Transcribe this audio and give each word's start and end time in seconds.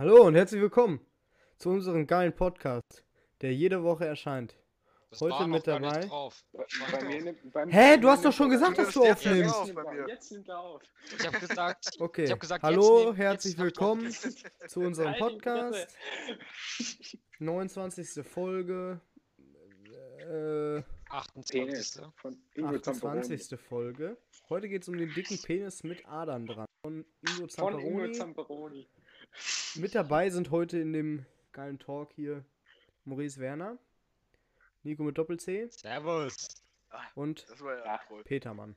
Hallo 0.00 0.26
und 0.26 0.34
herzlich 0.34 0.62
willkommen 0.62 0.98
zu 1.58 1.68
unserem 1.68 2.06
geilen 2.06 2.34
Podcast, 2.34 3.04
der 3.42 3.52
jede 3.52 3.82
Woche 3.82 4.06
erscheint. 4.06 4.56
Das 5.10 5.20
Heute 5.20 5.46
mit 5.46 5.66
dabei. 5.66 6.08
Hä, 7.68 7.98
du 7.98 8.08
hast 8.08 8.24
doch 8.24 8.32
schon 8.32 8.48
gesagt, 8.48 8.78
dass 8.78 8.94
du 8.94 9.02
aufnimmst. 9.04 9.54
auf, 9.54 9.74
bei 9.74 9.92
mir. 9.92 10.08
Jetzt 10.08 10.32
nimmt 10.32 10.48
er 10.48 10.58
auf. 10.58 10.80
Ich 11.18 11.26
habe 11.26 11.38
gesagt, 11.38 11.96
Okay, 11.98 12.24
ich 12.24 12.30
hab 12.32 12.40
gesagt, 12.40 12.62
hallo, 12.62 12.96
jetzt 13.00 13.04
nehmen- 13.04 13.16
herzlich 13.16 13.58
willkommen 13.58 14.10
zu 14.68 14.80
unserem 14.80 15.10
Halt 15.10 15.18
Podcast. 15.20 15.94
29. 17.38 18.24
Folge. 18.26 19.02
Äh, 20.30 20.82
28. 21.10 21.50
Penis 21.60 22.00
von 22.16 22.42
Ingo 22.54 22.78
Zamperoni. 22.78 23.18
28. 23.20 23.60
Folge. 23.60 24.16
Heute 24.48 24.70
geht 24.70 24.80
es 24.80 24.88
um 24.88 24.96
den 24.96 25.12
dicken 25.12 25.38
Penis 25.42 25.82
mit 25.82 26.06
Adern 26.08 26.46
dran. 26.46 26.64
Von 26.86 27.04
Ingo 27.20 27.48
Von 27.48 27.78
Ingo 27.80 28.10
Zamperoni. 28.12 28.88
Mit 29.76 29.94
dabei 29.94 30.30
sind 30.30 30.50
heute 30.50 30.78
in 30.78 30.92
dem 30.92 31.24
geilen 31.52 31.78
Talk 31.78 32.12
hier 32.14 32.44
Maurice 33.04 33.40
Werner, 33.40 33.78
Nico 34.82 35.02
mit 35.02 35.16
Doppel-C 35.18 35.68
Servus. 35.70 36.62
und 37.14 37.48
Das 37.48 37.60
war 37.60 37.78
ja. 37.78 38.00
Petermann. 38.24 38.74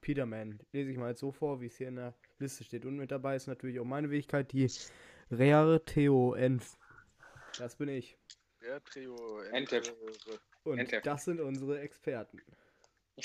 Peterman. 0.00 0.58
Lese 0.72 0.90
ich 0.90 0.96
mal 0.98 1.10
jetzt 1.10 1.20
so 1.20 1.30
vor, 1.32 1.60
wie 1.60 1.66
es 1.66 1.76
hier 1.76 1.88
in 1.88 1.96
der 1.96 2.14
Liste 2.38 2.64
steht. 2.64 2.84
Und 2.84 2.96
mit 2.96 3.10
dabei 3.10 3.36
ist 3.36 3.46
natürlich 3.46 3.78
auch 3.78 3.84
meine 3.84 4.10
Wenigkeit, 4.10 4.50
die 4.52 4.68
Reare 5.30 5.84
Theo 5.84 6.34
Enf. 6.34 6.76
Das 7.58 7.76
bin 7.76 7.88
ich. 7.88 8.16
Ja, 8.62 8.80
Trio. 8.80 9.14
Und 10.64 10.92
das 11.04 11.24
sind 11.24 11.40
unsere 11.40 11.80
Experten. 11.80 12.40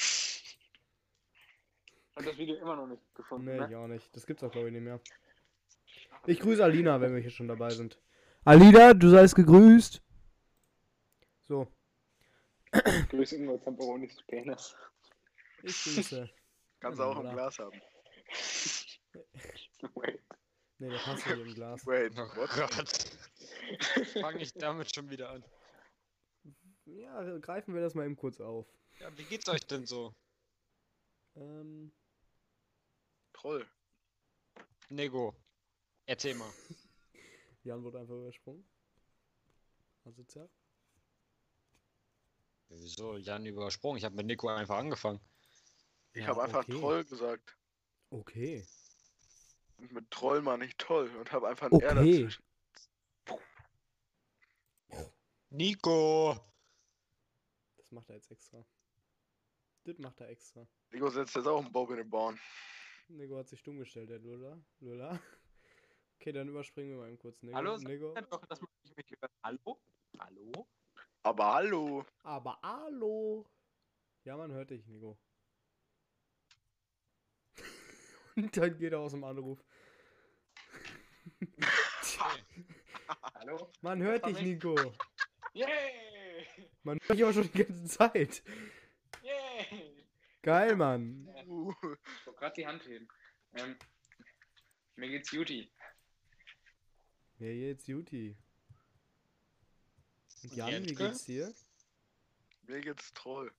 Und 2.15 2.25
das 2.25 2.37
Video 2.37 2.55
immer 2.55 2.75
noch 2.75 2.87
nicht 2.87 3.01
gefunden, 3.13 3.45
Nee, 3.45 3.59
ne? 3.59 3.67
ich 3.69 3.75
auch 3.75 3.87
nicht. 3.87 4.15
Das 4.15 4.25
gibt's 4.25 4.41
auch, 4.43 4.51
glaube 4.51 4.67
ich, 4.67 4.73
nicht 4.73 4.81
mehr. 4.83 4.99
Ich 6.25 6.39
grüße 6.39 6.63
Alina, 6.63 6.99
wenn 7.01 7.13
wir 7.13 7.21
hier 7.21 7.31
schon 7.31 7.47
dabei 7.47 7.69
sind. 7.69 7.99
Alina, 8.43 8.93
du 8.93 9.09
seist 9.09 9.35
gegrüßt. 9.35 10.01
So, 11.47 11.67
Grüß 13.09 13.31
Ingo 13.33 13.57
Zamperonis 13.59 14.21
Penis. 14.27 14.75
ich 15.63 15.83
grüße. 15.83 16.29
Kannst 16.79 16.99
du 16.99 17.03
auch 17.03 17.19
im? 17.19 17.29
Glas 17.31 17.57
haben. 17.59 17.79
Wait. 19.95 20.21
Nee, 20.79 20.89
der 20.89 20.97
passt 20.99 21.25
nicht 21.25 21.39
im 21.39 21.53
Glas. 21.55 21.85
Wait, 21.87 22.13
Oh 22.15 22.35
what? 22.35 22.49
Gott. 22.49 24.07
Fange 24.21 24.41
ich 24.41 24.53
damit 24.53 24.93
schon 24.93 25.09
wieder 25.09 25.29
an. 25.29 25.43
Ja, 26.85 27.37
greifen 27.39 27.73
wir 27.73 27.81
das 27.81 27.95
mal 27.95 28.05
eben 28.05 28.15
kurz 28.15 28.39
auf. 28.39 28.67
Ja, 28.99 29.15
wie 29.17 29.23
geht's 29.23 29.49
euch 29.49 29.65
denn 29.65 29.85
so? 29.85 30.13
Ähm, 31.35 31.91
Troll. 33.33 33.65
Nego. 34.89 35.35
Erzähl 36.07 36.35
mal. 36.35 36.51
Jan 37.63 37.83
wurde 37.83 37.99
einfach 37.99 38.15
übersprungen. 38.15 38.65
Asozial. 40.05 40.49
Wieso? 42.69 43.17
Jan 43.17 43.45
übersprungen. 43.45 43.97
Ich 43.97 44.05
habe 44.05 44.15
mit 44.15 44.25
Nico 44.25 44.47
einfach 44.47 44.77
angefangen. 44.77 45.19
Ich 46.13 46.21
Ja, 46.21 46.29
habe 46.29 46.43
einfach 46.43 46.63
okay. 46.63 46.79
Troll 46.79 47.03
gesagt. 47.03 47.57
Okay. 48.09 48.65
Und 49.77 49.91
mit 49.91 50.09
Troll 50.09 50.41
meine 50.41 50.65
ich 50.65 50.77
toll 50.77 51.13
und 51.17 51.31
habe 51.31 51.49
einfach 51.49 51.67
ein 51.67 51.79
R 51.81 51.91
Okay. 51.91 52.21
dazwischen. 52.21 52.43
Nico! 55.49 56.35
Das 57.77 57.91
macht 57.91 58.09
er 58.09 58.15
jetzt 58.15 58.31
extra. 58.31 58.65
Das 59.85 59.97
macht 59.99 60.19
er 60.21 60.29
extra. 60.29 60.67
Nico 60.91 61.09
setzt 61.09 61.35
jetzt 61.35 61.47
auch 61.47 61.61
einen 61.63 61.71
Bob 61.71 61.89
in 61.91 61.97
den 61.97 62.09
Born. 62.09 62.39
Nico 63.09 63.37
hat 63.37 63.47
sich 63.47 63.59
stumm 63.59 63.79
gestellt, 63.79 64.09
der 64.09 64.19
Lula. 64.19 64.57
Lula. 64.79 65.19
Okay, 66.19 66.31
dann 66.31 66.49
überspringen 66.49 66.91
wir 66.91 66.97
mal 66.97 67.07
eben 67.09 67.19
kurz. 67.19 67.41
Nico. 67.43 67.55
Hallo? 67.55 67.77
Nico. 67.77 68.13
Doch, 68.29 68.45
das 68.47 68.59
muss 68.59 68.69
ich 68.83 68.95
mich 68.95 69.05
hören. 69.21 69.31
Hallo? 69.43 69.79
Hallo? 70.19 70.67
Aber 71.23 71.53
hallo. 71.53 72.05
Aber 72.23 72.59
hallo. 72.63 73.45
Ja, 74.23 74.35
man 74.35 74.51
hört 74.51 74.71
dich, 74.71 74.85
Nico. 74.87 75.17
Und 78.35 78.57
dann 78.57 78.77
geht 78.77 78.93
er 78.93 78.99
aus 78.99 79.11
dem 79.11 79.23
Anruf. 79.23 79.63
Hallo? 83.35 83.71
Man 83.81 84.01
hört 84.01 84.25
dich. 84.25 84.41
Nico. 84.41 84.75
Yay! 85.53 86.47
Man 86.83 86.97
hört 86.99 87.17
dich 87.17 87.23
aber 87.23 87.33
schon 87.33 87.51
die 87.51 87.63
ganze 87.63 87.85
Zeit. 87.85 88.43
Yay! 89.21 90.05
Geil, 90.41 90.75
Mann. 90.75 91.27
Uh, 91.47 91.71
Ich 91.71 92.25
wollte 92.25 92.39
gerade 92.39 92.53
die 92.55 92.67
Hand 92.67 92.85
heben. 92.85 93.07
Ähm, 93.53 93.77
mir 94.95 95.09
geht's 95.09 95.31
Juti. 95.31 95.71
Ja, 97.39 97.47
jetzt 97.47 97.87
Juti. 97.87 98.35
Und 100.43 100.55
Jan, 100.55 100.67
wie 100.69 100.71
Jentke? 100.73 100.95
geht's 100.95 101.25
dir? 101.25 101.53
mir 102.67 102.81
geht's 102.81 103.13
Troll. 103.13 103.51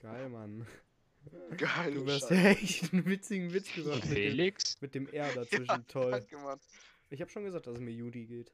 Geil, 0.00 0.28
Mann. 0.30 0.66
Geil. 1.58 1.94
Du 1.94 2.10
hast 2.10 2.30
ja 2.30 2.36
echt 2.50 2.92
einen 2.92 3.04
witzigen 3.04 3.52
Witz 3.52 3.72
gesagt 3.74 3.96
mit 3.96 4.04
dem, 4.04 4.10
Felix? 4.12 4.80
mit 4.80 4.94
dem 4.94 5.06
R 5.08 5.32
dazwischen. 5.34 5.86
Toll. 5.88 6.10
Danke, 6.12 6.38
Mann. 6.38 6.60
Ich 7.10 7.20
habe 7.20 7.30
schon 7.30 7.44
gesagt, 7.44 7.66
dass 7.66 7.74
es 7.74 7.80
mir 7.80 7.90
Juti 7.92 8.24
geht. 8.26 8.52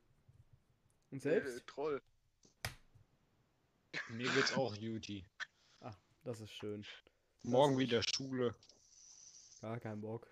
Und 1.11 1.19
Äh, 1.19 1.21
selbst? 1.21 1.67
Troll. 1.67 2.03
Mir 4.09 4.31
geht's 4.33 4.53
auch 4.55 4.75
Juti. 4.77 5.25
Das 6.25 6.41
ist 6.41 6.51
schön. 6.53 6.85
Morgen 7.45 7.75
ist- 7.75 7.79
wieder 7.79 8.03
Schule. 8.03 8.55
Gar 9.61 9.79
kein 9.79 10.01
Bock. 10.01 10.27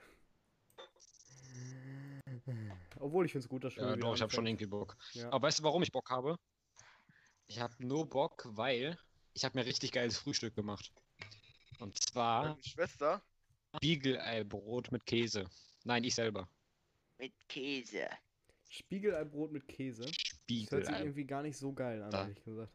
Obwohl 3.05 3.27
ich 3.27 3.33
finde 3.33 3.45
es 3.45 3.49
gut, 3.51 3.63
dass 3.63 3.75
Schule 3.75 3.87
Ja, 3.91 3.97
doch, 3.97 4.15
ich 4.15 4.23
habe 4.23 4.33
schon 4.33 4.47
irgendwie 4.47 4.65
Bock. 4.65 4.97
Ja. 5.13 5.31
Aber 5.31 5.47
weißt 5.47 5.59
du, 5.59 5.63
warum 5.65 5.83
ich 5.83 5.93
Bock 5.93 6.09
habe? 6.09 6.39
Ich 7.49 7.61
habe 7.61 7.75
nur 7.79 8.09
Bock, 8.09 8.47
weil 8.53 8.97
ich 9.35 9.45
habe 9.45 9.59
mir 9.59 9.67
richtig 9.67 9.93
geiles 9.93 10.17
Frühstück 10.17 10.55
gemacht. 10.55 10.91
Und 11.81 12.01
zwar 12.03 12.49
Meine 12.49 12.63
Schwester. 12.65 13.23
Spiegeleibrot 13.77 14.91
mit 14.91 15.05
Käse. 15.05 15.45
Nein, 15.85 16.03
ich 16.05 16.15
selber. 16.15 16.49
Mit 17.19 17.35
Käse. 17.47 18.09
Spiegeleibrot 18.71 19.53
mit 19.53 19.69
Käse. 19.69 20.07
Das 20.49 20.71
hört 20.71 20.87
sich 20.87 20.99
irgendwie 20.99 21.27
gar 21.27 21.43
nicht 21.43 21.59
so 21.59 21.75
geil 21.75 22.03
an, 22.03 22.11
Da. 22.11 22.23
ehrlich 22.23 22.43
gesagt. 22.43 22.73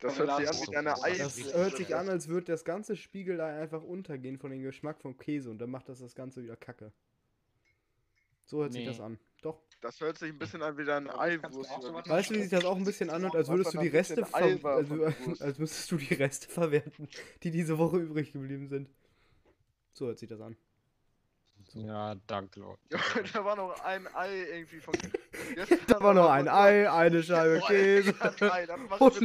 Das 0.00 0.18
hört 0.18 0.36
sich 0.36 0.48
an 0.50 0.56
wie 0.66 0.72
deine 0.72 1.02
Eis. 1.02 1.18
Das 1.18 1.54
hört 1.54 1.76
sich 1.78 1.96
an, 1.96 2.10
als 2.10 2.28
würde 2.28 2.52
das 2.52 2.66
ganze 2.66 2.94
Spiegelei 2.94 3.58
einfach 3.58 3.82
untergehen 3.82 4.36
von 4.36 4.50
dem 4.50 4.60
Geschmack 4.62 5.00
vom 5.00 5.16
Käse 5.16 5.48
und 5.50 5.58
dann 5.60 5.70
macht 5.70 5.88
das 5.88 6.00
das 6.00 6.14
Ganze 6.14 6.42
wieder 6.42 6.56
kacke. 6.56 6.92
So 8.44 8.60
hört 8.60 8.72
sich 8.74 8.82
Nee. 8.82 8.86
das 8.88 9.00
an. 9.00 9.18
Doch. 9.42 9.60
Das 9.80 10.00
hört 10.00 10.16
sich 10.16 10.30
ein 10.30 10.38
bisschen 10.38 10.62
an 10.62 10.78
wie 10.78 10.84
du 10.84 11.18
Eiwurst. 11.18 11.70
so 11.82 11.92
Weißt 11.92 12.30
du, 12.30 12.34
wie 12.34 12.42
sich 12.42 12.50
das 12.50 12.64
auch 12.64 12.76
ein 12.76 12.84
bisschen 12.84 13.10
anhört, 13.10 13.34
als 13.34 13.48
würdest 13.48 13.74
du 13.74 13.78
die 13.80 13.88
Reste 13.88 14.24
also, 14.32 15.04
als 15.40 15.58
müsstest 15.58 15.90
du 15.90 15.96
die 15.96 16.14
Reste 16.14 16.48
verwerten, 16.48 17.08
die 17.42 17.50
diese 17.50 17.76
Woche 17.78 17.98
übrig 17.98 18.32
geblieben 18.32 18.68
sind. 18.68 18.88
So 19.92 20.06
hört 20.06 20.20
sich 20.20 20.28
das 20.28 20.40
an. 20.40 20.56
Ja, 21.74 22.14
danke, 22.26 22.60
Leute. 22.60 22.80
Ja, 22.90 22.98
da 23.32 23.44
war 23.44 23.56
noch 23.56 23.80
ein 23.80 24.06
Ei 24.14 24.44
irgendwie 24.54 24.80
von. 24.80 24.94
Da 25.86 26.00
war 26.00 26.14
noch 26.14 26.30
ein 26.30 26.48
Ei, 26.48 26.90
eine 26.90 27.22
Scheibe 27.22 27.60
Käse 27.66 28.14
und, 28.98 29.22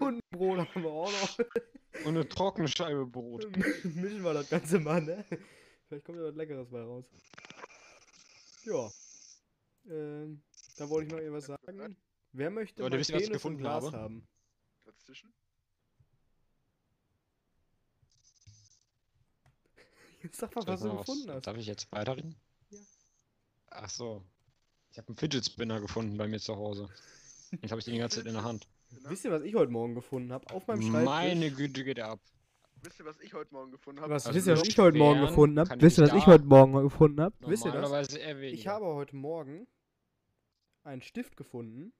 ein 0.00 0.20
Brot 0.30 0.58
haben 0.58 0.82
wir 0.82 0.90
auch 0.90 1.12
noch. 1.12 1.38
Und 2.04 2.16
eine 2.16 2.28
trockene 2.28 2.68
Scheibe 2.68 3.06
Brot. 3.06 3.46
Mischen 3.84 4.24
wir 4.24 4.34
das 4.34 4.48
Ganze 4.48 4.80
mal, 4.80 5.00
ne? 5.00 5.24
Vielleicht 5.86 6.04
kommt 6.04 6.18
ja 6.18 6.24
was 6.24 6.34
Leckeres 6.34 6.68
bei 6.70 6.82
raus. 6.82 7.04
Ja. 8.64 8.90
Ähm, 9.86 10.42
da 10.76 10.88
wollte 10.88 11.06
ich 11.06 11.12
noch 11.12 11.20
irgendwas 11.20 11.46
sagen. 11.46 11.96
Wer 12.32 12.50
möchte 12.50 12.82
Leute, 12.82 12.96
ihr, 12.96 13.00
was 13.00 13.08
ich 13.08 13.30
gefunden 13.30 13.58
Glas 13.58 13.84
habe? 13.84 13.96
haben? 13.96 14.26
Dazwischen? 14.84 15.32
Jetzt 20.22 20.38
sag 20.38 20.54
mal, 20.54 20.66
was 20.66 20.80
du 20.80 20.96
gefunden 20.96 21.30
hast. 21.30 21.46
Darf 21.46 21.56
ich 21.56 21.66
jetzt 21.66 21.92
weiterreden? 21.92 22.34
Ja. 22.70 22.78
Ach 23.68 23.90
so. 23.90 24.24
Ich 24.90 24.98
habe 24.98 25.08
einen 25.08 25.16
Fidget 25.16 25.44
Spinner 25.44 25.80
gefunden 25.80 26.16
bei 26.16 26.26
mir 26.26 26.40
zu 26.40 26.56
Hause. 26.56 26.88
Den 27.50 27.70
habe 27.70 27.78
ich 27.80 27.84
die 27.84 27.98
ganze 27.98 28.18
Zeit 28.18 28.26
in 28.26 28.34
der 28.34 28.44
Hand. 28.44 28.66
Wisst 28.90 29.24
ihr, 29.24 29.30
was 29.30 29.42
ich 29.42 29.54
heute 29.54 29.70
Morgen 29.70 29.94
gefunden 29.94 30.32
habe? 30.32 30.48
Auf 30.54 30.66
meinem 30.66 30.82
Schreibtisch. 30.82 31.04
Meine 31.04 31.50
Güte 31.50 31.84
geht 31.84 31.98
er 31.98 32.10
ab. 32.10 32.20
Wisst 32.84 33.00
ihr, 33.00 33.06
was 33.06 33.18
ich 33.20 33.32
heute 33.32 33.52
Morgen 33.54 33.70
gefunden 33.70 34.02
habe? 34.02 34.12
Was, 34.12 34.26
Also 34.26 34.36
wisst 34.36 34.46
ihr, 34.46 34.52
was 34.52 34.68
ich 34.68 34.78
heute 34.78 34.98
Morgen 34.98 35.20
gefunden 35.22 35.58
habe? 35.58 35.80
Wisst 35.80 35.98
ihr, 35.98 36.04
ich 36.04 36.10
was 36.12 36.18
ich 36.18 36.26
heute 36.26 36.44
Morgen 36.44 36.82
gefunden 36.82 37.20
habe? 37.20 37.34
Wisst 37.40 37.64
ihr 37.64 37.72
das? 37.72 38.12
Ich 38.52 38.66
habe 38.66 38.84
heute 38.86 39.16
Morgen 39.16 39.66
einen 40.82 41.00
Stift 41.00 41.36
gefunden. 41.36 41.94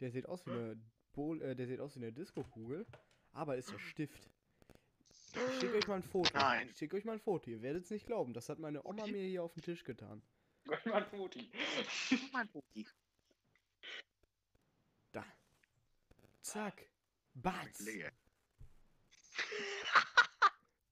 Der 0.00 0.10
sieht 0.10 0.28
aus 0.28 0.44
wie 0.46 0.50
eine 0.50 0.80
Bol 1.12 1.40
äh, 1.40 1.54
der 1.54 1.66
sieht 1.66 1.80
aus 1.80 1.94
wie 1.94 2.00
eine 2.00 2.12
Disco-Kugel, 2.12 2.86
aber 3.32 3.56
ist 3.56 3.72
der 3.72 3.78
Stift. 3.78 4.28
Ich 5.32 5.60
schicke 5.60 5.76
euch 5.76 5.86
mal 5.86 5.96
ein 5.96 6.02
Foto. 6.02 6.30
Nein. 6.34 6.68
Ich 6.70 6.76
schicke 6.76 6.96
euch 6.96 7.04
mal 7.04 7.12
ein 7.12 7.20
Foto. 7.20 7.48
Ihr 7.48 7.62
werdet 7.62 7.84
es 7.84 7.90
nicht 7.90 8.06
glauben. 8.06 8.34
Das 8.34 8.48
hat 8.48 8.58
meine 8.58 8.84
Oma 8.84 9.06
mir 9.06 9.22
hier 9.24 9.42
auf 9.44 9.54
den 9.54 9.62
Tisch 9.62 9.84
getan. 9.84 10.22
Gott, 10.66 10.84
mein 10.86 11.06
Futi. 11.06 11.50
Mein 12.32 12.48
Pupi. 12.48 12.86
Da. 15.12 15.24
Zack. 16.42 16.90
Batz. 17.34 17.86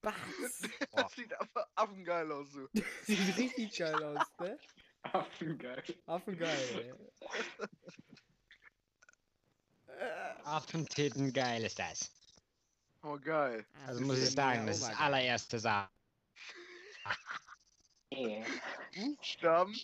Batz. 0.11 0.61
Das 0.91 1.11
sieht 1.13 1.33
aber 1.39 1.67
affengeil 1.75 2.31
aus 2.31 2.51
so. 2.51 2.67
Sieht 3.03 3.37
richtig 3.37 3.77
geil 3.77 4.03
aus, 4.03 4.27
ne? 4.39 4.59
Affengeil. 5.01 5.83
Affengeil. 6.05 6.95
Affentitten 10.43 11.33
geil 11.33 11.63
ist 11.63 11.79
das. 11.79 12.11
Oh, 13.01 13.17
geil. 13.19 13.65
Also 13.87 14.01
muss 14.01 14.19
ich 14.19 14.31
sagen, 14.31 14.67
das 14.67 14.77
ist 14.77 14.89
das 14.89 14.99
allererste 14.99 15.59
Sache. 15.59 15.89
Buchstaben. 18.95 19.75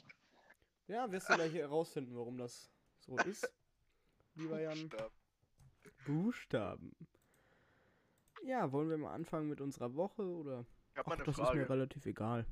Ja, 0.88 1.12
wirst 1.12 1.30
du 1.30 1.36
gleich 1.36 1.54
herausfinden, 1.54 2.16
warum 2.16 2.38
das 2.38 2.70
so 3.00 3.18
ist. 3.20 3.52
Lieber 4.36 4.62
Jan. 4.62 4.90
Buchstaben. 4.90 5.16
Buchstaben. 6.06 6.96
Ja, 8.44 8.72
wollen 8.72 8.90
wir 8.90 8.98
mal 8.98 9.14
anfangen 9.14 9.48
mit 9.50 9.62
unserer 9.62 9.96
Woche 9.96 10.24
oder? 10.24 10.66
Ich 10.94 10.98
hab 10.98 11.08
Ach, 11.08 11.12
mal 11.12 11.16
eine 11.16 11.24
das 11.24 11.40
ist 11.40 11.54
mir 11.54 11.66
Frage. 11.66 11.70
relativ 11.70 12.06
egal. 12.06 12.46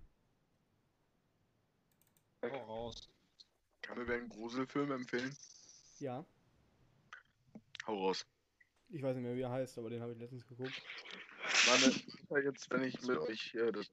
Hau 2.44 2.63
raus. 2.65 3.09
Kann 3.81 3.97
mir 3.97 4.07
wer 4.07 4.18
einen 4.18 4.30
Gruselfilm 4.30 4.91
empfehlen? 4.91 5.36
Ja, 6.00 6.25
Hau 7.88 7.97
raus. 8.07 8.25
ich 8.89 9.01
weiß 9.01 9.15
nicht 9.15 9.24
mehr, 9.24 9.36
wie 9.36 9.41
er 9.41 9.51
heißt, 9.51 9.77
aber 9.77 9.89
den 9.89 10.01
habe 10.01 10.13
ich 10.13 10.19
letztens 10.19 10.45
geguckt. 10.47 10.81
Meine, 12.30 12.44
jetzt, 12.44 12.69
wenn 12.71 12.83
ich 12.83 13.01
mit 13.01 13.18
euch 13.18 13.53
äh, 13.56 13.71
das 13.71 13.89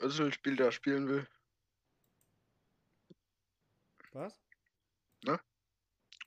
Össelspiel 0.00 0.56
da 0.56 0.70
spielen 0.72 1.08
will. 1.08 1.26
Was? 4.12 4.40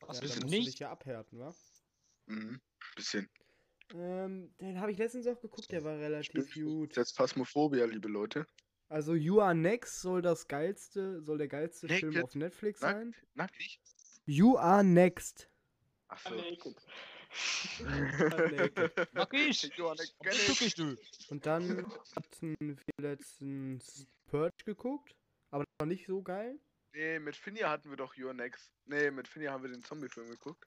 Was 0.02 0.20
ja, 0.20 0.22
ja, 0.22 0.22
da 0.22 0.22
bist 0.22 0.36
musst 0.42 0.56
du 0.56 0.60
du 0.60 0.64
dich 0.64 0.66
nicht? 0.66 0.80
ja 0.80 0.92
abhärten, 0.92 1.40
wa? 1.40 1.56
Mhm. 2.28 2.62
Bisschen. 2.96 3.30
Ähm, 3.94 4.54
den 4.60 4.80
habe 4.80 4.92
ich 4.92 4.98
letztens 4.98 5.28
auch 5.28 5.40
geguckt, 5.40 5.72
der 5.72 5.84
war 5.84 5.98
relativ 5.98 6.54
gut. 6.54 6.96
Jetzt 6.96 7.16
Phasmophobia, 7.16 7.86
liebe 7.86 8.08
Leute. 8.08 8.46
Also 8.90 9.16
You 9.16 9.42
Are 9.42 9.56
Next 9.56 10.02
soll 10.02 10.22
das 10.22 10.48
geilste, 10.48 11.22
soll 11.22 11.38
der 11.38 11.48
geilste 11.48 11.88
Naked. 11.88 12.00
Film 12.00 12.24
auf 12.24 12.36
Netflix 12.36 12.80
sein. 12.80 13.14
Nackt? 13.34 13.54
Nackig? 13.54 13.80
You 14.26 14.58
Are 14.58 14.84
Next. 14.84 15.50
Achso. 16.08 16.36
Naked. 16.36 16.76
Naked. 17.82 19.14
Mag 19.14 19.34
ich! 19.34 19.72
Und 21.30 21.46
dann 21.46 21.86
hatten 22.16 22.58
wir 22.60 22.94
letztens 22.98 24.08
Purge 24.28 24.64
geguckt, 24.66 25.16
aber 25.52 25.64
das 25.66 25.74
war 25.80 25.88
nicht 25.88 26.08
so 26.08 26.22
geil. 26.22 26.58
Nee, 26.94 27.20
mit 27.20 27.36
Finja 27.36 27.70
hatten 27.70 27.90
wir 27.90 27.98
doch 27.98 28.18
Your 28.18 28.34
Next. 28.34 28.72
Nee, 28.86 29.12
mit 29.12 29.28
Finja 29.28 29.52
haben 29.52 29.64
wir 29.64 29.70
den 29.70 29.84
Zombie-Film 29.84 30.30
geguckt. 30.30 30.66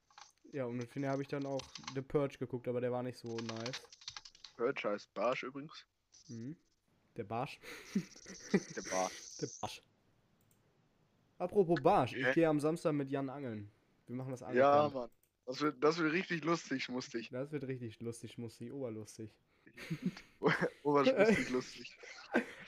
Ja, 0.53 0.65
und 0.65 0.77
mit 0.77 0.91
Finja 0.91 1.11
habe 1.11 1.23
ich 1.23 1.29
dann 1.29 1.47
auch 1.47 1.63
The 1.95 2.03
Purge 2.03 2.37
geguckt, 2.39 2.67
aber 2.69 2.81
der 2.81 2.91
war 2.91 3.03
nicht 3.03 3.19
so 3.19 3.37
nice. 3.37 3.83
Purge 4.57 4.89
heißt 4.89 5.13
Barsch 5.15 5.45
übrigens. 5.45 5.85
Mhm. 6.29 6.57
Der 7.17 7.25
Barsch. 7.25 7.59
Der 8.77 8.83
Barsch. 8.91 9.13
Der 9.41 9.49
Barsch. 9.61 9.83
Apropos 11.39 11.81
Barsch, 11.83 12.13
ich 12.15 12.25
Okay. 12.25 12.35
gehe 12.35 12.49
am 12.49 12.61
Samstag 12.61 12.93
mit 12.93 13.11
Jan 13.11 13.31
angeln. 13.31 13.71
Wir 14.07 14.17
machen 14.17 14.31
das 14.31 14.41
Ja, 14.41 14.47
Angelcamp. 14.49 14.95
Mann. 14.95 15.11
Das 15.47 15.61
wird, 15.61 15.83
das 15.83 15.99
wird 15.99 16.13
richtig 16.13 16.45
lustig, 16.45 16.85
schmustig. 16.85 17.31
Das 17.31 17.51
wird 17.51 17.65
richtig 17.65 17.99
lustig, 18.01 18.33
schmussig, 18.33 18.73
oberlustig. 18.73 19.31
Oberschmustig 20.83 21.51
lustig. 21.51 21.97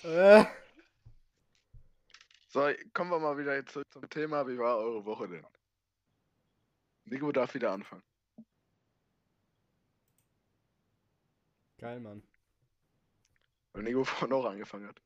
So, 2.48 2.68
kommen 2.92 3.10
wir 3.10 3.18
mal 3.18 3.38
wieder 3.38 3.64
zurück 3.64 3.86
zum 3.90 4.06
Thema. 4.10 4.46
Wie 4.46 4.58
war 4.58 4.76
eure 4.76 5.02
Woche 5.06 5.26
denn? 5.26 5.46
Nico 7.04 7.32
darf 7.32 7.54
wieder 7.54 7.72
anfangen. 7.72 8.02
geil, 11.78 11.98
Mann. 12.00 12.22
Weil 13.72 13.82
Nico 13.82 14.04
vorhin 14.04 14.32
auch 14.32 14.44
angefangen 14.44 14.86
hat. 14.88 15.02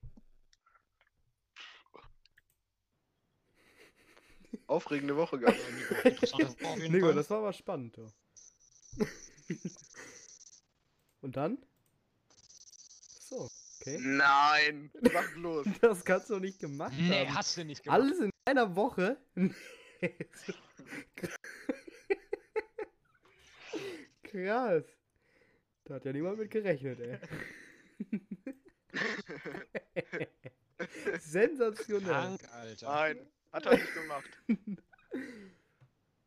Aufregende 4.66 5.16
Woche 5.16 5.38
gehabt. 5.38 5.58
Nico, 6.90 7.12
das 7.12 7.30
war 7.30 7.38
aber 7.38 7.52
spannend, 7.52 7.96
du. 7.96 8.12
Und 11.20 11.36
dann? 11.36 11.58
So, 13.20 13.48
okay. 13.80 13.98
Nein! 14.00 14.90
Sag 15.12 15.34
los! 15.36 15.66
Das 15.80 16.04
kannst 16.04 16.28
du 16.30 16.34
doch 16.34 16.40
nicht 16.40 16.58
gemacht 16.58 16.92
Nee, 16.96 17.26
haben. 17.26 17.34
hast 17.34 17.56
du 17.56 17.64
nicht 17.64 17.84
gemacht. 17.84 18.00
Alles 18.00 18.18
in 18.20 18.30
einer 18.44 18.74
Woche? 18.76 19.16
Nee. 19.34 19.52
Krass. 24.36 24.84
Da 25.84 25.94
hat 25.94 26.04
ja 26.04 26.12
niemand 26.12 26.38
mit 26.38 26.50
gerechnet, 26.50 27.00
ey. 27.00 27.18
Sensationell. 31.20 32.06
Krank, 32.06 32.40
Alter. 32.52 32.86
Nein, 32.86 33.26
hat 33.52 33.64
er 33.64 33.78
nicht 33.78 33.94
gemacht. 33.94 34.38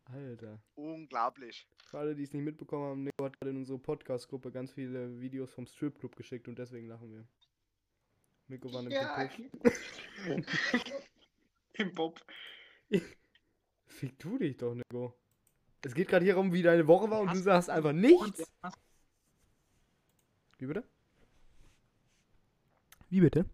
Alter. 0.05 0.59
Unglaublich. 0.73 1.67
Für 1.85 1.99
alle, 1.99 2.15
die 2.15 2.23
es 2.23 2.33
nicht 2.33 2.43
mitbekommen 2.43 2.85
haben, 2.85 3.03
Nico 3.03 3.25
hat 3.25 3.39
gerade 3.39 3.51
in 3.51 3.57
unsere 3.57 3.77
Podcast-Gruppe 3.77 4.51
ganz 4.51 4.71
viele 4.71 5.21
Videos 5.21 5.51
vom 5.51 5.67
Stripclub 5.67 6.15
geschickt 6.15 6.47
und 6.47 6.57
deswegen 6.57 6.87
lachen 6.87 7.11
wir. 7.11 7.27
Nico 8.47 8.73
war 8.73 8.81
nämlich 8.81 8.99
Ja. 8.99 9.29
Im 11.73 11.93
Bob. 11.93 12.19
Fick 13.85 14.17
du 14.17 14.39
dich 14.39 14.57
doch, 14.57 14.73
Nico. 14.73 15.15
Es 15.81 15.93
geht 15.93 16.09
gerade 16.09 16.25
hier 16.25 16.37
um, 16.37 16.51
wie 16.51 16.61
deine 16.61 16.87
Woche 16.87 17.09
war 17.09 17.21
und 17.21 17.33
du 17.33 17.39
sagst 17.39 17.69
einfach 17.69 17.93
nichts. 17.93 18.43
Wie 20.57 20.65
bitte? 20.65 20.83
Wie 23.09 23.21
bitte? 23.21 23.45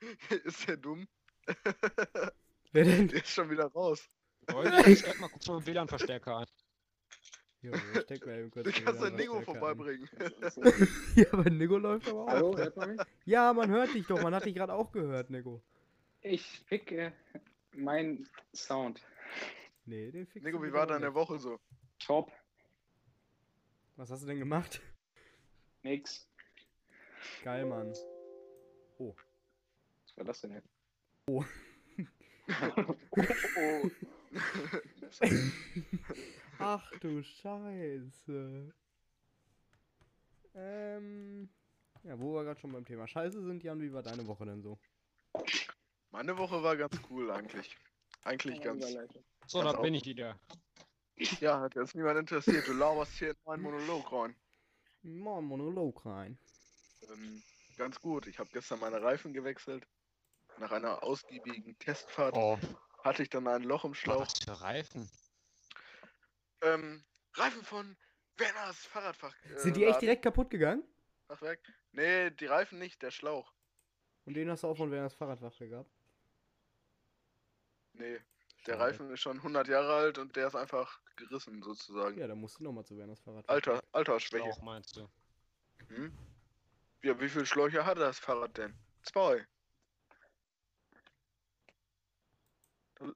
Ist 0.44 0.68
der 0.68 0.76
dumm? 0.76 1.06
Wer 2.72 2.84
denn? 2.84 3.08
Der 3.08 3.18
ist 3.18 3.28
schon 3.28 3.50
wieder 3.50 3.66
raus. 3.66 4.08
Leute, 4.50 4.96
steck 4.96 5.20
mal 5.20 5.28
kurz 5.28 5.44
so 5.44 5.56
einen 5.56 5.66
WLAN-Verstärker 5.66 6.36
an. 6.38 6.46
Jo, 7.60 7.72
steck 8.02 8.26
mal 8.26 8.38
eben 8.38 8.50
kurz. 8.50 8.64
Du 8.64 8.72
den 8.72 8.84
kannst 8.84 9.00
Verstärker 9.00 9.36
an. 9.36 9.44
vorbeibringen. 9.44 10.08
Ja, 11.16 11.26
aber 11.32 11.50
Nico 11.50 11.76
läuft 11.76 12.08
aber 12.08 12.22
auch. 12.22 12.28
Hallo, 12.28 12.56
hört 12.56 12.76
man 12.76 12.96
mich? 12.96 13.00
Ja, 13.24 13.52
man 13.52 13.70
hört 13.70 13.94
dich 13.94 14.06
doch. 14.06 14.20
Man 14.22 14.34
hat 14.34 14.46
dich 14.46 14.54
gerade 14.54 14.72
auch 14.72 14.90
gehört, 14.90 15.30
Nico. 15.30 15.62
Ich 16.22 16.64
picke 16.66 17.12
meinen 17.72 18.28
Sound. 18.54 19.00
Nee, 19.84 20.10
den 20.10 20.26
fix 20.26 20.44
Nico, 20.44 20.62
wie 20.62 20.72
war 20.72 20.86
deine 20.86 21.14
Woche 21.14 21.38
so? 21.38 21.58
Top. 21.98 22.32
Was 23.96 24.10
hast 24.10 24.22
du 24.22 24.26
denn 24.26 24.38
gemacht? 24.38 24.80
Nix. 25.82 26.28
Geil, 27.42 27.66
Mann. 27.66 27.92
Was 28.98 30.16
war 30.16 30.24
das 30.24 30.40
denn 30.40 30.52
jetzt? 30.52 30.68
Oh. 31.26 31.44
Oh. 33.56 33.90
Ach 36.58 36.90
du 37.00 37.22
Scheiße. 37.22 38.74
Ähm. 40.54 41.48
Ja, 42.04 42.18
wo 42.18 42.34
wir 42.34 42.44
gerade 42.44 42.60
schon 42.60 42.72
beim 42.72 42.84
Thema 42.84 43.06
Scheiße 43.06 43.42
sind, 43.44 43.62
Jan, 43.62 43.80
wie 43.80 43.92
war 43.92 44.02
deine 44.02 44.26
Woche 44.26 44.44
denn 44.44 44.62
so? 44.62 44.78
Meine 46.10 46.36
Woche 46.36 46.62
war 46.62 46.76
ganz 46.76 47.00
cool 47.08 47.30
eigentlich. 47.30 47.76
Eigentlich 48.22 48.60
ganz. 48.60 48.84
So, 49.46 49.60
Ganz 49.60 49.72
da 49.76 49.80
bin 49.80 49.94
ich 49.94 50.04
wieder. 50.04 50.38
Ja, 51.40 51.60
hat 51.60 51.74
jetzt 51.74 51.94
niemand 51.94 52.18
interessiert. 52.18 52.66
Du 52.66 52.72
lauerst 52.72 53.12
hier 53.18 53.30
in 53.30 53.36
meinen 53.44 53.62
Monolog 53.62 54.12
rein. 54.12 54.36
Mal 55.02 55.38
einen 55.38 55.46
Monolog 55.46 56.04
rein. 56.06 56.38
Ähm, 57.10 57.42
ganz 57.76 58.00
gut. 58.00 58.26
Ich 58.26 58.38
habe 58.38 58.48
gestern 58.52 58.80
meine 58.80 59.02
Reifen 59.02 59.32
gewechselt. 59.32 59.86
Nach 60.58 60.70
einer 60.70 61.02
ausgiebigen 61.02 61.78
Testfahrt 61.78 62.34
Oh, 62.36 62.58
hatte 63.02 63.22
ich 63.22 63.30
dann 63.30 63.46
ein 63.48 63.62
Loch 63.62 63.84
im 63.84 63.94
Schlauch. 63.94 64.20
was 64.20 64.38
für 64.38 64.60
Reifen. 64.60 65.10
Ähm, 66.62 67.02
Reifen 67.34 67.62
von 67.64 67.96
Werners 68.36 68.76
Fahrradfach. 68.86 69.34
Äh, 69.44 69.58
Sind 69.58 69.76
die 69.76 69.84
echt 69.84 70.00
direkt 70.00 70.22
kaputt 70.22 70.50
gegangen? 70.50 70.84
Fachwerk? 71.26 71.60
Nee, 71.92 72.30
die 72.30 72.46
Reifen 72.46 72.78
nicht, 72.78 73.02
der 73.02 73.10
Schlauch. 73.10 73.52
Und 74.24 74.34
den 74.34 74.50
hast 74.50 74.62
du 74.62 74.68
auch 74.68 74.76
von 74.76 74.90
Werners 74.90 75.14
Fahrradwaffe 75.14 75.68
gehabt? 75.68 75.90
Nee, 77.94 78.20
der 78.66 78.74
Schade. 78.74 78.84
Reifen 78.84 79.10
ist 79.10 79.20
schon 79.20 79.38
100 79.38 79.68
Jahre 79.68 79.94
alt 79.94 80.18
und 80.18 80.36
der 80.36 80.46
ist 80.46 80.54
einfach 80.54 81.00
gerissen 81.16 81.62
sozusagen. 81.62 82.18
Ja, 82.18 82.26
dann 82.26 82.38
musst 82.38 82.58
du 82.58 82.64
nochmal 82.64 82.84
zu 82.84 82.96
Werners 82.96 83.20
Fahrradwaffe. 83.20 83.50
Alter, 83.50 83.82
Altersschwäche. 83.92 84.44
Schlauch 84.44 84.62
meinst 84.62 84.96
du? 84.96 85.08
Hm? 85.88 86.16
Ja, 87.02 87.20
wie 87.20 87.28
viele 87.28 87.46
Schläuche 87.46 87.84
hat 87.84 87.98
das 87.98 88.18
Fahrrad 88.18 88.56
denn? 88.56 88.74
Zwei. 89.02 89.44
Da, 92.94 93.12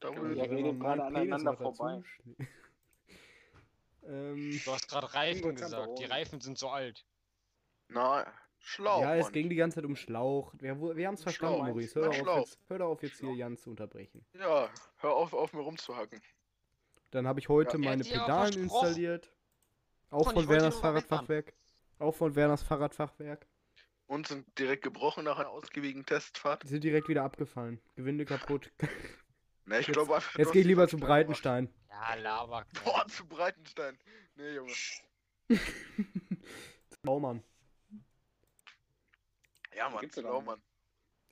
da 0.00 0.10
Ja, 0.10 0.22
wir 0.22 0.42
reden 0.42 0.78
gerade 0.78 1.04
aneinander 1.04 1.56
vorbei. 1.56 2.02
ähm, 4.02 4.60
Du 4.64 4.72
hast 4.72 4.88
gerade 4.88 5.14
Reifen 5.14 5.56
gesagt. 5.56 5.98
Die. 5.98 6.04
Reifen 6.04 6.40
sind 6.42 6.58
so 6.58 6.68
alt. 6.68 7.06
Na, 7.88 8.26
Schlauch. 8.68 9.00
ja, 9.00 9.14
es 9.14 9.26
Mann. 9.26 9.32
ging 9.32 9.48
die 9.48 9.54
ganze 9.56 9.76
Zeit 9.76 9.84
um 9.84 9.94
Schlauch. 9.94 10.52
Wir, 10.58 10.76
wir 10.96 11.06
haben 11.06 11.14
es 11.14 11.22
verstanden, 11.22 11.56
Schlauch. 11.58 11.66
Maurice. 11.68 11.94
Hör 11.94 12.02
Na, 12.02 12.08
auf 12.08 12.16
Schlauch. 12.16 12.38
jetzt, 12.38 12.58
hör 12.68 12.80
auf, 12.86 13.02
jetzt 13.04 13.20
hier 13.20 13.32
Jan 13.34 13.56
zu 13.56 13.70
unterbrechen. 13.70 14.26
Ja, 14.34 14.68
hör 14.96 15.14
auf, 15.14 15.32
auf 15.34 15.52
mir 15.52 15.60
rumzuhacken. 15.60 16.20
Dann 17.12 17.28
habe 17.28 17.38
ich 17.38 17.48
heute 17.48 17.76
Ja. 17.78 17.84
meine 17.84 18.02
Pedalen 18.02 18.54
installiert. 18.54 19.32
Auch 20.10 20.32
Von, 20.32 20.48
Werners. 20.48 20.80
Fahrradfachwerk. 20.80 21.52
Auch 22.00 22.14
von 22.14 22.34
Werners 22.34 22.62
Fahrradfachwerk. 22.64 23.46
und 24.08 24.26
sind 24.28 24.46
direkt 24.58 24.82
gebrochen 24.82 25.24
nach 25.24 25.38
einer 25.38 25.50
ausgiebigen 25.50 26.04
Testfahrt. 26.04 26.62
Die 26.64 26.68
sind 26.68 26.82
direkt 26.84 27.08
wieder 27.08 27.22
abgefallen. 27.22 27.80
Gewinde 27.94 28.24
kaputt. 28.24 28.72
Ne, 29.68 29.80
ich 29.80 29.86
Jetzt- 29.88 29.94
glaube 29.96 30.12
Jetzt 30.14 30.38
hast 30.38 30.52
gehe 30.52 30.60
ich 30.62 30.66
lieber 30.68 30.86
zu 30.86 30.96
Breitenstein. 30.96 31.68
Ja, 31.90 32.14
Lava. 32.14 32.64
Boah, 32.84 33.04
zu 33.08 33.26
Breitenstein. 33.26 33.98
Nee, 34.36 34.54
Junge. 34.54 34.70
Baumann. 37.02 37.42
Ja, 39.76 39.88
Mann, 39.90 40.00
Gibt's 40.00 40.16
genau. 40.16 40.40
Mann. 40.40 40.60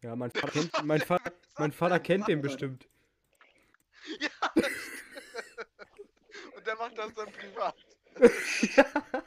Ja, 0.03 0.15
mein 0.15 0.31
Vater 0.31 0.49
kennt, 0.49 0.85
mein 0.85 1.01
Vater, 1.01 1.33
mein 1.59 1.73
Vater 1.73 1.99
kennt 2.01 2.29
den 2.29 2.43
bestimmt. 2.43 2.87
Ja. 4.21 4.53
und 6.55 6.67
der 6.67 6.77
macht 6.77 6.99
das 6.99 7.15
dann 7.15 7.33
privat. 7.33 7.75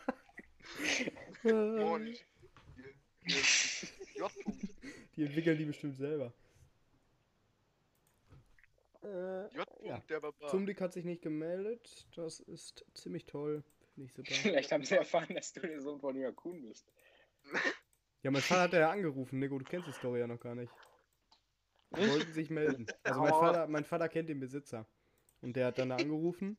Oh, 1.43 1.97
nicht. 1.97 2.25
J-Punkt. 4.15 4.67
Die 5.15 5.23
entwickeln 5.23 5.57
die 5.57 5.65
bestimmt 5.65 5.95
selber. 5.97 6.33
Äh, 9.01 9.47
J-Punkt, 9.55 9.85
Ja. 9.85 9.99
der 10.09 10.19
Barbar. 10.19 10.49
Zumdik 10.49 10.81
hat 10.81 10.93
sich 10.93 11.05
nicht 11.05 11.21
gemeldet. 11.23 12.05
Das 12.15 12.39
ist 12.39 12.85
ziemlich 12.93 13.25
toll. 13.25 13.63
Finde 13.95 14.09
ich 14.09 14.13
super. 14.13 14.31
Vielleicht 14.33 14.71
haben 14.71 14.83
sie 14.83 14.95
erfahren, 14.95 15.33
dass 15.33 15.53
du 15.53 15.61
der 15.61 15.81
Sohn 15.81 15.99
von 15.99 16.35
Kuhn 16.35 16.61
bist. 16.61 16.91
Ja, 18.27 18.31
mein 18.31 18.41
Vater 18.41 18.61
hat 18.63 18.73
ja 18.73 18.91
angerufen. 18.91 19.39
Nico, 19.39 19.57
du 19.57 19.63
kennst 19.63 19.87
die 19.87 19.93
Story 19.93 20.19
ja 20.19 20.27
noch 20.27 20.41
gar 20.41 20.53
nicht. 20.53 20.69
Die 21.95 22.09
wollten 22.09 22.33
sich 22.33 22.49
melden. 22.49 22.85
Also 23.03 23.21
mein. 23.21 23.29
Vater, 23.29 23.67
mein 23.67 23.85
Vater 23.85 24.09
kennt 24.09 24.27
den 24.27 24.41
Besitzer. 24.41 24.85
Und 25.39 25.55
der 25.55 25.67
hat 25.67 25.77
dann 25.77 25.87
da 25.87 25.95
angerufen 25.95 26.57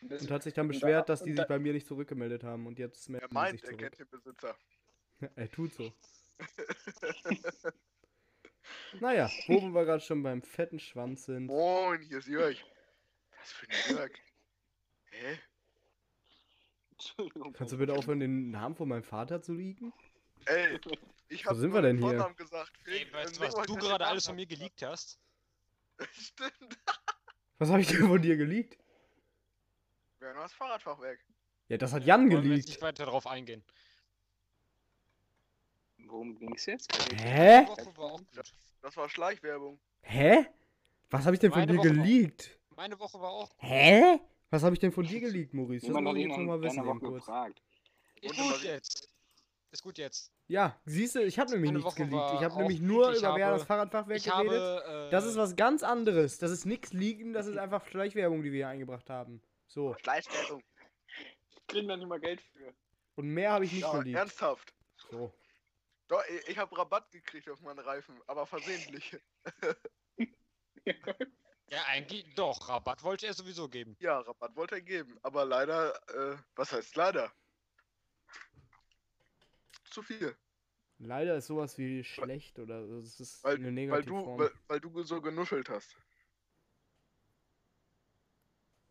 Und 0.00 0.30
hat 0.30 0.44
sich 0.44 0.54
dann 0.54 0.68
beschwert, 0.68 1.08
dass 1.08 1.24
die 1.24 1.34
sich 1.34 1.44
bei 1.48 1.58
mir 1.58 1.72
nicht 1.72 1.88
zurückgemeldet 1.88 2.44
haben. 2.44 2.68
Und 2.68 2.78
jetzt 2.78 3.08
melden 3.08 3.24
Er 3.24 3.28
die 3.28 3.34
meint, 3.34 3.52
sich 3.54 3.64
er 3.64 3.68
zurück. 3.70 3.80
kennt 3.80 3.98
den 3.98 4.08
Besitzer. 4.08 4.56
Er 5.34 5.50
tut 5.50 5.74
so. 5.74 5.92
naja, 9.00 9.28
wo 9.48 9.60
wir 9.62 9.84
gerade 9.84 10.00
schon 10.00 10.22
beim 10.22 10.42
fetten 10.42 10.78
Schwanz 10.78 11.24
sind. 11.24 11.46
Moin, 11.46 12.02
hier 12.02 12.18
ist 12.18 12.28
Jörg. 12.28 12.64
Was 13.40 13.52
für 13.52 13.68
ein 13.68 13.96
Jörg? 13.96 14.12
Hä? 15.06 15.38
Entschuldigung. 17.04 17.52
Kannst 17.52 17.72
du 17.72 17.78
bitte 17.78 17.92
aufhören, 17.94 18.20
den 18.20 18.50
Namen 18.50 18.74
von 18.74 18.88
meinem 18.88 19.02
Vater 19.02 19.40
zu 19.42 19.52
liegen? 19.54 19.92
Ey, 20.46 20.78
ich 21.28 21.44
Wo 21.46 21.50
hab 21.50 21.56
sind 21.56 21.70
nur 21.70 21.78
wir 21.78 21.82
denn 21.82 21.96
den 21.96 22.02
hier? 22.04 22.16
Vornamen 22.16 22.36
gesagt. 22.36 22.72
Ey, 22.86 23.06
weißt 23.12 23.36
du, 23.36 23.40
was 23.40 23.54
du 23.66 23.74
gerade 23.76 24.06
alles 24.06 24.26
von 24.26 24.36
mir 24.36 24.46
geleakt 24.46 24.82
hast? 24.82 25.18
Stimmt. 26.12 26.78
Was 27.58 27.68
habe 27.70 27.80
ich 27.80 27.86
denn 27.88 28.06
von 28.08 28.20
dir 28.20 28.36
geleakt? 28.36 28.76
Wir 30.18 30.28
haben 30.28 30.38
das 30.38 30.52
Fahrradfachwerk. 30.52 31.20
Ja, 31.68 31.76
das 31.78 31.92
hat 31.92 32.04
Jan 32.04 32.20
Wollen 32.22 32.30
wir 32.30 32.36
jetzt 32.36 32.44
geleakt. 32.48 32.68
nicht 32.68 32.82
weiter 32.82 33.04
darauf 33.06 33.26
eingehen. 33.26 33.64
Worum 35.98 36.36
ging's 36.38 36.66
jetzt? 36.66 36.92
Hä? 37.16 37.62
Die 37.64 37.68
Woche 37.68 37.96
war 37.96 38.04
auch 38.12 38.18
gut. 38.18 38.52
Das 38.82 38.96
war 38.96 39.08
Schleichwerbung. 39.08 39.78
Hä? 40.02 40.46
Was 41.10 41.24
habe 41.24 41.34
ich 41.36 41.40
denn 41.40 41.50
von 41.52 41.60
Meine 41.60 41.72
dir 41.72 41.78
Woche 41.78 41.88
war- 41.96 42.04
geleakt? 42.04 42.58
Meine 42.76 42.98
Woche 42.98 43.20
war 43.20 43.30
auch. 43.30 43.54
Hä? 43.58 44.18
Was 44.54 44.62
habe 44.62 44.74
ich 44.76 44.78
denn 44.78 44.92
von 44.92 45.04
dir 45.04 45.18
geleakt, 45.20 45.52
Maurice? 45.52 45.84
Das 45.88 46.00
muss 46.00 46.14
ich 46.16 46.22
jetzt 46.26 46.36
nochmal 46.38 46.62
wissen 46.62 46.84
Woche 46.86 46.98
kurz. 47.00 47.24
gefragt. 47.26 47.60
Ist 48.20 48.38
Und 48.38 48.52
gut 48.52 48.62
jetzt. 48.62 49.08
Ist 49.72 49.82
gut 49.82 49.98
jetzt. 49.98 50.32
Ja, 50.46 50.80
siehst 50.84 51.16
du, 51.16 51.24
ich 51.24 51.40
habe 51.40 51.50
nämlich 51.50 51.72
nichts 51.72 51.84
Woche 51.86 52.06
geleakt. 52.06 52.34
Ich 52.34 52.44
habe 52.44 52.56
nämlich 52.58 52.80
nur 52.80 53.10
über 53.10 53.34
wer 53.34 53.46
habe- 53.46 53.58
das 53.58 53.64
Fahrradfachwerk 53.64 54.18
Ich 54.18 54.24
geredet. 54.26 54.52
habe. 54.52 55.06
Äh, 55.08 55.10
Das 55.10 55.24
ist 55.26 55.36
was 55.36 55.56
ganz 55.56 55.82
anderes. 55.82 56.38
Das 56.38 56.52
ist 56.52 56.66
nichts 56.66 56.92
liegen, 56.92 57.32
das 57.32 57.48
ist 57.48 57.56
einfach 57.58 57.84
Schleichwerbung, 57.88 58.44
die 58.44 58.52
wir 58.52 58.58
hier 58.58 58.68
eingebracht 58.68 59.10
haben. 59.10 59.42
So. 59.66 59.96
Schleichwerbung. 60.00 60.62
Kriegen 61.66 61.88
da 61.88 61.96
nicht 61.96 62.06
mal 62.06 62.20
Geld 62.20 62.40
für. 62.40 62.72
Und 63.16 63.26
mehr 63.26 63.50
habe 63.50 63.64
ich 63.64 63.72
nicht 63.72 63.82
Ja, 63.82 63.98
geleakt. 63.98 64.16
ernsthaft. 64.20 64.72
So. 65.10 65.34
Doch, 66.06 66.22
ich, 66.28 66.50
ich 66.50 66.58
habe 66.58 66.78
Rabatt 66.78 67.10
gekriegt 67.10 67.48
auf 67.50 67.60
meinen 67.60 67.80
Reifen, 67.80 68.20
aber 68.28 68.46
versehentlich. 68.46 69.16
Ja, 71.70 71.82
eigentlich 71.86 72.34
doch. 72.34 72.68
Rabatt 72.68 73.02
wollte 73.02 73.26
er 73.26 73.34
sowieso 73.34 73.68
geben. 73.68 73.96
Ja, 74.00 74.18
Rabatt 74.20 74.54
wollte 74.54 74.76
er 74.76 74.82
geben, 74.82 75.18
aber 75.22 75.44
leider, 75.44 75.94
äh, 76.10 76.36
was 76.56 76.72
heißt 76.72 76.94
leider? 76.96 77.32
Zu 79.90 80.02
viel. 80.02 80.36
Leider 80.98 81.36
ist 81.36 81.46
sowas 81.46 81.76
wie 81.78 82.04
schlecht 82.04 82.58
oder 82.58 82.80
es 82.98 83.18
ist 83.18 83.42
Weil, 83.44 83.56
eine 83.56 83.66
weil, 83.66 83.72
negative 83.72 84.10
du, 84.14 84.24
Form. 84.24 84.38
weil, 84.40 84.52
weil 84.68 84.80
du 84.80 85.02
so 85.02 85.20
genuschelt 85.20 85.68
hast. 85.68 85.96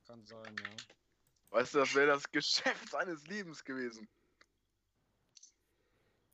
Kann 0.06 0.26
sein, 0.26 0.56
ja. 0.64 0.70
Weißt 1.52 1.74
du, 1.76 1.80
das 1.80 1.94
wäre 1.96 2.08
das 2.08 2.24
Geschäft 2.32 2.90
seines 2.90 3.26
Lebens 3.28 3.64
gewesen. 3.64 4.08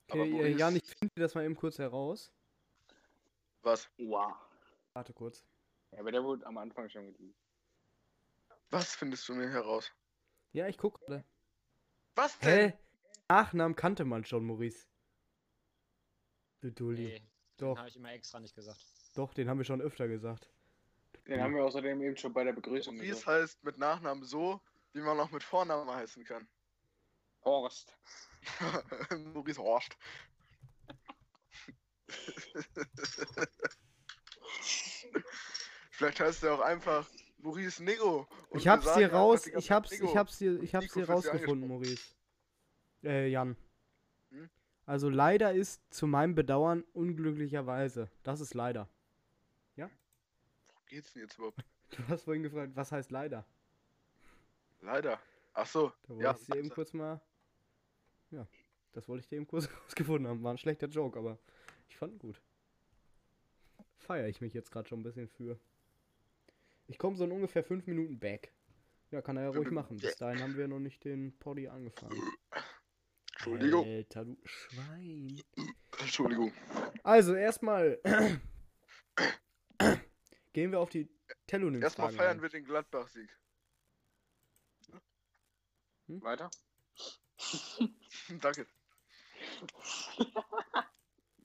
aber 0.08 0.22
Okay, 0.22 0.30
äh, 0.30 0.32
Maurice- 0.32 0.58
Jan, 0.58 0.76
ich 0.76 0.86
finde 0.98 1.14
das 1.16 1.34
mal 1.34 1.44
eben 1.44 1.54
kurz 1.56 1.78
heraus. 1.78 2.32
Was? 3.62 3.88
Wow. 3.98 4.34
Warte 4.94 5.12
kurz. 5.12 5.44
Ja, 5.92 6.00
aber 6.00 6.12
der 6.12 6.24
wurde 6.24 6.46
am 6.46 6.58
Anfang 6.58 6.88
schon 6.88 7.06
geliehen. 7.12 7.34
Was 8.70 8.94
findest 8.94 9.28
du 9.28 9.34
mir 9.34 9.50
heraus? 9.50 9.92
Ja, 10.52 10.68
ich 10.68 10.78
gucke 10.78 11.04
gerade. 11.04 11.24
Was 12.14 12.38
denn? 12.38 12.70
Hä? 12.70 12.78
Nachnamen 13.28 13.76
kannte 13.76 14.04
man 14.04 14.24
schon, 14.24 14.44
Maurice. 14.44 14.86
Du 16.60 16.70
Dulli. 16.72 17.04
Nee, 17.04 17.22
Doch, 17.56 17.78
habe 17.78 17.88
ich 17.88 17.96
immer 17.96 18.12
extra 18.12 18.40
nicht 18.40 18.54
gesagt. 18.54 18.84
doch, 19.14 19.32
den 19.34 19.48
haben 19.48 19.58
wir 19.58 19.64
schon 19.64 19.80
öfter 19.80 20.08
gesagt. 20.08 20.50
Den 21.26 21.42
haben 21.42 21.54
wir 21.54 21.64
außerdem 21.64 22.00
eben 22.02 22.16
schon 22.16 22.32
bei 22.32 22.44
der 22.44 22.52
Begrüßung 22.52 22.96
Wie 23.00 23.08
es 23.08 23.20
gesagt. 23.20 23.26
heißt 23.26 23.64
mit 23.64 23.78
Nachnamen 23.78 24.24
so, 24.24 24.60
wie 24.92 25.00
man 25.00 25.18
auch 25.20 25.30
mit 25.30 25.42
Vornamen 25.42 25.88
heißen 25.88 26.24
kann. 26.24 26.48
Horst. 27.44 27.96
Maurice 29.32 29.62
Horst. 29.62 29.96
Vielleicht 36.00 36.18
heißt 36.20 36.44
er 36.44 36.54
auch 36.54 36.60
einfach 36.60 37.06
Maurice 37.42 37.84
Nego. 37.84 38.26
und 38.48 38.58
Ich 38.58 38.66
hab's 38.66 38.86
sagen 38.86 39.00
dir 39.00 39.12
raus, 39.12 39.46
ich 39.46 39.70
hab's, 39.70 39.92
ich 39.92 40.16
hab's 40.16 40.38
dir, 40.38 40.58
ich 40.62 40.74
hab's 40.74 40.86
Nico 40.86 41.00
dir 41.00 41.10
rausgefunden. 41.10 41.68
Maurice. 41.68 42.14
Äh, 43.04 43.28
Jan. 43.28 43.54
Hm? 44.30 44.48
Also 44.86 45.10
leider 45.10 45.52
ist 45.52 45.82
zu 45.92 46.06
meinem 46.06 46.34
Bedauern 46.34 46.84
unglücklicherweise. 46.94 48.08
Das 48.22 48.40
ist 48.40 48.54
leider. 48.54 48.88
Wo 49.76 49.88
geht's 50.86 51.12
denn 51.12 51.22
jetzt 51.22 51.36
überhaupt? 51.36 51.58
Du 51.90 52.08
hast 52.08 52.22
vorhin 52.22 52.42
gefragt, 52.44 52.72
was 52.76 52.92
heißt 52.92 53.10
leider? 53.10 53.44
Leider. 54.80 55.20
Ach 55.52 55.66
so. 55.66 55.92
Da 56.04 56.08
wollte 56.14 56.24
Ja, 56.24 56.34
ich 56.40 56.46
dir 56.46 56.56
eben 56.56 56.70
kurz 56.70 56.94
mal. 56.94 57.20
Ja, 58.30 58.46
das 58.92 59.06
wollte 59.06 59.20
ich 59.20 59.28
dir 59.28 59.36
eben 59.36 59.46
kurz 59.46 59.68
rausgefunden 59.84 60.26
haben. 60.28 60.42
War 60.42 60.54
ein 60.54 60.58
schlechter 60.58 60.86
Joke, 60.88 61.18
aber 61.18 61.38
ich 61.88 61.96
fand 61.98 62.14
ihn 62.14 62.18
gut. 62.20 62.40
Feiere 63.98 64.28
ich 64.28 64.40
mich 64.40 64.54
jetzt 64.54 64.70
gerade 64.72 64.88
schon 64.88 65.00
ein 65.00 65.02
bisschen 65.02 65.28
für. 65.28 65.60
Ich 66.90 66.98
komme 66.98 67.16
so 67.16 67.22
in 67.24 67.30
ungefähr 67.30 67.62
fünf 67.62 67.86
Minuten 67.86 68.18
back. 68.18 68.52
Ja, 69.12 69.22
kann 69.22 69.36
er 69.36 69.44
ja 69.44 69.50
ruhig 69.50 69.70
machen. 69.70 69.96
Bis 69.98 70.16
dahin 70.16 70.42
haben 70.42 70.56
wir 70.56 70.66
noch 70.66 70.80
nicht 70.80 71.04
den 71.04 71.38
Poddy 71.38 71.68
angefangen. 71.68 72.20
Entschuldigung. 73.32 73.86
Alter, 73.86 74.24
du 74.24 74.36
Schwein. 74.44 75.40
Entschuldigung. 76.00 76.52
Also, 77.04 77.34
erstmal. 77.36 78.00
Gehen 80.52 80.72
wir 80.72 80.80
auf 80.80 80.90
die 80.90 81.08
telonym 81.46 81.80
Erstmal 81.80 82.10
feiern 82.10 82.42
wir 82.42 82.48
den 82.48 82.64
Gladbach-Sieg. 82.64 83.38
Weiter? 86.08 86.50
Danke. 88.40 88.66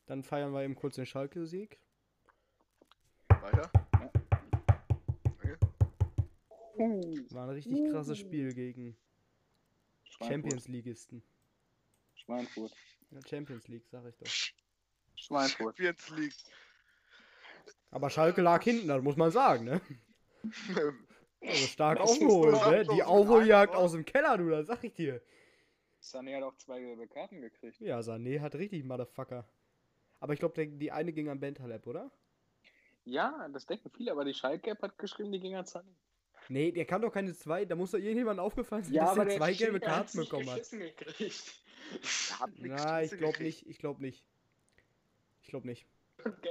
Dann 0.08 0.24
feiern 0.24 0.52
wir 0.54 0.64
eben 0.64 0.74
kurz 0.74 0.96
den 0.96 1.06
Schalke-Sieg. 1.06 1.80
Weiter. 3.30 3.72
War 6.78 7.44
ein 7.44 7.50
richtig 7.50 7.90
krasses 7.92 8.18
Spiel 8.20 8.54
gegen. 8.54 8.96
Champions 10.20 10.68
Leagueisten. 10.68 11.22
Schweinfurt. 12.16 12.72
Ja, 13.12 13.20
Champions 13.28 13.68
League, 13.68 13.86
sag 13.92 14.06
ich 14.06 14.16
doch. 14.18 14.32
Schweinfurt. 15.16 15.78
Champions 15.78 16.10
League. 16.18 16.34
Aber 17.92 18.10
Schalke 18.10 18.42
lag 18.42 18.64
hinten, 18.64 18.88
das 18.88 19.02
muss 19.02 19.16
man 19.16 19.32
sagen, 19.32 19.66
ne? 19.66 19.82
Also 21.42 21.68
stark 21.68 22.00
Das 22.00 22.10
aufgeholt, 22.10 22.56
ne? 22.72 22.86
Die 22.96 23.04
Aufholjagd 23.04 23.76
aus 23.76 23.92
dem 23.92 24.04
Keller, 24.04 24.36
du, 24.38 24.50
das 24.50 24.66
sag 24.66 24.84
ich 24.84 24.94
dir. 24.94 25.22
Sané 26.02 26.36
hat 26.36 26.44
auch 26.44 26.56
zwei 26.58 26.80
gelbe 26.80 27.08
Karten 27.08 27.40
gekriegt. 27.40 27.80
Ja, 27.80 28.00
Sané 28.00 28.40
hat 28.42 28.56
richtig 28.56 28.84
Motherfucker. 28.84 29.48
Aber 30.20 30.34
ich 30.34 30.40
glaube, 30.40 30.68
die 30.68 30.92
eine 30.92 31.14
ging 31.14 31.30
an 31.30 31.40
Bentaleb, 31.40 31.86
oder? 31.86 32.12
Ja, 33.04 33.48
das 33.50 33.68
denken 33.68 33.92
viele, 33.92 34.12
aber 34.12 34.26
die 34.26 34.34
Schalke-App 34.34 34.82
hat 34.82 34.98
geschrieben, 34.98 35.32
die 35.32 35.40
ging 35.40 35.56
an 35.56 35.66
Sané. 35.66 35.94
Nee, 36.50 36.72
der 36.72 36.86
kann 36.86 37.02
doch 37.02 37.12
keine 37.12 37.34
zwei. 37.34 37.66
Da 37.66 37.76
muss 37.76 37.92
doch 37.92 37.98
irgendjemand 37.98 38.40
aufgefallen 38.40 38.84
sein, 38.84 38.94
dass 38.94 39.16
der 39.16 39.30
zwei 39.38 39.54
gelbe 39.54 39.80
Karten 39.80 40.18
bekommen 40.20 40.50
hat. 40.50 40.70
gekriegt. 40.70 41.56
Na, 42.58 43.02
ich 43.04 43.12
glaube 43.18 43.42
nicht. 43.44 43.68
Ich 43.68 43.78
glaube 43.80 44.02
nicht. 44.02 44.24
Ich 45.42 45.48
glaube 45.50 45.68
nicht. 45.68 45.86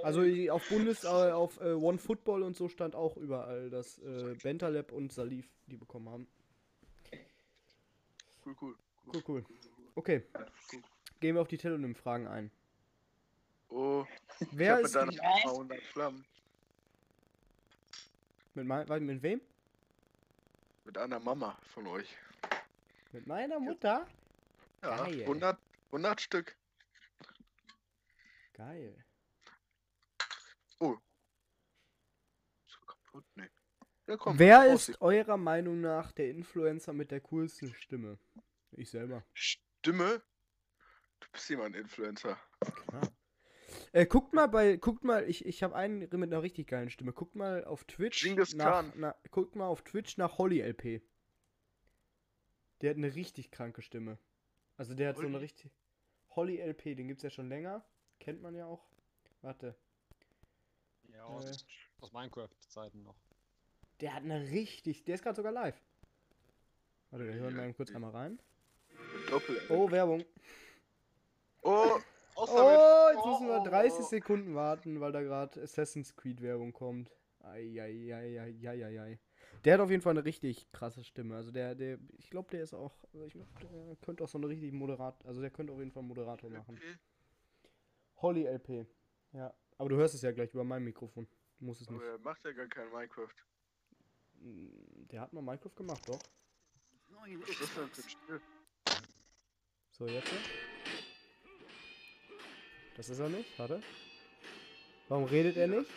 Also 0.05 0.23
i- 0.23 0.51
auf 0.51 0.69
Bundes, 0.69 1.03
äh, 1.05 1.09
auf 1.09 1.61
äh, 1.61 1.73
One 1.73 1.99
Football 1.99 2.43
und 2.45 2.55
so 2.57 2.69
stand 2.69 2.95
auch 2.95 3.17
überall, 3.17 3.71
dass 3.71 3.99
äh, 3.99 4.37
Bentaleb 4.43 4.93
und 4.93 5.13
Salif 5.13 5.49
die 5.67 5.77
bekommen 5.77 6.09
haben. 6.09 6.29
Cool, 8.45 8.55
cool. 8.61 8.75
Cool, 9.13 9.23
cool. 9.29 9.45
Okay. 9.97 10.23
gehen 11.21 11.35
wir 11.35 11.43
auf 11.43 11.49
die 11.49 11.57
Telonym-Fragen 11.59 12.27
ein. 12.29 12.51
Oh, 13.71 14.05
Wer 14.53 14.79
ich 14.81 14.85
ist 14.87 14.95
mit 14.95 15.03
deiner 15.03 15.13
Was? 15.13 15.45
Mama 15.45 15.51
100 15.57 15.83
Flammen. 15.83 16.25
mit, 18.55 18.67
mein, 18.67 19.07
mit 19.07 19.23
wem? 19.23 19.41
Mit 20.85 20.99
einer 20.99 21.19
Mama 21.19 21.59
von 21.73 21.87
euch. 21.87 22.17
Mit 23.13 23.27
meiner 23.27 23.59
Mutter? 23.59 24.07
Ja, 24.83 25.05
Geil. 25.05 25.23
100, 25.23 25.59
100 25.87 26.21
Stück. 26.21 26.57
Geil. 28.53 29.05
Ist 32.67 32.79
er 32.81 32.87
kaputt? 32.87 33.25
Nee. 33.35 33.49
Ja, 34.07 34.17
komm, 34.17 34.39
Wer 34.39 34.71
raus, 34.71 34.89
ist 34.91 35.01
eurer 35.01 35.37
Meinung 35.37 35.81
nach 35.81 36.13
der 36.13 36.31
Influencer 36.31 36.93
mit 36.93 37.11
der 37.11 37.21
coolsten 37.21 37.75
Stimme? 37.75 38.19
Ich 38.73 38.91
selber. 38.91 39.25
Stimme? 39.33 40.23
Du 41.21 41.29
bist 41.33 41.49
jemand 41.49 41.77
Influencer. 41.77 42.39
Klar. 42.89 43.09
Äh, 43.95 44.07
guckt 44.07 44.33
mal 44.33 44.49
bei, 44.49 44.77
guckt 44.77 45.05
mal, 45.05 45.29
ich, 45.31 45.47
ich 45.47 45.63
habe 45.63 45.77
einen 45.77 46.01
mit 46.01 46.13
einer 46.13 46.43
richtig 46.43 46.67
geilen 46.67 46.91
Stimme. 46.91 47.13
Guckt 47.13 47.37
mal 47.37 47.65
auf 47.65 47.85
Twitch 47.85 48.25
Genghis 48.25 48.53
nach, 48.53 48.65
Khan. 48.83 48.93
na, 48.97 49.15
guckt 49.31 49.55
mal 49.55 49.69
auf 49.69 49.83
Twitch 49.83 50.17
nach 50.17 50.37
Holly 50.39 50.61
LP. 50.61 51.01
Der 52.81 52.91
hat 52.91 52.97
eine 52.97 53.15
richtig 53.15 53.53
kranke 53.53 53.83
Stimme. 53.83 54.19
Also 54.77 54.95
der 54.95 55.11
hat 55.11 55.17
so 55.17 55.23
eine 55.23 55.35
Holly? 55.35 55.45
richtig 55.45 55.71
Holly 56.31 56.61
LP, 56.61 56.97
den 56.97 57.07
gibt's 57.07 57.23
ja 57.23 57.31
schon 57.31 57.49
länger, 57.49 57.85
kennt 58.19 58.43
man 58.43 58.57
ja 58.57 58.67
auch. 58.67 58.85
Warte, 59.43 59.77
Ja, 61.13 61.23
aus, 61.27 61.45
Äh. 61.63 62.03
aus 62.03 62.13
Minecraft-Zeiten 62.13 63.05
noch. 63.05 63.15
der 64.01 64.13
hat 64.15 64.25
eine 64.25 64.51
richtig, 64.51 65.05
der 65.05 65.15
ist 65.15 65.23
gerade 65.23 65.37
sogar 65.37 65.53
live. 65.53 65.81
Warte, 67.11 67.27
wir 67.27 67.35
hören 67.35 67.55
mal 67.57 67.73
kurz 67.75 67.95
einmal 67.95 68.11
rein. 68.11 68.41
Doppel. 69.31 69.61
Oh, 69.69 69.89
Werbung. 69.89 70.25
Oh, 71.63 72.01
Oh, 72.37 73.09
jetzt 73.13 73.27
müssen 73.27 73.47
wir 73.49 73.61
Oh, 73.61 73.65
30 73.65 74.01
oh. 74.01 74.03
Sekunden 74.03 74.55
warten, 74.55 75.01
weil 75.01 75.13
da 75.13 75.23
gerade 75.23 75.63
Assassin's 75.63 76.15
Creed 76.17 76.41
Werbung 76.43 76.73
kommt. 76.73 77.11
Eieieiei. 77.41 79.19
Der 79.65 79.75
hat 79.75 79.81
auf 79.81 79.91
jeden 79.91 80.03
Fall 80.03 80.13
eine 80.13 80.25
richtig 80.25 80.71
krasse 80.73 81.05
Stimme. 81.05 81.37
Also 81.37 81.51
der, 81.51 81.75
der, 81.75 81.99
ich 82.19 82.29
glaube, 82.31 82.51
der 82.51 82.63
ist 82.63 82.75
auch, 82.75 82.93
also 83.13 83.27
ich 83.27 83.33
der 83.35 83.97
könnte 84.03 84.25
auch 84.25 84.29
so 84.29 84.39
eine 84.39 84.49
richtig 84.49 84.73
moderat, 84.73 85.25
also 85.25 85.41
der 85.41 85.51
könnte 85.51 85.73
auf 85.73 85.79
jeden 85.79 85.93
Fall 85.93 86.03
Moderator 86.03 86.51
machen. 86.51 86.79
Holly 88.17 88.45
LP. 88.47 88.87
Ja, 89.33 89.53
aber 89.79 89.89
du 89.91 89.97
hörst 89.97 90.15
es 90.15 90.23
ja 90.23 90.33
gleich 90.33 90.53
über 90.53 90.65
mein 90.65 90.83
Mikrofon. 90.83 91.27
Du 91.59 91.67
musst 91.67 91.81
es 91.83 91.91
nicht. 91.91 92.01
Aber 92.01 92.11
er 92.11 92.19
macht 92.19 92.45
ja 92.45 92.53
gar 92.53 92.67
kein 92.67 92.91
Minecraft. 92.91 93.35
Mm, 94.41 95.07
Der 95.11 95.21
hat 95.21 95.33
mal 95.33 95.43
Minecraft 95.43 95.75
gemacht, 95.77 96.09
doch. 96.09 96.19
Was 97.11 97.49
ist 97.49 97.61
das 97.63 97.75
denn 97.75 97.89
für 97.89 98.03
ein 98.03 98.09
Spiel? 98.09 98.41
So, 99.91 100.07
jetzt. 100.07 100.33
ja? 100.33 100.39
Das 102.97 103.09
ist 103.09 103.19
er 103.19 103.29
nicht, 103.29 103.59
warte. 103.59 103.83
Warum 105.09 105.25
redet 105.25 105.57
er 105.57 105.67
nicht? 105.67 105.91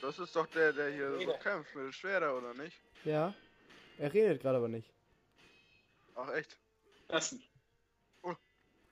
Das 0.00 0.18
ist 0.18 0.34
doch 0.34 0.46
der, 0.46 0.72
der 0.72 0.90
hier 0.90 1.18
so 1.20 1.32
kämpft 1.42 1.74
mit 1.74 1.84
dem 1.84 1.92
Schwerter, 1.92 2.36
oder 2.36 2.54
nicht? 2.54 2.80
Ja. 3.04 3.34
Er 3.98 4.12
redet 4.12 4.40
gerade 4.40 4.56
aber 4.56 4.68
nicht. 4.68 4.90
Ach, 6.14 6.32
echt? 6.32 6.58
Lassen. 7.08 7.42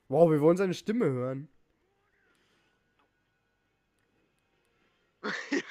Wow, 0.09 0.31
wir 0.31 0.41
wollen 0.41 0.57
seine 0.57 0.73
Stimme 0.73 1.05
hören. 1.05 1.49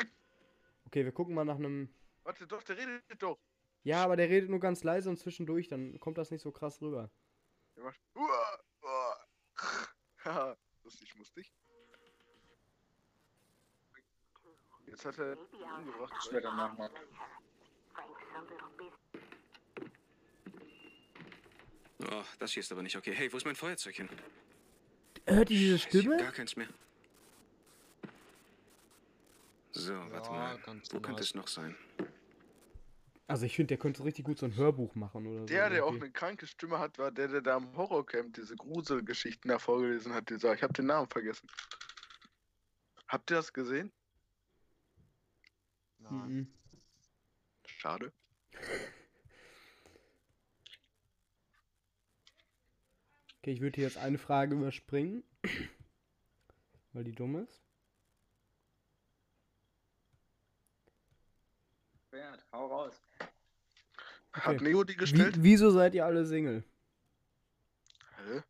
Okay, 0.87 1.05
wir 1.05 1.12
gucken 1.12 1.35
mal 1.35 1.45
nach 1.45 1.57
einem. 1.57 1.91
Warte, 2.23 2.47
doch, 2.47 2.62
der 2.62 2.79
redet 2.79 3.03
doch. 3.19 3.38
Ja, 3.83 4.03
aber 4.03 4.17
der 4.17 4.31
redet 4.31 4.49
nur 4.49 4.59
ganz 4.59 4.83
leise 4.83 5.11
und 5.11 5.19
zwischendurch, 5.19 5.69
dann 5.69 6.00
kommt 6.00 6.17
das 6.17 6.31
nicht 6.31 6.41
so 6.41 6.50
krass 6.50 6.81
rüber. 6.81 7.11
Der 7.77 7.85
macht. 7.85 8.00
Uah. 8.15 8.59
Haha, 10.28 10.56
lustig, 10.85 11.14
mustig. 11.16 11.50
Jetzt 14.85 15.04
hat 15.06 15.18
er 15.18 15.38
umgebracht. 15.78 16.23
Später 16.23 16.50
machen. 16.52 16.90
Oh, 22.11 22.24
das 22.38 22.53
hier 22.53 22.61
ist 22.61 22.70
aber 22.72 22.83
nicht 22.83 22.96
okay. 22.96 23.14
Hey, 23.14 23.33
wo 23.33 23.38
ist 23.38 23.46
mein 23.46 23.57
Feuerzeug 23.57 23.94
hin? 23.94 24.09
Hört 25.26 25.48
ihr 25.50 25.59
diese 25.59 25.79
Scheiße, 25.79 25.98
ich 25.98 26.03
Stimme? 26.03 26.16
Gar 26.18 26.33
keins 26.33 26.57
mehr. 26.57 26.68
So, 29.72 29.94
warte 30.11 30.29
Ja, 30.29 30.37
mal. 30.37 30.59
ganz 30.59 30.92
Wo 30.92 31.00
könnte 31.00 31.22
es 31.22 31.35
noch 31.35 31.48
sein? 31.48 31.74
Also 33.29 33.45
ich 33.45 33.55
finde, 33.57 33.69
der 33.69 33.77
könnte 33.77 34.03
richtig 34.05 34.25
gut 34.25 34.38
so 34.38 34.47
ein 34.47 34.57
Hörbuch 34.57 34.95
machen 34.95 35.27
oder 35.27 35.41
so. 35.41 35.47
Der, 35.47 35.69
der 35.69 35.85
auch 35.85 35.93
eine 35.93 36.11
kranke 36.11 36.47
Stimme 36.47 36.79
hat, 36.79 36.99
war 36.99 37.12
der, 37.12 37.29
der 37.29 37.43
da 37.43 37.59
im 37.59 37.77
Horrorcamp 37.77 38.33
diese 38.33 38.57
Gruselgeschichten 38.57 39.51
da 39.51 39.59
vorgelesen 39.59 40.14
hat. 40.14 40.31
Dieser, 40.31 40.55
ich 40.55 40.62
habe 40.62 40.73
den 40.73 40.87
Namen 40.87 41.11
vergessen. 41.11 41.47
Habt 43.07 43.31
ihr 43.31 43.37
das 43.37 43.53
gesehen? 43.53 43.93
Nein. 45.99 46.29
Mhm. 46.29 46.55
Schade. 47.67 48.14
Okay, 53.41 53.53
ich 53.53 53.61
würde 53.61 53.77
hier 53.77 53.85
jetzt 53.85 53.99
eine 53.99 54.17
Frage 54.17 54.55
überspringen. 54.55 55.23
Weil 56.95 57.05
die 57.05 57.12
dumm 57.12 57.37
ist. 57.37 57.62
Bert, 62.11 62.43
hau 62.53 62.67
raus. 62.69 63.08
Okay. 64.38 64.46
Hat 64.57 64.61
Neo 64.62 64.85
die 64.85 64.92
Wie, 64.94 64.96
gestellt? 64.96 65.35
wieso 65.42 65.70
seid 65.70 65.94
ihr 65.94 66.05
alle 66.07 66.24
Single? 66.27 66.64
Hä? 68.27 68.42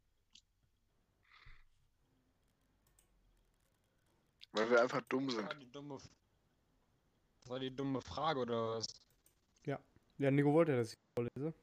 Weil 4.52 4.70
wir 4.70 4.82
einfach 4.82 5.02
dumm 5.08 5.26
Das 5.28 5.36
war 5.36 5.48
sind. 5.50 5.60
die 5.62 5.70
dumme, 5.72 5.98
das 7.40 7.48
war 7.50 7.58
die 7.60 7.74
dumme 7.74 8.00
Frage, 8.00 8.40
oder 8.40 8.70
was? 8.76 8.86
Ja, 10.20 10.32
Nico 10.32 10.52
wollte, 10.52 10.74
dass 10.76 10.94
ich 10.94 10.98
vorlese. 11.14 11.54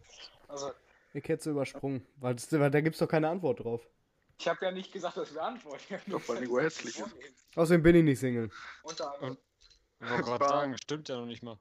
Also, 0.48 0.72
Ich 1.12 1.24
hätte 1.26 1.42
es 1.42 1.46
übersprungen. 1.46 2.08
Weil, 2.16 2.36
das, 2.36 2.50
weil 2.54 2.72
da 2.72 2.80
gibt's 2.80 3.00
doch 3.00 3.08
keine 3.10 3.28
Antwort 3.28 3.60
drauf. 3.60 3.86
ich 4.38 4.48
habe 4.48 4.64
ja 4.64 4.72
nicht 4.72 4.94
gesagt, 4.94 5.18
dass 5.18 5.34
wir 5.34 5.44
antworten. 5.44 6.00
Doch, 6.08 6.26
weil 6.30 6.40
Nico 6.40 6.58
hässlich 6.62 6.98
ist. 6.98 7.16
Außerdem 7.58 7.84
bin 7.84 7.96
ich 7.98 8.04
nicht 8.06 8.20
Single. 8.20 8.50
Unter 8.84 9.14
anderem, 9.14 9.38
Ich 10.00 10.10
wollte 10.10 10.24
gerade 10.24 10.48
sagen, 10.48 10.78
stimmt 10.78 11.10
ja 11.10 11.18
noch 11.18 11.26
nicht 11.26 11.44
mal. 11.44 11.60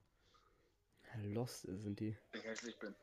Lost 1.23 1.61
sind 1.63 1.99
die. 1.99 2.17
ich 2.33 2.43
hässlich 2.43 2.77
bin. 2.79 2.95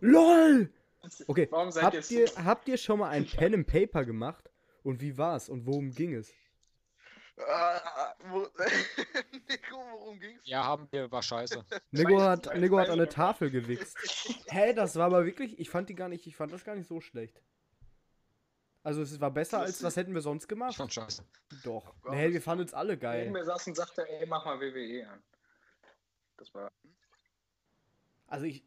LOL! 0.00 0.72
Okay, 1.28 1.46
Warum 1.52 1.70
seid 1.70 1.84
habt 1.84 2.10
ihr 2.10 2.26
habt 2.44 2.66
ihr 2.68 2.76
schon 2.76 2.98
mal 2.98 3.10
ein 3.10 3.24
Pen 3.24 3.54
and 3.54 3.66
Paper 3.68 4.04
gemacht? 4.04 4.50
Und 4.82 5.00
wie 5.00 5.16
war's? 5.16 5.48
Und 5.48 5.64
worum 5.64 5.92
ging 5.92 6.12
es? 6.14 6.32
Ah, 7.38 8.14
wo, 8.30 8.40
Nico, 9.48 9.76
worum 9.92 10.18
ging's? 10.18 10.42
Ja, 10.44 10.64
haben 10.64 10.88
wir, 10.90 11.10
war 11.12 11.22
scheiße. 11.22 11.64
Nico 11.92 12.20
hat, 12.20 12.52
Nico 12.56 12.78
hat 12.80 12.88
an 12.88 13.08
Tafel 13.08 13.48
gewichst. 13.50 13.96
Hä, 14.48 14.72
das 14.74 14.96
war 14.96 15.06
aber 15.06 15.24
wirklich, 15.24 15.58
ich 15.60 15.70
fand 15.70 15.88
die 15.88 15.94
gar 15.94 16.08
nicht, 16.08 16.26
ich 16.26 16.34
fand 16.34 16.52
das 16.52 16.64
gar 16.64 16.74
nicht 16.74 16.88
so 16.88 17.00
schlecht. 17.00 17.40
Also 18.82 19.02
es 19.02 19.20
war 19.20 19.30
besser 19.30 19.60
als, 19.60 19.82
was 19.82 19.96
hätten 19.96 20.14
wir 20.14 20.20
sonst 20.20 20.44
Ich 20.44 20.48
gemacht? 20.48 20.74
fand 20.76 20.92
scheiße. 20.92 21.24
Doch. 21.62 21.94
Nee, 22.10 22.32
wir 22.32 22.42
fanden 22.42 22.64
es 22.64 22.74
alle 22.74 22.92
Neben 22.94 23.00
geil. 23.02 23.30
mir 23.30 23.44
saß 23.44 23.68
und 23.68 23.76
sagte, 23.76 24.08
ey, 24.08 24.26
mach 24.26 24.44
mal 24.44 24.60
WWE 24.60 25.08
an. 25.08 25.22
Das 26.38 26.52
war. 26.54 26.72
Also 28.28 28.44
ich, 28.46 28.62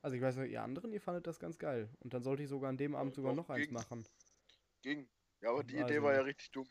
also 0.00 0.16
ich 0.16 0.22
weiß 0.22 0.36
nicht, 0.36 0.50
ihr 0.52 0.62
anderen, 0.62 0.92
ihr 0.92 1.00
fandet 1.00 1.26
das 1.26 1.38
ganz 1.38 1.58
geil. 1.58 1.88
Und 2.00 2.14
dann 2.14 2.22
sollte 2.22 2.42
ich 2.42 2.48
sogar 2.48 2.70
an 2.70 2.76
dem 2.78 2.94
Abend 2.94 3.14
sogar 3.14 3.32
doch, 3.32 3.48
noch 3.48 3.50
eins 3.50 3.66
ging. 3.66 3.74
machen. 3.74 4.06
Ging. 4.82 5.06
Ja, 5.40 5.50
aber 5.50 5.62
die 5.64 5.76
Also- 5.76 5.86
Idee 5.86 6.02
war 6.02 6.14
ja 6.14 6.22
richtig 6.22 6.50
dumm. 6.52 6.66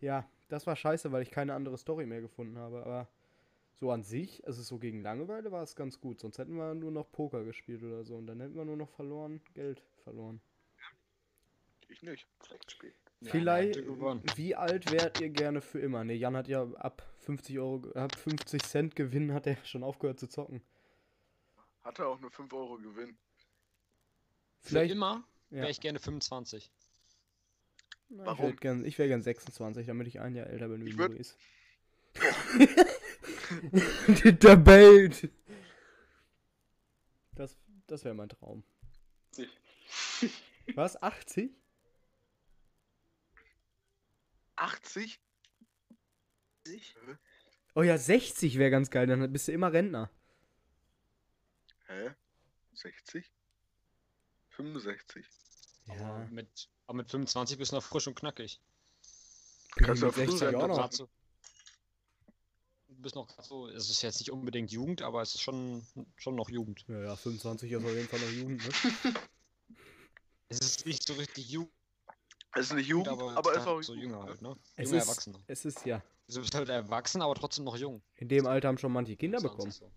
Ja, 0.00 0.28
das 0.48 0.66
war 0.66 0.76
scheiße, 0.76 1.10
weil 1.12 1.22
ich 1.22 1.30
keine 1.30 1.54
andere 1.54 1.78
Story 1.78 2.04
mehr 2.06 2.20
gefunden 2.20 2.58
habe. 2.58 2.84
Aber 2.84 3.08
so 3.74 3.90
an 3.90 4.02
sich, 4.02 4.46
also 4.46 4.62
so 4.62 4.78
gegen 4.78 5.00
Langeweile 5.00 5.50
war 5.52 5.62
es 5.62 5.74
ganz 5.74 5.98
gut. 6.00 6.20
Sonst 6.20 6.38
hätten 6.38 6.56
wir 6.56 6.74
nur 6.74 6.90
noch 6.90 7.10
Poker 7.10 7.44
gespielt 7.44 7.82
oder 7.82 8.04
so. 8.04 8.16
Und 8.16 8.26
dann 8.26 8.40
hätten 8.40 8.54
wir 8.54 8.64
nur 8.64 8.76
noch 8.76 8.90
verloren, 8.90 9.40
Geld 9.54 9.82
verloren. 10.04 10.40
Ich 11.88 12.02
nicht. 12.02 12.26
Vielleicht, 13.22 13.76
hätte 13.76 13.84
gewonnen. 13.86 14.22
wie 14.34 14.54
alt 14.54 14.90
wärt 14.92 15.20
ihr 15.20 15.30
gerne 15.30 15.60
für 15.62 15.78
immer? 15.80 16.04
Ne, 16.04 16.14
Jan 16.14 16.36
hat 16.36 16.48
ja 16.48 16.62
ab 16.74 17.02
50 17.20 17.58
Euro, 17.58 17.80
ge- 17.80 17.94
ab 17.94 18.14
50 18.14 18.62
Cent 18.62 18.94
Gewinn 18.96 19.32
hat 19.32 19.46
er 19.46 19.56
schon 19.64 19.82
aufgehört 19.82 20.18
zu 20.20 20.28
zocken. 20.28 20.60
Hatte 21.86 22.06
auch 22.08 22.18
nur 22.18 22.32
5 22.32 22.52
Euro 22.52 22.78
Gewinn. 22.78 23.16
Für 24.60 24.70
Vielleicht, 24.70 24.90
immer 24.92 25.24
ja. 25.50 25.58
wäre 25.58 25.70
ich 25.70 25.80
gerne 25.80 26.00
25. 26.00 26.72
Na, 28.08 28.22
ich 28.22 28.26
Warum? 28.26 28.42
wäre 28.46 28.56
gern, 28.56 28.84
wär 28.84 29.06
gern 29.08 29.22
26, 29.22 29.86
damit 29.86 30.08
ich 30.08 30.18
ein 30.18 30.34
Jahr 30.34 30.48
älter 30.48 30.66
bin 30.68 30.84
wie 30.84 30.88
Ich 30.90 30.96
würd- 30.96 31.12
Luis. 31.12 31.36
Der 34.42 34.56
Bild. 34.56 35.30
Das, 37.36 37.56
das 37.86 38.04
wäre 38.04 38.14
mein 38.14 38.30
Traum. 38.30 38.64
Was? 40.74 41.00
80? 41.00 41.52
80? 44.56 45.20
Oh 47.76 47.82
ja, 47.82 47.96
60 47.96 48.58
wäre 48.58 48.72
ganz 48.72 48.90
geil, 48.90 49.06
dann 49.06 49.32
bist 49.32 49.46
du 49.46 49.52
immer 49.52 49.72
Rentner. 49.72 50.10
Hä? 51.86 52.10
60? 52.74 53.32
65. 54.50 55.26
Aber 55.88 55.98
Ja, 55.98 56.28
mit, 56.30 56.68
aber 56.86 56.96
mit 56.98 57.10
25 57.10 57.58
bist 57.58 57.72
du 57.72 57.76
noch 57.76 57.84
frisch 57.84 58.06
und 58.06 58.14
knackig. 58.16 58.60
Kannst 59.76 60.02
du 60.02 60.10
früh 60.10 60.26
60 60.26 60.38
sein, 60.38 60.54
auch 60.56 60.66
noch. 60.68 60.92
So, 60.92 61.08
du 62.88 62.94
bist 63.02 63.14
noch 63.14 63.28
so, 63.42 63.68
es 63.68 63.90
ist 63.90 64.02
jetzt 64.02 64.20
nicht 64.20 64.30
unbedingt 64.30 64.70
Jugend, 64.72 65.02
aber 65.02 65.22
es 65.22 65.34
ist 65.34 65.42
schon, 65.42 65.86
schon 66.16 66.34
noch 66.34 66.48
Jugend. 66.48 66.84
Ja, 66.88 67.00
ja, 67.02 67.16
25 67.16 67.70
ist 67.70 67.84
auf 67.84 67.90
jeden 67.90 68.08
Fall 68.08 68.20
noch 68.20 68.30
Jugend, 68.30 68.64
ne? 68.64 69.14
Es 70.48 70.60
ist 70.60 70.86
nicht 70.86 71.04
so 71.04 71.14
richtig 71.14 71.50
Jugend, 71.50 71.72
Es 72.54 72.66
ist 72.66 72.74
nicht 72.74 72.86
Jugend, 72.86 73.08
aber, 73.08 73.52
es 73.52 73.58
ist 73.58 73.66
auch 73.66 73.82
so 73.82 73.94
jünger 73.94 74.22
halt, 74.22 74.40
ne? 74.40 74.56
Es 74.76 74.88
Junge 74.88 74.98
ist, 74.98 75.08
Erwachsene. 75.08 75.44
es 75.48 75.64
ist 75.64 75.84
ja. 75.84 76.02
Du 76.28 76.40
bist 76.40 76.54
halt 76.54 76.68
erwachsen, 76.68 77.20
aber 77.20 77.34
trotzdem 77.34 77.64
noch 77.64 77.76
jung. 77.76 78.02
In 78.14 78.28
dem 78.28 78.46
Alter 78.46 78.68
haben 78.68 78.78
schon 78.78 78.92
manche 78.92 79.16
Kinder 79.16 79.38
20 79.38 79.50
bekommen. 79.56 79.72
so. 79.72 79.90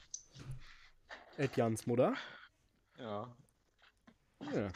Ed 1.39 1.55
Jans 1.55 1.87
Mutter. 1.87 2.17
Ja. 2.97 3.33
Ja. 4.51 4.71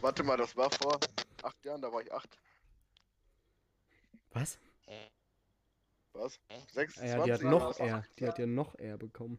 Warte 0.00 0.24
mal, 0.24 0.36
das 0.36 0.56
war 0.56 0.70
vor 0.72 0.98
acht 1.44 1.64
Jahren, 1.64 1.80
da 1.80 1.92
war 1.92 2.02
ich 2.02 2.12
acht. 2.12 2.36
Was? 4.32 4.58
Was? 6.14 6.40
Hä? 6.48 6.60
26 6.72 6.98
Ah 6.98 7.06
Ja, 7.06 7.24
die 7.24 7.32
hat 7.32 7.42
Jahre 7.42 7.54
noch 7.54 7.80
acht 7.80 8.18
Die 8.18 8.26
hat 8.26 8.38
ja 8.40 8.46
noch 8.46 8.76
eher 8.76 8.98
bekommen. 8.98 9.38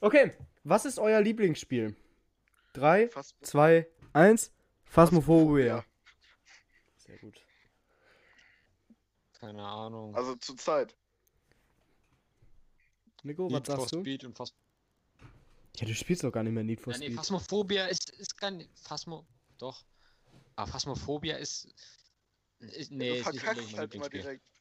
Okay, 0.00 0.36
was 0.62 0.84
ist 0.84 1.00
euer 1.00 1.20
Lieblingsspiel? 1.20 1.96
3, 2.74 3.08
Fast 3.08 3.34
2, 3.44 3.88
1. 4.12 4.52
Phasmophobia. 4.84 5.84
Sehr 6.96 7.18
gut. 7.18 7.44
Keine 9.32 9.64
Ahnung. 9.66 10.14
Also 10.14 10.36
zur 10.36 10.56
Zeit. 10.56 10.96
Nico, 13.22 13.44
was 13.44 13.52
Need 13.52 13.66
for 13.66 13.78
sagst 13.78 13.92
du? 13.92 14.00
Speed 14.00 14.24
und 14.24 14.36
Phas 14.36 14.52
Ja, 15.76 15.86
du 15.86 15.94
spielst 15.94 16.24
doch 16.24 16.32
gar 16.32 16.42
nicht 16.42 16.52
mehr 16.52 16.64
Need 16.64 16.80
for 16.80 16.92
ja, 16.92 16.98
nee, 16.98 17.06
Speed. 17.06 17.18
Phasmophobia 17.18 17.86
ist, 17.86 18.10
ist 18.10 18.36
gar 18.36 18.50
nicht. 18.50 18.70
Phasmo. 18.78 19.26
Doch. 19.58 19.84
Aber 20.56 20.70
Phasmophobia 20.70 21.36
ist. 21.36 21.68
ist 22.58 22.90
nee, 22.90 23.08
du 23.08 23.14
ist 23.14 23.32
nicht 23.32 23.40
verkackst 23.40 23.48
unbedingt 23.48 23.72
mein 23.72 23.78
halt 23.78 23.94
immer 23.94 24.08
direkt. 24.08 24.42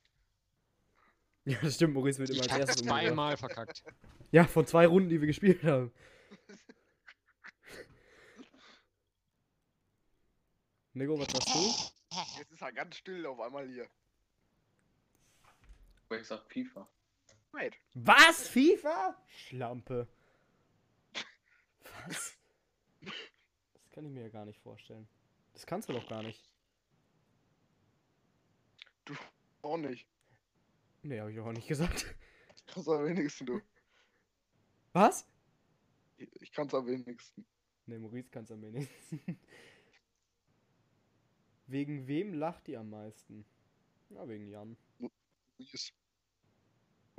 Ja, 1.44 1.58
das 1.60 1.74
stimmt, 1.74 1.96
Maurice 1.96 2.20
wird 2.20 2.30
immer 2.30 2.46
Ich 2.46 2.52
als 2.52 2.70
erstes 2.70 2.86
zweimal 2.86 3.36
verkackt. 3.36 3.84
Ja, 4.32 4.46
von 4.46 4.68
zwei 4.68 4.86
Runden, 4.86 5.10
die 5.10 5.20
wir 5.20 5.26
gespielt 5.26 5.64
haben. 5.64 5.92
Nico, 10.94 11.20
was 11.20 11.32
sagst 11.32 11.50
du? 11.50 11.74
Jetzt 12.38 12.52
ist 12.52 12.62
er 12.62 12.72
ganz 12.72 12.96
still 12.96 13.26
auf 13.26 13.40
einmal 13.40 13.68
hier. 13.68 13.90
Ich 16.12 16.28
sag 16.28 16.46
FIFA. 16.52 16.88
Wait. 17.52 17.78
Was? 17.94 18.48
FIFA? 18.48 19.16
Schlampe. 19.28 20.08
Was? 22.06 22.38
Das 23.02 23.90
kann 23.92 24.06
ich 24.06 24.12
mir 24.12 24.22
ja 24.22 24.30
gar 24.30 24.46
nicht 24.46 24.60
vorstellen. 24.60 25.08
Das 25.54 25.66
kannst 25.66 25.90
du 25.90 25.94
doch 25.94 26.08
gar 26.08 26.24
nicht. 26.24 26.50
Auch 29.62 29.78
nicht. 29.78 30.08
Nee, 31.04 31.20
habe 31.20 31.32
ich 31.32 31.40
auch 31.40 31.52
nicht 31.52 31.68
gesagt. 31.68 32.16
Ich 32.56 32.66
kann's 32.66 32.88
am 32.88 33.06
wenigsten, 33.06 33.46
du. 33.46 33.62
Was? 34.94 35.28
Ich 36.18 36.52
kann's 36.52 36.74
am 36.74 36.88
wenigsten. 36.88 37.46
Nee, 37.86 37.98
Maurice 37.98 38.30
kann 38.30 38.44
es 38.44 38.52
am 38.52 38.62
wenigsten. 38.62 39.40
Wegen 41.68 42.08
wem 42.08 42.34
lacht 42.34 42.68
ihr 42.68 42.80
am 42.80 42.90
meisten? 42.90 43.46
Ja, 44.10 44.28
wegen 44.28 44.48
Jan. 44.48 44.78
Maurice. 45.00 45.94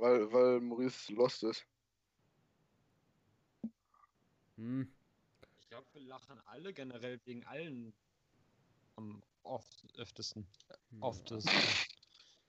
Weil, 0.03 0.33
weil 0.33 0.59
Maurice 0.59 1.13
lost 1.13 1.43
ist. 1.43 1.65
Hm. 4.57 4.93
Ich 5.61 5.69
glaube, 5.69 5.87
wir 5.93 6.01
lachen 6.01 6.41
alle 6.45 6.73
generell 6.73 7.21
wegen 7.23 7.45
allen 7.45 7.93
am 8.97 9.23
oft, 9.43 9.97
öftesten. 9.97 10.45
Oft 10.99 11.31
ist. 11.31 11.49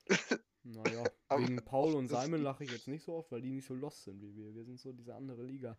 Naja, 0.66 1.04
wegen 1.28 1.62
Paul 1.62 1.94
und 1.94 2.08
Simon 2.08 2.42
lache 2.42 2.64
ich 2.64 2.70
jetzt 2.70 2.88
nicht 2.88 3.04
so 3.04 3.16
oft, 3.16 3.30
weil 3.30 3.42
die 3.42 3.50
nicht 3.50 3.66
so 3.66 3.74
lost 3.74 4.02
sind 4.02 4.22
wie 4.22 4.34
wir. 4.34 4.54
Wir 4.54 4.64
sind 4.64 4.80
so 4.80 4.92
diese 4.92 5.14
andere 5.14 5.42
Liga. 5.44 5.78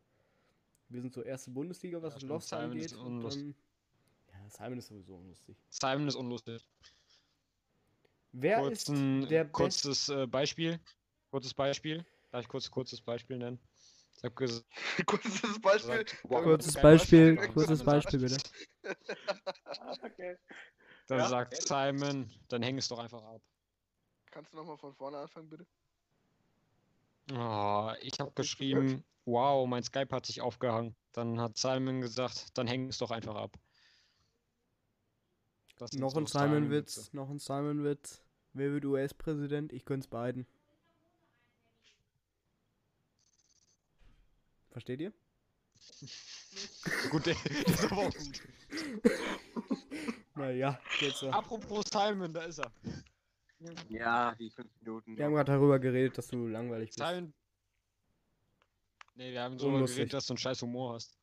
Wir 0.89 1.01
sind 1.01 1.11
so 1.11 1.23
erste 1.23 1.49
Bundesliga, 1.49 1.99
was 2.03 2.13
Ja, 2.13 2.19
stimmt, 2.19 2.29
Lost 2.29 2.49
Simon 2.49 2.63
angeht. 2.65 2.85
ist 2.85 2.93
Und 2.93 3.07
unlustig. 3.07 3.55
dann, 4.27 4.43
ja, 4.43 4.49
Simon 4.51 4.77
ist 4.77 4.88
sowieso 4.88 5.15
unlustig. 5.15 5.57
Simon 5.71 6.07
ist 6.07 6.15
unlustig. 6.15 6.69
Wer 8.31 8.59
Kurzen, 8.59 9.23
ist 9.23 9.31
der 9.31 9.49
kurzes 9.49 10.09
äh, 10.09 10.27
Beispiel. 10.27 10.79
Kurzes 11.36 11.54
Beispiel. 11.54 12.06
Darf 12.32 12.43
ich 12.43 12.48
kurz 12.48 12.71
kurzes 12.71 13.02
Beispiel 13.02 13.38
nennen? 13.38 13.60
Ich 14.15 14.24
habe 14.24 14.36
gesagt, 14.36 14.65
Kurzes 15.06 15.60
Beispiel. 15.60 16.06
wow, 16.24 16.43
Kurzes 16.45 16.76
Beispiel, 16.76 17.36
Simon 17.36 17.54
kurzes 17.54 17.84
Beispiel 17.84 18.19
bitte. 18.19 18.38
okay. 20.02 20.38
Dann 21.10 21.19
Ja. 21.19 21.28
sagt 21.28 21.58
Simon, 21.58 22.32
dann 22.48 22.62
häng 22.63 22.78
es 22.78 22.88
doch 22.88 23.00
einfach 23.00 23.21
ab. 23.21 23.41
Kannst 24.32 24.54
du 24.54 24.58
nochmal 24.58 24.78
von 24.78 24.93
vorne 24.95 25.17
anfangen, 25.17 25.50
bitte? 25.50 25.65
Oh, 27.34 27.91
ich 28.00 28.17
habe 28.21 28.32
geschrieben, 28.34 29.04
wow, 29.26 29.67
mein 29.67 29.84
Skype 29.84 30.15
hat 30.15 30.26
sich 30.26 30.39
aufgehangen. 30.39 30.95
Dann 31.12 31.41
hat 31.41 31.58
Simon 31.58 32.00
gesagt, 32.00 32.58
dann 32.58 32.67
häng 32.67 32.88
es 32.88 33.00
doch 33.00 33.12
einfach 33.12 33.36
ab. 33.36 33.52
Das 35.80 35.91
sind 35.91 36.00
Noch 36.00 36.15
ein. 36.15 36.28
Simon-Witz, 36.28 37.12
noch 37.12 37.30
ein 37.30 37.39
Simon-Witz. 37.39 38.21
Wer 38.54 38.71
wird 38.71 38.86
US-Präsident? 38.86 39.74
Ich 39.74 39.84
gönn's 39.84 40.08
beiden. 40.08 40.48
Versteht 44.75 44.99
ihr? 44.99 45.13
Gut, 47.09 47.25
der, 47.25 47.35
der 47.45 47.65
ist 47.65 47.85
aber 47.85 47.97
auch 48.07 48.13
gut. 48.13 48.41
Naja, 50.35 50.81
jetzt 50.99 51.19
so. 51.19 51.29
Apropos 51.29 51.85
Simon, 51.89 52.33
da 52.33 52.43
ist 52.43 52.59
er. 52.59 52.73
Ja, 53.88 54.35
die 54.35 54.49
fünf 54.49 54.69
Minuten. 54.81 55.15
Wir 55.15 55.23
haben 55.23 55.33
gerade 55.33 55.53
darüber 55.53 55.79
geredet, 55.79 56.17
dass 56.17 56.27
du 56.27 56.45
langweilig 56.49 56.89
bist. 56.89 56.99
Simon. 56.99 57.33
Nee, 59.13 59.31
wir 59.31 59.43
haben 59.43 59.57
so 59.57 59.69
Unlustig. 59.69 59.95
geredet, 59.95 60.13
dass 60.15 60.27
du 60.27 60.33
einen 60.33 60.39
scheiß 60.39 60.61
Humor 60.63 60.95
hast. 60.95 61.17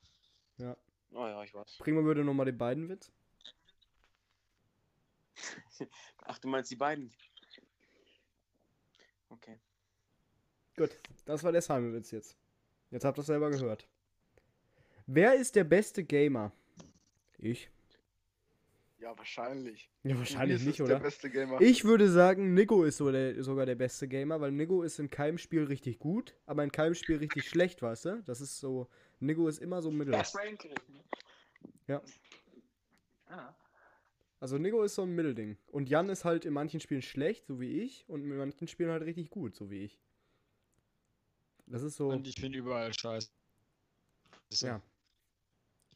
Oh 0.58 1.26
ja, 1.26 1.42
ich 1.42 1.52
weiß. 1.52 1.78
Wir 1.84 2.02
bitte 2.02 2.24
nochmal 2.24 2.46
die 2.46 2.52
beiden 2.52 2.88
Witz. 2.88 3.12
Ach, 6.22 6.38
du 6.38 6.48
meinst 6.48 6.70
die 6.70 6.76
beiden? 6.76 7.12
Okay. 9.28 9.60
Gut, 10.74 10.98
das 11.26 11.44
war 11.44 11.52
der 11.52 11.60
Simon-Witz 11.60 12.12
jetzt. 12.12 12.41
Jetzt 12.92 13.04
habt 13.04 13.18
ihr 13.18 13.22
es 13.22 13.26
selber 13.26 13.50
gehört. 13.50 13.88
Wer 15.06 15.34
ist 15.34 15.56
der 15.56 15.64
beste 15.64 16.04
Gamer? 16.04 16.52
Ich. 17.38 17.70
Ja, 19.00 19.16
wahrscheinlich. 19.18 19.90
Ja, 20.04 20.16
wahrscheinlich 20.16 20.64
nicht, 20.64 20.80
oder? 20.80 20.94
Der 20.94 21.00
beste 21.00 21.28
Gamer. 21.28 21.60
Ich 21.60 21.84
würde 21.84 22.08
sagen, 22.08 22.54
Nico 22.54 22.84
ist 22.84 22.98
so 22.98 23.10
der, 23.10 23.42
sogar 23.42 23.66
der 23.66 23.74
beste 23.74 24.06
Gamer, 24.06 24.40
weil 24.40 24.52
Nico 24.52 24.82
ist 24.82 25.00
in 25.00 25.10
keinem 25.10 25.38
Spiel 25.38 25.64
richtig 25.64 25.98
gut, 25.98 26.36
aber 26.46 26.62
in 26.62 26.70
keinem 26.70 26.94
Spiel 26.94 27.16
richtig 27.16 27.48
schlecht, 27.48 27.82
weißt 27.82 28.04
du? 28.04 28.22
Das 28.26 28.40
ist 28.40 28.60
so. 28.60 28.88
Nico 29.18 29.48
ist 29.48 29.58
immer 29.58 29.82
so 29.82 29.90
mittel. 29.90 30.12
Das. 30.12 30.36
Ja. 31.88 32.00
Ah. 33.26 33.54
Also 34.38 34.58
Nico 34.58 34.82
ist 34.82 34.94
so 34.94 35.02
ein 35.02 35.14
Mittelding. 35.14 35.56
Und 35.68 35.88
Jan 35.88 36.08
ist 36.10 36.24
halt 36.24 36.44
in 36.44 36.52
manchen 36.52 36.78
Spielen 36.78 37.02
schlecht, 37.02 37.46
so 37.46 37.58
wie 37.58 37.80
ich, 37.80 38.04
und 38.08 38.22
in 38.22 38.36
manchen 38.36 38.68
Spielen 38.68 38.90
halt 38.90 39.02
richtig 39.02 39.30
gut, 39.30 39.56
so 39.56 39.70
wie 39.70 39.84
ich. 39.84 39.98
Das 41.72 41.82
ist 41.82 41.96
so. 41.96 42.08
Und 42.08 42.28
ich 42.28 42.38
finde 42.38 42.58
überall 42.58 42.92
scheiße. 42.92 43.30
Ja. 44.60 44.82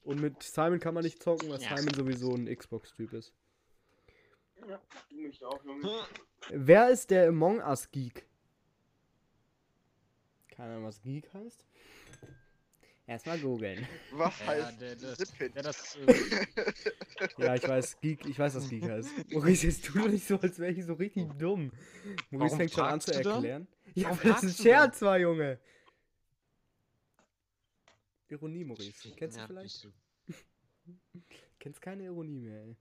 Und 0.02 0.20
mit 0.22 0.42
Simon 0.42 0.80
kann 0.80 0.94
man 0.94 1.04
nicht 1.04 1.22
zocken, 1.22 1.50
weil 1.50 1.60
Ja. 1.60 1.76
Simon 1.76 1.92
sowieso 1.92 2.34
ein 2.34 2.46
Xbox-Typ 2.46 3.12
ist. 3.12 3.34
Ja, 4.66 4.80
du 5.10 5.16
mich 5.16 5.44
auch, 5.44 5.62
Junge. 5.64 6.06
Wer 6.48 6.88
ist 6.88 7.10
der 7.10 7.28
Among 7.28 7.58
Us 7.58 7.90
Geek? 7.90 8.26
Keine 10.48 10.72
Ahnung, 10.72 10.84
was 10.86 11.02
Geek 11.02 11.30
heißt? 11.34 11.66
Erstmal 13.06 13.38
googeln. 13.38 13.86
Was 14.10 14.40
Ja, 14.40 14.46
heißt 14.46 14.80
der, 14.80 14.96
das, 14.96 15.18
Zipfit? 15.18 15.54
der 15.54 15.62
das, 15.62 15.96
äh, 15.96 16.06
Ja, 17.38 17.54
ich 17.54 17.62
weiß, 17.68 18.00
Geek, 18.00 18.26
ich 18.26 18.36
weiß, 18.36 18.56
was 18.56 18.68
Geek 18.68 18.82
heißt. 18.82 19.30
Maurice, 19.32 19.66
jetzt 19.68 19.84
tu 19.84 19.98
doch 19.98 20.08
nicht 20.08 20.26
so, 20.26 20.40
als 20.40 20.58
wäre 20.58 20.72
ich 20.72 20.84
so 20.84 20.94
richtig 20.94 21.28
dumm. 21.38 21.70
Maurice 22.30 22.32
Warum 22.32 22.58
fängt 22.58 22.72
schon 22.72 22.84
an 22.84 23.00
zu 23.00 23.12
erklären. 23.14 23.68
Ja, 23.94 24.10
aber 24.10 24.22
das 24.24 24.42
ist 24.42 24.58
da? 24.58 24.62
Scherz 24.64 25.02
war, 25.02 25.18
Junge. 25.18 25.60
Ironie, 28.28 28.64
Maurice. 28.64 29.12
Kennst 29.14 29.36
du 29.36 29.40
ja, 29.40 29.46
vielleicht? 29.46 29.84
du. 29.84 29.92
Kennst 31.60 31.80
keine 31.80 32.04
Ironie 32.04 32.40
mehr, 32.40 32.60
ey. 32.60 32.76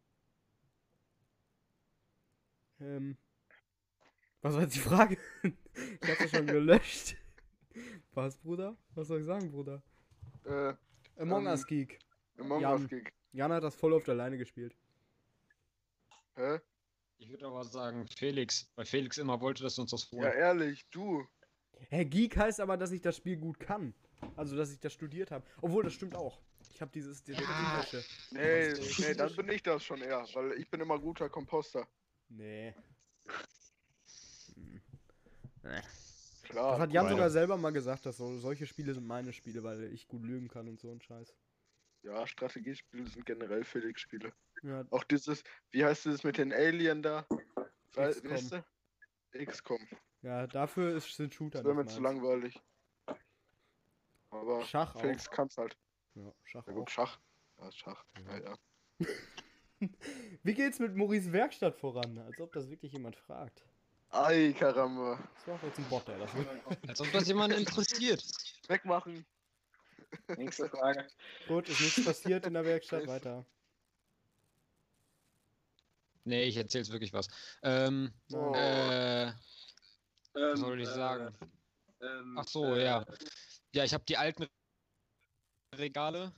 Ähm. 2.79 3.15
Was 4.41 4.55
war 4.55 4.61
jetzt 4.61 4.75
die 4.75 4.79
Frage? 4.79 5.17
ich 5.43 6.09
hab's 6.09 6.19
ja 6.19 6.27
schon 6.29 6.47
gelöscht. 6.47 7.15
Was, 8.13 8.37
Bruder? 8.37 8.75
Was 8.95 9.07
soll 9.07 9.19
ich 9.19 9.25
sagen, 9.25 9.51
Bruder? 9.51 9.83
Äh, 10.45 10.73
Among 11.17 11.45
Ähm, 11.45 11.51
Us 11.51 11.65
Geek. 11.65 11.99
Among 12.37 12.61
Jan. 12.61 12.81
Us 12.81 12.89
Gig. 12.89 13.13
Jan 13.31 13.51
hat 13.51 13.63
das 13.63 13.75
voll 13.75 13.93
oft 13.93 14.07
alleine 14.09 14.37
gespielt. 14.37 14.75
Hä? 16.35 16.59
Ich 17.17 17.29
würde 17.29 17.45
aber 17.47 17.63
sagen, 17.63 18.05
Felix, 18.07 18.69
weil 18.75 18.85
Felix 18.85 19.17
immer 19.17 19.39
wollte, 19.39 19.63
dass 19.63 19.75
du 19.75 19.81
uns 19.83 19.91
das 19.91 20.09
Ja, 20.11 20.17
holen. 20.19 20.33
ehrlich, 20.33 20.85
du. 20.91 21.25
Hä, 21.89 22.03
Geek 22.05 22.35
heißt 22.37 22.59
aber, 22.59 22.77
dass 22.77 22.91
ich 22.91 23.01
das 23.01 23.15
Spiel 23.17 23.37
gut 23.37 23.59
kann. 23.59 23.93
Also, 24.35 24.55
dass 24.55 24.71
ich 24.71 24.79
das 24.79 24.93
studiert 24.93 25.31
habe. 25.31 25.45
Obwohl, 25.61 25.83
das 25.83 25.93
stimmt 25.93 26.15
auch. 26.15 26.39
Ich 26.71 26.81
habe 26.81 26.91
dieses 26.91 27.23
Detektivwäsche. 27.23 28.03
Nee, 28.31 28.73
nee, 28.99 29.13
dann 29.13 29.33
bin 29.35 29.47
ich 29.49 29.63
das 29.63 29.83
schon 29.83 30.01
eher, 30.01 30.25
weil 30.33 30.53
ich 30.53 30.69
bin 30.69 30.81
immer 30.81 30.99
guter 30.99 31.29
Komposter. 31.29 31.87
Nee. 32.29 32.73
Hm. 34.55 34.81
Nee. 35.63 35.81
Klar. 36.45 36.71
Das 36.71 36.79
hat 36.79 36.93
Jan 36.93 37.09
sogar 37.09 37.29
selber 37.29 37.57
mal 37.57 37.71
gesagt, 37.71 38.05
dass 38.05 38.17
so, 38.17 38.37
solche 38.37 38.65
Spiele 38.65 38.93
sind 38.93 39.05
meine 39.05 39.33
Spiele, 39.33 39.63
weil 39.63 39.83
ich 39.93 40.07
gut 40.07 40.23
lügen 40.23 40.47
kann 40.47 40.67
und 40.67 40.79
so 40.79 40.91
ein 40.91 41.01
Scheiß. 41.01 41.35
Ja, 42.03 42.27
Strategiespiele 42.27 43.07
sind 43.07 43.25
generell 43.25 43.63
Felix-Spiele. 43.63 44.31
Ja, 44.61 44.85
Auch 44.91 45.03
dieses, 45.03 45.43
wie 45.71 45.83
heißt 45.83 46.05
es 46.05 46.23
mit 46.23 46.37
den 46.37 46.53
Alien 46.53 47.01
da? 47.01 47.25
XCOM. 47.95 48.63
XCOM. 49.33 49.87
ja 50.21 50.47
dafür 50.47 50.95
ist, 50.95 51.15
sind 51.15 51.33
Shooter 51.33 51.59
Das 51.59 51.65
wäre 51.65 51.75
mir 51.75 51.85
zu 51.87 52.01
langweilig. 52.01 52.61
Aber 54.29 54.63
Schach 54.63 54.95
auch. 54.95 55.01
Felix 55.01 55.29
kann's 55.29 55.57
halt. 55.57 55.77
Ja, 56.13 56.31
Schach 56.43 56.67
Ja 56.67 56.73
gut, 56.73 56.91
Schach. 56.91 57.19
Ja, 57.57 57.71
Schach. 57.71 58.05
Ja. 58.27 58.37
Ja, 58.37 58.57
ja. 58.99 59.07
Wie 60.43 60.53
geht's 60.53 60.79
mit 60.79 60.95
Maurice 60.95 61.31
Werkstatt 61.31 61.75
voran? 61.75 62.17
Als 62.19 62.39
ob 62.39 62.51
das 62.53 62.69
wirklich 62.69 62.93
jemand 62.93 63.15
fragt. 63.15 63.63
Ei, 64.15 64.53
Karamba. 64.57 65.19
Das 65.35 65.47
war 65.47 65.63
jetzt 65.67 65.77
ein 65.77 65.89
Bot, 65.89 66.07
will. 66.07 66.79
Als 66.87 67.01
ob 67.01 67.11
das 67.11 67.27
jemand 67.27 67.53
interessiert. 67.53 68.23
Wegmachen. 68.69 69.25
Nächste 70.37 70.69
Frage. 70.69 71.07
Gut, 71.49 71.67
ist 71.67 71.81
nichts 71.81 72.05
passiert 72.05 72.45
in 72.45 72.53
der 72.53 72.63
Werkstatt, 72.63 73.05
weiter. 73.07 73.45
Nee, 76.23 76.45
ich 76.45 76.55
erzähl's 76.55 76.91
wirklich 76.91 77.11
was. 77.11 77.27
Ähm, 77.61 78.13
Oh. 78.31 78.53
äh, 78.55 79.33
was 80.33 80.59
Ähm, 80.59 80.65
soll 80.65 80.81
ich 80.81 80.89
äh, 80.89 80.93
sagen? 80.93 81.37
ähm, 82.01 82.37
Ach 82.39 82.47
so, 82.47 82.73
äh, 82.75 82.85
ja. 82.85 83.05
Ja, 83.73 83.83
ich 83.83 83.93
habe 83.93 84.05
die 84.05 84.15
alten 84.15 84.47
Regale. 85.75 86.33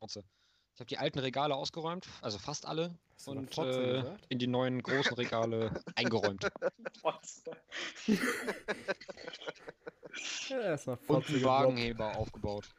Ich 0.00 0.80
habe 0.80 0.86
die 0.88 0.98
alten 0.98 1.20
Regale 1.20 1.54
ausgeräumt, 1.54 2.08
also 2.20 2.38
fast 2.40 2.66
alle, 2.66 2.98
und 3.26 3.56
äh, 3.58 4.04
in 4.28 4.38
die 4.38 4.46
neuen 4.46 4.82
großen 4.82 5.14
Regale 5.14 5.70
eingeräumt. 5.96 6.48
Ja, 10.48 10.60
erstmal 10.60 10.98
Und 11.08 11.28
einen. 11.28 11.42
Wagenheber 11.44 12.16
aufgebaut. 12.16 12.72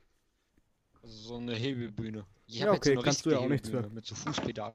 Also 1.03 1.15
so 1.15 1.35
eine 1.37 1.53
Hebelbühne. 1.53 2.25
Ich 2.47 2.59
Ja, 2.59 2.71
okay, 2.71 2.97
kannst 3.01 3.25
du 3.25 3.31
ja 3.31 3.39
auch 3.39 3.49
nichts 3.49 3.69
für. 3.69 3.89
Mit 3.89 4.05
so 4.05 4.15
Fußpedalen 4.15 4.73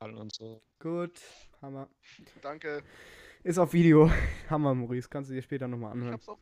und 0.00 0.34
so. 0.34 0.62
Gut, 0.78 1.20
Hammer. 1.60 1.88
Danke. 2.42 2.82
Ist 3.42 3.58
auf 3.58 3.72
Video. 3.72 4.10
Hammer, 4.50 4.74
Maurice. 4.74 5.08
Kannst 5.08 5.30
du 5.30 5.34
dir 5.34 5.42
später 5.42 5.68
nochmal 5.68 5.90
Ich 5.90 5.96
anhören. 5.96 6.12
hab's 6.14 6.28
auf 6.28 6.38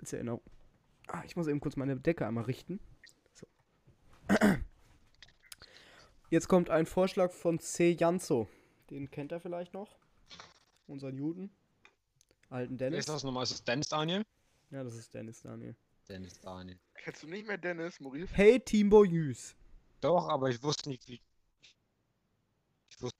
Als 0.00 0.12
Erinnerung. 0.12 0.42
Ah, 1.06 1.22
ich 1.24 1.36
muss 1.36 1.46
eben 1.46 1.60
kurz 1.60 1.76
meine 1.76 1.96
Decke 1.96 2.26
einmal 2.26 2.44
richten. 2.44 2.80
So. 3.32 3.46
Jetzt 6.30 6.46
kommt 6.46 6.68
ein 6.68 6.84
Vorschlag 6.84 7.32
von 7.32 7.58
C. 7.58 7.92
Janzo. 7.92 8.48
Den 8.90 9.10
kennt 9.10 9.32
er 9.32 9.40
vielleicht 9.40 9.72
noch. 9.72 9.96
Unseren 10.86 11.16
Juden. 11.16 11.50
Alten 12.50 12.76
Dennis. 12.76 13.00
ist 13.00 13.08
das 13.08 13.24
nochmal? 13.24 13.44
Ist 13.44 13.52
das 13.52 13.64
Dennis 13.64 13.88
Daniel? 13.88 14.24
Ja, 14.70 14.84
das 14.84 14.94
ist 14.94 15.12
Dennis 15.14 15.40
Daniel. 15.40 15.74
Dennis 16.06 16.38
Daniel. 16.40 16.78
Kennst 16.94 17.22
du 17.22 17.28
nicht 17.28 17.46
mehr 17.46 17.56
Dennis, 17.56 17.98
Maurice? 18.00 18.28
Hey, 18.34 18.60
Timbo 18.60 19.04
Jüs. 19.04 19.54
Doch, 20.00 20.28
aber 20.28 20.50
ich 20.50 20.62
wusste 20.62 20.90
nicht, 20.90 21.08
wie. 21.08 21.20
Ich 22.90 23.00
wusste 23.00 23.18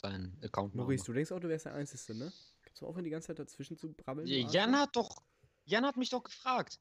seinen 0.00 0.38
Account. 0.42 0.74
Maurice, 0.74 1.04
du 1.04 1.12
denkst 1.12 1.32
auch, 1.32 1.40
du 1.40 1.48
wärst 1.48 1.66
der 1.66 1.74
Einzige, 1.74 2.18
ne? 2.18 2.32
Kannst 2.62 2.80
du 2.80 2.86
aufhören, 2.86 3.04
die 3.04 3.10
ganze 3.10 3.28
Zeit 3.28 3.38
dazwischen 3.38 3.76
zu 3.76 3.92
brabbeln? 3.92 4.26
Jan 4.26 4.78
hat 4.78 4.96
doch. 4.96 5.22
Jan 5.64 5.84
hat 5.84 5.98
mich 5.98 6.08
doch 6.08 6.22
gefragt. 6.22 6.80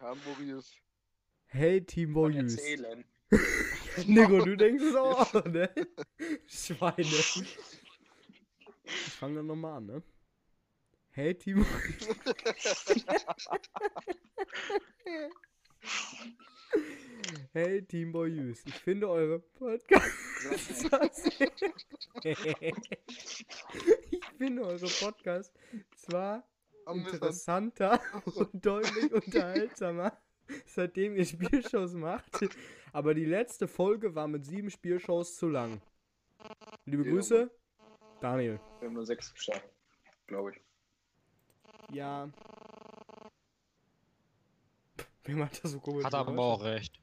Ja, 0.00 0.14
Maurice. 0.14 0.72
Hey, 1.46 1.84
Timbo 1.84 2.28
Jüs. 2.28 2.56
Erzählen. 2.56 3.04
Nico, 4.06 4.44
du 4.44 4.56
denkst 4.56 4.82
es 4.82 4.94
auch, 4.94 5.44
ne? 5.44 5.68
Schweine. 6.46 7.06
Ich 8.84 9.12
fange 9.18 9.36
dann 9.36 9.46
nochmal 9.46 9.78
an, 9.78 9.86
ne? 9.86 10.02
Hey, 11.10 11.34
Timo. 11.34 11.64
hey, 17.52 17.82
Team 17.82 18.12
Boyus. 18.12 18.64
Ich 18.64 18.74
finde 18.74 19.10
eure 19.10 19.40
Podcasts. 19.40 20.84
ich 24.10 24.24
finde 24.38 24.62
eure 24.62 24.86
Podcasts 24.86 25.52
zwar 25.96 26.48
interessanter 26.86 28.00
und 28.34 28.64
deutlich 28.64 29.12
unterhaltsamer, 29.12 30.16
seitdem 30.66 31.16
ihr 31.16 31.24
Spielshows 31.24 31.94
macht. 31.94 32.48
Aber 32.92 33.14
die 33.14 33.24
letzte 33.24 33.68
Folge 33.68 34.14
war 34.14 34.28
mit 34.28 34.44
sieben 34.44 34.70
Spielshows 34.70 35.36
zu 35.36 35.48
lang. 35.48 35.80
Liebe 36.84 37.04
Ja, 37.04 37.10
Grüße, 37.12 37.50
Daniel. 38.20 38.60
Wir 38.80 38.88
haben 38.88 38.94
nur 38.94 39.06
sechs 39.06 39.32
geschafft, 39.32 39.68
glaube 40.26 40.52
ich. 40.52 40.60
Ja. 41.94 42.30
Wer 45.24 45.36
macht 45.36 45.62
das 45.62 45.72
so 45.72 45.80
komisch? 45.80 46.04
Hat 46.04 46.14
er 46.14 46.20
aber 46.20 46.38
auch 46.38 46.64
recht. 46.64 47.00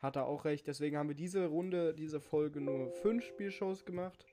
Hat 0.00 0.16
er 0.16 0.26
auch 0.26 0.44
recht. 0.44 0.66
Deswegen 0.66 0.96
haben 0.96 1.08
wir 1.08 1.14
diese 1.14 1.46
Runde, 1.46 1.94
diese 1.94 2.20
Folge 2.20 2.60
nur 2.60 2.90
fünf 2.90 3.24
Spielshows 3.24 3.84
gemacht. 3.84 4.24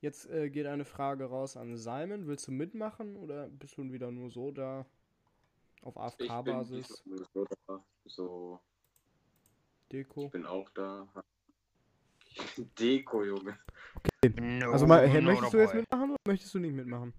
Jetzt 0.00 0.28
äh, 0.30 0.50
geht 0.50 0.66
eine 0.66 0.84
Frage 0.84 1.26
raus 1.26 1.56
an 1.56 1.76
Simon. 1.76 2.26
Willst 2.26 2.48
du 2.48 2.52
mitmachen 2.52 3.16
oder 3.16 3.48
bist 3.48 3.78
du 3.78 3.92
wieder 3.92 4.10
nur 4.10 4.30
so 4.30 4.50
da? 4.50 4.84
Auf 5.82 5.96
AFK-Basis? 5.96 7.02
so 8.06 8.60
Deko? 9.90 10.26
ich 10.26 10.30
bin 10.30 10.46
auch 10.46 10.68
da. 10.70 11.06
Deko, 12.78 13.24
Junge. 13.24 13.58
Also 14.72 14.86
mal, 14.86 15.06
hey, 15.08 15.20
möchtest 15.20 15.52
du 15.52 15.58
jetzt 15.58 15.74
mitmachen 15.74 16.10
oder 16.10 16.18
möchtest 16.26 16.54
du 16.54 16.58
nicht 16.60 16.74
mitmachen? 16.74 17.12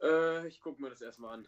Äh, 0.00 0.46
ich 0.46 0.60
guck 0.60 0.78
mir 0.78 0.90
das 0.90 1.02
erstmal 1.02 1.34
an. 1.34 1.44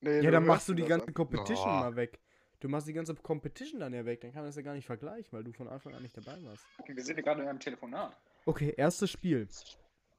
Nee, 0.00 0.20
Ja, 0.20 0.30
dann 0.30 0.46
machst 0.46 0.68
du 0.68 0.74
die 0.74 0.84
ganze 0.84 1.08
an. 1.08 1.14
Competition 1.14 1.68
Oh. 1.68 1.80
mal 1.80 1.96
weg. 1.96 2.18
Du 2.60 2.68
machst 2.68 2.88
die 2.88 2.92
ganze 2.92 3.14
Competition 3.14 3.80
dann 3.80 3.92
ja 3.94 4.04
weg, 4.04 4.20
dann 4.20 4.32
kann 4.32 4.42
man 4.42 4.48
das 4.48 4.56
ja 4.56 4.62
gar 4.62 4.74
nicht 4.74 4.86
vergleichen, 4.86 5.32
weil 5.32 5.44
du 5.44 5.52
von 5.52 5.68
Anfang 5.68 5.94
an 5.94 6.02
nicht 6.02 6.16
dabei 6.16 6.42
warst. 6.44 6.64
Okay, 6.78 6.94
wir 6.94 7.02
sind 7.02 7.16
ja 7.16 7.22
gerade 7.22 7.42
in 7.42 7.48
einem 7.48 7.60
Telefonat. 7.60 8.14
Okay, 8.44 8.74
erstes 8.76 9.10
Spiel. 9.10 9.48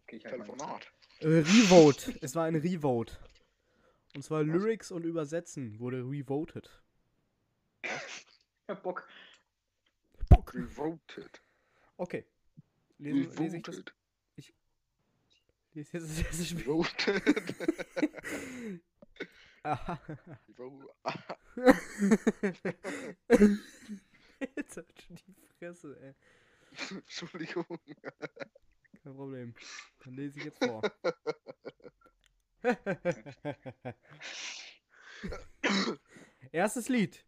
Okay, 0.03 0.17
ich 0.17 0.25
halt 0.25 0.35
Telefonat. 0.35 0.91
Äh, 1.19 1.27
Revote. 1.27 2.13
es 2.21 2.35
war 2.35 2.45
ein 2.45 2.55
Revote. 2.55 3.13
Und 4.13 4.23
zwar 4.23 4.43
Lyrics 4.43 4.91
und 4.91 5.03
Übersetzen 5.03 5.79
wurde 5.79 5.97
revoted. 5.97 6.69
Ja, 8.67 8.75
Bock. 8.75 9.07
Bock. 10.29 10.53
Revoted. 10.53 11.41
Okay. 11.97 12.25
Lese, 12.97 13.41
lese 13.41 13.57
ich 13.57 13.63
das? 13.63 13.75
Revoted. 13.75 13.93
Lese 15.73 15.97
jetzt 15.97 16.09
das 16.09 16.19
erste 16.25 16.45
Spiel. 16.45 16.63
Revoted. 16.63 17.23
Aha. 19.63 20.01
Jetzt 24.55 24.77
hat 24.77 25.01
schon 25.01 25.15
die 25.15 25.35
Fresse, 25.59 25.99
ey. 26.01 26.15
Entschuldigung. 26.97 27.65
Kein 29.03 29.15
Problem. 29.15 29.53
Dann 29.99 30.15
lese 30.15 30.39
ich 30.39 30.45
jetzt 30.45 30.63
vor. 30.63 30.81
Erstes 36.51 36.89
Lied. 36.89 37.23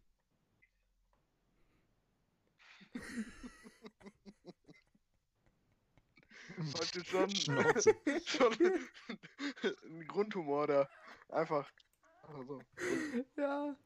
Heute 6.56 7.04
schon, 7.04 7.30
schon 8.26 8.54
ein 9.84 10.06
Grundhumor 10.06 10.66
da. 10.66 10.88
Einfach. 11.28 11.70
Also, 12.22 12.60
Ja. 13.36 13.76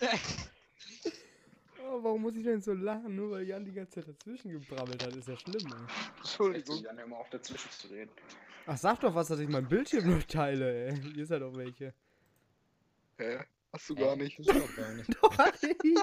Oh, 1.90 2.02
warum 2.02 2.22
muss 2.22 2.36
ich 2.36 2.44
denn 2.44 2.60
so 2.60 2.74
lachen? 2.74 3.16
Nur 3.16 3.30
weil 3.30 3.46
Jan 3.46 3.64
die 3.64 3.72
ganze 3.72 4.00
Zeit 4.00 4.08
dazwischen 4.08 4.50
gebrabbelt 4.50 5.02
hat. 5.02 5.16
Ist 5.16 5.28
ja 5.28 5.36
schlimm, 5.36 5.72
ey. 5.72 6.18
Entschuldigung. 6.18 6.82
Jan, 6.82 7.08
mal 7.08 7.16
auf 7.16 7.30
dazwischen 7.30 7.70
zu 7.70 7.88
reden. 7.88 8.10
Ach, 8.66 8.76
sag 8.76 9.00
doch 9.00 9.14
was, 9.14 9.28
dass 9.28 9.40
ich 9.40 9.48
mein 9.48 9.66
Bildschirm 9.66 10.06
nur 10.06 10.26
teile, 10.26 10.88
ey. 10.88 11.00
Hier 11.00 11.22
ist 11.22 11.30
ja 11.30 11.38
doch 11.38 11.56
welche. 11.56 11.94
Hä? 13.16 13.38
Hast 13.72 13.88
du 13.88 13.94
gar 13.94 14.16
nicht. 14.16 14.38
Das 14.38 14.46
ist 14.48 14.64
doch 14.64 14.76
gar 14.76 14.94
nicht. 14.94 15.08
Doch, 15.22 15.38
hat 15.38 15.62
ich. 15.62 15.94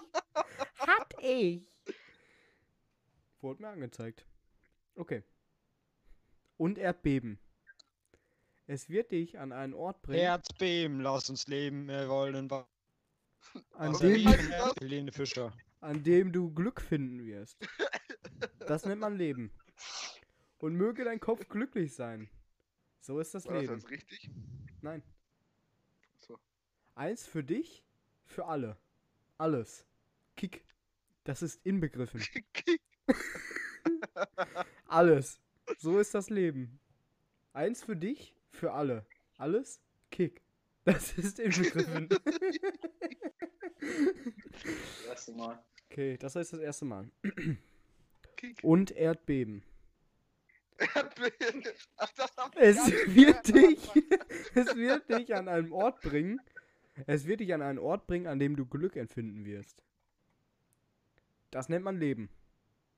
Hat 0.78 1.14
ich. 1.22 1.62
Wurde 3.42 3.62
mir 3.62 3.70
angezeigt. 3.70 4.26
Okay. 4.96 5.24
Und 6.58 6.78
Erdbeben. 6.78 7.40
Es 8.68 8.90
wird 8.90 9.12
dich 9.12 9.38
an 9.38 9.52
einen 9.52 9.74
Ort 9.74 10.02
bringen, 10.02 10.20
Erdbeben, 10.20 11.02
lass 11.02 11.30
uns 11.30 11.48
leben, 11.48 11.88
wir 11.88 12.10
wollen 12.10 12.50
an 13.74 13.94
dem? 14.00 14.28
Helene 14.80 15.12
Fischer. 15.12 15.54
An 15.86 16.04
dem 16.04 16.32
du 16.32 16.52
Glück 16.54 16.82
finden 16.82 17.26
wirst. 17.26 17.58
Das 18.60 18.86
nennt 18.86 19.02
man 19.02 19.16
Leben. 19.16 19.52
Und 20.58 20.76
möge 20.76 21.04
dein 21.04 21.20
Kopf 21.20 21.48
glücklich 21.48 21.94
sein. 21.94 22.30
So 23.00 23.20
ist 23.20 23.36
das 23.36 23.46
War 23.46 23.54
das 23.54 23.62
Leben. 23.62 23.74
jetzt 23.76 23.90
richtig? 23.92 24.32
Nein. 24.82 25.04
So. 26.18 26.40
Eins 26.96 27.28
für 27.28 27.44
dich, 27.44 27.86
für 28.26 28.46
alle. 28.46 28.78
Alles. 29.38 29.86
Kick. 30.36 30.66
Das 31.24 31.42
ist 31.42 31.64
inbegriffen. 31.66 32.24
Alles. 34.88 35.40
So 35.78 36.00
ist 36.00 36.14
das 36.16 36.30
Leben. 36.30 36.80
Eins 37.54 37.84
für 37.84 37.96
dich, 37.96 38.36
für 38.52 38.74
alle. 38.74 39.06
Alles, 39.38 39.82
Kick. 40.12 40.42
Das 40.84 41.18
ist 41.18 41.40
inbegriffen. 41.40 42.10
Das 44.50 45.06
erste 45.08 45.34
Mal. 45.34 45.64
Okay, 45.86 46.18
das 46.18 46.36
ist 46.36 46.54
das 46.54 46.60
erste 46.60 46.86
Mal. 46.86 47.10
Und 48.62 48.92
Erdbeben. 48.92 49.64
Erdbeeren. 50.78 51.64
Ach, 51.98 52.12
Es 52.56 52.78
wird 53.08 53.48
dich, 53.48 53.90
es 54.56 54.76
wird 54.76 55.10
dich 55.10 55.34
an 55.34 55.48
einem 55.48 55.72
Ort 55.72 56.02
bringen. 56.02 56.42
Es 57.08 57.26
wird 57.28 57.40
dich 57.40 57.54
an 57.54 57.62
einen 57.62 57.80
Ort 57.80 58.08
bringen, 58.08 58.28
an 58.28 58.40
dem 58.40 58.56
du 58.56 58.66
Glück 58.66 58.96
empfinden 58.96 59.46
wirst. 59.46 59.84
Das 61.52 61.70
nennt 61.70 61.86
man 61.86 61.98
Leben. 61.98 62.30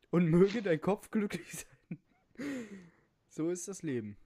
Und 0.09 0.27
möge 0.27 0.61
dein 0.61 0.81
Kopf 0.81 1.11
glücklich 1.11 1.51
sein. 1.53 1.99
So 3.27 3.49
ist 3.49 3.67
das 3.67 3.83
Leben. 3.83 4.17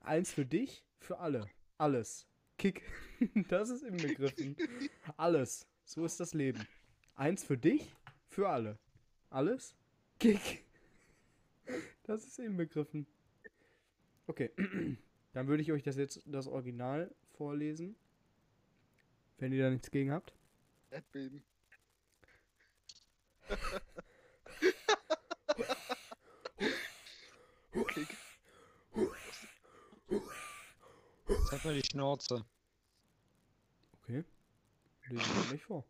Eins 0.00 0.32
für 0.32 0.44
dich, 0.44 0.84
für 0.98 1.18
alle. 1.18 1.46
Alles. 1.78 2.26
Kick. 2.58 2.82
Das 3.48 3.70
ist 3.70 3.82
inbegriffen. 3.82 4.56
Alles. 5.16 5.66
So 5.84 6.04
ist 6.04 6.20
das 6.20 6.34
Leben. 6.34 6.66
Eins 7.16 7.44
für 7.44 7.56
dich, 7.56 7.94
für 8.28 8.48
alle. 8.48 8.78
Alles. 9.30 9.76
Kick. 10.18 10.64
Das 12.04 12.24
ist 12.24 12.38
inbegriffen. 12.38 13.06
Okay. 14.26 14.50
Dann 15.32 15.46
würde 15.46 15.62
ich 15.62 15.72
euch 15.72 15.82
das 15.82 15.96
jetzt 15.96 16.22
das 16.26 16.46
Original 16.46 17.14
vorlesen. 17.36 17.96
Wenn 19.38 19.52
ihr 19.52 19.62
da 19.62 19.70
nichts 19.70 19.90
gegen 19.90 20.10
habt. 20.12 20.32
Erdbeben. 20.90 21.42
Kick. 27.88 28.08
Zeig 31.50 31.64
mal 31.64 31.74
die 31.74 31.86
Schnauze. 31.86 32.44
Okay. 34.02 34.24
Lese 35.08 35.22
ich 35.22 35.34
mal 35.34 35.52
nicht 35.52 35.64
vor. 35.64 35.84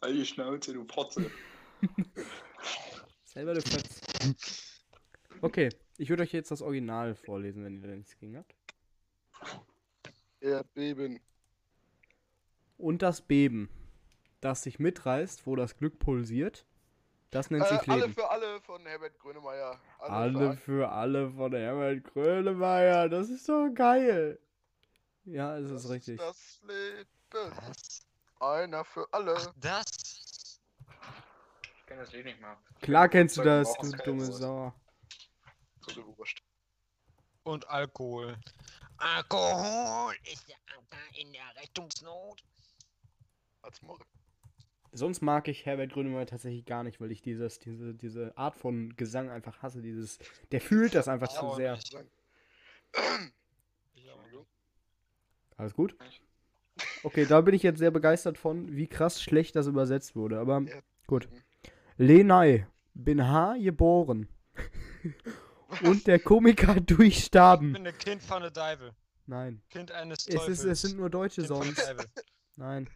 All 0.00 0.12
die 0.14 0.24
Schnauze, 0.26 0.72
du 0.72 0.84
Potze. 0.84 1.30
Selber 3.24 3.54
der 3.54 3.62
Fetz. 3.62 4.00
Okay, 5.42 5.68
ich 5.98 6.08
würde 6.08 6.22
euch 6.22 6.32
jetzt 6.32 6.50
das 6.50 6.62
Original 6.62 7.14
vorlesen, 7.14 7.64
wenn 7.64 7.76
ihr 7.76 7.88
da 7.88 7.94
nichts 7.94 8.16
gegen 8.18 8.36
habt. 8.38 8.54
Erdbeben. 10.40 11.20
Und 12.78 13.02
das 13.02 13.20
Beben, 13.22 13.68
das 14.40 14.62
sich 14.62 14.78
mitreißt, 14.78 15.46
wo 15.46 15.56
das 15.56 15.76
Glück 15.76 15.98
pulsiert, 15.98 16.66
das 17.30 17.50
nennt 17.50 17.64
Äh, 17.66 17.78
sich 17.78 17.88
alle 17.88 18.02
Leben. 18.02 18.14
für 18.14 18.30
alle 18.30 18.60
von 18.60 18.86
Herbert 18.86 19.18
Grönemeyer. 19.18 19.80
Alle 19.98 20.52
für 20.52 20.56
für 20.56 20.88
alle 20.90 21.30
von 21.30 21.52
Herbert 21.52 22.04
Grönemeyer. 22.04 23.08
Das 23.08 23.28
ist 23.30 23.48
doch 23.48 23.68
geil. 23.74 24.38
Ja, 25.24 25.58
es 25.58 25.70
Das 25.70 25.84
ist 25.84 25.90
richtig. 25.90 26.18
Das 26.18 26.60
Leben. 26.66 27.08
Was? 27.32 28.05
Einer 28.40 28.84
für 28.84 29.06
alle. 29.12 29.34
Ach, 29.36 29.54
das? 29.56 30.60
Ich 31.62 31.86
kenn 31.86 31.98
das 31.98 32.12
Lied 32.12 32.24
nicht 32.24 32.40
mal. 32.40 32.56
Klar 32.80 33.08
kennst 33.08 33.36
du 33.36 33.42
das, 33.42 33.72
du 33.78 33.90
dumme. 34.04 34.24
Sau. 34.24 34.72
Und 37.44 37.68
Alkohol. 37.68 38.36
Alkohol 38.98 40.14
ist 40.24 40.48
der 40.48 40.56
Anker 40.76 41.18
in 41.18 41.32
der 41.32 41.62
Rettungsnot. 41.62 42.42
Als 43.62 43.82
Morgen. 43.82 44.04
Sonst 44.92 45.20
mag 45.20 45.48
ich 45.48 45.66
Herbert 45.66 45.92
Grönemeyer 45.92 46.26
tatsächlich 46.26 46.64
gar 46.64 46.82
nicht, 46.82 47.00
weil 47.00 47.12
ich 47.12 47.20
dieses, 47.20 47.58
diese, 47.58 47.94
diese 47.94 48.36
Art 48.36 48.56
von 48.56 48.96
Gesang 48.96 49.30
einfach 49.30 49.62
hasse. 49.62 49.82
Dieses, 49.82 50.18
der 50.52 50.60
fühlt 50.60 50.94
das 50.94 51.08
einfach 51.08 51.28
zu 51.28 51.54
sehr. 51.54 51.74
nicht. 51.74 51.94
Ich 53.94 54.10
auch 54.10 54.22
nicht. 54.22 54.46
Alles 55.56 55.74
gut? 55.74 55.96
Okay, 57.06 57.24
da 57.24 57.40
bin 57.40 57.54
ich 57.54 57.62
jetzt 57.62 57.78
sehr 57.78 57.92
begeistert 57.92 58.36
von, 58.36 58.74
wie 58.74 58.88
krass 58.88 59.22
schlecht 59.22 59.54
das 59.54 59.68
übersetzt 59.68 60.16
wurde. 60.16 60.40
Aber 60.40 60.60
Ja. 60.62 60.74
gut. 61.06 61.28
Lenai, 61.98 62.66
bin 62.94 63.28
H 63.28 63.56
geboren. 63.58 64.28
Und 65.84 66.08
der 66.08 66.18
Komiker 66.18 66.76
Ich 66.78 66.86
durchstarben. 66.86 67.72
bin 67.74 67.86
ein 67.86 67.96
Kind 67.98 68.22
von 68.24 68.42
der 68.42 68.50
Deibel. 68.50 68.92
Nein. 69.26 69.62
Kind 69.70 69.92
eines 69.92 70.26
Es, 70.26 70.34
Teufels. 70.34 70.58
ist, 70.60 70.64
es 70.64 70.82
sind 70.82 70.96
nur 70.98 71.08
deutsche 71.08 71.42
kind 71.42 71.48
Songs. 71.48 71.94
Nein. 72.56 72.88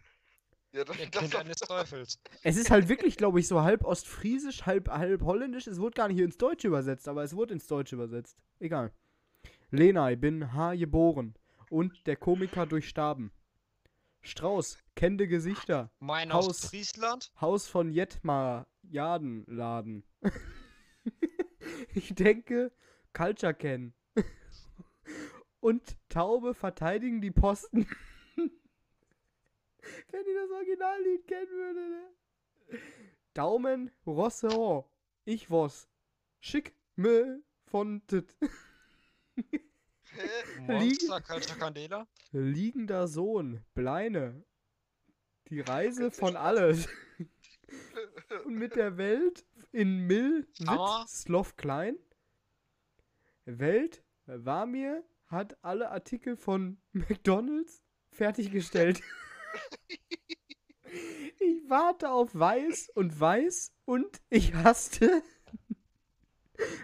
Ja, 0.73 0.83
das, 0.83 0.97
Der 0.97 1.05
das 1.07 1.21
Kind 1.21 1.35
eines 1.37 1.57
Teufels. 1.57 2.19
Es 2.43 2.57
ist 2.57 2.69
halt 2.69 2.89
wirklich, 2.89 3.15
glaube 3.15 3.39
ich, 3.39 3.47
so 3.47 3.61
halb 3.61 3.85
ostfriesisch, 3.85 4.65
halb, 4.65 4.89
halb 4.89 5.21
holländisch. 5.21 5.67
Es 5.67 5.79
wurde 5.79 5.95
gar 5.95 6.09
nicht 6.09 6.19
ins 6.19 6.37
Deutsche 6.37 6.67
übersetzt, 6.67 7.07
aber 7.07 7.23
es 7.23 7.33
wurde 7.35 7.53
ins 7.53 7.67
Deutsche 7.67 7.95
übersetzt. 7.95 8.37
Egal. 8.59 8.91
Lenai, 9.69 10.17
bin 10.17 10.51
H 10.53 10.75
geboren. 10.75 11.35
Und 11.69 12.07
der 12.07 12.17
Komiker 12.17 12.65
durchstarben. 12.65 13.31
Strauß, 14.21 14.77
kennende 14.95 15.27
Gesichter. 15.27 15.91
Mein 15.99 16.31
Haus. 16.31 16.47
aus 16.47 16.65
Friesland. 16.69 17.31
Haus 17.41 17.67
von 17.67 17.91
Jetmar, 17.91 18.67
Jadenladen. 18.83 20.03
ich 21.93 22.13
denke, 22.13 22.71
Culture 23.13 23.53
kennen. 23.53 23.93
Und 25.59 25.97
Taube 26.09 26.53
verteidigen 26.53 27.21
die 27.21 27.31
Posten. 27.31 27.87
Wenn 28.35 30.25
ihr 30.25 30.35
das 30.41 30.51
Originallied 30.51 31.27
kennen 31.27 31.49
würde, 31.49 31.89
ne? 31.89 32.79
Daumen, 33.33 33.91
Rosseur, 34.05 34.89
ich 35.25 35.49
was. 35.49 35.89
Schick 36.39 36.75
me 36.95 37.41
von 37.65 38.05
tit. 38.07 38.35
Monster. 40.67 42.07
Liegender 42.31 43.07
Sohn, 43.07 43.63
Bleine. 43.73 44.43
Die 45.47 45.61
Reise 45.61 46.11
von 46.11 46.35
alles. 46.35 46.87
Und 48.45 48.55
mit 48.55 48.75
der 48.75 48.97
Welt 48.97 49.45
in 49.71 50.07
Mill 50.07 50.47
Wit 50.59 51.09
Sloth 51.09 51.57
Klein. 51.57 51.97
Welt 53.45 54.03
war 54.25 54.65
mir, 54.65 55.03
hat 55.27 55.57
alle 55.63 55.89
Artikel 55.91 56.35
von 56.37 56.81
McDonalds 56.91 57.81
fertiggestellt. 58.11 59.01
ich 61.39 61.69
warte 61.69 62.09
auf 62.09 62.33
Weiß 62.33 62.89
und 62.95 63.19
Weiß 63.19 63.73
und 63.85 64.21
ich 64.29 64.53
hasste. 64.53 65.23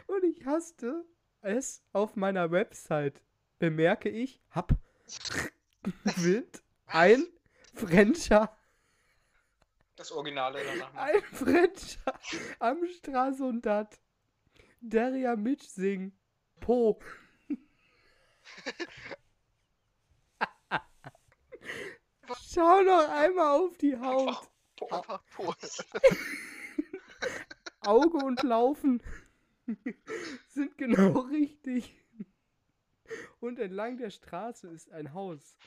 und 0.08 0.24
ich 0.24 0.46
hasste 0.46 1.06
es 1.48 1.84
auf 1.94 2.16
meiner 2.16 2.52
Website. 2.52 3.22
Bemerke 3.60 4.10
ich, 4.10 4.40
hab 4.52 4.76
wild 6.18 6.62
ein 6.86 7.26
Frencher, 7.74 8.56
Das 9.96 10.12
Originale 10.12 10.60
danach. 10.64 10.94
ein 10.94 11.22
Frencher 11.34 12.20
am 12.60 12.86
Straßendat. 12.86 14.00
Deria 14.82 15.36
Mitch 15.36 15.68
sing. 15.68 16.12
Po. 16.60 17.00
Schau 22.54 22.82
noch 22.82 23.10
einmal 23.10 23.60
auf 23.60 23.78
die 23.78 23.98
Haut. 23.98 24.50
Einfach 24.92 25.24
Pol. 25.32 25.56
Auge 27.82 28.18
und 28.18 28.44
Laufen 28.44 29.02
sind 30.47 30.77
genau 30.77 31.19
richtig. 31.21 31.95
Und 33.39 33.60
entlang 33.60 33.97
der 33.97 34.09
Straße 34.09 34.68
ist 34.70 34.91
ein 34.91 35.13
Haus. 35.13 35.57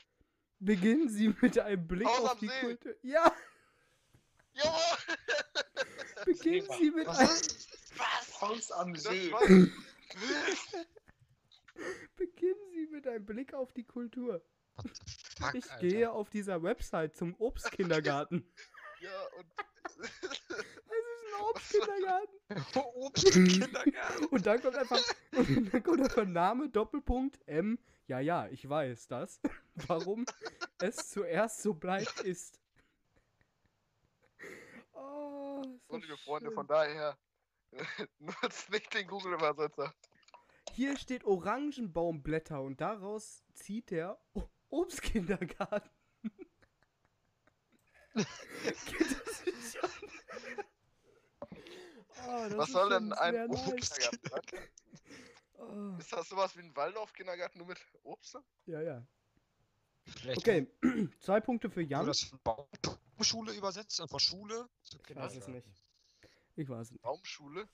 Beginnen 0.59 1.09
Sie 1.09 1.33
mit 1.41 1.57
einem 1.57 1.87
Blick 1.87 2.07
Haus 2.07 2.31
auf 2.31 2.39
die 2.39 2.47
See. 2.47 2.59
Kultur. 2.61 2.95
Ja, 3.01 3.35
Jawohl! 4.53 5.15
beginnen 6.25 6.67
Sie 6.77 6.91
mit 6.91 7.07
einem. 7.07 7.29
Was? 7.29 8.41
Haus 8.41 8.71
am 8.71 8.95
See. 8.95 9.31
Beginnen 12.15 12.71
Sie 12.73 12.87
mit 12.91 13.07
einem 13.07 13.25
Blick 13.25 13.53
auf 13.53 13.71
die 13.73 13.83
Kultur. 13.85 14.43
Fuck, 15.39 15.55
Ich 15.55 15.71
Alter. 15.71 15.87
gehe 15.87 16.11
auf 16.11 16.29
dieser 16.29 16.61
Website 16.63 17.15
zum 17.15 17.35
Obstkindergarten. 17.39 18.45
Ja, 18.99 19.25
und 19.37 19.45
Obstkindergarten. 21.39 22.37
Obst 22.95 23.35
im 23.35 23.47
Kindergarten. 23.47 24.25
Und 24.25 24.45
dann 24.45 24.61
kommt 24.61 24.75
einfach, 24.75 24.99
und 25.37 25.73
dann 25.73 25.83
kommt 25.83 26.01
einfach 26.01 26.25
Name, 26.25 26.69
Doppelpunkt, 26.69 27.39
M. 27.47 27.79
Ja, 28.07 28.19
ja, 28.19 28.47
ich 28.47 28.67
weiß 28.67 29.07
das. 29.07 29.39
Warum 29.87 30.25
es 30.79 31.09
zuerst 31.09 31.61
so 31.61 31.73
bleibt, 31.73 32.21
ist. 32.21 32.59
Oh, 34.93 35.61
ist 35.63 35.89
das 35.89 36.01
liebe 36.01 36.17
Freunde, 36.17 36.51
von 36.51 36.67
daher 36.67 37.17
nutzt 38.19 38.69
nicht 38.69 38.93
den 38.93 39.07
Google-Übersetzer. 39.07 39.93
hier 40.73 40.97
steht 40.97 41.23
Orangenbaumblätter 41.23 42.61
und 42.61 42.81
daraus 42.81 43.43
zieht 43.53 43.91
der 43.91 44.19
Obstkindergarten. 44.69 45.89
Geht 48.13 48.27
das 49.25 49.45
nicht 49.45 49.83
an? 49.83 50.65
Oh, 52.27 52.45
das 52.49 52.57
Was 52.57 52.69
soll 52.71 52.89
denn 52.89 53.13
ein 53.13 53.33
sehr 53.33 53.47
nice. 53.47 53.67
Obstkindergarten? 53.67 54.59
Oh, 55.63 55.95
Ist 55.99 56.11
das 56.11 56.27
sowas 56.27 56.55
wie 56.57 56.61
ein 56.61 56.75
Waldorf-Kindergarten 56.75 57.59
nur 57.59 57.67
mit 57.67 57.77
Obst? 58.01 58.35
ja, 58.65 58.81
ja. 58.81 59.05
Vielleicht 60.07 60.39
Okay, 60.39 60.67
zwei 61.19 61.39
Punkte 61.39 61.69
für 61.69 61.83
Jan. 61.83 62.07
das 62.07 62.21
von 62.23 62.39
Baumschule 62.43 63.53
übersetzt 63.53 63.99
und 64.01 64.09
von 64.09 64.19
Schule 64.19 64.67
zu 64.81 64.97
Ich 64.97 65.15
weiß 65.15 65.35
es 65.35 65.45
Kindergarten. 65.45 65.51
nicht. 65.51 65.67
Ich 66.55 66.67
weiß 66.67 66.87
es 66.87 66.91
nicht. 66.93 67.01
Baumschule? 67.03 67.69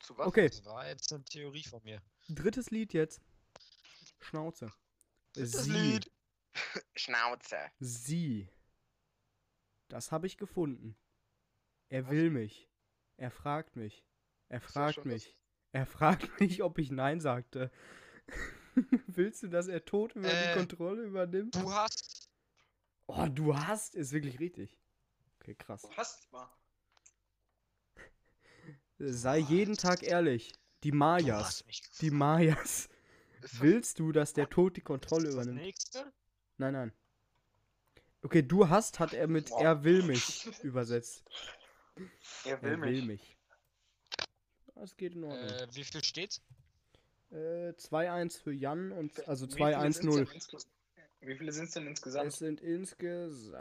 Zu 0.00 0.18
was? 0.18 0.26
Okay, 0.26 0.48
Das 0.48 0.64
war 0.64 0.88
jetzt 0.88 1.12
eine 1.12 1.22
Theorie 1.24 1.62
von 1.62 1.80
mir. 1.84 2.02
drittes 2.28 2.70
Lied 2.72 2.92
jetzt. 2.92 3.20
Schnauze. 4.18 4.72
Das 5.34 5.52
Sie. 5.52 5.70
Lied. 5.70 6.10
Schnauze. 6.96 7.56
Sie. 7.78 8.48
Das 9.86 10.10
habe 10.10 10.26
ich 10.26 10.36
gefunden. 10.38 10.96
Er 11.88 12.10
will 12.10 12.30
mich. 12.30 12.68
Er 13.16 13.30
fragt 13.30 13.76
mich. 13.76 14.04
Er 14.48 14.60
fragt 14.60 14.98
das- 14.98 15.04
mich. 15.04 15.36
Er 15.72 15.86
fragt 15.86 16.28
mich, 16.40 16.62
ob 16.62 16.78
ich 16.78 16.90
Nein 16.90 17.20
sagte. 17.20 17.70
Willst 19.06 19.42
du, 19.42 19.48
dass 19.48 19.68
er 19.68 19.84
tot 19.84 20.14
über 20.14 20.28
Äh. 20.32 20.48
die 20.54 20.58
Kontrolle 20.58 21.02
übernimmt? 21.02 21.54
Du 21.54 21.70
hast. 21.72 22.28
Oh, 23.06 23.26
du 23.28 23.56
hast, 23.56 23.94
ist 23.94 24.12
wirklich 24.12 24.38
richtig. 24.40 24.78
Okay, 25.40 25.54
krass. 25.54 25.82
Du 25.82 25.90
hast 25.96 26.30
mal. 26.32 26.48
Sei 28.98 29.38
jeden 29.38 29.76
Tag 29.76 30.02
ehrlich. 30.02 30.52
Die 30.84 30.92
Mayas. 30.92 31.64
Die. 32.00 32.10
Mayas. 32.10 32.88
Das, 33.40 33.60
Willst 33.60 33.98
du, 33.98 34.12
dass 34.12 34.32
der 34.32 34.48
Tod 34.48 34.76
die 34.76 34.80
Kontrolle 34.82 35.24
Das 35.26 35.34
übernimmt? 35.34 35.58
nächste? 35.60 36.12
Nein, 36.58 36.72
nein. 36.74 36.92
Okay, 38.22 38.42
du 38.42 38.68
hast, 38.68 39.00
hat 39.00 39.12
er 39.14 39.26
mit 39.26 39.48
Boah. 39.48 39.62
er 39.62 39.84
will 39.84 40.02
mich 40.04 40.46
übersetzt. 40.62 41.24
Er 42.44 42.60
will 42.62 42.70
er 42.72 42.80
will 42.80 43.02
mich. 43.02 43.06
mich. 43.06 43.36
Das 44.74 44.96
geht 44.96 45.14
in 45.14 45.24
Ordnung. 45.24 45.48
Äh, 45.48 45.68
wie 45.72 45.84
viel 45.84 46.02
steht's? 46.02 46.40
Äh, 47.30 47.72
2-1 47.76 48.40
für 48.42 48.52
Jan 48.52 48.92
und 48.92 49.26
also 49.28 49.46
Wie 49.48 49.52
viele 49.54 49.80
sind's 49.92 50.00
2-1-0. 50.00 50.16
denn 50.16 50.26
insges- 50.40 50.66
Wie 51.20 51.36
viele 51.36 51.52
sind 51.52 51.64
es 51.66 51.70
denn 51.72 51.86
insgesamt? 51.86 52.28
Es 52.28 52.38
sind 52.38 52.60
insgesamt, 52.60 53.56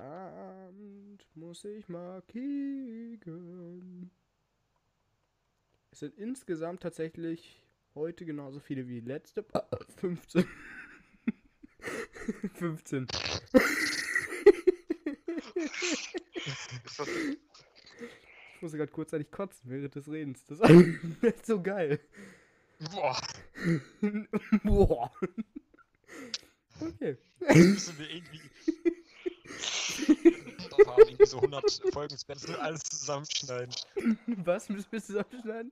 muss 1.36 1.64
ich 1.66 1.88
mal 1.90 2.22
kicken. 2.24 4.10
Es 5.92 6.00
sind 6.00 6.18
insgesamt 6.18 6.82
tatsächlich 6.82 7.62
heute 7.96 8.26
genauso 8.26 8.60
viele 8.60 8.88
wie 8.88 9.00
letzte. 9.02 9.46
Ah, 9.54 9.68
15. 9.98 10.48
15. 12.54 13.08
musste 18.62 18.78
gerade 18.78 18.92
kurzzeitig 18.92 19.32
kotzen 19.32 19.70
während 19.70 19.96
des 19.96 20.10
Redens. 20.10 20.46
Das 20.46 20.60
ist 21.22 21.46
so 21.46 21.62
geil. 21.62 22.00
Boah, 22.92 23.22
Boah. 24.64 25.12
Okay. 26.80 27.18
müssen 27.40 28.00
wir 28.00 28.10
irgendwie. 28.10 28.42
Drauf 30.70 30.88
haben, 30.88 31.02
irgendwie 31.08 31.26
so 31.26 31.38
100 31.38 31.82
Folgen 31.94 32.18
Special 32.18 32.56
alles 32.60 32.82
zusammenschneiden. 32.84 33.76
Was 34.44 34.70
müssen 34.70 34.92
wir 34.92 35.02
zusammenschneiden? 35.02 35.72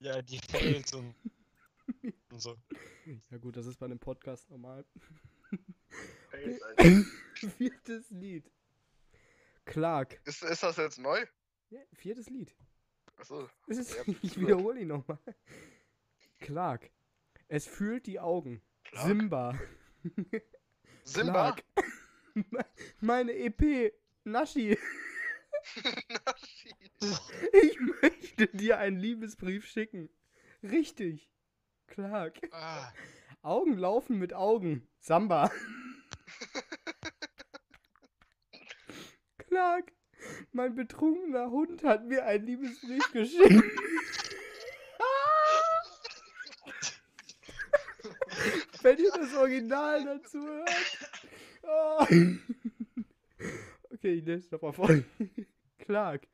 Ja, 0.00 0.20
die 0.20 0.38
Fails 0.50 0.92
und, 0.92 1.14
und 2.30 2.40
so. 2.40 2.56
Ja 3.30 3.38
gut, 3.38 3.56
das 3.56 3.66
ist 3.66 3.78
bei 3.78 3.86
einem 3.86 3.98
Podcast 3.98 4.50
normal. 4.50 4.84
Viertes 7.56 8.10
Lied. 8.10 8.50
Clark. 9.66 10.20
ist, 10.24 10.42
ist 10.42 10.62
das 10.62 10.76
jetzt 10.76 10.98
neu? 10.98 11.24
Ja, 11.70 11.80
viertes 11.92 12.30
Lied. 12.30 12.54
Achso. 13.16 13.48
Ich 14.22 14.40
wiederhole 14.40 14.80
ihn 14.80 14.88
nochmal. 14.88 15.18
Clark. 16.40 16.90
Es 17.48 17.66
fühlt 17.66 18.06
die 18.06 18.20
Augen. 18.20 18.62
Clark? 18.84 19.06
Simba. 19.06 19.60
Simba? 21.04 21.56
Meine 23.00 23.32
EP. 23.32 23.92
Naschi. 24.24 24.78
Ich 27.52 27.80
möchte 27.80 28.48
dir 28.48 28.78
einen 28.78 28.98
Liebesbrief 28.98 29.66
schicken. 29.66 30.08
Richtig. 30.62 31.30
Clark. 31.86 32.38
Ah, 32.52 32.92
Augen 33.42 33.76
laufen 33.76 34.18
mit 34.18 34.32
Augen. 34.32 34.88
Samba. 34.98 35.50
Clark. 39.48 39.92
Mein 40.52 40.74
betrunkener 40.74 41.50
Hund 41.50 41.84
hat 41.84 42.06
mir 42.06 42.24
einen 42.24 42.46
Liebesbrief 42.46 43.12
geschickt. 43.12 43.64
Wenn 48.82 48.98
ihr 48.98 49.10
das 49.10 49.34
Original 49.34 50.04
dazu 50.04 50.40
hört. 50.40 50.70
Oh. 51.62 52.06
Okay, 53.92 54.14
ich 54.14 54.24
lese 54.24 54.54
nochmal 54.54 54.72
vor. 54.72 54.88
Clark. 55.78 56.28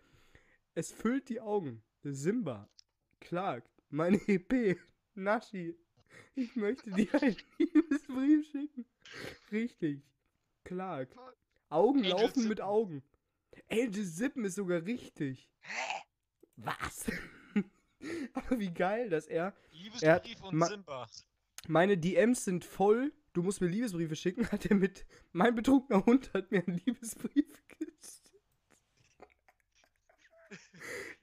Es 0.74 0.92
füllt 0.92 1.28
die 1.28 1.40
Augen. 1.40 1.82
Simba. 2.02 2.68
Clark. 3.20 3.64
Meine 3.88 4.20
EP. 4.28 4.78
Naschi. 5.14 5.74
Ich 6.34 6.56
möchte 6.56 6.90
dir 6.90 7.14
einen 7.14 7.36
Liebesbrief 7.58 8.50
schicken. 8.50 8.84
Richtig. 9.50 10.02
Clark. 10.64 11.14
Augen 11.72 11.98
Angel 12.00 12.10
laufen 12.10 12.40
mit 12.48 12.58
Sippen. 12.58 12.62
Augen. 12.62 13.02
Angel 13.70 14.04
Sippen 14.04 14.44
ist 14.44 14.54
sogar 14.56 14.84
richtig. 14.84 15.50
Was? 16.56 17.06
Aber 18.34 18.58
wie 18.58 18.72
geil, 18.72 19.08
dass 19.10 19.26
er. 19.26 19.54
Liebesbrief 19.72 20.42
und 20.42 20.54
ma- 20.56 20.66
Simba. 20.66 21.08
Meine 21.68 21.96
DMs 21.96 22.44
sind 22.44 22.64
voll. 22.64 23.12
Du 23.32 23.42
musst 23.42 23.60
mir 23.60 23.68
Liebesbriefe 23.68 24.16
schicken. 24.16 24.46
Hat 24.52 24.66
er 24.66 24.76
mit. 24.76 25.06
Mein 25.32 25.54
betrunkener 25.54 26.04
Hund 26.04 26.32
hat 26.34 26.50
mir 26.50 26.66
einen 26.66 26.80
Liebesbrief 26.84 27.62
geschickt. 27.68 28.30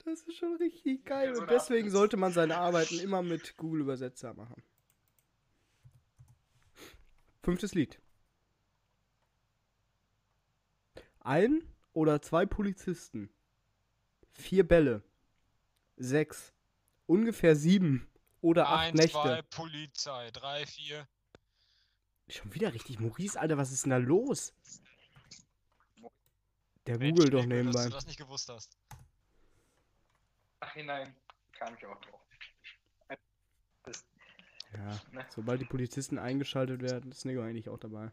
Das 0.05 0.21
ist 0.21 0.37
schon 0.37 0.55
richtig 0.55 1.05
geil. 1.05 1.35
so 1.35 1.41
Und 1.41 1.51
deswegen 1.51 1.91
sollte 1.91 2.17
man 2.17 2.31
seine 2.33 2.57
Arbeiten 2.57 2.97
immer 2.99 3.21
mit 3.21 3.57
Google 3.57 3.81
Übersetzer 3.81 4.33
machen. 4.33 4.63
Fünftes 7.43 7.75
Lied. 7.75 7.99
Ein 11.29 11.61
oder 11.93 12.23
zwei 12.23 12.47
Polizisten. 12.47 13.29
Vier 14.33 14.67
Bälle. 14.67 15.03
Sechs. 15.95 16.55
Ungefähr 17.05 17.55
sieben 17.55 18.09
oder 18.41 18.67
acht 18.67 18.79
Eins, 18.87 18.95
Nächte. 18.95 19.11
zwei, 19.11 19.41
Polizei. 19.43 20.31
Drei, 20.31 20.65
vier. 20.65 21.07
Schon 22.29 22.51
wieder 22.55 22.73
richtig 22.73 22.99
Maurice, 22.99 23.39
Alter, 23.39 23.59
was 23.59 23.71
ist 23.71 23.83
denn 23.85 23.91
da 23.91 23.97
los? 23.97 24.55
Der 26.87 26.97
Mensch, 26.97 27.19
googelt 27.19 27.33
doch 27.35 27.45
Nico, 27.45 27.49
Dass 27.49 27.57
nebenbei. 27.57 27.83
du 27.85 27.89
das 27.91 28.07
nicht 28.07 28.17
gewusst 28.17 28.49
hast. 28.49 28.75
Ach 30.61 30.73
hinein. 30.73 31.15
Kam 31.51 31.75
ich 31.75 31.85
auch 31.85 32.01
drauf. 32.01 32.21
Ja, 34.73 34.99
Ne? 35.11 35.25
sobald 35.29 35.61
die 35.61 35.65
Polizisten 35.65 36.17
eingeschaltet 36.17 36.81
werden, 36.81 37.11
ist 37.11 37.25
Nego 37.25 37.41
eigentlich 37.43 37.69
auch 37.69 37.77
dabei. 37.79 38.11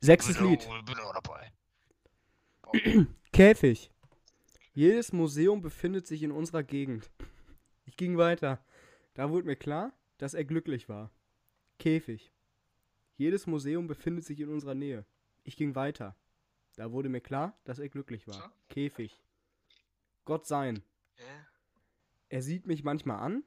Sechstes 0.00 0.40
Lied. 0.40 0.68
Bin 0.86 0.98
auch 0.98 1.14
dabei. 1.14 1.52
Käfig. 3.32 3.90
Jedes 4.72 5.12
Museum 5.12 5.60
befindet 5.60 6.06
sich 6.06 6.22
in 6.22 6.30
unserer 6.30 6.62
Gegend. 6.62 7.10
Ich 7.84 7.96
ging 7.96 8.16
weiter. 8.16 8.64
Da 9.14 9.30
wurde 9.30 9.46
mir 9.46 9.56
klar, 9.56 9.92
dass 10.18 10.34
er 10.34 10.44
glücklich 10.44 10.88
war. 10.88 11.10
Käfig. 11.78 12.32
Jedes 13.16 13.46
Museum 13.46 13.86
befindet 13.86 14.24
sich 14.24 14.38
in 14.40 14.48
unserer 14.48 14.74
Nähe. 14.74 15.04
Ich 15.42 15.56
ging 15.56 15.74
weiter. 15.74 16.14
Da 16.76 16.92
wurde 16.92 17.08
mir 17.08 17.20
klar, 17.20 17.58
dass 17.64 17.80
er 17.80 17.88
glücklich 17.88 18.28
war. 18.28 18.52
Käfig. 18.68 19.20
Gott 20.24 20.46
sein. 20.46 20.82
Er 22.28 22.42
sieht 22.42 22.66
mich 22.66 22.84
manchmal 22.84 23.18
an. 23.18 23.42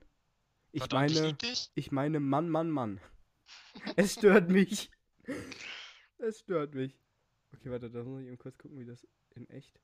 Ich 0.73 0.91
meine, 0.91 1.38
ich 1.75 1.91
meine 1.91 2.19
Mann, 2.19 2.49
Mann, 2.49 2.69
Mann. 2.69 2.99
Es 3.95 4.13
stört 4.13 4.49
mich. 4.49 4.89
Es 6.22 6.39
stört 6.39 6.76
mich. 6.76 6.99
Okay, 7.53 7.72
warte, 7.72 7.89
da 7.89 8.03
muss 8.03 8.22
ich 8.22 8.28
eben 8.28 8.38
kurz 8.38 8.57
gucken, 8.57 8.80
wie 8.80 8.86
das 8.86 9.07
in 9.36 9.49
echt. 9.49 9.80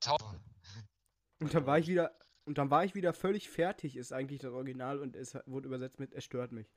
Taufe. 0.00 0.40
Und 1.40 1.54
dann 1.54 1.66
war 1.66 1.78
ich 1.78 1.86
wieder 1.86 2.16
und 2.46 2.58
dann 2.58 2.70
war 2.70 2.84
ich 2.84 2.94
wieder 2.94 3.12
völlig 3.12 3.48
fertig, 3.48 3.96
ist 3.96 4.12
eigentlich 4.12 4.40
das 4.40 4.52
Original 4.52 5.00
und 5.00 5.16
es 5.16 5.34
wurde 5.46 5.66
übersetzt 5.66 5.98
mit 5.98 6.12
es 6.12 6.24
stört 6.24 6.52
mich. 6.52 6.70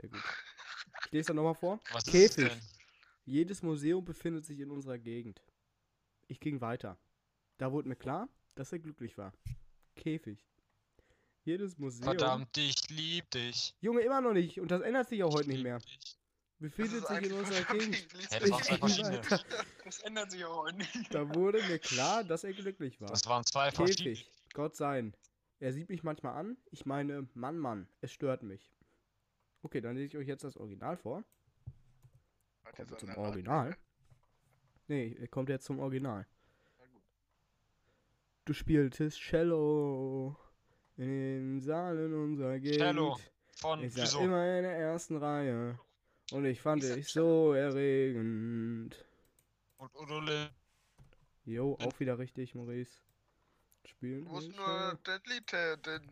Sehr 0.00 0.08
gut. 0.08 0.22
Ich 1.06 1.12
lese 1.12 1.28
dann 1.28 1.36
nochmal 1.36 1.54
vor. 1.54 1.80
Was 1.92 2.04
Käfig. 2.04 2.50
Jedes 3.24 3.62
Museum 3.62 4.04
befindet 4.04 4.44
sich 4.44 4.60
in 4.60 4.70
unserer 4.70 4.98
Gegend. 4.98 5.42
Ich 6.26 6.40
ging 6.40 6.60
weiter. 6.60 6.98
Da 7.58 7.72
wurde 7.72 7.88
mir 7.88 7.96
klar, 7.96 8.28
dass 8.54 8.72
er 8.72 8.78
glücklich 8.78 9.16
war. 9.16 9.32
Käfig. 9.96 10.44
Jedes 11.44 11.78
Museum. 11.78 12.04
Verdammt, 12.04 12.56
ich 12.56 12.88
lieb 12.88 13.30
dich. 13.30 13.74
Junge, 13.80 14.00
immer 14.00 14.20
noch 14.20 14.32
nicht. 14.32 14.60
Und 14.60 14.70
das 14.70 14.80
ändert 14.80 15.08
sich 15.08 15.22
auch 15.22 15.34
heute 15.34 15.48
nicht 15.48 15.62
mehr. 15.62 15.78
dich. 15.78 16.18
Befindet 16.64 17.06
sich 17.06 17.22
in 17.24 17.32
unserer 17.34 17.74
Gegend. 17.76 18.08
das 19.84 20.00
ändert 20.00 20.30
sich 20.30 20.46
auch 20.46 20.72
nicht. 20.72 20.94
Da 21.14 21.34
wurde 21.34 21.62
mir 21.64 21.78
klar, 21.78 22.24
dass 22.24 22.42
er 22.42 22.54
glücklich 22.54 22.98
war. 23.02 23.10
Das 23.10 23.26
waren 23.26 23.44
zwei 23.44 23.70
verschiedene. 23.70 24.14
Käfig. 24.14 24.32
Gott 24.54 24.74
sein. 24.74 25.14
Er 25.60 25.74
sieht 25.74 25.90
mich 25.90 26.02
manchmal 26.02 26.32
an. 26.36 26.56
Ich 26.70 26.86
meine, 26.86 27.28
Mann, 27.34 27.58
Mann, 27.58 27.86
es 28.00 28.12
stört 28.12 28.42
mich. 28.42 28.72
Okay, 29.60 29.82
dann 29.82 29.94
lese 29.94 30.06
ich 30.06 30.16
euch 30.16 30.26
jetzt 30.26 30.42
das 30.42 30.56
Original 30.56 30.96
vor. 30.96 31.22
Kommt 32.64 32.90
jetzt 32.90 33.00
zum 33.00 33.14
Original. 33.14 33.76
Nee, 34.88 35.18
er 35.20 35.28
kommt 35.28 35.50
jetzt 35.50 35.66
zum 35.66 35.80
Original. 35.80 36.26
Du 38.46 38.54
spieltest 38.54 39.20
Cello 39.20 40.34
in 40.96 41.08
den 41.08 41.60
Saalen 41.60 42.14
unserer 42.14 42.58
Gegend. 42.58 42.78
Cello. 42.78 43.18
Von 43.56 43.84
Ich 43.84 43.92
saß 43.92 44.14
wieso? 44.14 44.20
immer 44.20 44.56
in 44.56 44.62
der 44.62 44.78
ersten 44.78 45.18
Reihe. 45.18 45.78
Und 46.34 46.46
ich 46.46 46.60
fand 46.60 46.82
dich 46.82 47.12
so 47.12 47.52
erregend. 47.52 48.96
Und 49.76 49.94
Udo 49.94 50.18
Lil. 50.18 50.50
Jo, 51.44 51.78
auch 51.80 52.00
wieder 52.00 52.18
richtig, 52.18 52.56
Maurice. 52.56 52.90
Spielen. 53.84 54.24
Du 54.24 54.32
musst 54.32 54.50
nur 54.56 54.98
den 55.06 55.20
Lied, 55.26 55.52
äh, 55.52 55.78
den 55.78 56.10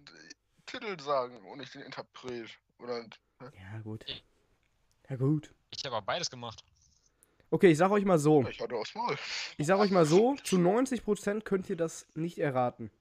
Titel 0.65 0.97
sagen 1.01 1.45
und 1.47 1.59
nicht 1.59 1.75
den 1.75 1.83
Interpret. 1.83 2.49
Oder. 2.79 3.05
Ja, 3.41 3.81
gut. 3.83 4.05
Ja, 5.09 5.17
gut. 5.17 5.53
Ich 5.71 5.85
habe 5.85 5.97
aber 5.97 6.07
beides 6.07 6.31
gemacht. 6.31 6.63
Okay, 7.51 7.73
ich 7.73 7.79
sag 7.79 7.91
euch 7.91 8.05
mal 8.05 8.21
so. 8.21 8.47
ich 8.47 8.61
hatte 8.61 8.77
aufs 8.77 8.95
Maul. 8.95 9.19
Ich 9.59 9.67
sag 9.67 9.81
euch 9.81 9.91
mal 9.91 10.07
so, 10.07 10.37
zu 10.45 10.55
90% 10.55 11.41
könnt 11.41 11.69
ihr 11.69 11.77
das 11.77 12.07
nicht 12.15 12.39
erraten. 12.39 12.93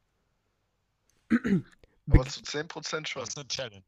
Aber 2.09 2.25
zu 2.25 2.41
10% 2.41 3.05
schon. 3.05 3.21
Das 3.21 3.29
ist 3.29 3.37
eine 3.37 3.47
Challenge. 3.47 3.83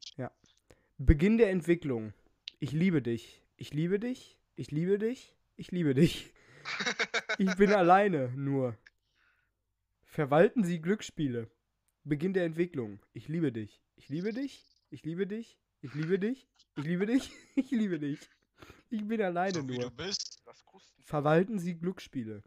Beginn 0.99 1.39
der 1.39 1.49
Entwicklung. 1.49 2.13
Ich 2.63 2.71
liebe 2.71 3.01
dich. 3.01 3.43
Ich 3.57 3.73
liebe 3.73 3.99
dich. 3.99 4.37
Ich 4.55 4.71
liebe 4.71 4.97
dich. 4.97 5.35
Ich 5.57 5.71
liebe 5.71 5.93
dich. 5.93 6.31
Ich 7.37 7.53
bin 7.57 7.73
alleine, 7.73 8.29
nur. 8.37 8.77
Verwalten 10.05 10.63
Sie 10.63 10.79
Glücksspiele. 10.79 11.51
Beginn 12.05 12.31
der 12.31 12.45
Entwicklung. 12.45 13.01
Ich 13.11 13.27
liebe 13.27 13.51
dich. 13.51 13.83
Ich 13.97 14.07
liebe 14.07 14.31
dich. 14.31 14.63
Ich 14.91 15.03
liebe 15.03 15.27
dich. 15.27 15.59
Ich 15.81 15.93
liebe 15.93 16.17
dich. 16.17 16.47
Ich 16.77 16.85
liebe 16.85 17.05
dich. 17.05 17.31
Ich 17.55 17.71
liebe 17.71 17.99
dich. 17.99 18.19
Ich 18.89 19.05
bin 19.09 19.21
alleine 19.21 19.59
So 19.59 19.63
nur. 19.63 19.91
Verwalten 21.01 21.59
Sie 21.59 21.75
Glücksspiele. 21.75 22.43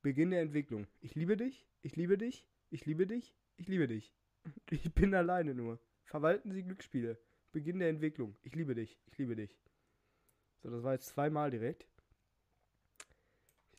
Beginn 0.00 0.30
der 0.30 0.40
Entwicklung. 0.40 0.86
Ich 1.02 1.14
liebe 1.16 1.36
dich. 1.36 1.66
Ich 1.82 1.96
liebe 1.96 2.16
dich. 2.16 2.48
Ich 2.70 2.86
liebe 2.86 3.06
dich. 3.06 3.34
Ich 3.58 3.68
liebe 3.68 3.88
dich. 3.88 4.14
Ich 4.70 4.90
bin 4.94 5.14
alleine 5.14 5.54
nur. 5.54 5.78
Verwalten 6.04 6.50
Sie 6.50 6.62
Glücksspiele. 6.62 7.18
Beginn 7.54 7.78
der 7.78 7.88
Entwicklung. 7.88 8.36
Ich 8.42 8.54
liebe 8.56 8.74
dich. 8.74 8.98
Ich 9.06 9.16
liebe 9.16 9.36
dich. 9.36 9.56
So, 10.62 10.70
das 10.70 10.82
war 10.82 10.92
jetzt 10.92 11.06
zweimal 11.06 11.50
direkt. 11.50 11.86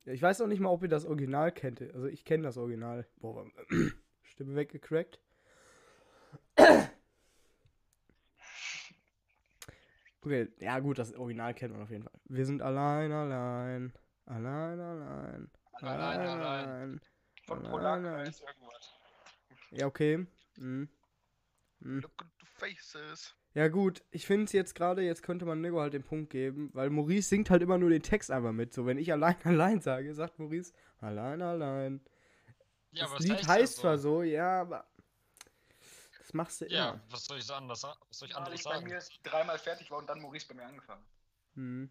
Ich 0.06 0.22
weiß 0.22 0.40
auch 0.42 0.48
nicht 0.48 0.62
mal, 0.62 0.70
ob 0.70 0.82
ihr 0.82 0.88
das 0.88 1.06
Original 1.06 1.52
kennt. 1.52 1.82
Also 1.94 2.08
ich 2.08 2.24
kenne 2.24 2.44
das 2.44 2.58
Original. 2.58 3.06
Boah, 3.18 3.46
Stimme 4.24 4.56
weggecrackt. 4.56 5.20
Okay, 10.22 10.48
ja 10.58 10.80
gut, 10.80 10.98
das 10.98 11.14
Original 11.14 11.54
kennt 11.54 11.74
man 11.74 11.84
auf 11.84 11.92
jeden 11.92 12.02
Fall. 12.02 12.20
Wir 12.24 12.48
sind 12.48 12.64
allein, 12.64 13.12
allein. 13.12 13.94
Allein, 14.26 14.80
allein. 14.80 15.52
Allein, 15.74 16.20
allein. 16.20 17.02
Von 17.46 17.60
Allein, 17.60 17.72
Polak 17.72 18.04
allein. 18.04 18.28
heißt 18.28 18.42
irgendwas. 18.42 18.94
Ja, 19.70 19.86
okay. 19.86 20.26
Hm. 20.58 20.90
Hm. 21.82 22.00
Look 22.02 22.24
at 22.24 22.32
the 22.40 22.46
faces. 22.48 23.36
Ja 23.56 23.70
gut, 23.70 24.04
ich 24.12 24.26
finde 24.28 24.44
es 24.46 24.52
jetzt 24.52 24.76
gerade, 24.76 25.02
jetzt 25.02 25.24
könnte 25.24 25.46
man 25.46 25.62
Nico 25.62 25.80
halt 25.80 25.94
den 25.94 26.04
Punkt 26.04 26.30
geben, 26.30 26.70
weil 26.74 26.90
Maurice 26.90 27.30
singt 27.30 27.50
halt 27.50 27.62
immer 27.64 27.78
nur 27.78 27.90
den 27.90 28.04
Text 28.04 28.30
einfach 28.30 28.52
mit. 28.52 28.74
So, 28.74 28.86
wenn 28.86 28.98
ich 28.98 29.12
allein, 29.14 29.36
allein 29.46 29.82
sage, 29.82 30.14
sagt 30.14 30.40
Maurice, 30.40 30.74
allein, 31.00 31.42
allein. 31.42 32.02
Ja, 32.92 33.08
das 33.08 33.20
Lied 33.20 33.32
heißt 33.38 33.48
heißt 33.48 33.78
ja 33.78 33.82
zwar 33.82 33.98
so, 33.98 34.24
ja, 34.24 34.62
aber 34.62 34.86
das 36.20 36.34
machst 36.34 36.62
du 36.62 36.66
Ja, 36.68 36.90
immer. 36.90 37.02
was 37.10 37.26
soll 37.26 37.38
ich 37.38 37.46
sagen? 37.46 37.70
Was 37.70 37.82
soll 37.82 38.28
ich 38.28 38.36
anderes 38.36 38.60
ich 38.60 38.64
bei 38.64 38.72
sagen? 38.72 38.88
mir 38.88 39.02
dreimal 39.24 39.58
fertig 39.60 39.90
war 39.92 40.00
und 40.00 40.10
dann 40.10 40.22
Maurice 40.22 40.48
bei 40.48 40.54
mir 40.56 40.66
angefangen. 40.66 41.04
Hm. 41.56 41.90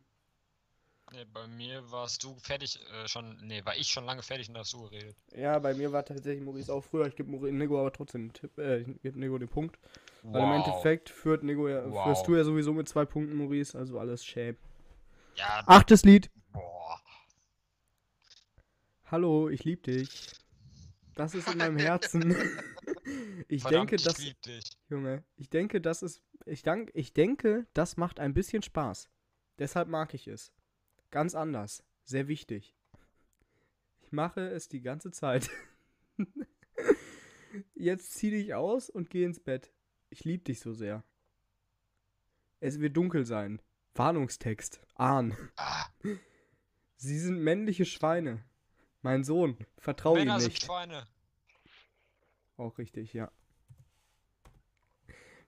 Nee, 1.13 1.25
bei 1.33 1.47
mir 1.47 1.91
warst 1.93 2.25
du 2.25 2.35
fertig, 2.41 2.81
äh, 2.93 3.07
schon, 3.07 3.37
nee, 3.43 3.65
war 3.65 3.77
ich 3.77 3.89
schon 3.89 4.05
lange 4.05 4.23
fertig 4.23 4.49
und 4.49 4.55
da 4.55 4.61
hast 4.61 4.73
du 4.73 4.83
geredet. 4.89 5.15
Ja, 5.37 5.59
bei 5.59 5.75
mir 5.75 5.93
war 5.93 6.05
tatsächlich 6.05 6.43
Maurice 6.43 6.73
auch 6.73 6.83
früher. 6.83 7.07
Ich 7.07 7.15
gebe 7.15 7.31
Nico 7.53 7.79
aber 7.79 7.93
trotzdem 7.93 8.29
den 8.29 8.33
Tipp, 8.33 8.59
äh, 8.59 8.79
ich 8.81 9.03
gebe 9.03 9.19
Nico 9.21 9.39
den 9.39 9.49
Punkt. 9.49 9.79
Weil 10.23 10.43
im 10.43 10.53
Endeffekt 10.53 11.11
führt 11.11 11.45
Nico 11.45 11.69
ja, 11.69 11.85
Wow. 11.89 12.05
führst 12.05 12.27
du 12.27 12.35
ja 12.37 12.43
sowieso 12.45 12.73
mit 12.73 12.89
zwei 12.89 13.05
Punkten, 13.05 13.37
Maurice, 13.37 13.79
also 13.79 13.99
alles 14.01 14.25
schäb. 14.25 14.57
Ja, 15.37 15.63
Achtes 15.67 16.05
Lied. 16.05 16.31
boah. 16.53 17.01
Hallo, 19.11 19.49
ich 19.49 19.65
lieb 19.65 19.83
dich. 19.85 20.09
Das 21.15 21.35
ist 21.35 21.47
in 21.49 21.59
meinem 21.59 21.77
Herzen. 21.79 22.35
ich 23.49 23.63
Verdammt, 23.63 23.91
denke, 23.91 23.97
ich 23.97 24.03
das, 24.05 24.19
lieb 24.19 24.41
dich. 24.43 24.65
Junge, 24.89 25.23
ich 25.37 25.51
denke, 25.51 25.81
das 25.81 26.03
ist, 26.03 26.23
ich 26.47 26.63
dank, 26.63 26.91
ich 26.95 27.13
denke, 27.13 27.67
das 27.75 27.97
macht 27.97 28.19
ein 28.19 28.35
bisschen 28.35 28.63
Spaß. 28.63 29.09
Deshalb 29.59 29.89
mag 29.89 30.15
ich 30.15 30.27
es. 30.27 30.51
Ganz 31.15 31.37
anders. 31.37 31.85
Sehr 32.03 32.27
wichtig. 32.27 32.75
Ich 34.03 34.11
mache 34.11 34.49
es 34.49 34.69
die 34.69 34.81
ganze 34.81 35.13
Zeit. 35.13 35.49
Jetzt 37.77 38.15
zieh 38.15 38.33
dich 38.33 38.55
aus 38.55 38.91
und 38.91 39.11
geh 39.11 39.23
ins 39.23 39.39
Bett. 39.39 39.73
Ich 40.11 40.25
lieb 40.25 40.45
dich 40.45 40.59
so 40.59 40.73
sehr. 40.73 41.05
Es 42.59 42.81
wird 42.81 42.97
dunkel 42.97 43.25
sein. 43.25 43.63
Warnungstext. 43.95 44.81
Ahn. 44.97 45.37
Ah, 45.55 45.87
Sie 46.97 47.19
sind 47.21 47.39
männliche 47.39 47.85
Schweine. 47.85 48.45
Mein 49.01 49.23
Sohn, 49.23 49.57
vertrau 49.79 50.17
ihm 50.17 50.25
Männer 50.25 50.41
sind 50.41 50.55
nicht. 50.55 50.65
Schweine. 50.65 51.07
Auch 52.57 52.77
richtig, 52.77 53.13
ja. 53.13 53.31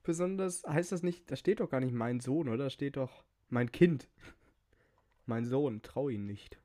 Besonders 0.04 0.62
heißt 0.62 0.92
das 0.92 1.02
nicht, 1.02 1.28
da 1.28 1.34
steht 1.34 1.58
doch 1.58 1.70
gar 1.70 1.80
nicht 1.80 1.92
mein 1.92 2.20
Sohn, 2.20 2.48
oder? 2.48 2.64
Da 2.64 2.70
steht 2.70 2.96
doch 2.96 3.24
mein 3.48 3.72
Kind. 3.72 4.08
Mein 5.26 5.44
Sohn, 5.44 5.82
trau 5.82 6.08
ihn 6.08 6.26
nicht. 6.26 6.58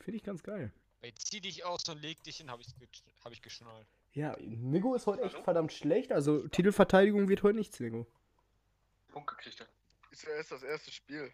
Finde 0.00 0.16
ich 0.16 0.22
ganz 0.22 0.42
geil. 0.42 0.72
Ey, 1.02 1.12
zieh 1.16 1.40
dich 1.40 1.64
aus 1.64 1.88
und 1.88 2.00
leg 2.00 2.22
dich 2.22 2.38
hin, 2.38 2.50
hab 2.50 2.60
ich, 2.60 2.68
hab 3.24 3.32
ich 3.32 3.42
geschnallt. 3.42 3.86
Ja, 4.12 4.36
Nico 4.40 4.94
ist 4.94 5.06
heute 5.06 5.22
echt 5.22 5.36
verdammt 5.38 5.72
schlecht. 5.72 6.12
Also 6.12 6.46
Titelverteidigung 6.48 7.28
wird 7.28 7.42
heute 7.42 7.58
nichts, 7.58 7.80
Nico. 7.80 8.06
Punkt 9.08 9.28
gekriegt 9.28 9.60
hat. 9.60 9.68
Ist 10.10 10.22
ja 10.22 10.30
erst 10.30 10.52
das 10.52 10.62
erste 10.62 10.92
Spiel. 10.92 11.32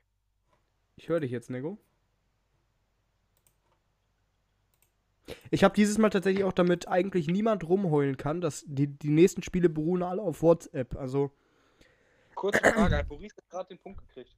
Ich 0.97 1.09
höre 1.09 1.21
dich 1.21 1.31
jetzt, 1.31 1.51
Nico. 1.51 1.79
Ich 5.51 5.63
habe 5.63 5.75
dieses 5.75 5.99
Mal 5.99 6.11
tatsächlich 6.11 6.45
auch 6.45 6.53
damit 6.53 6.89
eigentlich 6.89 7.27
niemand 7.27 7.69
rumheulen 7.69 8.17
kann, 8.17 8.41
dass 8.41 8.65
die, 8.67 8.87
die 8.87 9.11
nächsten 9.11 9.43
Spiele 9.43 9.69
beruhen 9.69 10.03
alle 10.03 10.23
auf 10.23 10.43
WhatsApp. 10.43 10.97
Also, 10.97 11.31
Kurze 12.35 12.59
Frage, 12.59 12.97
hat 12.97 13.11
jetzt 13.21 13.51
gerade 13.51 13.69
den 13.69 13.79
Punkt 13.79 14.01
gekriegt? 14.09 14.35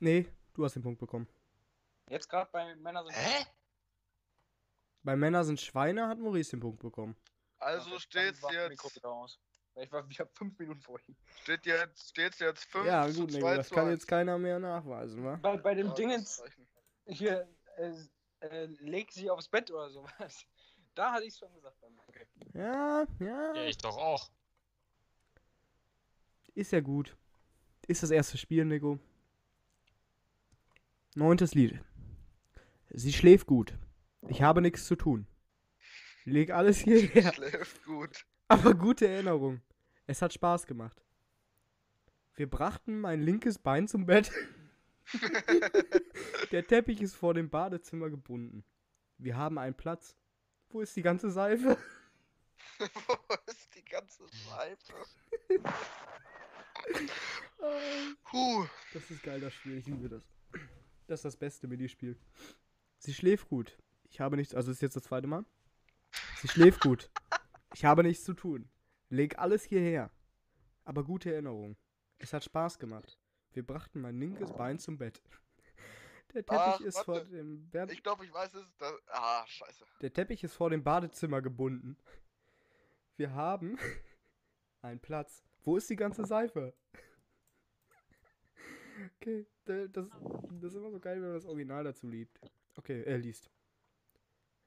nee, 0.00 0.26
du 0.56 0.64
hast 0.64 0.74
den 0.74 0.82
Punkt 0.82 0.98
bekommen. 0.98 1.28
Jetzt 2.08 2.28
gerade 2.28 2.50
bei 2.50 2.74
Männern 2.76 3.04
sind 3.06 3.14
Hä? 3.14 3.46
Bei 5.02 5.16
Männer 5.16 5.44
sind 5.44 5.60
Schweine 5.60 6.08
hat 6.08 6.18
Maurice 6.18 6.50
den 6.50 6.60
Punkt 6.60 6.80
bekommen. 6.80 7.16
Also 7.58 7.90
Dann 7.90 8.00
steht's 8.00 8.40
jetzt, 8.50 8.80
Ich 9.76 9.92
war 9.92 10.08
wieder 10.08 10.26
fünf 10.26 10.58
Minuten 10.58 10.80
vor 10.80 10.98
ihm. 11.06 11.16
steht 11.42 11.66
jetzt, 11.66 12.10
steht's 12.10 12.38
jetzt 12.38 12.64
5 12.64 12.86
Ja, 12.86 13.08
zu 13.08 13.20
gut, 13.20 13.32
2 13.32 13.38
Nico, 13.38 13.54
das 13.54 13.68
zu 13.68 13.74
kann 13.74 13.86
1. 13.88 13.92
jetzt 13.94 14.06
keiner 14.08 14.38
mehr 14.38 14.58
nachweisen, 14.58 15.24
wa? 15.24 15.36
Bei, 15.36 15.56
bei 15.58 15.74
dem 15.74 15.88
Ja, 15.88 15.94
Dingens 15.94 16.42
hier, 17.06 17.48
äh, 17.76 17.92
äh, 18.40 18.64
leg 18.80 19.12
sie 19.12 19.30
aufs 19.30 19.48
Bett 19.48 19.70
oder 19.70 19.90
sowas. 19.90 20.44
Da 20.94 21.12
hatte 21.12 21.24
ich 21.24 21.36
schon 21.36 21.52
gesagt. 21.54 21.76
Okay. 22.08 22.26
Ja, 22.54 23.06
ja. 23.20 23.54
Ja, 23.54 23.64
ich 23.64 23.76
doch 23.78 23.96
auch. 23.98 24.30
Ist 26.54 26.72
ja 26.72 26.80
gut. 26.80 27.14
Ist 27.86 28.02
das 28.02 28.10
erste 28.10 28.38
Spiel, 28.38 28.64
Nico. 28.64 28.98
Neuntes 31.16 31.54
Lied. 31.54 31.80
Sie 32.90 33.10
schläft 33.10 33.46
gut. 33.46 33.72
Ich 34.28 34.42
habe 34.42 34.60
nichts 34.60 34.84
zu 34.84 34.96
tun. 34.96 35.26
Leg 36.26 36.50
alles 36.50 36.76
hierher. 36.76 37.32
Schläft 37.32 37.82
gut. 37.84 38.26
Aber 38.48 38.74
gute 38.74 39.08
Erinnerung. 39.08 39.62
Es 40.06 40.20
hat 40.20 40.34
Spaß 40.34 40.66
gemacht. 40.66 41.02
Wir 42.34 42.50
brachten 42.50 43.00
mein 43.00 43.22
linkes 43.22 43.58
Bein 43.58 43.88
zum 43.88 44.04
Bett. 44.04 44.30
Der 46.52 46.66
Teppich 46.66 47.00
ist 47.00 47.14
vor 47.14 47.32
dem 47.32 47.48
Badezimmer 47.48 48.10
gebunden. 48.10 48.62
Wir 49.16 49.38
haben 49.38 49.56
einen 49.56 49.74
Platz. 49.74 50.14
Wo 50.68 50.82
ist 50.82 50.94
die 50.96 51.02
ganze 51.02 51.30
Seife? 51.30 51.78
Wo 52.78 53.34
ist 53.46 53.74
die 53.74 53.84
ganze 53.86 54.22
Seife? 54.28 54.94
Huh. 58.32 58.66
Das 58.92 59.10
ist 59.10 59.22
geil, 59.22 59.40
das 59.40 59.54
Spiel. 59.54 59.78
Ich 59.78 59.86
liebe 59.86 60.10
das. 60.10 60.35
Das 61.06 61.20
ist 61.20 61.24
das 61.24 61.36
beste 61.36 61.68
Minispiel. 61.68 62.18
Sie 62.98 63.14
schläft 63.14 63.48
gut. 63.48 63.78
Ich 64.10 64.20
habe 64.20 64.36
nichts. 64.36 64.54
Also 64.54 64.70
ist 64.70 64.82
jetzt 64.82 64.96
das 64.96 65.04
zweite 65.04 65.26
Mal. 65.26 65.44
Sie 66.38 66.48
schläft 66.48 66.80
gut. 66.80 67.10
Ich 67.74 67.84
habe 67.84 68.02
nichts 68.02 68.24
zu 68.24 68.34
tun. 68.34 68.68
Leg 69.08 69.38
alles 69.38 69.64
hierher. 69.64 70.10
Aber 70.84 71.04
gute 71.04 71.32
Erinnerung. 71.32 71.76
Es 72.18 72.32
hat 72.32 72.44
Spaß 72.44 72.78
gemacht. 72.78 73.18
Wir 73.52 73.64
brachten 73.64 74.00
mein 74.00 74.18
linkes 74.18 74.52
Bein 74.52 74.78
zum 74.78 74.98
Bett. 74.98 75.22
Der 76.34 76.44
Teppich 76.44 76.58
Ach, 76.58 76.80
ist 76.80 76.98
vor 77.00 77.24
dem 77.24 77.70
Bad 77.70 77.90
Ich 77.90 78.02
glaube, 78.02 78.24
ich 78.24 78.32
weiß 78.32 78.54
es. 78.54 78.76
Da, 78.76 78.92
ah, 79.08 79.46
scheiße. 79.46 79.84
Der 80.02 80.12
Teppich 80.12 80.44
ist 80.44 80.54
vor 80.54 80.70
dem 80.70 80.82
Badezimmer 80.82 81.40
gebunden. 81.40 81.96
Wir 83.16 83.32
haben 83.32 83.78
einen 84.82 85.00
Platz. 85.00 85.42
Wo 85.62 85.76
ist 85.76 85.88
die 85.88 85.96
ganze 85.96 86.26
Seife? 86.26 86.74
Okay, 89.20 89.46
da- 89.64 89.86
das, 89.88 90.06
das 90.60 90.72
ist 90.72 90.76
immer 90.76 90.90
so 90.90 90.98
geil, 91.00 91.16
wenn 91.16 91.28
man 91.28 91.34
das 91.34 91.44
Original 91.46 91.84
dazu 91.84 92.06
liebt. 92.08 92.38
Okay, 92.76 93.02
er 93.04 93.18
liest. 93.18 93.50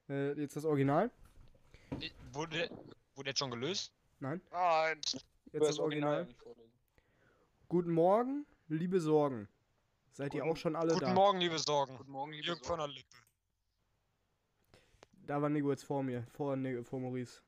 Äh, 0.08 0.34
jetzt 0.40 0.56
das 0.56 0.66
Original? 0.66 1.12
Wurde, 2.32 2.70
wurde 3.16 3.30
jetzt 3.30 3.40
schon 3.40 3.52
gelöst? 3.52 3.92
Nein? 4.20 4.42
Nein. 4.52 5.00
Jetzt 5.52 5.68
das 5.68 5.80
Original. 5.80 6.28
Guten 7.68 7.92
Morgen, 7.92 8.46
liebe 8.68 9.00
Sorgen. 9.00 9.48
Seid 10.12 10.34
ihr 10.34 10.42
Guten- 10.42 10.52
auch 10.52 10.58
schon 10.58 10.76
alle 10.76 10.94
Guten 10.94 11.06
da? 11.06 11.14
Morgen, 11.14 11.40
liebe 11.40 11.58
Sorgen. 11.60 11.98
Guten 11.98 12.12
Morgen, 12.12 12.32
liebe 12.34 12.46
Jürgen 12.48 12.64
von 12.64 12.80
Sorgen. 12.80 12.94
der 12.94 13.02
Lippe. 13.02 13.18
Da 15.26 15.42
war 15.42 15.50
Nico 15.50 15.70
jetzt 15.72 15.84
vor 15.84 16.02
mir, 16.04 16.26
vor, 16.34 16.58
vor 16.84 17.00
Maurice. 17.00 17.42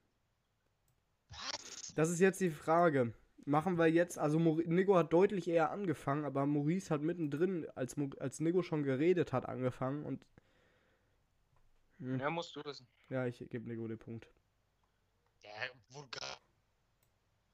Das 1.96 2.10
ist 2.10 2.20
jetzt 2.20 2.40
die 2.40 2.52
Frage. 2.52 3.14
Machen 3.46 3.78
wir 3.78 3.88
jetzt, 3.88 4.18
also 4.18 4.40
Mauri- 4.40 4.68
Nico 4.68 4.96
hat 4.96 5.14
deutlich 5.14 5.48
eher 5.48 5.70
angefangen, 5.72 6.26
aber 6.26 6.46
Maurice 6.48 6.90
hat 6.94 7.02
mittendrin, 7.02 7.68
als, 7.76 7.98
Mo- 7.98 8.10
als 8.20 8.40
Nico 8.40 8.64
schon 8.64 8.84
geredet 8.84 9.32
hat, 9.34 9.48
angefangen 9.48 10.04
und. 10.06 10.26
Hm, 12.00 12.20
Ja, 12.20 12.30
musst 12.30 12.56
du 12.56 12.64
wissen. 12.66 12.88
ja, 13.10 13.26
ich 13.28 13.38
gebe 13.50 13.68
Nico 13.70 13.88
den 13.88 13.98
Punkt. 14.00 14.28
Der 15.44 15.70
wurde 15.90 16.10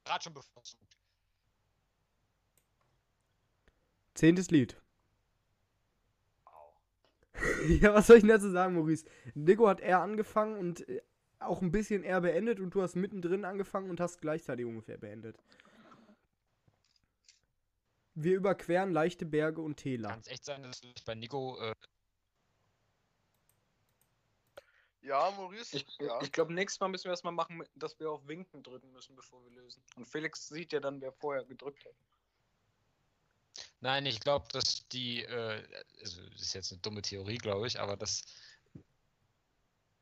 gerade 0.04 0.22
schon 0.22 0.32
bevorzugt. 0.34 0.96
Zehntes 4.14 4.50
Lied. 4.50 4.76
ja, 7.80 7.94
was 7.94 8.06
soll 8.06 8.16
ich 8.16 8.22
denn 8.22 8.30
dazu 8.30 8.50
sagen, 8.50 8.74
Maurice? 8.74 9.04
Nico 9.34 9.68
hat 9.68 9.80
eher 9.80 10.00
angefangen 10.00 10.56
und 10.58 10.88
äh, 10.88 11.02
auch 11.38 11.62
ein 11.62 11.70
bisschen 11.70 12.02
eher 12.02 12.20
beendet 12.20 12.58
und 12.60 12.74
du 12.74 12.82
hast 12.82 12.96
mittendrin 12.96 13.44
angefangen 13.44 13.90
und 13.90 14.00
hast 14.00 14.20
gleichzeitig 14.20 14.66
ungefähr 14.66 14.98
beendet. 14.98 15.36
Wir 18.20 18.36
überqueren 18.36 18.92
leichte 18.92 19.24
Berge 19.24 19.60
und 19.60 19.76
Täler. 19.76 20.08
Kann 20.08 20.20
es 20.20 20.26
echt 20.26 20.44
sein, 20.44 20.62
dass 20.62 20.82
ich 20.82 21.04
bei 21.04 21.14
Nico 21.14 21.56
äh, 21.60 21.74
Ja, 25.02 25.30
Maurice. 25.30 25.76
Ich, 25.76 25.86
ja. 26.00 26.20
ich 26.20 26.32
glaube, 26.32 26.52
nächstes 26.52 26.80
Mal 26.80 26.88
müssen 26.88 27.04
wir 27.04 27.12
erstmal 27.12 27.32
machen, 27.32 27.62
dass 27.76 27.98
wir 27.98 28.10
auf 28.10 28.26
Winken 28.26 28.62
drücken 28.62 28.92
müssen, 28.92 29.16
bevor 29.16 29.42
wir 29.44 29.52
lösen. 29.52 29.82
Und 29.96 30.06
Felix 30.06 30.48
sieht 30.48 30.72
ja 30.72 30.80
dann, 30.80 31.00
wer 31.00 31.12
vorher 31.12 31.44
gedrückt 31.44 31.84
hat. 31.84 31.94
Nein, 33.80 34.04
ich 34.06 34.20
glaube, 34.20 34.46
dass 34.52 34.86
die, 34.88 35.22
äh, 35.22 35.62
also 36.00 36.28
das 36.30 36.42
ist 36.42 36.54
jetzt 36.54 36.72
eine 36.72 36.80
dumme 36.80 37.02
Theorie, 37.02 37.38
glaube 37.38 37.66
ich, 37.66 37.78
aber 37.78 37.96
dass 37.96 38.24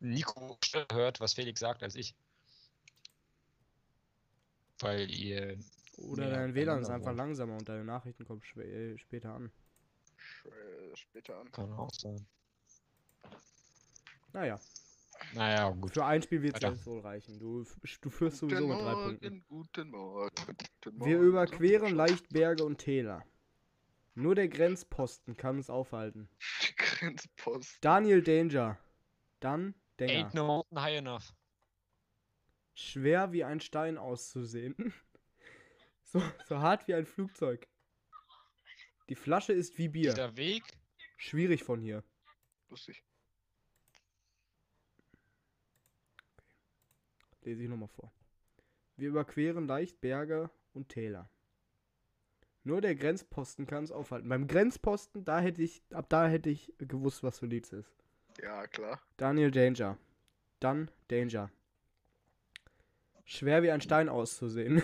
Nico 0.00 0.58
schneller 0.64 0.86
hört, 0.92 1.20
was 1.20 1.34
Felix 1.34 1.60
sagt, 1.60 1.82
als 1.82 1.94
ich. 1.94 2.14
Weil 4.78 5.10
ihr. 5.10 5.58
Oder 5.96 6.30
dein 6.30 6.54
WLAN 6.54 6.82
ist 6.82 6.90
einfach 6.90 7.14
langsamer 7.14 7.56
und 7.56 7.68
deine 7.68 7.84
Nachrichten 7.84 8.24
kommen 8.24 8.42
äh, 8.56 8.98
später 8.98 9.34
an. 9.34 9.50
Sch- 10.18 10.48
äh, 10.48 10.96
Später 10.96 11.38
an. 11.40 11.50
Kann 11.52 11.72
auch 11.72 11.90
sein. 11.92 12.26
Naja, 14.32 14.60
Naja, 15.32 15.70
gut. 15.70 15.94
für 15.94 16.04
ein 16.04 16.22
Spiel 16.22 16.42
wird 16.42 16.62
es 16.62 16.86
wohl 16.86 17.00
reichen. 17.00 17.38
Du, 17.38 17.64
du 18.02 18.10
führst 18.10 18.38
sowieso 18.38 18.66
mit 18.66 18.78
drei 18.78 18.92
Punkten. 18.92 19.44
guten 19.48 19.90
Morgen. 19.90 20.30
Guten 20.36 21.04
Wir 21.04 21.16
Morgen. 21.16 21.28
überqueren 21.28 21.94
leicht 21.94 22.28
Berge 22.28 22.64
und 22.64 22.78
Täler. 22.78 23.24
Nur 24.14 24.34
der 24.34 24.48
Grenzposten 24.48 25.36
kann 25.36 25.56
uns 25.56 25.70
aufhalten. 25.70 26.28
Die 26.62 26.76
Grenzpost. 26.76 27.78
Daniel 27.82 28.22
Danger. 28.22 28.78
Dann 29.40 29.74
Denger. 29.98 30.28
Ain't 30.28 30.34
no 30.34 30.46
mountain 30.46 30.80
high 30.80 30.96
enough. 30.98 31.34
Schwer 32.74 33.32
wie 33.32 33.44
ein 33.44 33.60
Stein 33.60 33.96
auszusehen. 33.98 34.74
So, 36.16 36.22
so 36.48 36.58
hart 36.60 36.88
wie 36.88 36.94
ein 36.94 37.04
Flugzeug. 37.04 37.68
Die 39.10 39.14
Flasche 39.14 39.52
ist 39.52 39.76
wie 39.76 39.88
Bier. 39.88 40.14
Der 40.14 40.34
Weg. 40.38 40.62
Schwierig 41.18 41.62
von 41.62 41.78
hier. 41.78 42.02
Lustig. 42.70 43.04
Lese 47.42 47.64
ich 47.64 47.68
nochmal 47.68 47.88
vor. 47.88 48.10
Wir 48.96 49.10
überqueren 49.10 49.66
leicht 49.66 50.00
Berge 50.00 50.48
und 50.72 50.88
Täler. 50.88 51.28
Nur 52.64 52.80
der 52.80 52.94
Grenzposten 52.94 53.66
kann 53.66 53.84
es 53.84 53.92
aufhalten. 53.92 54.30
Beim 54.30 54.48
Grenzposten, 54.48 55.22
da 55.22 55.40
hätte 55.40 55.62
ich, 55.62 55.82
ab 55.90 56.06
da 56.08 56.26
hätte 56.26 56.48
ich 56.48 56.72
gewusst, 56.78 57.22
was 57.24 57.40
für 57.40 57.46
Lied 57.46 57.66
es 57.66 57.74
ist. 57.74 57.94
Ja, 58.42 58.66
klar. 58.66 59.02
Daniel 59.18 59.50
Danger. 59.50 59.98
Dann 60.60 60.90
Danger. 61.08 61.50
Schwer 63.26 63.62
wie 63.62 63.70
ein 63.70 63.82
Stein 63.82 64.08
auszusehen. 64.08 64.82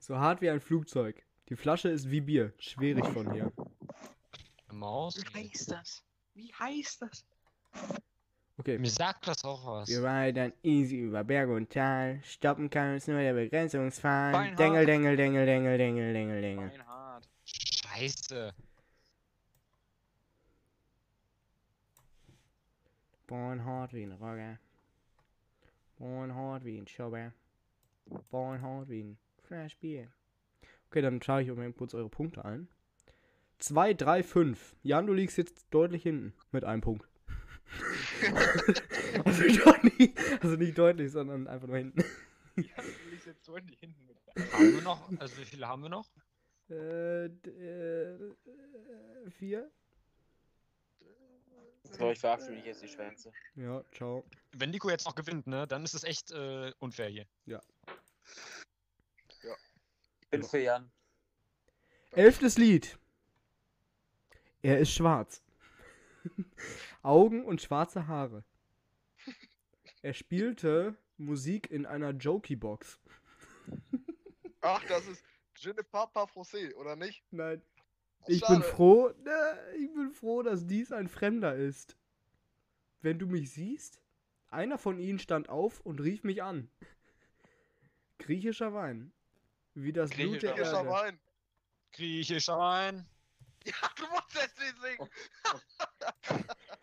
So 0.00 0.18
hart 0.18 0.40
wie 0.40 0.50
ein 0.50 0.60
Flugzeug. 0.60 1.24
Die 1.48 1.56
Flasche 1.56 1.88
ist 1.88 2.10
wie 2.10 2.20
Bier. 2.20 2.52
Schwierig 2.58 3.06
von 3.06 3.32
hier. 3.32 3.52
Maus. 4.70 5.22
heißt 5.34 5.70
das? 5.70 6.04
Wie 6.34 6.52
heißt 6.52 7.02
das? 7.02 7.24
Okay. 8.58 8.78
Mir 8.78 8.90
sagt 8.90 9.26
das 9.26 9.44
auch 9.44 9.64
was. 9.66 9.88
Wir 9.88 10.02
reiten 10.02 10.52
easy 10.62 10.96
über 10.96 11.24
Berg 11.24 11.48
und 11.48 11.70
Tal. 11.70 12.20
Stoppen 12.24 12.68
kann 12.68 12.94
uns 12.94 13.06
nur 13.06 13.20
der 13.20 13.32
Begrenzungsfahnen. 13.32 14.32
Beinhard. 14.32 14.58
Dengel, 14.58 14.86
dengel, 14.86 15.16
dengel, 15.16 15.46
dengel, 15.46 15.78
dengel, 15.78 16.12
dengel, 16.12 16.42
dengel. 16.42 16.68
Beinhard. 16.68 17.28
Scheiße. 17.44 18.54
Born 23.26 23.64
hart 23.64 23.92
wie 23.92 24.02
ein 24.02 24.12
Rocker. 24.12 24.58
Born 25.98 26.34
hart 26.34 26.64
wie 26.64 26.78
ein 26.78 26.86
Schobber. 26.88 27.32
Born 28.30 28.62
hart 28.62 28.88
wie 28.88 29.02
ein 29.02 29.18
Flash 29.48 29.78
Bier. 29.78 30.12
Okay, 30.88 31.00
dann 31.00 31.22
schaue 31.22 31.42
ich 31.42 31.48
mal 31.48 31.72
kurz 31.72 31.94
eure 31.94 32.10
Punkte 32.10 32.44
ein. 32.44 32.68
2, 33.58 33.94
3, 33.94 34.22
5. 34.22 34.76
Jan, 34.82 35.06
du 35.06 35.14
liegst 35.14 35.38
jetzt 35.38 35.66
deutlich 35.70 36.02
hinten 36.02 36.34
mit 36.52 36.64
einem 36.64 36.82
Punkt. 36.82 37.08
also, 39.24 39.42
nicht, 39.42 40.18
also 40.42 40.56
nicht 40.56 40.76
deutlich, 40.76 41.10
sondern 41.10 41.46
einfach 41.48 41.66
nur 41.66 41.78
hinten. 41.78 42.04
Ja, 42.56 42.76
du 42.76 43.10
liegst 43.10 43.26
jetzt 43.26 43.48
deutlich 43.48 43.78
hinten 43.78 44.06
mit. 44.06 44.18
Haben 44.52 44.74
wir 44.74 44.82
noch? 44.82 45.10
Also 45.18 45.38
wie 45.38 45.44
viele 45.44 45.66
haben 45.66 45.82
wir 45.82 45.88
noch? 45.88 46.10
Äh, 46.70 47.26
äh, 47.26 48.14
äh, 48.14 49.30
vier? 49.30 49.70
So, 51.84 52.10
ich 52.10 52.18
verabschiede 52.18 52.52
mich 52.52 52.66
jetzt 52.66 52.82
die 52.82 52.88
Schwänze. 52.88 53.32
Ja, 53.54 53.82
ciao. 53.92 54.24
Wenn 54.52 54.70
Nico 54.70 54.90
jetzt 54.90 55.06
noch 55.06 55.14
gewinnt, 55.14 55.46
ne, 55.46 55.66
dann 55.66 55.84
ist 55.84 55.94
es 55.94 56.04
echt 56.04 56.32
äh, 56.32 56.72
unfair 56.80 57.08
hier. 57.08 57.26
Ich 57.46 58.57
bin 60.30 60.42
für 60.42 60.58
Jan. 60.58 60.90
Elftes 62.12 62.58
Lied. 62.58 62.98
Er 64.62 64.78
ist 64.78 64.92
schwarz. 64.92 65.42
Augen 67.02 67.44
und 67.44 67.62
schwarze 67.62 68.06
Haare. 68.06 68.44
Er 70.02 70.14
spielte 70.14 70.96
Musik 71.16 71.70
in 71.70 71.86
einer 71.86 72.10
Jokey-Box. 72.10 72.98
Ach, 74.60 74.84
das 74.86 75.06
ist 75.06 75.22
Je 75.60 75.72
ne 75.72 75.82
pas 75.82 76.06
pas 76.06 76.26
français, 76.26 76.72
oder 76.74 76.94
nicht? 76.94 77.24
Nein. 77.32 77.60
Ach, 78.22 78.28
Ich 78.28 78.46
bin 78.46 78.62
froh, 78.62 79.12
ne, 79.24 79.58
ich 79.76 79.92
bin 79.92 80.12
froh, 80.12 80.42
dass 80.42 80.66
dies 80.66 80.92
ein 80.92 81.08
Fremder 81.08 81.56
ist. 81.56 81.96
Wenn 83.00 83.18
du 83.18 83.26
mich 83.26 83.50
siehst, 83.50 84.00
einer 84.50 84.78
von 84.78 84.98
ihnen 84.98 85.18
stand 85.18 85.48
auf 85.48 85.80
und 85.80 86.00
rief 86.00 86.22
mich 86.22 86.42
an. 86.42 86.70
Griechischer 88.18 88.72
Wein. 88.72 89.12
Wie 89.80 89.92
das 89.92 90.10
Blut 90.10 90.42
der 90.42 90.56
Erde. 90.56 90.88
Wein. 90.88 91.20
Griechischer 91.92 92.58
Wein. 92.58 93.06
Ja, 93.64 93.74
du 93.96 94.06
musst 94.06 94.34
es 94.34 94.56
nicht 94.58 94.80
singen. 94.80 95.10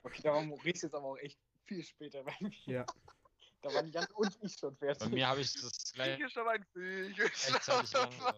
Okay, 0.03 0.21
da 0.21 0.33
war 0.33 0.43
Maurice 0.43 0.85
jetzt 0.85 0.93
aber 0.93 1.05
auch 1.05 1.17
echt 1.17 1.39
viel 1.63 1.83
später 1.83 2.21
bei 2.23 2.35
mir. 2.41 2.51
Ja. 2.65 2.85
Da 3.61 3.73
waren 3.73 3.89
Jan 3.91 4.05
und 4.13 4.37
ich 4.41 4.53
schon 4.53 4.75
fertig. 4.75 4.99
Bei 4.99 5.15
mir 5.15 5.27
habe 5.27 5.41
ich 5.41 5.53
das 5.53 5.93
gleich 5.93 6.19
Griechischer 6.19 6.45
Wein. 6.45 6.63
Griechischer 6.73 7.83
lang. 7.93 8.35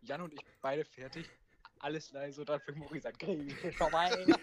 Jan 0.00 0.22
und 0.22 0.32
ich 0.32 0.40
beide 0.60 0.84
fertig. 0.84 1.30
Alles 1.78 2.10
leise 2.10 2.40
und 2.40 2.48
dann 2.48 2.60
fängt 2.62 2.78
Maurice 2.78 3.06
an. 3.06 3.14
Griechischer 3.18 3.92
Wein. 3.92 4.34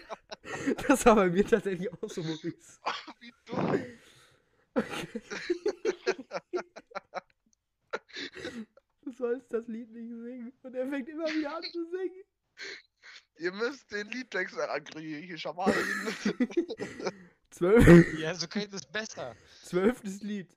Das 0.88 1.04
war 1.04 1.16
bei 1.16 1.28
mir 1.28 1.46
tatsächlich 1.46 1.92
auch 1.92 2.08
so, 2.08 2.22
Maurice. 2.22 2.80
Wie 3.18 3.34
dumm. 3.44 3.84
Du 6.52 6.60
sollst 9.20 9.52
das 9.52 9.66
Lied 9.68 9.90
nicht 9.92 10.08
singen. 10.10 10.52
Und 10.62 10.74
er 10.74 10.88
fängt 10.88 11.08
immer 11.08 11.26
wieder 11.26 11.56
an 11.56 11.62
zu 11.62 11.84
singen. 11.84 12.24
Ihr 13.38 13.52
müsst 13.52 13.90
den 13.90 14.08
Liedtext 14.10 14.56
griechischer 14.84 15.56
Wein. 15.56 15.74
Zwölf, 17.50 18.18
Ja, 18.18 18.34
so 18.34 18.46
klingt 18.46 18.72
es 18.74 18.84
besser. 18.86 19.34
zwölftes 19.62 20.20
Lied. 20.22 20.48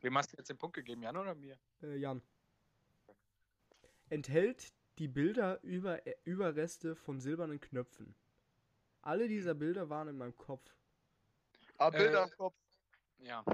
Wem 0.00 0.16
hast 0.16 0.32
du 0.32 0.36
jetzt 0.36 0.48
den 0.48 0.56
Punkt 0.56 0.76
gegeben, 0.76 1.02
Jan 1.02 1.16
oder 1.16 1.34
mir? 1.34 1.58
Äh, 1.82 1.96
Jan. 1.96 2.22
Enthält 4.08 4.72
die 4.98 5.08
Bilder 5.08 5.60
über 5.62 6.06
äh, 6.06 6.14
Überreste 6.24 6.94
von 6.96 7.20
silbernen 7.20 7.60
Knöpfen. 7.60 8.14
Alle 9.02 9.28
dieser 9.28 9.54
Bilder 9.54 9.88
waren 9.90 10.08
in 10.08 10.16
meinem 10.16 10.36
Kopf. 10.36 10.64
Ah, 11.76 11.90
Bilder 11.90 12.22
Äh, 12.22 12.24
im 12.24 12.36
Kopf. 12.36 12.56
Ja. 13.18 13.44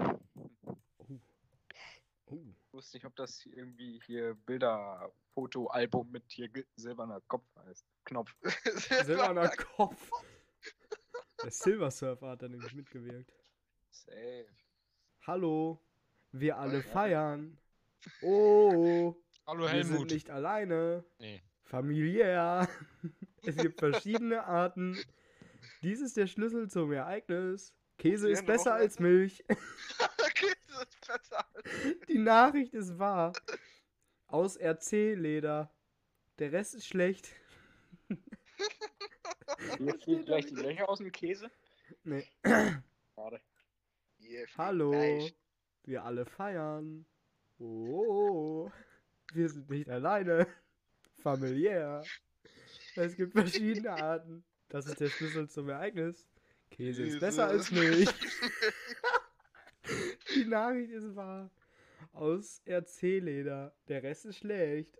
Oh. 0.97 1.19
Oh. 2.27 2.53
Ich 2.75 2.77
wusste 2.77 2.97
nicht, 2.97 3.05
ob 3.05 3.15
das 3.15 3.39
hier 3.39 3.55
irgendwie 3.55 4.01
hier 4.05 4.35
Bilder-Foto-Album 4.47 6.11
mit 6.11 6.25
hier 6.27 6.49
silberner 6.75 7.21
Kopf 7.21 7.45
heißt. 7.65 7.85
Knopf. 8.03 8.35
Silberner 9.05 9.47
Kopf. 9.47 10.11
Der 11.41 11.51
Silver 11.51 11.89
Surfer 11.89 12.31
hat 12.31 12.41
da 12.41 12.49
nämlich 12.49 12.73
mitgewirkt. 12.73 13.31
Safe. 13.91 14.49
Hallo, 15.21 15.79
wir 16.33 16.57
alle 16.57 16.79
ja. 16.79 16.83
feiern. 16.83 17.57
Oh, 18.21 19.15
Hallo 19.47 19.71
wir 19.71 19.85
sind 19.85 19.93
Helmut. 19.93 20.11
nicht 20.11 20.29
alleine. 20.29 21.05
Nee. 21.17 21.41
Familiär. 21.63 22.67
Es 23.47 23.55
gibt 23.55 23.79
verschiedene 23.79 24.43
Arten. 24.43 24.97
Dies 25.81 26.01
ist 26.01 26.17
der 26.17 26.27
Schlüssel 26.27 26.69
zum 26.69 26.91
Ereignis. 26.91 27.73
Käse 27.97 28.29
ist 28.29 28.45
besser 28.45 28.73
als. 28.73 28.99
Milch. 28.99 29.45
okay, 29.49 30.51
das 30.67 30.81
ist 30.81 30.89
besser. 30.89 30.94
Die 32.07 32.17
Nachricht 32.17 32.73
ist 32.73 32.97
wahr. 32.97 33.33
Aus 34.27 34.57
RC-Leder. 34.59 35.71
Der 36.39 36.51
Rest 36.51 36.75
ist 36.75 36.87
schlecht. 36.87 37.29
Hier 39.77 39.99
fliegen 39.99 40.25
gleich 40.25 40.45
die 40.47 40.55
Löcher 40.55 40.89
aus 40.89 40.99
dem 40.99 41.11
Käse. 41.11 41.49
Nee. 42.03 42.27
Schade. 42.43 43.41
Hallo, 44.57 44.91
Fleisch. 44.91 45.33
wir 45.83 46.03
alle 46.03 46.25
feiern. 46.25 47.05
Oh, 47.59 48.69
wir 49.33 49.49
sind 49.49 49.69
nicht 49.69 49.89
alleine. 49.89 50.47
Familiär. 51.21 52.03
Es 52.95 53.15
gibt 53.15 53.33
verschiedene 53.33 53.91
Arten. 53.91 54.43
Das 54.69 54.87
ist 54.87 54.99
der 54.99 55.09
Schlüssel 55.09 55.49
zum 55.49 55.69
Ereignis. 55.69 56.27
Käse 56.71 57.03
ist 57.03 57.19
besser 57.19 57.47
als 57.47 57.71
Milch. 57.71 58.09
Die 60.35 60.45
Nachricht 60.45 60.91
ist 60.91 61.15
wahr. 61.15 61.49
Aus 62.13 62.61
RC-Leder. 62.67 63.75
Der 63.87 64.03
Rest 64.03 64.25
ist 64.25 64.37
schlecht. 64.37 64.97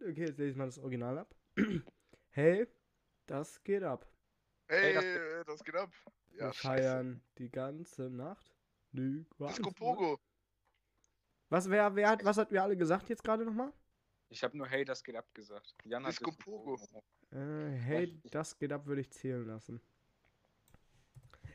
Okay, 0.00 0.26
jetzt 0.26 0.38
lese 0.38 0.50
ich 0.50 0.56
mal 0.56 0.66
das 0.66 0.78
Original 0.78 1.18
ab. 1.18 1.34
Hey, 2.36 2.66
das 3.26 3.62
geht 3.62 3.84
ab. 3.84 4.10
Hey, 4.66 4.92
das- 4.94 5.46
das, 5.46 5.62
geht 5.64 5.76
ab. 5.76 5.92
Ja, 6.32 6.46
Wir 6.46 6.52
scheiße. 6.52 6.82
feiern 6.82 7.22
die 7.38 7.48
ganze 7.48 8.10
Nacht. 8.10 8.56
Nö, 8.90 9.22
Disco 9.38 9.70
Pogo. 9.70 10.18
Was, 11.48 11.70
wer, 11.70 11.94
wer 11.94 12.08
hat, 12.08 12.24
was 12.24 12.38
hat 12.38 12.50
wir 12.50 12.60
alle 12.60 12.76
gesagt 12.76 13.08
jetzt 13.08 13.22
gerade 13.22 13.44
nochmal? 13.44 13.72
Ich 14.28 14.42
habe 14.42 14.56
nur 14.56 14.66
Hey, 14.66 14.84
das 14.84 15.04
geht 15.04 15.16
ab 15.16 15.32
gesagt. 15.34 15.74
Jan 15.84 16.04
hat 16.04 16.12
Disco 16.12 16.30
Disco 16.30 16.44
Pogo. 16.44 17.02
Äh, 17.30 17.70
hey, 17.76 18.20
das 18.30 18.58
geht 18.58 18.72
ab, 18.72 18.86
würde 18.86 19.00
ich 19.00 19.10
zählen 19.10 19.46
lassen. 19.46 19.80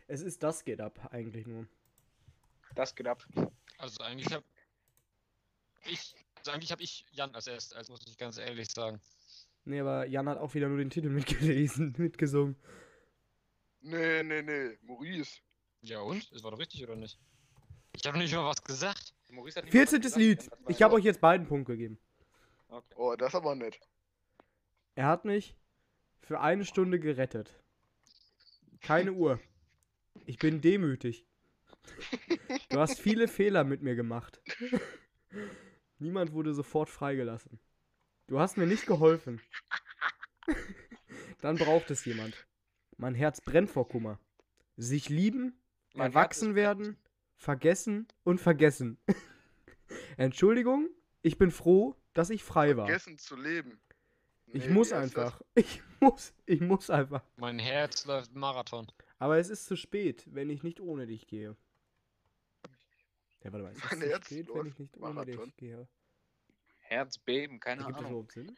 Es 0.08 0.22
ist 0.22 0.42
das 0.42 0.64
geht 0.64 0.82
ab, 0.82 1.10
eigentlich 1.12 1.46
nur. 1.46 1.68
Das 2.76 2.96
geht 2.96 3.08
ab. 3.08 3.26
Also 3.78 4.04
eigentlich 4.04 4.34
hab 4.34 4.44
ich, 5.86 6.16
also 6.36 6.52
eigentlich 6.52 6.72
habe 6.72 6.84
ich 6.84 7.06
Jan 7.12 7.34
als 7.34 7.48
erst, 7.48 7.76
als 7.76 7.90
muss 7.90 8.06
ich 8.08 8.18
ganz 8.18 8.38
ehrlich 8.38 8.70
sagen. 8.70 9.00
Nee, 9.66 9.82
aber 9.82 10.06
Jan 10.08 10.28
hat 10.28 10.38
auch 10.38 10.54
wieder 10.54 10.68
nur 10.68 10.78
den 10.78 10.90
Titel 10.90 11.10
mitgelesen, 11.10 11.94
mitgesungen. 11.98 12.56
Nee, 13.82 14.24
nee, 14.24 14.42
nee. 14.42 14.78
Maurice. 14.82 15.42
Ja 15.82 16.02
und? 16.02 16.32
Das 16.34 16.44
war 16.44 16.52
doch 16.52 16.60
richtig 16.60 16.84
oder 16.84 16.96
nicht? 16.96 17.20
Ich 17.96 18.06
habe 18.06 18.18
nicht 18.18 18.34
mal 18.34 18.46
was 18.46 18.64
gesagt. 18.64 19.14
Maurice 19.30 19.58
hat 19.58 19.66
nicht 19.66 19.74
mal 19.74 19.80
14. 19.80 20.02
gesagt, 20.02 20.20
Lied. 20.20 20.52
Hat 20.52 20.60
Ich 20.70 20.82
habe 20.82 20.96
euch 20.96 21.04
jetzt 21.04 21.22
beiden 21.22 21.48
Punkt 21.48 21.68
gegeben. 21.68 22.00
Okay. 22.70 22.96
Oh, 22.96 23.16
das 23.16 23.30
ist 23.30 23.36
aber 23.36 23.56
nett. 23.56 23.80
Er 24.96 25.08
hat 25.08 25.26
mich 25.26 25.58
für 26.22 26.40
eine 26.40 26.66
Stunde 26.66 27.00
gerettet. 27.00 27.62
Keine 28.82 29.14
Uhr. 29.14 29.40
Ich 30.26 30.38
bin 30.38 30.62
demütig. 30.62 31.26
Du 32.70 32.80
hast 32.80 33.00
viele 33.00 33.28
Fehler 33.28 33.64
mit 33.64 33.82
mir 33.82 33.96
gemacht. 33.96 34.42
Niemand 35.98 36.34
wurde 36.34 36.54
sofort 36.54 36.90
freigelassen. 36.90 37.60
Du 38.28 38.40
hast 38.40 38.58
mir 38.58 38.68
nicht 38.68 38.86
geholfen. 38.86 39.42
Dann 41.42 41.58
braucht 41.58 41.90
es 41.90 42.06
jemand. 42.06 42.48
Mein 42.98 43.16
Herz 43.16 43.42
brennt 43.42 43.70
vor 43.70 43.88
Kummer. 43.88 44.20
Sich 44.78 45.10
lieben, 45.10 45.60
Mein 45.94 46.12
erwachsen 46.12 46.56
werden, 46.56 46.98
vergessen 47.36 48.08
und 48.24 48.40
vergessen. 48.40 49.00
Entschuldigung, 50.18 50.90
ich 51.22 51.38
bin 51.38 51.52
froh, 51.52 51.96
dass 52.14 52.30
ich 52.30 52.44
frei 52.44 52.76
war. 52.78 52.86
Vergessen 52.88 53.18
zu 53.18 53.36
leben. 53.36 53.80
Ich 54.52 54.66
Nee, 54.66 54.74
muss 54.74 54.92
heißt 54.92 55.16
das? 55.16 55.26
einfach. 55.34 55.42
Ich 55.56 55.82
muss, 56.00 56.34
ich 56.46 56.62
muss 56.62 56.90
einfach. 56.90 57.24
Mein 57.38 57.60
Herz 57.60 58.06
läuft 58.06 58.34
Marathon. 58.34 58.88
Aber 59.20 59.38
es 59.38 59.50
ist 59.50 59.66
zu 59.66 59.76
spät, 59.76 60.26
wenn 60.34 60.50
ich 60.50 60.64
nicht 60.64 60.80
ohne 60.80 61.06
dich 61.06 61.28
gehe. 61.28 61.56
Ja, 63.44 63.52
warte 63.54 63.64
mal, 63.64 63.72
es 63.72 63.78
ist 63.78 63.92
Mein 63.92 64.00
zu 64.02 64.08
Herz 64.10 64.26
spät, 64.26 64.48
wenn 64.54 64.66
ich 64.66 64.80
nicht 64.80 64.98
ohne 64.98 65.14
Marathon. 65.14 65.46
dich 65.46 65.56
gehe. 65.58 65.88
Herzbeben, 66.80 67.60
keine 67.60 67.84
Gibt 67.86 67.98
Ahnung. 67.98 68.12
überhaupt 68.12 68.32
Sinn? 68.32 68.58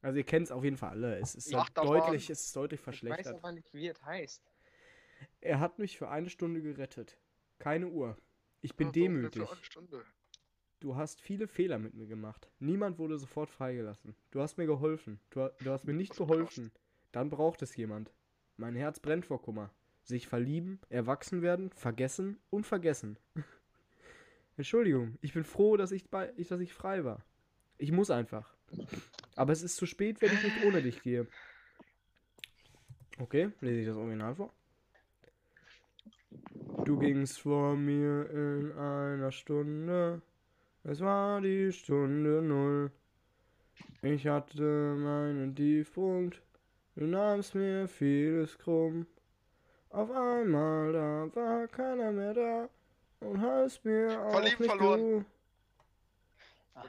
Also 0.00 0.16
ihr 0.18 0.24
kennt 0.24 0.46
es 0.46 0.52
auf 0.52 0.64
jeden 0.64 0.76
Fall 0.78 0.90
alle. 0.90 1.18
Es 1.18 1.34
ist 1.34 1.52
halt 1.54 1.76
deutlich, 1.76 2.30
es 2.30 2.40
ist 2.46 2.56
deutlich 2.56 2.80
Ich 2.80 2.86
weiß 2.86 2.96
verschlechtert. 2.98 3.34
aber 3.36 3.52
nicht, 3.52 3.72
wie 3.74 3.88
es 3.88 4.02
heißt. 4.02 4.42
Er 5.40 5.60
hat 5.60 5.78
mich 5.78 5.98
für 5.98 6.08
eine 6.08 6.30
Stunde 6.30 6.62
gerettet. 6.62 7.18
Keine 7.58 7.88
Uhr. 7.88 8.16
Ich 8.62 8.74
bin 8.74 8.88
Ja, 8.88 8.92
demütig. 8.92 9.42
für 9.46 9.52
eine 9.54 9.64
Stunde? 9.64 10.04
Du 10.82 10.96
hast 10.96 11.20
viele 11.20 11.46
Fehler 11.46 11.78
mit 11.78 11.94
mir 11.94 12.08
gemacht. 12.08 12.48
Niemand 12.58 12.98
wurde 12.98 13.16
sofort 13.16 13.50
freigelassen. 13.50 14.16
Du 14.32 14.40
hast 14.40 14.58
mir 14.58 14.66
geholfen. 14.66 15.20
Du, 15.30 15.48
du 15.60 15.70
hast 15.70 15.86
mir 15.86 15.92
nicht 15.92 16.10
ist 16.10 16.18
geholfen. 16.18 16.72
Dann 17.12 17.30
braucht 17.30 17.62
es 17.62 17.76
jemand. 17.76 18.10
Mein 18.56 18.74
Herz 18.74 18.98
brennt 18.98 19.24
vor 19.24 19.40
Kummer. 19.40 19.70
Sich 20.02 20.26
verlieben, 20.26 20.80
erwachsen 20.88 21.40
werden, 21.40 21.70
vergessen 21.70 22.40
und 22.50 22.66
vergessen. 22.66 23.16
Entschuldigung, 24.56 25.18
ich 25.20 25.32
bin 25.32 25.44
froh, 25.44 25.76
dass 25.76 25.92
ich, 25.92 26.10
bei, 26.10 26.32
ich, 26.36 26.48
dass 26.48 26.58
ich 26.58 26.74
frei 26.74 27.04
war. 27.04 27.24
Ich 27.78 27.92
muss 27.92 28.10
einfach. 28.10 28.52
Aber 29.36 29.52
es 29.52 29.62
ist 29.62 29.76
zu 29.76 29.86
spät, 29.86 30.20
wenn 30.20 30.32
ich 30.32 30.42
nicht 30.42 30.64
ohne 30.64 30.82
dich 30.82 31.00
gehe. 31.00 31.28
Okay, 33.20 33.52
lese 33.60 33.82
ich 33.82 33.86
das 33.86 33.96
Original 33.96 34.34
vor. 34.34 34.52
Du 36.84 36.98
gingst 36.98 37.40
vor 37.40 37.76
mir 37.76 38.28
in 38.30 38.72
einer 38.72 39.30
Stunde. 39.30 40.22
Es 40.84 41.00
war 41.00 41.40
die 41.40 41.72
Stunde 41.72 42.42
null. 42.42 42.90
Ich 44.02 44.26
hatte 44.26 44.96
meinen 44.98 45.54
Tiefpunkt. 45.54 46.42
Du 46.96 47.04
nahmst 47.04 47.54
mir 47.54 47.86
vieles 47.86 48.58
krumm. 48.58 49.06
Auf 49.90 50.10
einmal 50.10 50.92
da 50.92 51.28
war 51.34 51.68
keiner 51.68 52.10
mehr 52.10 52.34
da. 52.34 52.68
Und 53.20 53.40
hast 53.40 53.84
mir 53.84 54.20
auch 54.20 54.42
nicht 54.42 54.56
verloren. 54.56 55.24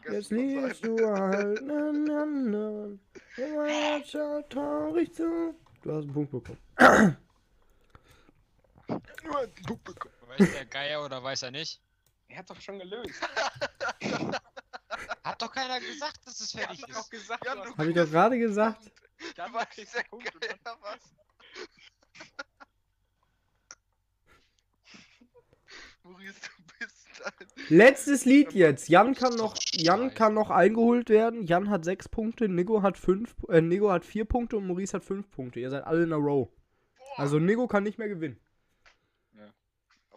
du. 0.06 0.12
Jetzt 0.12 0.32
liebst 0.32 0.84
du 0.84 0.98
halt 1.08 1.60
einen 1.60 2.10
anderen. 2.10 3.00
Herz 3.36 4.10
schaut 4.10 4.50
traurig 4.50 5.14
zu. 5.14 5.54
Du 5.84 5.91
hast 5.91 6.06
einen 6.06 6.14
Punkt 6.14 6.32
bekommen. 6.32 6.58
Nur 8.88 9.39
ein 9.39 9.52
Punkt 9.68 9.84
bekommen. 9.84 10.16
Weiß 10.30 10.52
der 10.52 10.66
Geier 10.66 11.06
oder 11.06 11.24
weiß 11.24 11.44
er 11.44 11.52
nicht? 11.52 11.80
Er 12.34 12.40
hat 12.40 12.50
doch 12.50 12.60
schon 12.60 12.80
gelöst. 12.80 13.22
Hat 15.24 15.42
doch 15.42 15.52
keiner 15.52 15.80
gesagt, 15.80 16.26
dass 16.26 16.40
es 16.40 16.54
Er 16.56 16.62
fertig 16.66 16.82
hat 16.84 16.90
doch 16.92 17.04
ist. 17.04 17.12
gesagt, 17.12 17.46
Jan, 17.46 17.58
du 17.58 17.64
du 17.64 17.70
hast- 17.70 17.78
Hab 17.78 17.86
ich 17.88 17.96
doch 17.96 18.10
gerade 18.10 18.40
gesagt. 18.40 18.92
Jan, 19.38 19.48
Du 19.48 19.52
du 19.52 19.54
weißt 19.54 19.70
kriegst 19.72 19.96
ja 19.96 20.02
was? 20.82 21.00
Maurice, 26.04 26.36
du 26.58 26.64
bist 26.80 27.08
ein... 27.24 27.48
Letztes 27.70 28.26
Lied 28.26 28.54
jetzt. 28.54 28.90
Jan 28.90 29.14
kann 29.14 29.36
noch, 29.36 29.56
Jan 29.74 30.14
kann 30.14 30.34
noch 30.34 30.50
eingeholt 30.50 31.10
werden. 31.10 31.44
Jan 31.44 31.70
hat 31.70 31.86
sechs 31.86 32.10
Punkte, 32.10 32.50
Nico 32.50 32.82
hat 32.82 32.98
fünf, 32.98 33.36
äh, 33.50 33.62
Nico 33.62 33.92
hat 33.92 34.04
vier 34.06 34.26
Punkte 34.26 34.58
und 34.58 34.68
Maurice 34.68 34.98
hat 34.98 35.04
fünf 35.06 35.30
Punkte. 35.32 35.60
Ihr 35.60 35.70
seid 35.70 35.86
alle 35.86 36.04
in 36.04 36.14
a 36.14 36.18
row. 36.18 36.50
Boah. 36.98 37.20
Also 37.20 37.38
Nico 37.40 37.68
kann 37.68 37.84
nicht 37.84 38.00
mehr 38.00 38.10
gewinnen. 38.10 38.40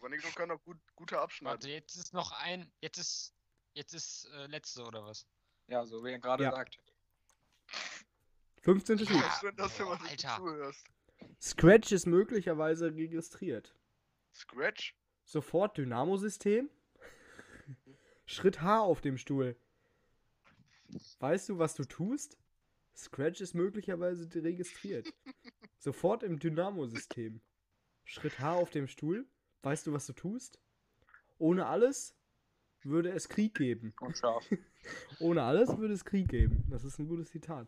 Aber 0.07 0.15
Nico 0.15 0.29
kann 0.37 0.51
doch 0.51 0.63
gut, 0.63 0.79
guter 0.95 1.21
abschneiden. 1.21 1.55
Warte, 1.55 1.69
jetzt 1.69 1.97
ist 1.97 2.15
noch 2.15 2.31
ein. 2.31 2.71
Jetzt 2.81 2.97
ist. 2.99 3.35
Jetzt 3.73 3.93
ist 3.93 4.27
äh, 4.35 4.47
letzte 4.47 4.85
oder 4.85 5.03
was? 5.05 5.27
Ja, 5.67 5.85
so 5.85 6.05
wie 6.05 6.13
er 6.13 6.21
gerade 6.21 6.45
Ja. 6.45 6.53
sagt. 6.53 6.79
15. 8.63 8.99
Ja. 8.99 9.11
Lied. 9.11 9.25
Schön, 9.41 9.57
dass 9.57 9.77
du 9.77 9.85
Boah, 9.85 9.99
mal 9.99 10.09
Alter. 10.09 10.37
zuhörst. 10.37 10.87
Scratch 11.43 11.91
ist 11.91 12.07
möglicherweise 12.07 12.95
registriert. 12.95 13.75
Scratch? 14.33 14.95
Sofort 15.25 15.77
Dynamo-System. 15.77 16.71
Schritt 18.27 18.63
H 18.63 18.83
auf 18.83 19.01
dem 19.01 19.19
Stuhl. 19.19 19.57
Weißt 21.19 21.49
du, 21.49 21.59
was 21.59 21.75
du 21.75 21.85
tust? 21.85 22.39
Scratch 22.95 23.41
ist 23.41 23.55
möglicherweise 23.55 24.29
registriert. 24.33 25.13
Sofort 25.81 26.23
im 26.23 26.39
Dynamo-System. 26.39 27.41
Schritt 28.05 28.39
H 28.39 28.55
auf 28.55 28.71
dem 28.71 28.87
Stuhl. 28.87 29.27
Weißt 29.67 29.85
du, 29.85 29.93
was 29.93 30.07
du 30.07 30.13
tust? 30.13 30.61
Ohne 31.39 31.67
alles 31.67 32.15
würde 32.85 33.11
es 33.11 33.29
Krieg 33.29 33.53
geben. 33.53 33.95
Und 34.01 34.17
scharf. 34.17 34.49
Ohne 35.19 35.43
alles 35.43 35.77
würde 35.77 35.93
es 35.93 36.05
Krieg 36.05 36.29
geben. 36.29 36.63
Das 36.71 36.85
ist 36.85 37.01
ein 37.01 37.09
gutes 37.09 37.33
Zitat. 37.33 37.67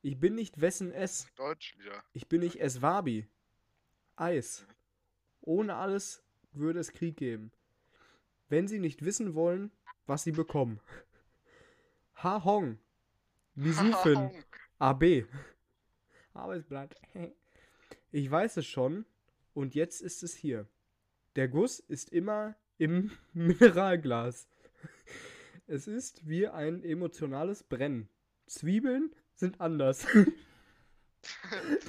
Ich 0.00 0.18
bin 0.18 0.34
nicht 0.34 0.60
wessen 0.60 0.90
es. 0.90 1.28
Deutsch, 1.36 1.76
ja. 1.86 2.02
Ich 2.12 2.28
bin 2.28 2.40
nicht 2.40 2.60
Eswabi. 2.60 3.28
Eis. 4.16 4.66
Ohne 5.42 5.76
alles 5.76 6.24
würde 6.54 6.80
es 6.80 6.92
Krieg 6.92 7.18
geben. 7.18 7.52
Wenn 8.48 8.66
sie 8.66 8.80
nicht 8.80 9.04
wissen 9.04 9.36
wollen, 9.36 9.70
was 10.06 10.24
sie 10.24 10.32
bekommen. 10.32 10.80
Ha 12.16 12.42
Hong. 12.42 12.80
Bisufin. 13.54 14.32
AB. 14.80 15.24
Arbeitsblatt. 16.34 16.96
Ich 18.10 18.28
weiß 18.28 18.56
es 18.56 18.66
schon 18.66 19.06
und 19.54 19.76
jetzt 19.76 20.02
ist 20.02 20.24
es 20.24 20.34
hier. 20.34 20.66
Der 21.36 21.48
Guss 21.48 21.80
ist 21.80 22.10
immer 22.12 22.56
im 22.78 23.10
Mineralglas. 23.32 24.48
Es 25.66 25.86
ist 25.86 26.26
wie 26.28 26.48
ein 26.48 26.82
emotionales 26.82 27.62
Brennen. 27.62 28.08
Zwiebeln 28.46 29.14
sind 29.34 29.60
anders. 29.60 30.06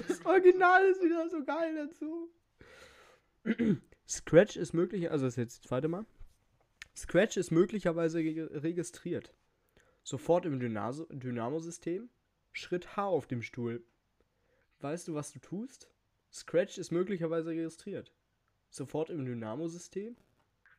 Das 0.08 0.24
Original 0.28 0.86
ist 0.86 1.02
wieder 1.02 1.28
so 1.28 1.44
geil 1.44 1.74
dazu. 1.76 2.32
Scratch 4.08 4.58
ist 4.58 4.74
möglich, 4.74 5.10
also 5.10 5.26
das 5.26 5.34
ist 5.34 5.38
jetzt 5.38 5.58
das 5.64 5.70
zweite 5.70 5.88
Mal. 5.88 6.06
Scratch 6.96 7.38
ist 7.38 7.50
möglicherweise 7.50 8.20
re- 8.20 8.62
registriert. 8.62 9.34
Sofort 10.04 10.46
im 10.46 10.60
Dynamo-System. 10.60 12.10
Schritt 12.52 12.96
H 12.96 13.06
auf 13.08 13.26
dem 13.26 13.41
Stuhl. 13.41 13.84
Weißt 14.82 15.08
du, 15.08 15.16
was 15.16 15.32
du 15.34 15.39
tust? 15.39 15.89
Scratch 16.32 16.78
ist 16.78 16.91
möglicherweise 16.91 17.50
registriert. 17.50 18.14
Sofort 18.74 19.11
im 19.11 19.24
Dynamo-System. 19.24 20.17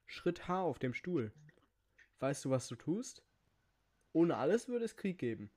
Schritt 0.07 0.49
H 0.49 0.63
auf 0.63 0.81
dem 0.81 0.95
Stuhl. 0.95 1.31
Weißt 2.19 2.45
du, 2.45 2.51
was 2.51 2.67
du 2.67 2.75
tust? 2.75 3.23
Ohne 4.13 4.37
alles 4.37 4.67
würde 4.67 4.85
es 4.85 4.97
Krieg 4.97 5.17
geben. 5.17 5.49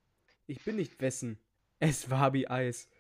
Ich 0.45 0.63
bin 0.63 0.75
nicht 0.75 1.01
wessen. 1.01 1.39
Es 1.79 2.11
war 2.11 2.33
wie 2.33 2.47
Eis. 2.47 2.91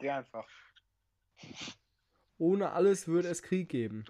Geh 0.00 0.10
einfach. 0.10 0.48
Ohne 2.36 2.72
alles 2.72 3.06
würde 3.06 3.28
es 3.28 3.44
Krieg 3.44 3.68
geben. 3.68 4.04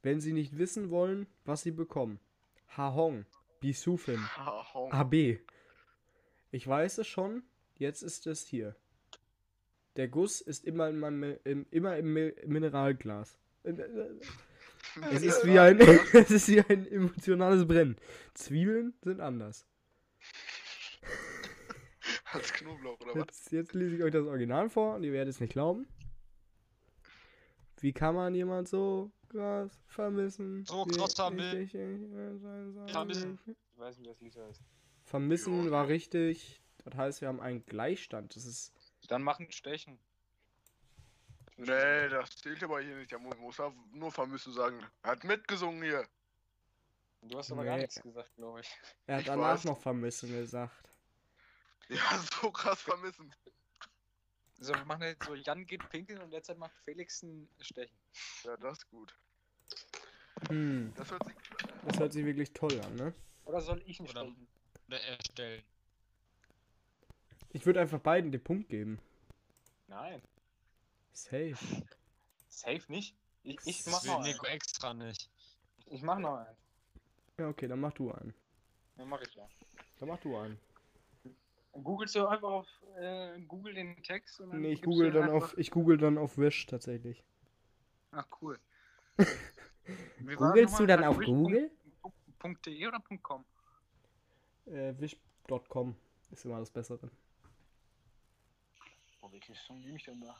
Wenn 0.00 0.22
sie 0.22 0.32
nicht 0.32 0.56
wissen 0.56 0.88
wollen, 0.88 1.26
was 1.44 1.60
sie 1.60 1.72
bekommen. 1.72 2.18
Ha 2.78 2.94
Hong. 2.94 3.26
Bisufin. 3.60 4.26
Ha. 4.38 4.88
AB. 4.90 5.40
Ich 6.50 6.66
weiß 6.66 6.96
es 6.96 7.06
schon, 7.06 7.42
jetzt 7.74 8.00
ist 8.00 8.26
es 8.26 8.46
hier. 8.46 8.74
Der 9.96 10.08
Guss 10.08 10.40
ist 10.40 10.64
immer, 10.64 10.88
in 10.88 10.98
meinem, 10.98 11.36
im, 11.44 11.66
immer 11.70 11.96
im 11.96 12.12
Mi- 12.14 12.46
Mineralglas. 12.46 13.36
Es 15.10 15.22
ist 15.22 15.44
wie 15.44 15.58
ein, 15.58 15.78
es 16.14 16.30
ist 16.30 16.48
wie 16.48 16.60
ein 16.60 16.86
emotionales 16.90 17.66
Brennen. 17.66 17.96
Zwiebeln 18.32 18.94
sind 19.02 19.20
anders. 19.20 19.66
Als 22.32 22.52
Knoblauch 22.54 22.98
oder 23.00 23.10
was? 23.14 23.26
Jetzt, 23.26 23.52
jetzt 23.52 23.74
lese 23.74 23.96
ich 23.96 24.02
euch 24.02 24.12
das 24.12 24.26
Original 24.26 24.70
vor 24.70 24.94
und 24.96 25.02
ihr 25.04 25.12
werdet 25.12 25.34
es 25.34 25.40
nicht 25.40 25.52
glauben. 25.52 25.86
Wie 27.80 27.92
kann 27.92 28.14
man 28.14 28.34
jemand 28.34 28.68
so 28.68 29.10
krass 29.28 29.70
vermissen? 29.86 30.64
So 30.64 30.86
Wie 30.86 30.96
krass 30.96 31.12
ich- 31.12 31.18
vermi- 31.20 31.54
ich- 31.60 31.74
ich- 31.74 32.86
ich- 32.86 32.92
Vermissen. 32.92 33.38
Ich 33.46 33.78
weiß 33.78 33.98
nicht, 33.98 34.08
was 34.10 34.20
Lied 34.20 34.36
heißt. 34.36 34.62
Vermissen 35.04 35.70
war 35.70 35.88
richtig. 35.88 36.62
Das 36.84 36.94
heißt, 36.94 37.20
wir 37.20 37.28
haben 37.28 37.40
einen 37.40 37.66
Gleichstand. 37.66 38.34
Das 38.34 38.46
ist. 38.46 38.72
Dann 39.06 39.22
machen 39.22 39.50
Stechen. 39.52 39.98
Nee, 41.58 42.08
das 42.08 42.30
zählt 42.36 42.62
aber 42.62 42.80
hier 42.82 42.96
nicht. 42.96 43.10
Der 43.10 43.18
muss, 43.18 43.58
er 43.58 43.72
nur 43.92 44.12
vermissen 44.12 44.52
sagen. 44.52 44.78
Er 45.02 45.12
hat 45.12 45.24
mitgesungen 45.24 45.82
hier. 45.82 46.06
Du 47.22 47.38
hast 47.38 47.50
aber 47.50 47.64
gar 47.64 47.76
Nee. 47.76 47.82
nichts 47.82 48.00
gesagt, 48.02 48.34
glaube 48.36 48.60
ich. 48.60 48.70
Er 49.06 49.14
hat 49.16 49.20
Ich 49.22 49.26
danach 49.26 49.54
weiß. 49.54 49.64
noch 49.64 49.80
vermissen 49.80 50.28
gesagt. 50.30 50.74
Ja, 51.88 51.98
so 52.42 52.50
krass 52.50 52.80
vermissen. 52.82 53.34
So, 54.58 54.74
wir 54.74 54.84
machen 54.84 55.02
jetzt 55.02 55.24
so, 55.24 55.34
Jan 55.34 55.66
geht 55.66 55.88
pinkeln 55.90 56.20
und 56.20 56.30
derzeit 56.30 56.58
macht 56.58 56.74
Felix 56.84 57.22
ein 57.22 57.48
Stechen. 57.60 57.96
Ja, 58.44 58.56
das 58.58 58.78
ist 58.78 58.88
gut. 58.90 59.14
Hm, 60.48 60.92
Das 60.96 61.10
hört 61.10 61.24
sich 61.26 61.34
das 61.86 61.98
hört 61.98 62.12
sich 62.12 62.24
wirklich 62.24 62.52
toll 62.52 62.80
an, 62.82 62.94
ne? 62.96 63.14
Oder 63.44 63.60
soll 63.60 63.82
ich 63.86 63.98
ein 64.00 64.08
Oder- 64.08 64.20
Stechen? 64.22 64.48
Oder 64.88 65.00
erstellen. 65.02 65.64
Ich 67.56 67.64
würde 67.64 67.80
einfach 67.80 68.00
beiden 68.00 68.30
den 68.32 68.44
Punkt 68.44 68.68
geben. 68.68 68.98
Nein. 69.88 70.20
Safe. 71.14 71.56
Safe 72.50 72.82
nicht. 72.88 73.16
Ich, 73.44 73.56
ich 73.64 73.82
Das 73.82 73.94
mach 73.94 74.02
will 74.04 74.10
noch 74.10 74.18
einen. 74.18 74.26
Nico 74.26 74.46
extra 74.46 74.92
nicht. 74.92 75.30
Ich 75.86 76.02
mach 76.02 76.18
noch 76.18 76.36
einen. 76.36 76.56
Ja, 77.38 77.48
okay, 77.48 77.66
dann 77.66 77.80
mach 77.80 77.94
du 77.94 78.12
einen. 78.12 78.34
Ja, 78.98 79.06
mach 79.06 79.22
ich 79.22 79.34
ja. 79.34 79.48
Dann 79.98 80.08
mach 80.10 80.18
du 80.18 80.36
einen. 80.36 80.60
Googelst 81.72 82.14
du 82.16 82.26
einfach 82.26 82.46
auf 82.46 82.68
äh, 82.98 83.40
Google 83.40 83.72
den 83.72 84.02
Text 84.02 84.38
und 84.38 84.50
dann 84.50 84.60
Nee, 84.60 84.72
ich 84.72 84.82
google 84.82 85.10
dann 85.10 85.30
auf, 85.30 85.56
ich 85.56 85.70
google 85.70 85.96
dann 85.96 86.18
auf 86.18 86.36
Wish 86.36 86.66
tatsächlich. 86.66 87.24
Ach 88.10 88.26
cool. 88.42 88.58
Googlest 90.36 90.78
du 90.78 90.84
dann 90.84 91.04
auf 91.04 91.18
Google? 91.20 91.70
.de 92.66 92.86
oder 92.86 93.00
Punkt 93.00 93.22
.com? 93.22 93.46
Äh, 94.66 94.92
wish.com 94.98 95.96
ist 96.30 96.44
immer 96.44 96.58
das 96.58 96.70
Bessere. 96.70 97.10
Oh, 99.26 99.32
welche 99.32 99.54
Song 99.56 99.80
nehme 99.80 99.96
ich 99.96 100.04
denn 100.04 100.20
da? 100.20 100.36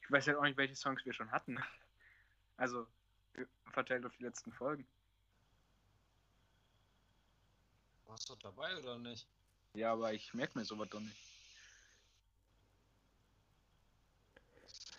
Ich 0.00 0.10
weiß 0.10 0.26
halt 0.26 0.38
auch 0.38 0.42
nicht, 0.42 0.56
welche 0.56 0.74
Songs 0.74 1.04
wir 1.04 1.12
schon 1.12 1.30
hatten. 1.30 1.58
Also, 2.56 2.86
verteilt 3.72 4.06
auf 4.06 4.16
die 4.16 4.22
letzten 4.22 4.52
Folgen. 4.52 4.86
Warst 8.06 8.30
du 8.30 8.36
dabei 8.36 8.76
oder 8.78 8.98
nicht? 8.98 9.26
Ja, 9.74 9.92
aber 9.92 10.12
ich 10.14 10.32
merke 10.32 10.58
mir 10.58 10.64
sowas 10.64 10.88
doch 10.88 11.00
nicht. 11.00 11.16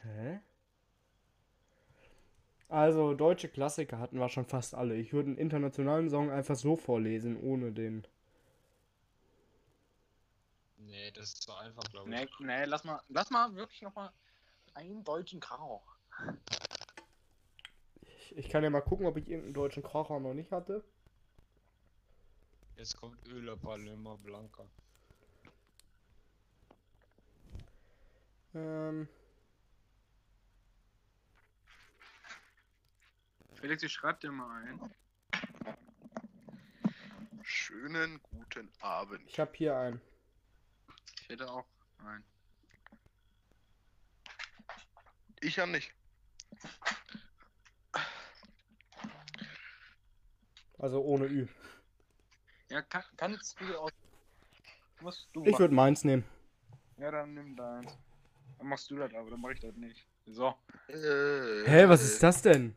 Hä? 0.03 0.39
Also, 2.67 3.13
deutsche 3.13 3.47
Klassiker 3.47 3.99
hatten 3.99 4.19
wir 4.19 4.29
schon 4.29 4.45
fast 4.45 4.75
alle. 4.75 4.95
Ich 4.95 5.13
würde 5.13 5.29
einen 5.29 5.38
internationalen 5.38 6.09
Song 6.09 6.29
einfach 6.29 6.55
so 6.55 6.75
vorlesen, 6.75 7.38
ohne 7.41 7.71
den. 7.71 8.05
Nee, 10.95 11.11
das 11.11 11.33
ist 11.33 11.43
so 11.43 11.53
einfach, 11.53 11.83
glaube 11.89 12.09
ich. 12.09 12.15
Nee, 12.15 12.27
nee, 12.39 12.63
lass 12.63 12.85
mal, 12.85 13.01
lass 13.09 13.29
mal 13.29 13.53
wirklich 13.53 13.81
nochmal 13.81 14.13
einen 14.75 15.03
deutschen 15.03 15.41
Krauch. 15.41 15.85
Ich, 18.01 18.37
ich 18.37 18.49
kann 18.49 18.63
ja 18.63 18.69
mal 18.69 18.79
gucken, 18.79 19.05
ob 19.05 19.17
ich 19.17 19.27
irgendeinen 19.27 19.55
deutschen 19.55 19.83
Kracher 19.83 20.21
noch 20.21 20.33
nicht 20.33 20.53
hatte. 20.53 20.85
Jetzt 22.77 22.95
kommt 22.95 23.27
Öler 23.27 23.57
Palema 23.57 24.15
Blanca. 24.15 24.65
Ähm, 28.53 29.09
Felix, 33.55 33.83
ich 33.83 33.91
schreib 33.91 34.21
dir 34.21 34.31
mal 34.31 34.63
ein. 34.63 34.95
schönen 37.43 38.21
guten 38.23 38.71
Abend. 38.79 39.27
ich 39.27 39.41
habe 39.41 39.51
hier 39.55 39.75
einen. 39.75 40.14
Ich 41.26 41.30
hätte 41.30 41.49
auch 41.49 41.65
einen. 42.05 42.23
Ich 45.41 45.55
ja 45.55 45.65
nicht. 45.65 45.91
Also 50.78 51.01
ohne 51.01 51.26
Ü. 51.26 51.47
Ja, 52.69 52.84
kann, 52.84 53.03
kannst 53.17 53.59
du 53.59 53.76
aus. 53.76 53.91
Musst 55.01 55.28
du 55.34 55.43
Ich 55.47 55.57
würde 55.57 55.73
meins 55.73 56.03
nehmen. 56.03 56.23
Ja, 56.97 57.09
dann 57.09 57.34
nimm 57.34 57.55
deins. 57.55 57.97
Dann 58.59 58.67
machst 58.67 58.91
du 58.91 58.97
das 58.97 59.11
aber, 59.15 59.32
dann 59.32 59.41
mach 59.41 59.49
ich 59.49 59.59
das 59.61 59.76
nicht. 59.76 60.07
So. 60.28 60.53
Äh, 60.88 61.65
Hä, 61.65 61.89
was 61.89 62.03
ist 62.03 62.21
das 62.21 62.43
denn? 62.43 62.76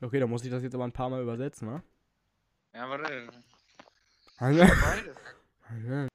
Okay, 0.00 0.18
dann 0.18 0.28
muss 0.28 0.44
ich 0.44 0.50
das 0.50 0.64
jetzt 0.64 0.74
aber 0.74 0.84
ein 0.84 0.92
paar 0.92 1.08
Mal 1.08 1.22
übersetzen, 1.22 1.68
ne? 1.68 1.84
Ja, 2.74 2.90
warte. 2.90 3.30
Also, 4.38 4.58
Beides. 4.60 5.16
Ja- 5.70 6.08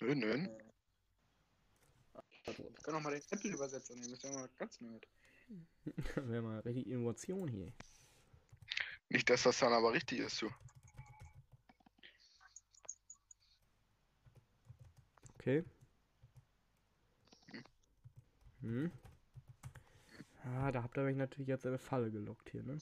Nö, 0.00 0.14
nö. 0.14 0.48
Wir 2.46 2.54
können 2.82 2.96
auch 2.98 3.00
mal 3.02 3.10
den 3.12 3.22
Apple-Übersetzer 3.30 3.94
nehmen, 3.94 4.10
das 4.10 4.22
ja 4.22 4.30
mal 4.32 4.48
ganz 4.56 4.80
nett. 4.80 5.06
Wäre 6.16 6.42
mal 6.42 6.60
richtig 6.60 6.86
Innovation 6.86 7.48
hier. 7.48 7.72
Nicht, 9.08 9.28
dass 9.30 9.42
das 9.44 9.58
dann 9.58 9.72
aber 9.72 9.92
richtig 9.92 10.20
ist, 10.20 10.42
du. 10.42 10.50
Okay. 15.34 15.64
Hm. 18.60 18.90
Ah, 20.44 20.70
da 20.72 20.82
habt 20.82 20.96
ihr 20.96 21.02
mich 21.04 21.16
natürlich 21.16 21.48
jetzt 21.48 21.64
in 21.64 21.70
eine 21.70 21.78
Falle 21.78 22.10
gelockt 22.10 22.50
hier, 22.50 22.62
ne? 22.62 22.80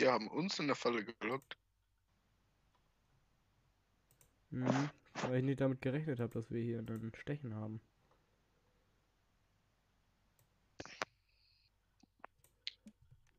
Wir 0.00 0.12
haben 0.12 0.28
uns 0.28 0.58
in 0.58 0.66
der 0.66 0.76
Falle 0.76 1.04
gelockt. 1.04 1.58
Hm. 4.50 4.88
Weil 5.12 5.36
ich 5.36 5.44
nicht 5.44 5.60
damit 5.60 5.82
gerechnet 5.82 6.20
habe, 6.20 6.32
dass 6.32 6.50
wir 6.50 6.62
hier 6.62 6.78
einen 6.78 7.12
Stechen 7.14 7.54
haben. 7.54 7.82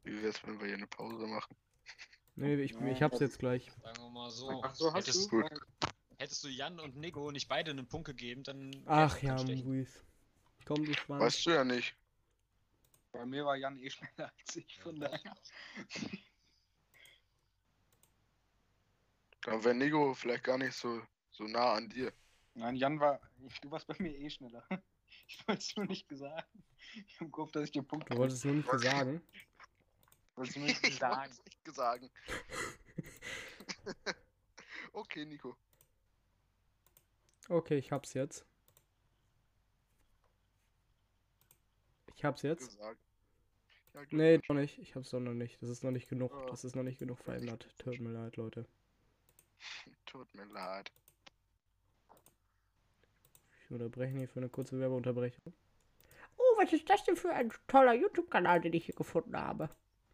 Wie 0.03 0.21
wär's, 0.21 0.45
wenn 0.45 0.59
wir 0.59 0.67
hier 0.67 0.75
eine 0.75 0.85
Pause 0.85 1.25
machen? 1.25 1.55
Nee, 2.35 2.55
ich, 2.61 2.79
ich 2.79 3.01
hab's 3.01 3.19
jetzt 3.19 3.39
gleich. 3.39 3.71
Sagen 3.81 4.03
wir 4.03 4.09
mal 4.09 4.29
so. 4.29 4.61
Ach 4.63 4.75
so, 4.75 4.93
hast 4.93 5.07
hättest, 5.07 5.31
du? 5.31 5.41
Gut. 5.41 5.51
hättest 6.19 6.43
du 6.43 6.47
Jan 6.47 6.79
und 6.79 6.95
Nico 6.95 7.31
nicht 7.31 7.47
beide 7.49 7.71
einen 7.71 7.87
Punkt 7.87 8.05
gegeben, 8.05 8.43
dann. 8.43 8.83
Ach 8.85 9.19
ja. 9.21 9.35
Maurice. 9.35 10.03
Komm, 10.65 10.85
du 10.85 10.93
Schwanz. 10.93 11.23
Weißt 11.23 11.45
du 11.47 11.49
ja 11.49 11.63
nicht. 11.63 11.95
Bei 13.11 13.25
mir 13.25 13.45
war 13.45 13.55
Jan 13.55 13.79
eh 13.79 13.89
schneller 13.89 14.31
als 14.39 14.55
ich, 14.55 14.79
von 14.79 14.99
daher. 14.99 15.35
Dann 19.41 19.63
wäre 19.63 19.73
Nico 19.75 20.13
vielleicht 20.13 20.43
gar 20.43 20.57
nicht 20.57 20.73
so, 20.73 21.01
so 21.31 21.45
nah 21.45 21.73
an 21.73 21.89
dir. 21.89 22.13
Nein, 22.53 22.75
Jan 22.75 22.99
war. 22.99 23.19
Du 23.61 23.71
warst 23.71 23.87
bei 23.87 23.95
mir 23.99 24.15
eh 24.17 24.29
schneller. 24.29 24.65
Ich 25.27 25.45
wollte 25.47 25.59
es 25.61 25.75
nur 25.75 25.85
nicht 25.85 26.07
gesagt. 26.07 26.49
Ich 27.07 27.19
hab 27.19 27.31
gehofft, 27.31 27.55
dass 27.55 27.63
ich 27.63 27.71
den 27.71 27.85
Punkt 27.85 28.09
Du 28.09 28.17
wolltest 28.17 28.39
es 28.39 28.45
nur 28.45 28.55
nicht 28.55 28.69
sagen. 28.81 29.21
wolltest 30.35 30.57
nur 30.57 30.67
nicht 30.67 30.83
Ich 30.87 30.97
sagen. 30.97 31.21
wollt's 31.21 31.43
nicht 31.45 31.63
gesagt. 31.63 32.11
okay, 34.93 35.25
Nico. 35.25 35.55
Okay, 37.49 37.77
ich 37.77 37.91
hab's 37.91 38.13
jetzt. 38.13 38.45
Ich 42.15 42.23
hab's 42.25 42.41
jetzt. 42.41 42.67
Gesagt. 42.69 42.99
Ja, 43.93 44.01
Nee, 44.11 44.39
noch 44.47 44.55
nicht. 44.55 44.79
Ich 44.79 44.95
hab's 44.95 45.09
doch 45.09 45.19
noch 45.19 45.33
nicht. 45.33 45.61
Das 45.61 45.69
ist 45.69 45.83
noch 45.83 45.91
nicht 45.91 46.09
genug. 46.09 46.31
Oh. 46.33 46.45
Das 46.49 46.63
ist 46.63 46.75
noch 46.75 46.83
nicht 46.83 46.99
genug 46.99 47.19
verändert. 47.19 47.67
Tut 47.79 47.99
mir 47.99 48.11
leid, 48.11 48.37
Leute. 48.37 48.65
Tut 50.05 50.33
mir 50.35 50.45
leid. 50.45 50.91
Ich 53.63 53.71
unterbreche 53.71 54.17
hier 54.17 54.27
für 54.27 54.39
eine 54.39 54.49
kurze 54.49 54.79
Werbeunterbrechung. 54.79 55.53
Oh, 56.37 56.57
was 56.57 56.73
ist 56.73 56.89
das 56.89 57.03
denn 57.03 57.15
für 57.15 57.31
ein 57.33 57.51
toller 57.67 57.93
YouTube-Kanal, 57.93 58.61
den 58.61 58.73
ich 58.73 58.85
hier 58.85 58.95
gefunden 58.95 59.37
habe? 59.37 59.69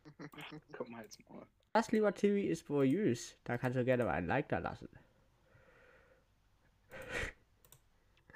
Komm 0.73 0.91
mal 0.91 1.03
jetzt 1.03 1.19
mal. 1.29 1.45
Das, 1.73 1.91
lieber 1.91 2.13
Timmy, 2.13 2.43
ist 2.43 2.69
Voyeuse. 2.69 3.35
Da 3.43 3.57
kannst 3.57 3.77
du 3.77 3.85
gerne 3.85 4.05
mal 4.05 4.11
ein 4.13 4.27
Like 4.27 4.49
da 4.49 4.59
lassen. 4.59 4.89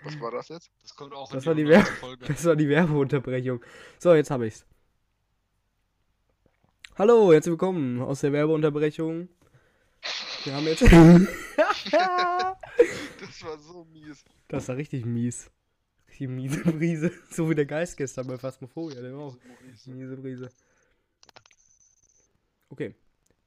Was 0.04 0.20
war 0.20 0.32
das 0.32 0.50
jetzt? 0.50 0.72
Das 0.82 0.96
kommt 0.96 1.14
auch 1.14 1.32
Das 1.32 1.44
in 1.44 1.48
war 1.48 1.56
die 1.56 1.66
100. 1.66 1.88
Folge. 1.88 2.26
Das 2.28 2.46
war 2.46 2.56
die 2.56 2.70
Werbeunterbrechung. 2.70 3.64
So, 4.00 4.14
jetzt 4.14 4.32
habe 4.32 4.48
ich's. 4.48 4.66
Hallo, 6.98 7.32
herzlich 7.32 7.52
willkommen 7.52 8.02
aus 8.02 8.22
der 8.22 8.34
Werbeunterbrechung. 8.34 9.30
Wir 10.44 10.54
haben 10.54 10.66
jetzt. 10.66 10.82
Das 13.22 13.44
war 13.44 13.58
so 13.60 13.86
mies. 13.86 14.26
das 14.48 14.68
war 14.68 14.76
richtig 14.76 15.06
mies. 15.06 15.52
Richtig 16.08 16.30
miese 16.30 16.60
Brise. 16.64 17.12
So 17.30 17.50
wie 17.50 17.56
der 17.56 17.66
Geist 17.66 17.96
gestern 17.98 18.28
bei 18.28 18.38
Phasmophobia, 18.38 19.02
der 19.02 19.14
war 19.16 19.26
auch 19.26 19.38
miese 19.86 20.18
Brise. 20.18 20.52
Okay. 22.70 22.96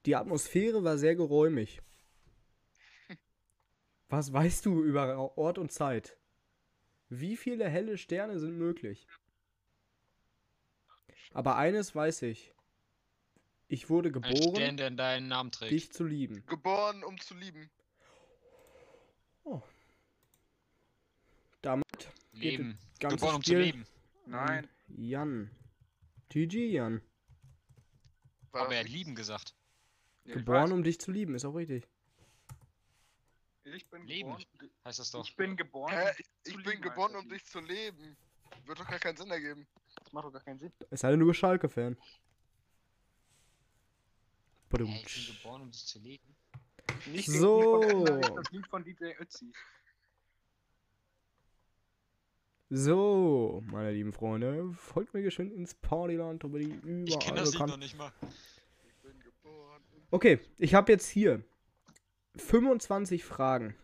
Die 0.07 0.17
Atmosphäre 0.17 0.85
war 0.85 0.99
sehr 0.99 1.17
geräumig. 1.17 1.81
Was 4.09 4.33
weißt 4.33 4.67
du 4.67 4.85
über 4.85 5.37
Ort 5.37 5.59
und 5.59 5.73
Zeit? 5.73 6.17
Wie 7.09 7.37
viele 7.37 7.69
helle 7.69 7.99
Sterne 7.99 8.39
sind 8.39 8.57
möglich? 8.57 9.07
Aber 11.33 11.57
eines 11.57 11.95
weiß 11.95 12.23
ich. 12.23 12.54
Ich 13.75 13.91
wurde 13.91 14.11
Ein 14.11 14.13
geboren, 14.13 14.55
Stern, 14.55 14.77
der 14.77 14.91
deinen 14.93 15.27
Namen 15.27 15.51
trägt. 15.51 15.73
dich 15.73 15.91
zu 15.91 16.05
lieben. 16.05 16.47
Geboren, 16.47 17.03
um 17.03 17.19
zu 17.19 17.35
lieben. 17.35 17.69
Damit 21.61 21.85
Leben. 22.31 22.79
ganzes 23.01 23.19
Geboren, 23.21 23.35
um 23.37 23.43
zu 23.43 23.55
leben. 23.57 23.85
Nein. 24.27 24.69
Jan. 24.87 25.51
GG, 26.29 26.71
Jan. 26.71 27.03
War 28.53 28.61
Aber 28.63 28.71
das 28.71 28.79
er 28.79 28.85
hat 28.85 28.89
lieben 28.91 29.17
gesagt. 29.17 29.57
Ja, 30.23 30.31
ich 30.31 30.35
Geboren, 30.35 30.71
um 30.71 30.85
dich 30.85 31.01
zu 31.01 31.11
lieben, 31.11 31.35
ist 31.35 31.45
auch 31.45 31.55
richtig. 31.57 31.89
Ich 33.65 33.89
bin 33.91 34.07
Leben. 34.07 34.29
geboren. 34.37 34.71
Heißt 34.85 35.01
das 35.01 35.11
doch. 35.11 35.27
Ich 35.27 35.35
bin 35.35 35.57
geboren. 35.57 35.93
Hä? 35.93 36.11
um 36.11 36.17
dich 36.17 36.27
Ich 36.45 36.53
zu 36.53 36.57
bin 36.59 36.71
lieben, 36.71 36.83
geboren, 36.83 37.17
um 37.17 37.29
das 37.29 37.39
dich 37.39 37.45
zu 37.51 37.59
leben. 37.59 38.17
Wird 38.67 38.79
doch 38.79 38.89
gar 38.89 39.01
keinen 39.01 39.17
Sinn 39.17 39.33
ergeben. 39.33 39.67
Das 39.97 40.13
macht 40.13 40.27
doch 40.27 40.33
gar 40.33 40.43
keinen 40.43 40.61
Sinn. 40.61 40.73
Es 40.91 41.01
sei 41.01 41.11
denn, 41.11 41.19
du 41.19 41.27
bist 41.27 41.41
Schalke-Fan. 41.41 41.97
Hey, 44.79 45.05
ich 45.07 45.27
bin 45.27 45.37
geboren, 45.37 45.63
um 45.63 45.71
dich 45.71 45.87
zu 45.87 45.99
leben. 46.01 46.37
Nicht 47.13 47.29
So. 47.29 47.81
Das 47.81 48.51
Lied 48.51 48.67
von 48.67 48.85
DJ 48.85 49.13
Ötzi. 49.21 49.53
So, 52.71 53.63
meine 53.67 53.93
lieben 53.93 54.13
Freunde, 54.13 54.73
folgt 54.77 55.15
mir 55.15 55.23
geschwind 55.23 55.53
ins 55.53 55.75
Partyland, 55.75 56.43
über 56.43 56.59
die 56.59 56.73
Ich 57.07 57.19
kenne 57.21 57.43
überall 57.43 57.45
das 57.45 57.53
Lied 57.53 57.67
noch 57.67 57.77
nicht 57.77 57.97
mal. 57.97 58.13
Ich 58.23 58.33
Okay, 60.11 60.41
ich 60.59 60.75
habe 60.75 60.91
jetzt 60.91 61.09
hier 61.09 61.45
25 62.37 63.25
Fragen. 63.25 63.77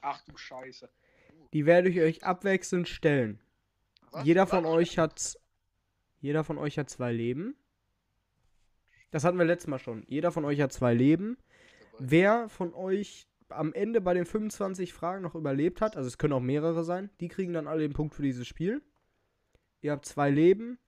Ach 0.00 0.20
du 0.22 0.36
Scheiße. 0.36 0.88
Die 1.52 1.66
werde 1.66 1.88
ich 1.90 2.00
euch 2.00 2.24
abwechselnd 2.24 2.88
stellen. 2.88 3.40
Was? 4.10 4.24
Jeder 4.24 4.46
von 4.46 4.64
Was? 4.64 4.72
euch 4.72 4.98
hat 4.98 5.38
jeder 6.20 6.42
von 6.42 6.58
euch 6.58 6.78
hat 6.78 6.88
zwei 6.88 7.12
Leben. 7.12 7.54
Das 9.14 9.22
hatten 9.22 9.38
wir 9.38 9.44
letztes 9.44 9.68
Mal 9.68 9.78
schon. 9.78 10.02
Jeder 10.08 10.32
von 10.32 10.44
euch 10.44 10.60
hat 10.60 10.72
zwei 10.72 10.92
Leben. 10.92 11.38
Wer 12.00 12.48
von 12.48 12.74
euch 12.74 13.28
am 13.48 13.72
Ende 13.72 14.00
bei 14.00 14.12
den 14.12 14.26
25 14.26 14.92
Fragen 14.92 15.22
noch 15.22 15.36
überlebt 15.36 15.80
hat, 15.80 15.96
also 15.96 16.08
es 16.08 16.18
können 16.18 16.32
auch 16.32 16.40
mehrere 16.40 16.82
sein, 16.82 17.10
die 17.20 17.28
kriegen 17.28 17.52
dann 17.52 17.68
alle 17.68 17.82
den 17.82 17.92
Punkt 17.92 18.16
für 18.16 18.22
dieses 18.22 18.48
Spiel. 18.48 18.82
Ihr 19.82 19.92
habt 19.92 20.04
zwei 20.04 20.30
Leben. 20.30 20.80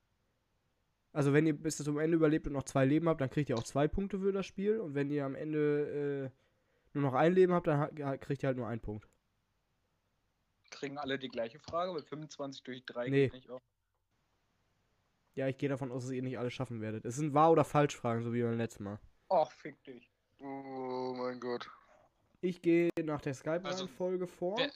Also 1.12 1.32
wenn 1.32 1.46
ihr 1.46 1.56
bis 1.56 1.76
zum 1.76 2.00
Ende 2.00 2.16
überlebt 2.16 2.48
und 2.48 2.54
noch 2.54 2.64
zwei 2.64 2.84
Leben 2.84 3.08
habt, 3.08 3.20
dann 3.20 3.30
kriegt 3.30 3.48
ihr 3.48 3.56
auch 3.56 3.62
zwei 3.62 3.86
Punkte 3.86 4.18
für 4.18 4.32
das 4.32 4.44
Spiel. 4.44 4.80
Und 4.80 4.96
wenn 4.96 5.08
ihr 5.08 5.24
am 5.24 5.36
Ende 5.36 6.32
äh, 6.34 6.94
nur 6.94 7.02
noch 7.02 7.14
ein 7.14 7.32
Leben 7.32 7.52
habt, 7.52 7.68
dann 7.68 7.94
kriegt 8.18 8.42
ihr 8.42 8.48
halt 8.48 8.56
nur 8.56 8.66
einen 8.66 8.80
Punkt. 8.80 9.08
Kriegen 10.72 10.98
alle 10.98 11.16
die 11.16 11.28
gleiche 11.28 11.60
Frage, 11.60 11.94
weil 11.94 12.02
25 12.02 12.64
durch 12.64 12.84
3 12.86 13.08
Nee. 13.08 13.26
geht 13.26 13.34
nicht 13.34 13.50
auf. 13.50 13.62
Ja, 15.36 15.46
ich 15.48 15.58
gehe 15.58 15.68
davon 15.68 15.92
aus, 15.92 16.02
dass 16.04 16.12
ihr 16.12 16.22
nicht 16.22 16.38
alle 16.38 16.50
schaffen 16.50 16.80
werdet. 16.80 17.04
Es 17.04 17.16
sind 17.16 17.34
Wahr- 17.34 17.52
oder 17.52 17.62
Falsch-Fragen, 17.64 18.22
so 18.22 18.32
wie 18.32 18.42
beim 18.42 18.56
letzten 18.58 18.84
Mal. 18.84 18.98
Och, 19.30 19.52
fick 19.52 19.82
dich. 19.84 20.10
Oh 20.40 21.14
mein 21.16 21.38
Gott. 21.40 21.70
Ich 22.40 22.62
gehe 22.62 22.90
nach 23.04 23.20
der 23.20 23.34
Skype-Reihenfolge 23.34 24.26
vor. 24.26 24.58
wer- 24.58 24.72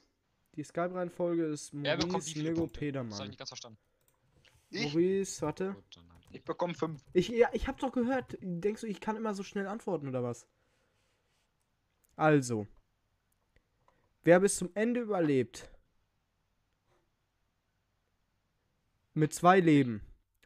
Die 0.57 0.63
Skype-Reihenfolge 0.63 1.45
ist 1.47 1.73
Maurice 1.73 1.99
Nigo 1.99 2.13
Punkte? 2.13 2.43
Das 2.43 2.47
habe 2.47 2.67
ich 2.67 2.73
Petermann. 2.79 3.29
nicht 3.29 3.39
ganz 3.39 3.49
verstanden. 3.51 3.79
Ich? 4.71 4.85
Maurice, 4.95 5.43
warte. 5.43 5.73
Gut, 5.75 5.97
halt. 5.97 6.07
Ich 6.33 6.45
bekomme 6.45 6.75
5. 6.75 7.03
Ich, 7.13 7.29
ja, 7.29 7.49
ich 7.53 7.67
hab 7.67 7.79
doch 7.79 7.93
gehört. 7.93 8.37
Denkst 8.41 8.83
du, 8.83 8.87
ich 8.87 9.01
kann 9.01 9.17
immer 9.17 9.35
so 9.35 9.43
schnell 9.43 9.67
antworten 9.67 10.09
oder 10.09 10.23
was? 10.23 10.47
Also. 12.17 12.67
Wer 14.23 14.41
bis 14.41 14.57
zum 14.57 14.71
Ende 14.75 15.01
überlebt. 15.01 15.71
Mit 19.15 19.33
zwei 19.33 19.61
Leben. 19.61 20.03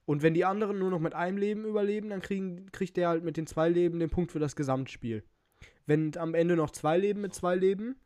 Und 0.06 0.22
wenn 0.22 0.34
die 0.34 0.44
anderen 0.44 0.78
nur 0.78 0.90
noch 0.90 1.00
mit 1.00 1.14
einem 1.14 1.38
Leben 1.38 1.64
überleben, 1.64 2.10
dann 2.10 2.20
kriegen, 2.20 2.70
kriegt 2.72 2.96
der 2.96 3.08
halt 3.08 3.24
mit 3.24 3.36
den 3.36 3.46
zwei 3.46 3.68
Leben 3.68 3.98
den 3.98 4.10
Punkt 4.10 4.32
für 4.32 4.38
das 4.38 4.54
Gesamtspiel. 4.54 5.24
Wenn 5.86 6.16
am 6.16 6.34
Ende 6.34 6.56
noch 6.56 6.70
zwei 6.70 6.98
Leben 6.98 7.20
mit 7.20 7.34
zwei 7.34 7.54
Leben, 7.56 7.96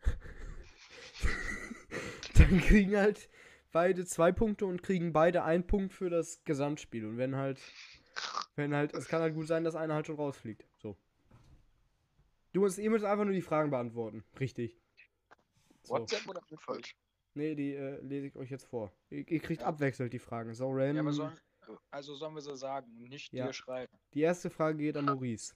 dann 2.34 2.60
kriegen 2.60 2.96
halt 2.96 3.28
beide 3.72 4.04
zwei 4.04 4.32
Punkte 4.32 4.66
und 4.66 4.82
kriegen 4.82 5.12
beide 5.12 5.42
einen 5.44 5.66
Punkt 5.66 5.92
für 5.92 6.10
das 6.10 6.44
Gesamtspiel. 6.44 7.04
Und 7.04 7.18
wenn 7.18 7.36
halt, 7.36 7.60
wenn 8.54 8.74
halt, 8.74 8.94
es 8.94 9.08
kann 9.08 9.20
halt 9.20 9.34
gut 9.34 9.48
sein, 9.48 9.64
dass 9.64 9.74
einer 9.74 9.94
halt 9.94 10.06
schon 10.06 10.16
rausfliegt. 10.16 10.66
So. 10.78 10.96
Du 12.52 12.60
musst, 12.60 12.78
ihr 12.78 12.90
müsst 12.90 13.04
einfach 13.04 13.24
nur 13.24 13.34
die 13.34 13.42
Fragen 13.42 13.70
beantworten. 13.70 14.24
Richtig. 14.38 14.76
So. 15.82 15.94
WhatsApp 15.94 16.28
oder 16.28 16.42
Falsch. 16.58 16.96
Nee, 17.34 17.54
die 17.54 17.74
äh, 17.74 18.00
lese 18.00 18.26
ich 18.26 18.36
euch 18.36 18.50
jetzt 18.50 18.64
vor. 18.64 18.92
Ihr, 19.10 19.28
ihr 19.28 19.40
kriegt 19.40 19.62
abwechselnd 19.62 20.12
die 20.12 20.18
Fragen. 20.18 20.54
So 20.54 20.70
random. 20.70 20.96
Ja, 20.96 21.02
aber 21.02 21.12
sollen, 21.12 21.38
also 21.90 22.14
sollen 22.14 22.34
wir 22.34 22.42
so 22.42 22.54
sagen 22.54 22.90
und 22.96 23.08
nicht 23.08 23.32
Ja. 23.32 23.46
dir 23.46 23.52
schreiben. 23.52 23.92
Die 24.14 24.20
erste 24.20 24.50
Frage 24.50 24.78
geht 24.78 24.96
an 24.96 25.04
Maurice. 25.06 25.54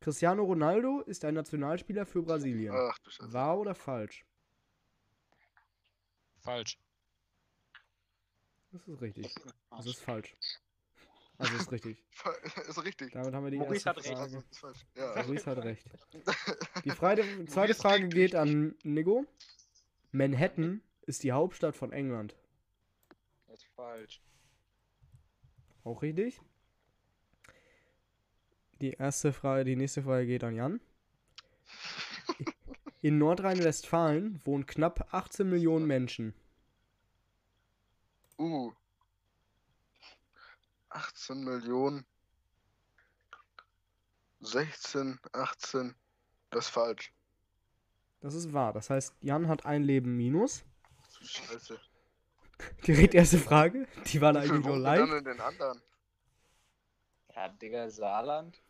Cristiano 0.00 0.42
Ronaldo 0.44 1.00
ist 1.02 1.24
ein 1.24 1.34
Nationalspieler 1.34 2.06
für 2.06 2.22
Brasilien. 2.22 2.74
Ach 2.74 2.98
du 3.00 3.10
Scheiße. 3.10 3.32
Wahr 3.32 3.58
oder 3.58 3.74
falsch? 3.74 4.24
Falsch. 6.38 6.78
Das 8.72 8.86
ist 8.88 9.00
richtig. 9.02 9.34
Das 9.70 9.86
ist 9.86 10.00
falsch. 10.00 10.34
Also 11.36 11.56
ist 11.56 11.72
richtig. 11.72 12.04
Ist 12.68 12.84
richtig. 12.84 13.12
Damit 13.12 13.32
haben 13.34 13.44
wir 13.44 13.50
die 13.50 13.56
Maurice 13.56 13.88
erste 13.88 13.90
hat 13.90 13.96
recht. 13.96 14.08
Frage. 14.08 14.20
Also, 14.20 14.38
ist 14.50 14.58
falsch. 14.58 14.86
Ja. 14.94 15.14
Maurice 15.22 15.46
hat 15.50 15.58
recht. 15.64 15.86
Die 16.84 16.90
Freide, 16.90 17.46
zweite 17.46 17.74
Frage 17.74 18.08
geht 18.10 18.34
an 18.34 18.74
Nigo. 18.82 19.24
Manhattan 20.12 20.82
ist 21.06 21.22
die 21.22 21.32
Hauptstadt 21.32 21.74
von 21.76 21.92
England. 21.92 22.36
Falsch. 23.80 24.20
Auch 25.84 26.02
richtig. 26.02 26.38
Die 28.82 28.90
erste 28.90 29.32
Frage, 29.32 29.64
die 29.64 29.74
nächste 29.74 30.02
Frage 30.02 30.26
geht 30.26 30.44
an 30.44 30.54
Jan. 30.54 30.80
In 33.00 33.16
Nordrhein-Westfalen 33.16 34.38
wohnen 34.44 34.66
knapp 34.66 35.14
18 35.14 35.48
Millionen 35.48 35.86
Menschen. 35.86 36.34
Uh. 38.36 38.70
18 40.90 41.42
Millionen. 41.42 42.04
16, 44.40 45.18
18. 45.32 45.94
Das 46.50 46.66
ist 46.66 46.70
falsch. 46.70 47.14
Das 48.20 48.34
ist 48.34 48.52
wahr. 48.52 48.74
Das 48.74 48.90
heißt, 48.90 49.14
Jan 49.22 49.48
hat 49.48 49.64
ein 49.64 49.84
Leben 49.84 50.18
minus. 50.18 50.64
Scheiße. 51.22 51.80
Direkt 52.86 53.14
erste 53.14 53.38
Frage. 53.38 53.86
Die 54.06 54.20
war 54.20 54.34
Wie 54.34 54.40
viel 54.42 54.50
eigentlich 54.52 54.66
nur 54.66 54.78
leicht. 54.78 55.02
dann 55.02 55.18
in 55.18 55.24
den 55.24 55.40
anderen? 55.40 55.80
Ja, 57.34 57.48
Digga, 57.48 57.88
Saarland, 57.90 58.60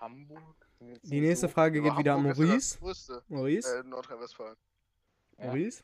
Hamburg. 0.00 0.66
Die 0.80 1.20
nächste 1.20 1.46
so- 1.48 1.52
Frage 1.52 1.82
geht 1.82 1.96
wieder 1.98 2.14
an 2.14 2.22
Maurice. 2.22 2.78
Maurice. 3.28 3.78
Äh, 3.78 3.82
Nordrhein-Westfalen. 3.84 4.56
Ja. 5.38 5.46
Maurice. 5.46 5.82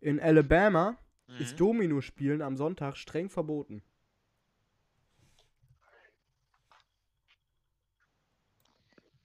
In 0.00 0.20
Alabama 0.20 0.96
Mhm. 1.28 1.36
ist 1.38 1.58
Domino-Spielen 1.60 2.42
am 2.42 2.56
Sonntag 2.56 2.96
streng 2.96 3.28
verboten. 3.30 3.82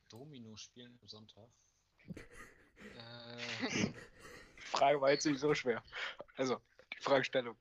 Domino 0.10 0.56
spielen 0.56 0.98
am 1.02 1.08
Sonntag. 1.08 1.50
Äh, 2.80 3.68
Die 4.58 4.62
Frage 4.62 5.02
war 5.02 5.12
jetzt 5.12 5.26
nicht 5.26 5.40
so 5.40 5.54
schwer. 5.54 5.84
Also, 6.36 6.62
Fragestellung. 7.02 7.56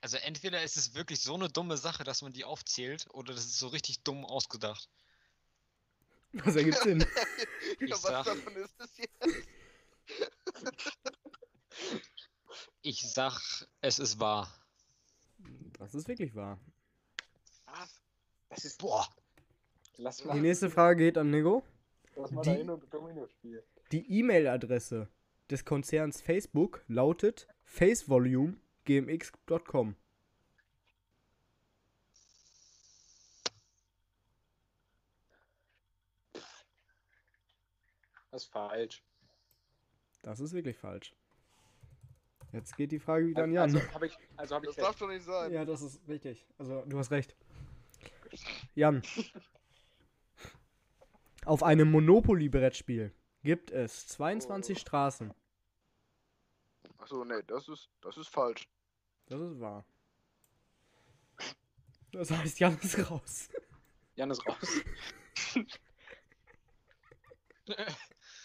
also 0.00 0.16
entweder 0.18 0.62
ist 0.62 0.76
es 0.76 0.94
wirklich 0.94 1.20
so 1.20 1.34
eine 1.34 1.48
dumme 1.48 1.76
Sache, 1.76 2.04
dass 2.04 2.22
man 2.22 2.32
die 2.32 2.44
aufzählt, 2.44 3.06
oder 3.12 3.34
das 3.34 3.44
ist 3.44 3.58
so 3.58 3.68
richtig 3.68 4.00
dumm 4.04 4.24
ausgedacht. 4.24 4.88
Das 6.32 6.54
ergibt 6.56 6.78
Sinn. 6.78 7.04
Ich 7.80 7.88
ja, 7.90 7.96
was 7.96 8.02
sag- 8.02 8.24
davon 8.26 8.56
ist 8.56 8.74
es 8.80 8.96
jetzt? 8.98 9.48
Ich 12.82 13.12
sag, 13.12 13.40
es 13.80 13.98
ist 13.98 14.18
wahr. 14.20 14.48
Das 15.78 15.94
ist 15.94 16.06
wirklich 16.08 16.34
wahr. 16.34 16.58
Was? 17.66 18.00
Das 18.48 18.64
ist. 18.64 18.78
Boah. 18.78 19.06
Lass 19.96 20.18
Die 20.18 20.28
nächste 20.40 20.70
Frage 20.70 21.04
geht 21.04 21.18
an 21.18 21.30
Nico. 21.30 21.62
lass 22.14 22.30
mal 22.30 22.42
die- 22.42 22.50
dahin 22.50 22.70
und 22.70 22.92
Domino 22.94 23.26
spielen. 23.26 23.62
Die 23.92 24.18
E-Mail-Adresse 24.18 25.08
des 25.50 25.64
Konzerns 25.64 26.20
Facebook 26.20 26.84
lautet 26.88 27.46
facevolume.gmx.com. 27.64 29.94
Das 38.30 38.42
ist 38.42 38.52
falsch. 38.52 39.02
Das 40.22 40.40
ist 40.40 40.52
wirklich 40.52 40.76
falsch. 40.76 41.14
Jetzt 42.52 42.76
geht 42.76 42.92
die 42.92 42.98
Frage 42.98 43.26
wieder 43.28 43.44
an 43.44 43.52
Jan. 43.52 43.74
Also 43.74 43.94
habe 43.94 44.06
ich, 44.06 44.18
also 44.36 44.54
hab 44.56 44.62
ich 44.62 44.68
Das 44.70 44.76
recht. 44.78 44.86
darf 44.88 44.98
doch 44.98 45.08
nicht 45.08 45.24
sein. 45.24 45.52
Ja, 45.52 45.64
das 45.64 45.82
ist 45.82 46.00
richtig. 46.08 46.46
Also, 46.58 46.82
du 46.86 46.98
hast 46.98 47.10
recht. 47.10 47.34
Jan. 48.74 49.02
Auf 51.44 51.62
einem 51.62 51.90
Monopoly-Brettspiel 51.90 53.12
gibt 53.46 53.70
es 53.70 54.08
22 54.08 54.76
Oh. 54.76 54.80
Straßen. 54.80 55.32
Achso, 56.98 57.24
nee, 57.24 57.42
das 57.46 57.68
ist, 57.68 57.88
das 58.00 58.16
ist 58.16 58.26
falsch. 58.28 58.68
Das 59.26 59.40
ist 59.40 59.60
wahr. 59.60 59.84
Das 62.12 62.30
heißt, 62.30 62.58
Jan 62.58 62.76
ist 62.80 63.10
raus. 63.10 63.48
Jan 64.16 64.30
ist 64.32 64.44
raus. 64.46 64.68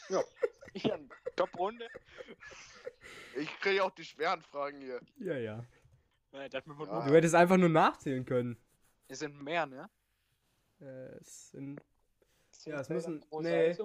ja. 0.10 0.24
Jan, 0.74 1.10
Top-Runde. 1.36 1.88
Ich 3.38 3.50
kriege 3.60 3.84
auch 3.84 3.92
die 3.92 4.04
schweren 4.06 4.42
Fragen 4.44 4.80
hier. 4.82 5.02
Ja, 5.18 5.38
ja. 5.38 5.66
Mit 6.32 6.54
Ja. 6.54 6.62
Du 6.62 7.14
hättest 7.14 7.36
einfach 7.36 7.58
nur 7.58 7.70
nachzählen 7.70 8.26
können. 8.26 8.58
Es 9.08 9.20
sind 9.20 9.42
mehr, 9.42 9.66
ne? 9.66 9.90
Äh, 10.80 11.16
es 11.20 11.50
sind, 11.52 11.82
Ja, 12.66 12.80
es 12.82 12.90
müssen- 12.90 13.24
nee. 13.40 13.76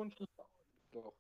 Seite 1.03 1.05
Doch. 1.05 1.15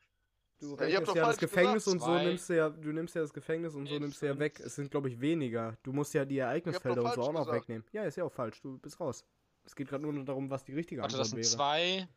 du 0.58 0.76
Ja, 0.76 0.86
ich 0.88 0.96
hab 0.96 1.02
rechnest 1.02 1.08
doch 1.08 1.16
ja 1.16 1.26
das 1.26 1.38
Gefängnis 1.38 1.84
gesagt. 1.84 1.92
und 1.94 2.00
so 2.00 2.06
Zwei. 2.06 2.24
nimmst 2.24 2.48
du 2.50 2.56
ja, 2.56 2.70
du 2.70 2.92
nimmst 2.92 3.14
ja 3.14 3.20
das 3.22 3.32
Gefängnis 3.32 3.74
und 3.74 3.86
so 3.86 3.92
Elf, 3.92 4.02
nimmst 4.02 4.22
du 4.22 4.26
ja 4.26 4.38
weg. 4.38 4.60
Es 4.60 4.74
sind, 4.76 4.90
glaube 4.90 5.08
ich, 5.08 5.20
weniger. 5.20 5.76
Du 5.82 5.92
musst 5.92 6.14
ja 6.14 6.24
die 6.24 6.38
Ereignisfelder 6.38 7.02
und 7.02 7.14
so 7.14 7.22
auch 7.22 7.32
noch 7.32 7.50
wegnehmen. 7.52 7.84
Ja, 7.92 8.04
ist 8.04 8.16
ja 8.16 8.24
auch 8.24 8.32
falsch. 8.32 8.60
Du 8.62 8.78
bist 8.78 8.98
raus. 9.00 9.24
Es 9.64 9.74
geht 9.74 9.88
gerade 9.88 10.02
nur 10.06 10.24
darum, 10.24 10.48
was 10.50 10.64
die 10.64 10.74
richtige 10.74 11.02
Warte, 11.02 11.16
Antwort 11.16 11.20
das 11.20 11.30
sind 11.30 11.38
wäre. 11.38 11.48
zwei. 11.48 12.08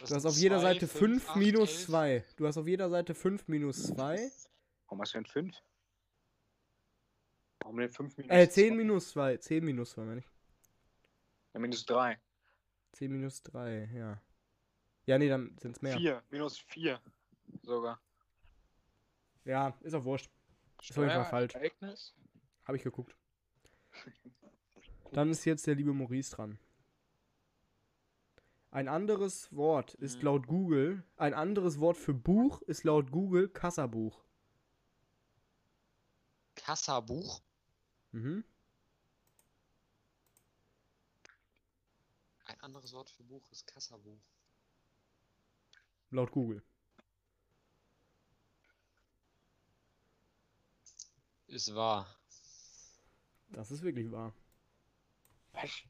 Das 0.00 0.10
Du 0.10 0.14
hast 0.16 0.26
auf 0.26 0.34
jeder 0.36 0.56
zwei, 0.58 0.62
Seite 0.74 0.86
fünf, 0.88 1.22
5 1.24 1.28
acht, 1.30 1.36
minus 1.36 1.70
elf. 1.70 1.86
2. 1.86 2.24
Du 2.36 2.46
hast 2.46 2.56
auf 2.58 2.66
jeder 2.68 2.90
Seite 2.90 3.14
5 3.14 3.48
minus 3.48 3.82
2. 3.88 4.30
Warum 4.86 5.00
hast 5.00 5.14
du 5.14 5.18
denn 5.18 5.26
5? 5.26 5.56
Warum 7.60 7.76
denn 7.78 7.88
5 7.90 8.16
minus 8.16 8.30
Äh, 8.30 8.48
10 8.48 8.68
zwei? 8.70 8.76
minus 8.76 9.10
2. 9.10 9.36
10 9.38 9.64
minus 9.64 9.90
2, 9.92 10.04
meine 10.04 10.20
ich. 10.20 10.28
Ja, 11.54 11.60
minus 11.60 11.84
3. 11.86 12.20
10 12.92 13.12
minus 13.12 13.42
3, 13.42 13.90
ja. 13.94 14.22
Ja, 15.08 15.16
nee, 15.18 15.30
dann 15.30 15.56
sind 15.56 15.74
es 15.74 15.80
mehr. 15.80 15.96
4. 15.96 16.22
Minus 16.28 16.58
4. 16.58 17.00
Sogar. 17.62 17.98
Ja, 19.46 19.74
ist 19.80 19.94
auch 19.94 20.04
wurscht. 20.04 20.30
Ist 20.82 20.90
auf 20.90 20.98
jeden 20.98 21.08
Fall 21.10 21.24
falsch. 21.24 21.54
Ereignis? 21.54 22.14
Habe 22.64 22.76
ich 22.76 22.82
geguckt. 22.82 23.16
Dann 25.12 25.30
ist 25.30 25.46
jetzt 25.46 25.66
der 25.66 25.76
liebe 25.76 25.94
Maurice 25.94 26.36
dran. 26.36 26.58
Ein 28.70 28.86
anderes 28.86 29.50
Wort 29.56 29.94
ist 29.94 30.18
Mhm. 30.18 30.24
laut 30.24 30.46
Google, 30.46 31.02
ein 31.16 31.32
anderes 31.32 31.80
Wort 31.80 31.96
für 31.96 32.12
Buch 32.12 32.60
ist 32.60 32.84
laut 32.84 33.10
Google 33.10 33.48
Kassabuch. 33.48 34.22
Kassabuch. 36.54 37.40
Mhm. 38.12 38.44
Ein 42.44 42.60
anderes 42.60 42.92
Wort 42.92 43.08
für 43.08 43.22
Buch 43.24 43.50
ist 43.50 43.66
Kassabuch. 43.66 44.20
Laut 46.10 46.30
Google. 46.30 46.62
Ist 51.48 51.74
wahr. 51.74 52.06
Das 53.50 53.70
ist 53.70 53.82
wirklich 53.82 54.10
wahr. 54.10 54.32
Was? 55.52 55.82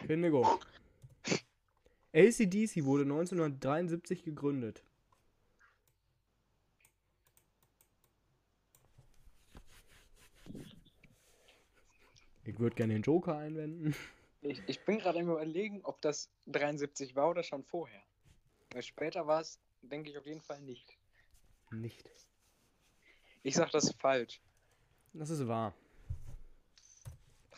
Okay, 0.00 0.16
Nico. 0.16 0.60
ACDC 2.12 2.84
wurde 2.84 3.02
1973 3.02 4.22
gegründet. 4.22 4.82
Ich 12.44 12.60
würde 12.60 12.76
gerne 12.76 12.94
den 12.94 13.02
Joker 13.02 13.36
einwenden. 13.36 13.94
Ich, 14.40 14.62
ich 14.68 14.84
bin 14.84 14.98
gerade 14.98 15.18
am 15.18 15.28
überlegen, 15.28 15.80
ob 15.82 16.00
das 16.00 16.30
73 16.46 17.16
war 17.16 17.30
oder 17.30 17.42
schon 17.42 17.64
vorher. 17.64 18.05
Später 18.82 19.26
war 19.26 19.40
es, 19.40 19.58
denke 19.82 20.10
ich, 20.10 20.18
auf 20.18 20.26
jeden 20.26 20.40
Fall 20.40 20.60
nicht. 20.60 20.96
Nicht. 21.70 22.08
Ich 23.42 23.54
sag, 23.54 23.70
das 23.70 23.84
ist 23.84 24.00
falsch. 24.00 24.40
Das 25.12 25.30
ist 25.30 25.46
wahr. 25.46 25.74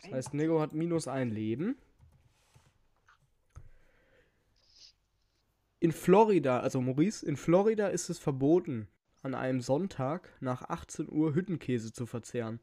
Das 0.03 0.12
heißt, 0.12 0.35
Nico 0.35 0.61
hat 0.61 0.73
minus 0.73 1.09
ein 1.09 1.31
Leben. 1.31 1.77
In 5.81 5.93
Florida, 5.93 6.61
also 6.61 6.81
Maurice, 6.81 7.24
in 7.24 7.36
Florida 7.36 7.89
ist 7.89 8.11
es 8.11 8.19
verboten, 8.19 8.89
an 9.23 9.35
einem 9.35 9.61
Sonntag 9.61 10.28
nach 10.40 10.62
18 10.62 11.09
Uhr 11.11 11.35
Hüttenkäse 11.35 11.93
zu 11.93 12.07
verzehren. 12.07 12.61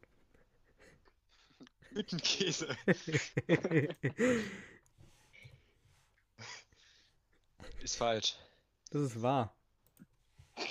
Hüttenkäse. 1.94 2.76
Ist 7.82 7.98
falsch. 7.98 8.38
Das 8.91 9.02
ist 9.02 9.22
wahr. 9.22 9.56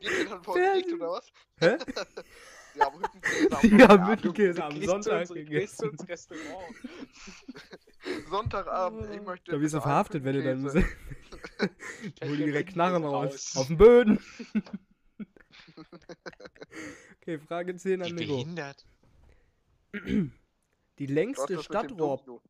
Geht 0.00 0.30
dann 0.30 0.42
vor 0.42 0.54
Wer- 0.56 0.72
Gericht 0.74 0.92
oder 0.94 1.10
was? 1.12 1.32
Hä? 1.58 1.76
Hüttenkäse 2.72 3.52
am 3.56 3.60
Die 3.60 3.68
Sonntag- 3.76 3.88
haben 3.88 4.02
Ja, 4.02 4.08
Hüttenkäse 4.12 4.64
am 4.64 4.82
Sonntag 4.82 5.28
gegessen. 5.28 5.90
ins 5.90 6.08
Restaurant. 6.08 6.74
Sonntagabend, 8.28 9.10
ich 9.14 9.20
möchte. 9.22 9.50
Da 9.52 9.60
wirst 9.60 9.74
du 9.74 9.80
verhaftet, 9.80 10.22
wenn 10.24 10.34
du 10.36 10.42
dann. 10.44 10.64
Hüttenkäse. 10.64 10.88
Ich 12.02 12.28
hol 12.28 12.36
dir 12.36 12.46
direkt 12.46 12.70
Knarren 12.72 13.04
raus. 13.04 13.56
Auf 13.56 13.66
den 13.66 13.76
Böden. 13.76 14.18
okay, 17.20 17.38
Frage 17.38 17.74
10 17.76 18.00
Wie 18.00 18.04
an 18.04 18.14
Nico. 18.14 18.34
behindert. 18.36 18.86
Die 20.98 21.06
längste 21.06 21.62
Stadtrohr. 21.62 22.40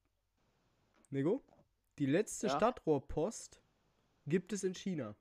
Nico? 1.11 1.43
Die 2.01 2.07
letzte 2.07 2.47
Ja? 2.49 2.57
Stadtrohrpost 2.57 3.63
gibt 4.27 4.53
es 4.55 4.65
in 4.65 4.75
China. 4.75 5.15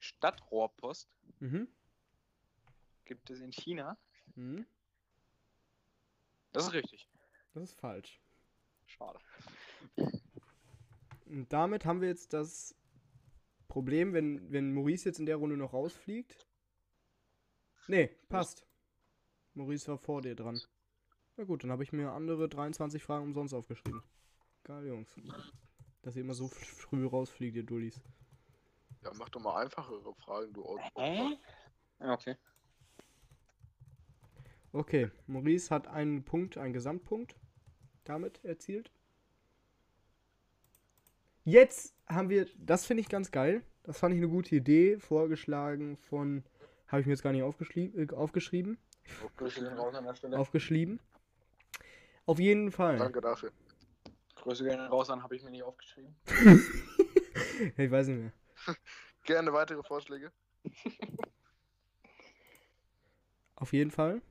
Stadtrohrpost 0.00 1.08
Mhm. 1.38 1.68
gibt 3.04 3.30
es 3.30 3.40
in 3.40 3.52
China. 3.52 3.96
mhm. 4.34 4.66
Das 6.52 6.66
ist 6.66 6.72
richtig. 6.72 7.08
Das 7.54 7.62
ist 7.70 7.78
falsch. 7.78 8.20
Schade. 8.86 9.18
Und 11.26 11.52
damit 11.52 11.84
haben 11.84 12.00
wir 12.00 12.08
jetzt 12.08 12.32
das 12.32 12.74
Problem, 13.68 14.12
wenn, 14.12 14.50
wenn 14.50 14.72
Maurice 14.74 15.08
jetzt 15.08 15.18
in 15.20 15.26
der 15.26 15.36
Runde 15.36 15.56
noch 15.56 15.72
rausfliegt. 15.72 16.46
Nee, 17.88 18.08
passt. 18.28 18.66
Maurice 19.54 19.86
war 19.88 19.98
vor 19.98 20.22
dir 20.22 20.34
dran. 20.34 20.60
Na 21.36 21.44
gut, 21.44 21.62
dann 21.62 21.70
habe 21.70 21.82
ich 21.84 21.92
mir 21.92 22.10
andere 22.10 22.48
23 22.48 23.02
Fragen 23.02 23.24
umsonst 23.26 23.54
aufgeschrieben. 23.54 24.02
Geil, 24.64 24.86
Jungs. 24.86 25.08
Dass 26.06 26.14
ihr 26.14 26.22
immer 26.22 26.34
so 26.34 26.46
früh 26.46 27.04
rausfliegt, 27.04 27.56
ihr 27.56 27.64
Dullis. 27.64 28.00
Ja, 29.02 29.10
mach 29.18 29.28
doch 29.28 29.40
mal 29.40 29.60
einfachere 29.60 30.14
Fragen, 30.14 30.52
du 30.52 30.64
Auto. 30.64 30.80
Hä? 30.94 31.36
Ja, 31.98 32.12
okay. 32.12 32.36
Okay, 34.72 35.10
Maurice 35.26 35.74
hat 35.74 35.88
einen 35.88 36.22
Punkt, 36.22 36.58
einen 36.58 36.72
Gesamtpunkt 36.72 37.34
damit 38.04 38.44
erzielt. 38.44 38.92
Jetzt 41.42 41.92
haben 42.06 42.28
wir, 42.28 42.46
das 42.56 42.86
finde 42.86 43.00
ich 43.00 43.08
ganz 43.08 43.32
geil. 43.32 43.64
Das 43.82 43.98
fand 43.98 44.14
ich 44.14 44.20
eine 44.20 44.28
gute 44.28 44.54
Idee, 44.54 45.00
vorgeschlagen 45.00 45.96
von, 45.96 46.44
habe 46.86 47.00
ich 47.00 47.06
mir 47.08 47.14
jetzt 47.14 47.22
gar 47.22 47.32
nicht 47.32 47.42
aufgeschrie 47.42 47.86
äh, 47.96 48.14
aufgeschrieben, 48.14 48.78
Stelle. 50.14 50.38
aufgeschrieben. 50.38 51.00
Auf 52.26 52.38
jeden 52.38 52.70
Fall. 52.70 52.96
Danke 52.96 53.20
dafür. 53.20 53.50
Grüße 54.46 54.62
gehen 54.62 54.78
raus 54.78 55.10
an, 55.10 55.24
habe 55.24 55.34
ich 55.34 55.42
mir 55.42 55.50
nicht 55.50 55.64
aufgeschrieben. 55.64 56.14
ich 57.76 57.90
weiß 57.90 58.06
nicht 58.06 58.18
mehr. 58.20 58.32
Gerne 59.24 59.52
weitere 59.52 59.82
Vorschläge. 59.82 60.30
Auf 63.56 63.72
jeden 63.72 63.90
Fall 63.90 64.22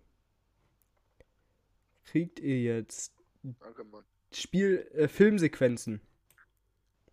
kriegt 2.06 2.40
ihr 2.40 2.62
jetzt 2.62 3.14
Danke, 3.60 3.84
Mann. 3.84 4.06
Spiel, 4.32 4.88
äh, 4.94 5.10
Filmsequenzen. 5.10 6.00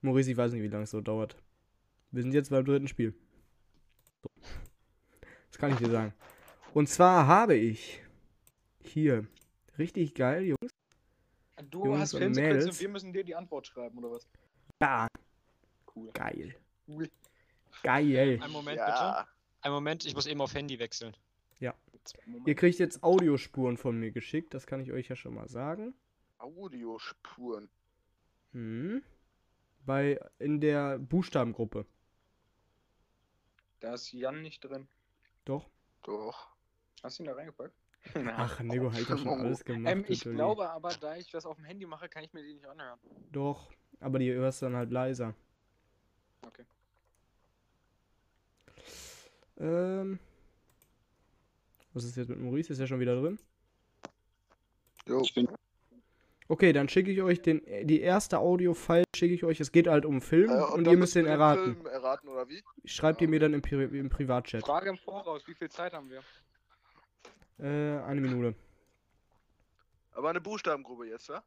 Maurice, 0.00 0.30
ich 0.30 0.36
weiß 0.36 0.52
nicht, 0.52 0.62
wie 0.62 0.68
lange 0.68 0.84
es 0.84 0.92
so 0.92 1.00
dauert. 1.00 1.36
Wir 2.12 2.22
sind 2.22 2.34
jetzt 2.34 2.50
beim 2.50 2.64
dritten 2.64 2.86
Spiel. 2.86 3.14
So. 4.22 4.30
Das 5.48 5.58
kann 5.58 5.72
ich 5.72 5.78
dir 5.78 5.90
sagen. 5.90 6.14
Und 6.72 6.88
zwar 6.88 7.26
habe 7.26 7.56
ich 7.56 8.00
hier 8.84 9.26
richtig 9.76 10.14
geil, 10.14 10.44
Jungs. 10.44 10.72
Du 11.70 11.84
Jungs 11.84 12.00
hast 12.00 12.16
Filmsequenzen 12.16 12.70
und 12.70 12.80
wir 12.80 12.88
müssen 12.88 13.12
dir 13.12 13.24
die 13.24 13.34
Antwort 13.34 13.66
schreiben, 13.66 13.98
oder 13.98 14.10
was? 14.12 14.26
Ja, 14.80 15.06
Cool. 15.94 16.10
geil. 16.12 16.56
Cool. 16.88 17.10
Geil. 17.82 18.38
Einen 18.42 18.52
Moment 18.52 18.78
bitte. 18.78 18.90
Ja, 18.90 19.28
Einen 19.60 19.74
Moment, 19.74 20.04
ich 20.06 20.14
muss 20.14 20.26
eben 20.26 20.40
auf 20.40 20.54
Handy 20.54 20.78
wechseln. 20.78 21.14
Moment. 22.26 22.48
Ihr 22.48 22.54
kriegt 22.54 22.78
jetzt 22.78 23.02
Audiospuren 23.04 23.76
von 23.76 23.98
mir 23.98 24.10
geschickt, 24.10 24.54
das 24.54 24.66
kann 24.66 24.80
ich 24.80 24.90
euch 24.92 25.08
ja 25.08 25.16
schon 25.16 25.34
mal 25.34 25.48
sagen. 25.48 25.94
Audiospuren. 26.38 27.68
Hm. 28.52 29.02
Bei 29.86 30.20
in 30.38 30.60
der 30.60 30.98
Buchstabengruppe. 30.98 31.86
Da 33.80 33.94
ist 33.94 34.12
Jan 34.12 34.42
nicht 34.42 34.64
drin. 34.64 34.88
Doch. 35.44 35.68
Doch. 36.02 36.48
Hast 37.02 37.18
du 37.18 37.22
ihn 37.22 37.26
da 37.26 37.34
reingepackt? 37.34 37.74
Ach, 38.36 38.60
Nego, 38.60 38.92
hab 38.92 39.00
ich 39.00 39.06
doch 39.06 39.18
schon 39.18 39.40
alles 39.40 39.64
gemacht. 39.64 39.92
Ähm, 39.92 40.04
ich 40.08 40.20
natürlich. 40.20 40.36
glaube 40.36 40.70
aber, 40.70 40.90
da 41.00 41.16
ich 41.16 41.30
das 41.30 41.46
auf 41.46 41.56
dem 41.56 41.64
Handy 41.64 41.86
mache, 41.86 42.08
kann 42.08 42.24
ich 42.24 42.32
mir 42.32 42.42
die 42.42 42.54
nicht 42.54 42.66
anhören. 42.66 42.98
Doch, 43.30 43.70
aber 44.00 44.18
die 44.18 44.32
hörst 44.32 44.62
dann 44.62 44.74
halt 44.76 44.90
leiser. 44.90 45.34
Okay. 46.46 46.64
Ähm. 49.58 50.18
Was 51.94 52.04
ist 52.04 52.16
jetzt 52.16 52.28
mit 52.28 52.40
Maurice? 52.40 52.72
Ist 52.72 52.80
er 52.80 52.86
schon 52.86 53.00
wieder 53.00 53.20
drin? 53.20 53.38
Jo. 55.06 55.20
Ich 55.22 55.34
bin 55.34 55.48
Okay, 56.48 56.72
dann 56.72 56.88
schicke 56.88 57.10
ich 57.10 57.22
euch 57.22 57.40
den, 57.40 57.66
äh, 57.66 57.84
die 57.84 58.00
erste 58.00 58.38
Audio-File 58.38 59.04
schicke 59.16 59.34
ich 59.34 59.44
euch. 59.44 59.60
Es 59.60 59.72
geht 59.72 59.88
halt 59.88 60.04
um 60.04 60.20
Film 60.20 60.50
Äh, 60.50 60.62
und, 60.74 60.84
dann 60.84 60.92
ihr 60.92 60.98
müsst 60.98 61.14
den 61.14 61.26
erraten. 61.26 61.76
Film 61.76 61.86
erraten, 61.86 62.28
oder 62.28 62.48
wie? 62.48 62.62
Schreibt 62.84 63.22
ihr 63.22 63.28
mir 63.28 63.40
dann 63.40 63.54
im, 63.54 63.62
Pri 63.62 63.84
im 63.84 64.08
Privatchat. 64.10 64.62
Frage 64.62 64.90
im 64.90 64.98
Voraus, 64.98 65.46
wie 65.46 65.54
viel 65.54 65.70
Zeit 65.70 65.92
haben 65.92 66.10
wir? 66.10 66.22
Äh, 67.58 67.98
eine 68.02 68.20
Minute. 68.20 68.54
Aber 70.12 70.30
eine 70.30 70.40
Buchstabengruppe 70.40 71.06
jetzt, 71.06 71.28
ja? 71.28 71.42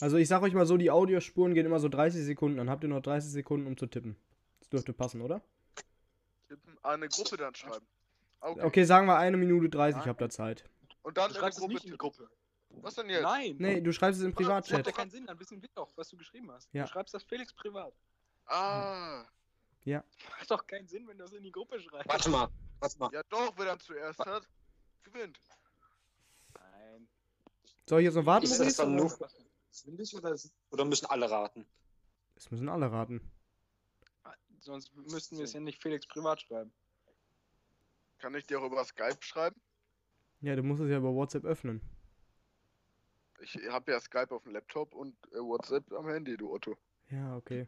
Also 0.00 0.16
ich 0.16 0.26
sag 0.26 0.42
euch 0.42 0.52
mal 0.52 0.66
so, 0.66 0.76
die 0.76 0.90
Audiospuren 0.90 1.54
gehen 1.54 1.64
immer 1.64 1.78
so 1.78 1.88
30 1.88 2.24
Sekunden. 2.24 2.56
Dann 2.56 2.68
habt 2.68 2.82
ihr 2.82 2.88
noch 2.88 3.02
30 3.02 3.30
Sekunden, 3.30 3.68
um 3.68 3.76
zu 3.76 3.86
tippen. 3.86 4.16
Das 4.58 4.68
dürfte 4.70 4.92
passen, 4.92 5.20
oder? 5.20 5.40
Tippen. 6.48 6.76
Ah, 6.82 6.94
eine 6.94 7.08
Gruppe 7.08 7.36
dann 7.36 7.54
schreiben. 7.54 7.86
Okay. 8.40 8.62
Okay, 8.62 8.82
sagen 8.84 9.06
wir 9.06 9.16
eine 9.16 9.36
Minute 9.36 9.68
30 9.68 10.02
habt 10.04 10.20
ihr 10.20 10.28
Zeit. 10.30 10.64
Und 11.02 11.16
dann 11.16 11.30
Du 11.30 11.38
schreibst 11.38 11.60
Gruppe 11.60 11.74
nicht 11.74 11.84
in 11.84 11.92
die. 11.92 11.98
Gruppe. 11.98 12.28
Was 12.80 12.96
denn 12.96 13.10
jetzt? 13.10 13.22
Nein! 13.22 13.54
Nee, 13.60 13.80
du 13.80 13.92
schreibst 13.92 14.18
es 14.18 14.26
im 14.26 14.34
Das 14.34 14.40
macht 14.40 14.66
ja 14.70 14.78
Privatchat. 14.78 14.96
keinen 14.96 15.10
Sinn, 15.10 15.26
dann 15.26 15.38
wissen 15.38 15.62
wir 15.62 15.68
doch, 15.74 15.92
was 15.94 16.08
du 16.08 16.16
geschrieben 16.16 16.50
hast. 16.50 16.68
Ja. 16.72 16.82
Du 16.84 16.90
schreibst 16.90 17.14
das 17.14 17.22
Felix 17.22 17.52
privat. 17.52 17.94
Ah. 18.46 19.24
Macht 19.84 20.50
doch 20.50 20.66
keinen 20.66 20.88
Sinn, 20.88 21.06
wenn 21.06 21.16
du 21.18 21.22
das 21.24 21.32
in 21.32 21.44
die 21.44 21.52
Gruppe 21.52 21.78
schreibst. 21.78 22.08
Warte 22.08 22.28
mal, 22.28 22.48
warte 22.82 22.98
mal. 22.98 23.10
Ja 23.12 23.22
doch, 23.28 23.54
wer 23.56 23.64
dann 23.66 23.80
zuerst 23.80 24.18
hat, 24.18 24.48
gewinnt. 25.04 25.40
Nein. 26.54 27.08
Soll 27.88 28.00
ich 28.00 28.04
jetzt 28.06 28.14
noch 28.14 28.26
warten, 28.26 28.44
Ist 28.44 28.58
das 28.60 28.76
dann 28.76 28.98
oder? 28.98 29.04
nur 29.04 29.30
Windig 29.84 30.14
oder, 30.14 30.36
oder 30.70 30.84
müssen 30.84 31.06
alle 31.06 31.30
raten? 31.30 31.66
Das 32.34 32.50
müssen 32.50 32.68
alle 32.68 32.90
raten. 32.92 33.32
Sonst 34.60 34.94
müssten 34.94 35.38
wir 35.38 35.44
es 35.44 35.54
ja 35.54 35.60
nicht 35.60 35.82
Felix 35.82 36.06
privat 36.06 36.42
schreiben. 36.42 36.72
Kann 38.18 38.34
ich 38.34 38.46
dir 38.46 38.60
auch 38.60 38.66
über 38.66 38.84
Skype 38.84 39.18
schreiben? 39.20 39.60
Ja, 40.40 40.54
du 40.54 40.62
musst 40.62 40.82
es 40.82 40.90
ja 40.90 40.98
über 40.98 41.12
WhatsApp 41.14 41.44
öffnen. 41.44 41.80
Ich 43.40 43.56
habe 43.68 43.90
ja 43.90 44.00
Skype 44.00 44.32
auf 44.32 44.44
dem 44.44 44.52
Laptop 44.52 44.94
und 44.94 45.16
äh, 45.32 45.38
WhatsApp 45.38 45.90
am 45.92 46.08
Handy, 46.08 46.36
du 46.36 46.52
Otto. 46.52 46.76
Ja, 47.10 47.36
okay. 47.36 47.66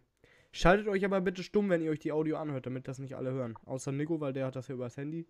Schaltet 0.55 0.86
euch 0.86 1.05
aber 1.05 1.20
bitte 1.20 1.43
stumm, 1.43 1.68
wenn 1.68 1.82
ihr 1.82 1.90
euch 1.90 1.98
die 1.98 2.12
Audio 2.12 2.36
anhört, 2.36 2.64
damit 2.66 2.86
das 2.86 3.01
nicht 3.01 3.16
alle 3.16 3.32
hören. 3.32 3.59
Außer 3.64 3.90
Nico, 3.90 4.20
weil 4.20 4.32
der 4.32 4.47
hat 4.47 4.55
das 4.55 4.68
ja 4.68 4.74
übers 4.76 4.97
Handy. 4.97 5.26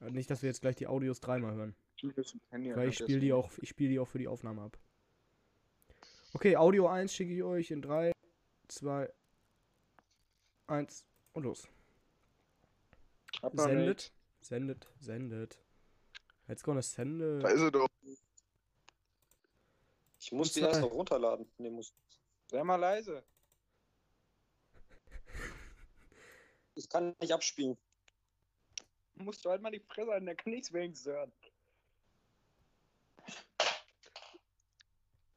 Äh, 0.00 0.10
Nicht, 0.10 0.30
dass 0.30 0.42
wir 0.42 0.50
jetzt 0.50 0.60
gleich 0.60 0.76
die 0.76 0.86
Audios 0.86 1.20
dreimal 1.20 1.54
hören. 1.54 1.74
Weil 2.50 2.90
ich 2.90 2.98
spiele 2.98 3.20
die 3.20 3.32
auch, 3.32 3.50
ich 3.62 3.70
spiele 3.70 3.88
die 3.88 3.98
auch 3.98 4.06
für 4.08 4.18
die 4.18 4.28
Aufnahme 4.28 4.60
ab. 4.60 4.78
Okay, 6.34 6.56
Audio 6.58 6.88
1 6.88 7.14
schicke 7.14 7.32
ich 7.34 7.42
euch 7.42 7.70
in 7.70 7.80
3, 7.80 8.12
2, 8.68 9.10
1 10.66 11.06
und 11.32 11.44
los. 11.44 11.66
Sendet, 13.54 14.12
sendet, 14.42 14.88
sendet. 14.98 15.58
Let's 16.48 16.62
gonna 16.62 16.82
send 16.82 17.22
Da 17.22 17.48
it. 17.48 17.54
ist 17.56 17.62
er 17.62 17.70
doch. 17.70 17.88
Ich 20.18 20.32
muss 20.32 20.52
die 20.52 20.60
erst 20.60 20.82
noch 20.82 20.92
runterladen. 20.92 21.46
Nee, 21.56 21.70
muss. 21.70 21.94
Sei 22.50 22.62
mal 22.62 22.76
leise. 22.76 23.24
Ich 26.74 26.88
kann 26.88 27.14
nicht 27.20 27.32
abspielen. 27.32 27.76
Musst 29.16 29.44
du 29.44 29.50
halt 29.50 29.60
mal 29.62 29.70
die 29.70 29.80
Fresse 29.80 30.10
halten, 30.10 30.26
der 30.26 30.34
kann 30.36 30.52
nichts 30.52 30.72
wenigstens 30.72 31.12
hören. 31.12 31.32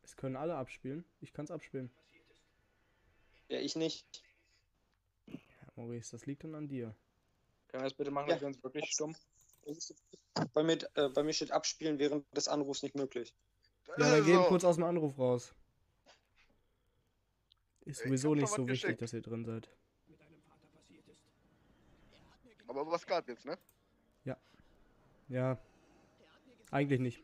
Es 0.04 0.16
können 0.16 0.36
alle 0.36 0.56
abspielen. 0.56 1.04
Ich 1.22 1.34
kann's 1.34 1.52
abspielen. 1.52 1.92
Ja, 3.50 3.60
ich 3.60 3.76
nicht. 3.76 4.24
Ja, 5.28 5.38
Maurice, 5.76 6.12
das 6.12 6.26
liegt 6.26 6.44
dann 6.44 6.56
an 6.56 6.68
dir. 6.68 6.96
Können 7.68 7.84
wir 7.84 7.90
das 7.90 7.94
bitte 7.98 8.12
machen, 8.12 8.28
Ja. 8.30 8.36
dass 8.36 8.42
wir 8.42 8.48
uns 8.48 8.64
wirklich 8.64 8.86
stumm? 8.92 9.16
Bei 10.54 10.64
mir, 10.64 10.78
äh, 10.96 11.10
bei 11.10 11.24
mir 11.24 11.34
steht 11.34 11.52
Abspielen 11.52 12.00
während 12.00 12.26
des 12.36 12.48
Anrufs 12.48 12.84
nicht 12.84 12.96
möglich. 12.96 13.34
Ja, 13.88 13.96
dann 13.98 14.14
er 14.14 14.22
gehen 14.22 14.42
kurz 14.44 14.64
aus 14.64 14.76
dem 14.76 14.84
Anruf 14.86 15.18
raus. 15.18 15.54
Ist 17.82 18.00
Ich 18.00 18.06
sowieso 18.08 18.34
nicht 18.36 18.48
so 18.48 18.68
wichtig, 18.68 18.82
geschickt. 18.84 19.02
dass 19.02 19.14
ihr 19.14 19.22
drin 19.22 19.46
seid. 19.46 19.70
Aber 22.86 22.92
über 22.92 23.00
Skype 23.00 23.24
jetzt, 23.28 23.46
ne? 23.46 23.58
Ja. 25.28 25.58
Eigentlich 26.70 27.00
nicht. 27.00 27.24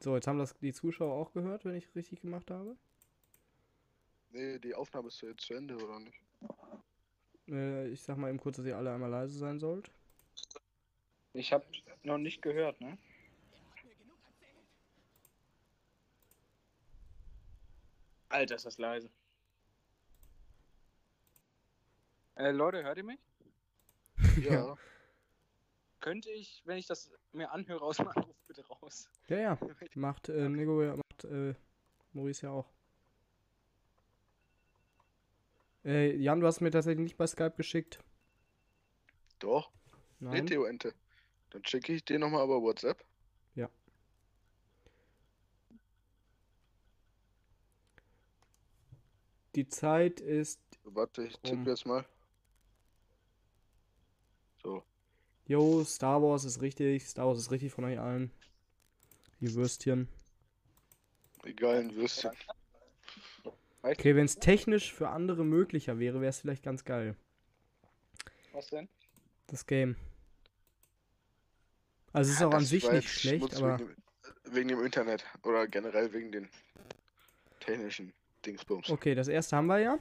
So, 0.00 0.14
jetzt 0.14 0.26
haben 0.26 0.38
das 0.38 0.54
die 0.58 0.74
Zuschauer 0.74 1.14
auch 1.14 1.32
gehört, 1.32 1.64
wenn 1.64 1.74
ich 1.74 1.94
richtig 1.94 2.20
gemacht 2.20 2.50
habe. 2.50 2.76
Nee, 4.32 4.58
die 4.58 4.74
Aufnahme 4.74 5.08
ist 5.08 5.22
jetzt 5.22 5.46
zu 5.46 5.54
Ende, 5.54 5.76
oder 5.76 5.98
nicht? 6.00 6.20
Äh, 7.48 7.88
ich 7.88 8.02
sag 8.02 8.18
mal 8.18 8.28
eben 8.28 8.38
kurz, 8.38 8.58
dass 8.58 8.66
ihr 8.66 8.76
alle 8.76 8.92
einmal 8.92 9.08
leise 9.08 9.38
sein 9.38 9.58
sollt. 9.58 9.90
Ich 11.32 11.54
hab 11.54 11.64
noch 12.02 12.18
nicht 12.18 12.42
gehört, 12.42 12.78
ne? 12.82 12.98
Alter, 18.28 18.56
ist 18.56 18.66
das 18.66 18.76
leise. 18.76 19.08
Äh, 22.36 22.50
Leute, 22.50 22.82
hört 22.82 22.98
ihr 22.98 23.04
mich? 23.04 23.20
Ja. 24.44 24.76
Könnte 26.00 26.30
ich, 26.30 26.62
wenn 26.66 26.76
ich 26.76 26.86
das 26.86 27.10
mir 27.32 27.50
anhöre, 27.50 27.82
aus 27.82 27.96
dem 27.96 28.08
Anruf 28.08 28.36
bitte 28.46 28.66
raus? 28.66 29.08
Ja, 29.28 29.38
ja. 29.38 29.58
Macht 29.94 30.28
äh, 30.28 30.48
Nico, 30.48 30.82
ja, 30.82 30.96
macht 30.96 31.24
äh, 31.24 31.54
Maurice 32.12 32.46
ja 32.46 32.52
auch. 32.52 32.70
Äh, 35.84 36.14
Jan, 36.16 36.40
du 36.40 36.46
hast 36.46 36.60
mir 36.60 36.70
tatsächlich 36.70 37.04
nicht 37.04 37.16
bei 37.16 37.26
Skype 37.26 37.54
geschickt. 37.56 38.00
Doch. 39.38 39.70
Nein. 40.18 40.44
Meteo-Ente. 40.44 40.94
Dann 41.50 41.64
schicke 41.64 41.92
ich 41.94 42.04
dir 42.04 42.18
nochmal 42.18 42.44
über 42.44 42.60
WhatsApp. 42.60 43.04
Die 49.54 49.68
Zeit 49.68 50.20
ist. 50.20 50.60
Warte, 50.82 51.24
ich 51.24 51.38
tippe 51.40 51.58
Um. 51.58 51.66
jetzt 51.66 51.86
mal. 51.86 52.04
So. 54.62 54.82
Jo, 55.46 55.84
Star 55.84 56.22
Wars 56.22 56.44
ist 56.44 56.62
richtig. 56.62 57.06
Star 57.06 57.26
Wars 57.26 57.38
ist 57.38 57.50
richtig 57.50 57.72
von 57.72 57.84
euch 57.84 57.98
allen. 57.98 58.30
Die 59.40 59.52
Würstchen. 59.54 60.08
Egal, 61.42 61.80
ein 61.80 61.94
Würstchen. 61.94 62.32
Okay, 63.82 64.16
wenn 64.16 64.24
es 64.24 64.36
technisch 64.36 64.94
für 64.94 65.10
andere 65.10 65.44
möglicher 65.44 65.98
wäre, 65.98 66.20
wäre 66.20 66.30
es 66.30 66.40
vielleicht 66.40 66.62
ganz 66.62 66.84
geil. 66.84 67.16
Was 68.52 68.68
denn? 68.68 68.88
Das 69.48 69.66
Game. 69.66 69.96
Also 72.14 72.30
es 72.30 72.36
ist 72.36 72.42
auch 72.42 72.54
an 72.54 72.64
sich 72.64 72.90
nicht 72.90 73.08
schlecht, 73.08 73.54
aber. 73.56 73.78
Wegen 73.78 73.88
dem, 73.88 74.54
wegen 74.54 74.68
dem 74.68 74.84
Internet. 74.84 75.24
Oder 75.42 75.66
generell 75.66 76.10
wegen 76.14 76.32
den 76.32 76.48
technischen 77.60 78.14
Dingsbums. 78.46 78.88
Okay, 78.88 79.14
das 79.14 79.28
erste 79.28 79.56
haben 79.56 79.66
wir 79.66 79.80
ja. 79.80 79.98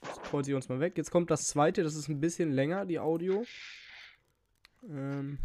Das 0.00 0.32
holt 0.32 0.44
sie 0.44 0.54
uns 0.54 0.68
mal 0.68 0.78
weg. 0.78 0.96
Jetzt 0.96 1.10
kommt 1.10 1.30
das 1.30 1.48
zweite, 1.48 1.82
das 1.82 1.96
ist 1.96 2.06
ein 2.06 2.20
bisschen 2.20 2.52
länger, 2.52 2.86
die 2.86 3.00
Audio. 3.00 3.44
Ähm, 4.82 5.38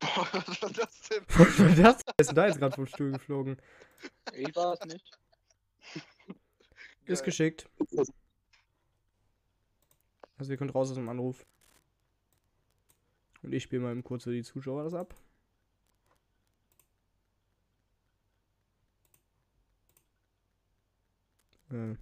Was 0.00 0.62
war 0.62 0.70
das 0.70 1.02
denn? 1.08 1.24
was 1.28 1.58
war 1.58 1.68
das? 1.68 2.02
Wer 2.06 2.18
ist 2.18 2.28
denn 2.28 2.36
da 2.36 2.46
jetzt 2.46 2.58
gerade 2.58 2.74
vom 2.74 2.86
Stuhl 2.86 3.12
geflogen? 3.12 3.56
Ich 4.32 4.54
war 4.56 4.74
es 4.74 4.84
nicht. 4.86 5.18
Ist 7.04 7.20
Geil. 7.20 7.24
geschickt. 7.26 7.68
Also 10.38 10.52
ihr 10.52 10.56
könnt 10.56 10.74
raus 10.74 10.88
aus 10.90 10.96
dem 10.96 11.08
Anruf. 11.08 11.44
Und 13.42 13.52
ich 13.52 13.62
spiele 13.62 13.82
mal 13.82 13.92
eben 13.92 14.04
kurz 14.04 14.24
für 14.24 14.32
die 14.32 14.42
Zuschauer 14.42 14.84
das 14.84 14.94
ab. 14.94 15.14
Äh, 21.70 21.94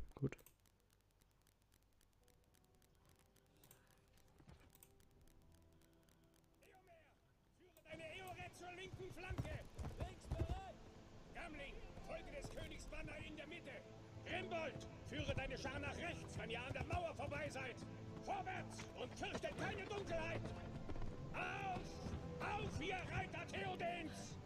Theodens. 23.53 24.37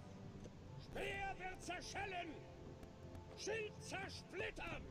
Speer 0.84 1.34
wird 1.38 1.62
zerschellen. 1.62 2.34
Schild 3.36 3.72
zersplittern. 3.80 4.82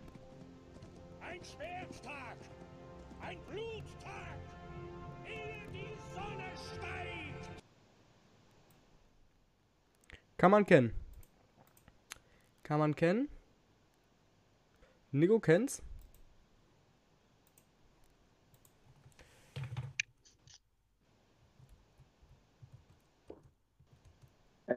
Ein 1.21 1.43
Schwerttag. 1.43 2.38
Ein 3.21 3.39
Bluttag. 3.45 4.39
Ehe 5.25 5.67
die 5.71 5.95
Sonne 6.13 6.51
steigt. 6.55 7.63
Kann 10.38 10.51
man 10.51 10.65
kennen. 10.65 10.93
Kann 12.63 12.79
man 12.79 12.95
kennen. 12.95 13.29
Nico 15.11 15.39
kennt's. 15.39 15.83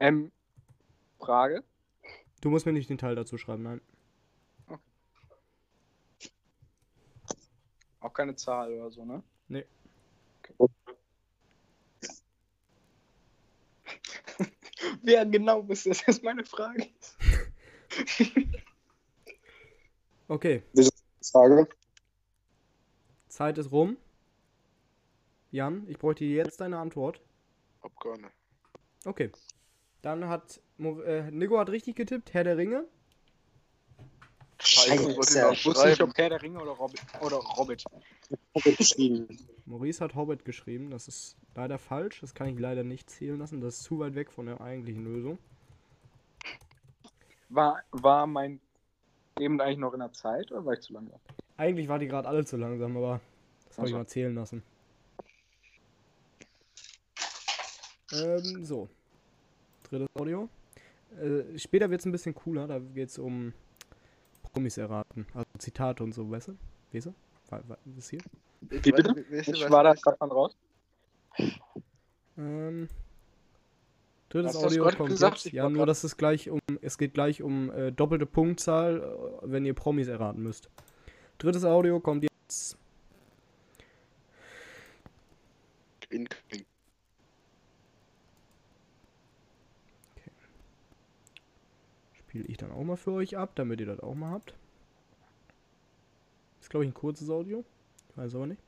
Ähm, 0.01 0.31
Frage. 1.19 1.63
Du 2.41 2.49
musst 2.49 2.65
mir 2.65 2.73
nicht 2.73 2.89
den 2.89 2.97
Teil 2.97 3.15
dazu 3.15 3.37
schreiben, 3.37 3.63
nein. 3.63 3.81
Auch 7.99 8.13
keine 8.13 8.35
Zahl 8.35 8.71
oder 8.73 8.91
so, 8.91 9.03
ne? 9.03 9.23
Nee. 9.47 9.65
Okay. 10.43 10.53
Wer 15.01 15.25
genau 15.25 15.63
ist 15.63 15.87
das? 15.87 16.05
Das 16.05 16.17
ist 16.17 16.23
meine 16.23 16.45
Frage. 16.45 16.87
Okay, 20.27 20.63
Frage. 21.21 21.69
Zeit 23.27 23.59
ist 23.59 23.71
rum. 23.71 23.95
Jan, 25.51 25.87
ich 25.87 25.99
bräuchte 25.99 26.25
jetzt 26.25 26.59
deine 26.61 26.79
Antwort. 26.79 27.21
Hab 27.83 27.99
gerne. 27.99 28.31
Okay. 29.05 29.31
Dann 30.05 30.29
hat 30.29 30.61
äh, 30.77 31.31
Nico 31.31 31.57
hat 31.57 31.69
richtig 31.69 31.95
getippt, 31.95 32.31
Herr 32.35 32.43
der 32.43 32.57
Ringe. 32.57 32.85
Scheiße, 34.59 35.11
ich 35.11 35.65
wusste 35.65 35.89
nicht, 35.89 35.99
ob 35.99 36.15
Herr 36.15 36.29
der 36.29 36.43
Ringe 36.43 36.61
oder 36.61 36.77
Hobbit. 36.77 37.01
Oder 37.21 37.37
Hobbit. 37.39 37.83
geschrieben. 38.77 39.27
Maurice 39.65 40.03
hat 40.03 40.13
Hobbit 40.13 40.45
geschrieben. 40.45 40.91
Das 40.91 41.07
ist 41.07 41.37
leider 41.55 41.79
falsch. 41.79 42.21
Das 42.21 42.35
kann 42.35 42.49
ich 42.49 42.59
leider 42.59 42.83
nicht 42.83 43.09
zählen 43.09 43.39
lassen. 43.39 43.61
Das 43.61 43.77
ist 43.77 43.83
zu 43.85 43.97
weit 43.97 44.13
weg 44.13 44.31
von 44.31 44.45
der 44.45 44.61
eigentlichen 44.61 45.03
Lösung. 45.03 45.39
War, 47.49 47.81
war 47.89 48.27
mein 48.27 48.59
eben 49.39 49.59
eigentlich 49.59 49.79
noch 49.79 49.93
in 49.93 50.01
der 50.01 50.13
Zeit 50.13 50.51
oder 50.51 50.63
war 50.65 50.73
ich 50.73 50.81
zu 50.81 50.93
langsam? 50.93 51.19
Eigentlich 51.57 51.87
war 51.87 51.97
die 51.97 52.07
gerade 52.07 52.27
alle 52.27 52.45
zu 52.45 52.57
langsam, 52.57 52.95
aber 52.95 53.21
das 53.69 53.79
habe 53.79 53.87
ich 53.87 53.93
mal 53.95 54.05
zählen 54.05 54.35
lassen. 54.35 54.61
Ähm, 58.11 58.63
so. 58.63 58.87
Drittes 59.89 60.07
Audio. 60.15 60.49
Äh, 61.19 61.57
später 61.57 61.89
wird 61.89 62.01
es 62.01 62.05
ein 62.05 62.11
bisschen 62.11 62.33
cooler. 62.35 62.67
Da 62.67 62.79
geht 62.79 63.09
es 63.09 63.17
um 63.19 63.53
Promis 64.51 64.77
erraten. 64.77 65.25
Also 65.33 65.45
Zitate 65.59 66.03
und 66.03 66.13
so, 66.13 66.29
weißt 66.29 66.49
du? 66.49 66.57
Weißt 66.93 67.07
du? 67.07 67.13
Wa- 67.49 67.61
wa- 67.67 67.77
Was 67.85 67.97
ist 67.97 68.09
hier? 68.09 68.19
Ich 68.71 68.85
Wie 68.85 68.91
bitte? 68.91 69.25
Ich 69.31 69.69
war 69.69 69.83
da 69.83 69.93
das- 69.93 70.01
gerade 70.01 70.17
mal 70.19 70.29
raus. 70.29 70.55
Ähm, 72.37 72.87
drittes 74.29 74.55
Hast 74.55 74.63
Audio 74.65 74.85
kommt 74.89 75.09
gesagt? 75.09 75.35
jetzt. 75.37 75.45
Ich 75.47 75.53
Ja, 75.53 75.69
nur 75.69 75.85
dass 75.85 76.03
es 76.03 76.17
gleich 76.17 76.49
um, 76.49 76.59
es 76.81 76.97
geht 76.97 77.13
gleich 77.13 77.41
um 77.43 77.69
äh, 77.71 77.91
doppelte 77.91 78.25
Punktzahl, 78.25 78.97
äh, 79.01 79.37
wenn 79.43 79.65
ihr 79.65 79.73
Promis 79.73 80.07
erraten 80.07 80.41
müsst. 80.41 80.69
Drittes 81.37 81.63
Audio 81.65 81.99
kommt 81.99 82.23
jetzt. 82.23 82.77
Incoming. 86.09 86.65
Spiele 92.13 92.45
ich 92.45 92.57
dann 92.57 92.71
auch 92.71 92.83
mal 92.95 93.01
für 93.01 93.11
euch 93.11 93.37
ab, 93.37 93.51
damit 93.55 93.79
ihr 93.81 93.85
das 93.85 93.99
auch 93.99 94.15
mal 94.15 94.31
habt. 94.31 94.53
Ist 96.61 96.69
glaube 96.69 96.85
ich 96.85 96.91
ein 96.91 96.93
kurzes 96.93 97.29
Audio. 97.29 97.63
Ich 98.09 98.17
weiß 98.17 98.35
aber 98.35 98.47
nicht. 98.47 98.61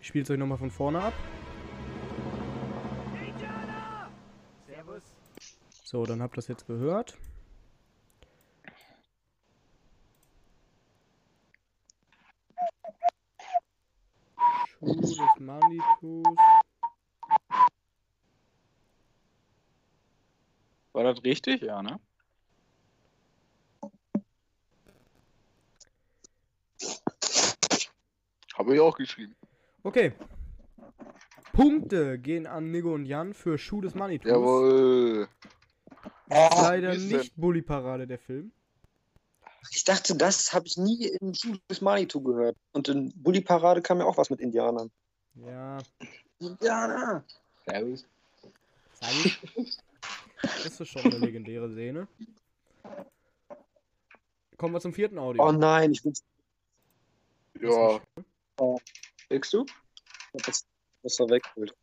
Ich 0.00 0.06
spiele 0.08 0.24
es 0.24 0.30
euch 0.30 0.38
nochmal 0.38 0.58
von 0.58 0.70
vorne 0.72 1.00
ab. 1.00 1.14
So, 5.90 6.06
dann 6.06 6.22
habt 6.22 6.34
ihr 6.34 6.36
das 6.36 6.46
jetzt 6.46 6.68
gehört. 6.68 7.18
Schuh 14.68 14.94
des 14.94 15.40
Manitus. 15.40 16.36
War 20.92 21.02
das 21.02 21.24
richtig? 21.24 21.62
Ja, 21.62 21.82
ne? 21.82 21.98
Habe 28.54 28.74
ich 28.74 28.80
auch 28.80 28.96
geschrieben. 28.96 29.34
Okay. 29.82 30.12
Punkte 31.52 32.16
gehen 32.20 32.46
an 32.46 32.70
Nigo 32.70 32.94
und 32.94 33.06
Jan 33.06 33.34
für 33.34 33.58
Schuh 33.58 33.80
des 33.80 33.96
Manitus. 33.96 34.30
Jawohl. 34.30 35.28
Leider 36.30 36.92
ist 36.92 37.10
denn? 37.10 37.18
nicht 37.18 37.36
Bully 37.36 37.62
Parade 37.62 38.06
der 38.06 38.18
Film. 38.18 38.52
Ich 39.72 39.84
dachte, 39.84 40.16
das 40.16 40.52
habe 40.52 40.66
ich 40.66 40.76
nie 40.76 41.06
in 41.06 41.34
Schule 41.34 41.58
des 41.68 41.80
Manitou 41.80 42.22
gehört. 42.22 42.56
Und 42.72 42.88
in 42.88 43.12
Bully 43.14 43.40
Parade 43.40 43.82
kam 43.82 43.98
ja 43.98 44.04
auch 44.06 44.16
was 44.16 44.30
mit 44.30 44.40
Indianern. 44.40 44.90
Ja, 45.34 45.78
Indianer! 46.38 47.24
Servus. 47.66 48.06
Das 50.42 50.80
ist 50.80 50.88
schon 50.88 51.02
eine 51.02 51.18
legendäre 51.18 51.70
Szene. 51.70 52.08
Kommen 54.56 54.72
wir 54.72 54.80
zum 54.80 54.94
vierten 54.94 55.18
Audio. 55.18 55.46
Oh 55.46 55.52
nein, 55.52 55.92
ich 55.92 56.02
bin. 56.02 56.14
Ja, 57.60 58.00
Kriegst 59.28 59.52
du? 59.52 59.64
Ich 59.64 60.34
hab 60.34 60.46
das, 60.46 60.66
das 61.02 61.16
verwechselt. 61.16 61.74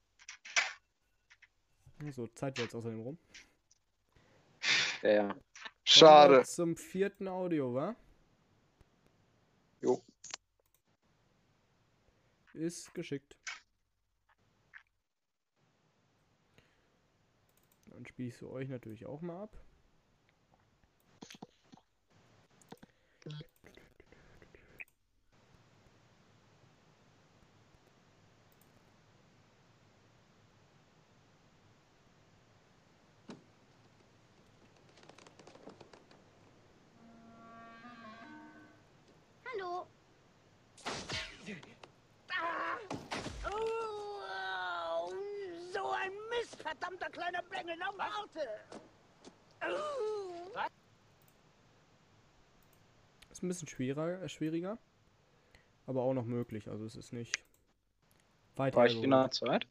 So, 2.11 2.27
Zeit 2.27 2.57
jetzt 2.59 2.75
außerdem 2.75 2.99
rum. 3.01 3.17
Ja, 5.01 5.09
ja. 5.09 5.35
Schade. 5.83 6.43
Zum 6.43 6.75
vierten 6.75 7.27
Audio, 7.27 7.73
wa? 7.73 7.95
Jo. 9.81 10.03
Ist 12.53 12.93
geschickt. 12.93 13.37
Dann 17.85 18.05
spiele 18.05 18.29
ich 18.29 18.35
für 18.35 18.49
euch 18.49 18.69
natürlich 18.69 19.05
auch 19.05 19.21
mal 19.21 19.43
ab. 19.43 19.57
Verdammter 46.79 47.09
kleiner 47.09 47.41
Bengel, 47.49 47.75
na 47.79 47.87
warte! 47.97 48.47
Oh. 49.61 50.57
Ist 53.31 53.43
ein 53.43 53.47
bisschen 53.47 53.67
schwieriger, 53.67 54.21
äh, 54.21 54.29
schwieriger. 54.29 54.77
Aber 55.85 56.01
auch 56.03 56.13
noch 56.13 56.25
möglich. 56.25 56.69
Also 56.69 56.85
es 56.85 56.95
ist 56.95 57.13
nicht 57.13 57.43
weit 58.55 58.75
War 58.75 58.87
ich 58.87 59.01
in 59.01 59.09
der. 59.11 59.31
Zeit? 59.31 59.67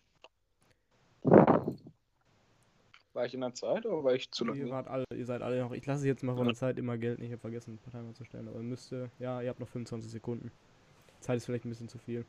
War 3.13 3.25
ich 3.27 3.35
in 3.35 3.41
der 3.41 3.55
Zeit 3.55 3.87
oder 3.87 4.05
war 4.05 4.15
ich 4.15 4.31
zu 4.31 4.45
Ihr, 4.45 4.51
lange? 4.51 4.71
wart 4.71 4.89
alle, 4.89 5.05
ihr 5.15 5.27
seid 5.27 5.43
alle 5.43 5.61
noch. 5.61 5.73
Ich 5.73 5.85
lasse 5.87 6.07
jetzt 6.07 6.23
mal 6.23 6.37
von 6.37 6.47
der 6.47 6.55
Zeit 6.55 6.79
immer 6.79 6.97
gelten. 6.97 7.23
Ich 7.23 7.33
habe 7.33 7.41
vergessen, 7.41 7.75
ein 7.75 7.79
paar 7.79 7.93
Timer 7.93 8.15
zu 8.15 8.25
stellen. 8.25 8.49
Aber 8.49 8.59
ihr 8.59 8.65
müsste. 8.65 9.11
Ja, 9.19 9.41
ihr 9.43 9.49
habt 9.49 9.61
noch 9.61 9.69
25 9.69 10.11
Sekunden. 10.11 10.51
Zeit 11.21 11.37
ist 11.39 11.47
vielleicht 11.47 11.65
ein 11.65 11.71
bisschen 11.71 11.89
zu 11.89 11.99
viel. 11.99 12.25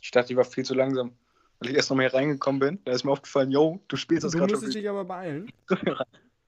Ich 0.00 0.10
dachte, 0.10 0.32
ich 0.32 0.36
war 0.36 0.44
viel 0.44 0.64
zu 0.64 0.74
langsam. 0.74 1.12
Weil 1.60 1.70
ich 1.70 1.76
erst 1.76 1.90
noch 1.90 1.96
mal 1.96 2.08
hier 2.08 2.14
reingekommen 2.14 2.60
bin, 2.60 2.78
da 2.84 2.92
ist 2.92 3.04
mir 3.04 3.10
aufgefallen, 3.10 3.50
yo, 3.50 3.80
du 3.88 3.96
spielst 3.96 4.24
das 4.24 4.32
Du 4.32 4.38
gerade 4.38 4.56
schon. 4.56 4.70
dich 4.70 4.88
aber 4.88 5.04
beeilen. 5.04 5.50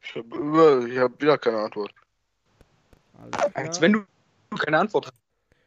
Ich 0.03 0.15
habe 0.15 0.89
ich 0.89 0.99
hab 0.99 1.21
wieder 1.21 1.37
keine 1.37 1.59
Antwort. 1.59 1.93
Als 3.55 3.81
wenn 3.81 3.93
du 3.93 4.05
keine 4.57 4.79
Antwort 4.79 5.07
hast. 5.07 5.21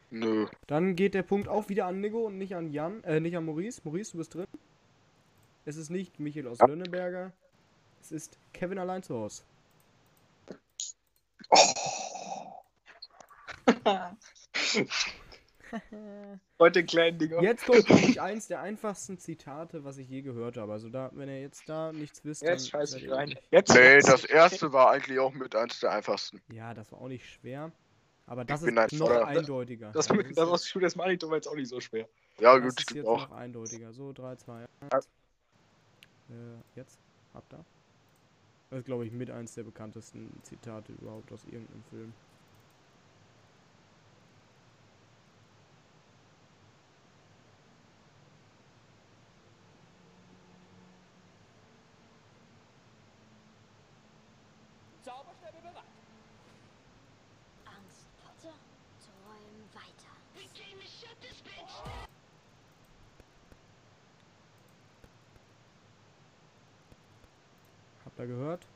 Nö. 0.09 0.47
Dann 0.67 0.95
geht 0.95 1.13
der 1.13 1.23
Punkt 1.23 1.47
auch 1.47 1.69
wieder 1.69 1.87
an 1.87 1.99
Nico 1.99 2.25
und 2.25 2.37
nicht 2.37 2.55
an 2.55 2.71
Jan, 2.71 3.03
äh, 3.03 3.19
nicht 3.19 3.35
an 3.35 3.45
Maurice. 3.45 3.81
Maurice, 3.83 4.13
du 4.13 4.19
bist 4.19 4.33
drin. 4.33 4.47
Es 5.65 5.75
ist 5.75 5.89
nicht 5.89 6.19
Michael 6.19 6.47
aus 6.47 6.59
Lönneberger. 6.59 7.31
Es 8.01 8.11
ist 8.11 8.37
Kevin 8.53 8.79
allein 8.79 9.03
zu 9.03 9.15
Hause. 9.15 9.43
Heute 16.59 16.79
den 16.79 16.87
kleinen 16.87 17.17
Dinger. 17.17 17.41
Jetzt 17.41 17.65
kommt, 17.65 17.85
glaube 17.85 18.01
ich, 18.01 18.21
eins 18.21 18.47
der 18.47 18.61
einfachsten 18.61 19.17
Zitate, 19.17 19.83
was 19.83 19.97
ich 19.97 20.07
je 20.09 20.21
gehört 20.21 20.57
habe. 20.57 20.71
Also 20.71 20.89
da, 20.89 21.09
wenn 21.13 21.29
ihr 21.29 21.41
jetzt 21.41 21.67
da 21.67 21.91
nichts 21.91 22.23
wisst, 22.23 22.41
Jetzt 22.43 22.65
dann 22.73 22.81
scheiß 22.81 22.91
seid 22.91 23.01
ich 23.03 23.11
rein. 23.11 23.35
Jetzt 23.51 23.73
Nee, 23.73 23.99
das 23.99 24.23
ich 24.23 24.29
erste 24.29 24.71
war 24.73 24.91
eigentlich 24.91 25.19
auch 25.19 25.33
mit 25.33 25.55
eins 25.55 25.79
der 25.79 25.91
einfachsten. 25.91 26.41
Ja, 26.51 26.73
das 26.73 26.91
war 26.91 27.01
auch 27.01 27.07
nicht 27.07 27.25
schwer. 27.27 27.71
Aber 28.25 28.45
das 28.45 28.61
bin 28.61 28.77
ist 28.77 28.93
ein 28.93 28.97
noch 28.99 29.07
Vater. 29.09 29.27
eindeutiger. 29.27 29.91
Das, 29.91 30.07
das, 30.07 30.17
ist 30.17 30.37
das 30.37 30.49
aus 30.49 30.67
Schule 30.67 30.85
des 30.85 30.95
Manito 30.95 31.27
war 31.27 31.35
jetzt 31.35 31.47
auch 31.47 31.55
nicht 31.55 31.67
so 31.67 31.79
schwer. 31.81 32.07
Ja, 32.39 32.55
Das 32.57 32.63
gut, 32.63 32.79
ist 32.79 32.91
jetzt 32.95 33.05
auch. 33.07 33.29
noch 33.29 33.35
eindeutiger. 33.35 33.91
So, 33.91 34.13
3, 34.13 34.35
2, 34.37 34.65
1. 34.91 35.05
Äh, 36.29 36.33
jetzt? 36.75 36.99
Habt 37.33 37.53
ihr? 37.53 37.65
Das 38.69 38.79
ist, 38.79 38.85
glaube 38.85 39.05
ich, 39.05 39.11
mit 39.11 39.29
eins 39.29 39.55
der 39.55 39.63
bekanntesten 39.63 40.31
Zitate 40.43 40.93
überhaupt 40.93 41.31
aus 41.31 41.43
irgendeinem 41.45 41.83
Film. 41.89 42.13
Zauberstäbe 55.03 55.59
bereit. 55.61 55.83
Angst, 57.65 58.05
Potter, 58.23 58.55
träum 59.03 59.69
weiter. 59.73 60.13
Habt 68.05 68.19
ihr 68.19 68.27
gehört? 68.27 68.67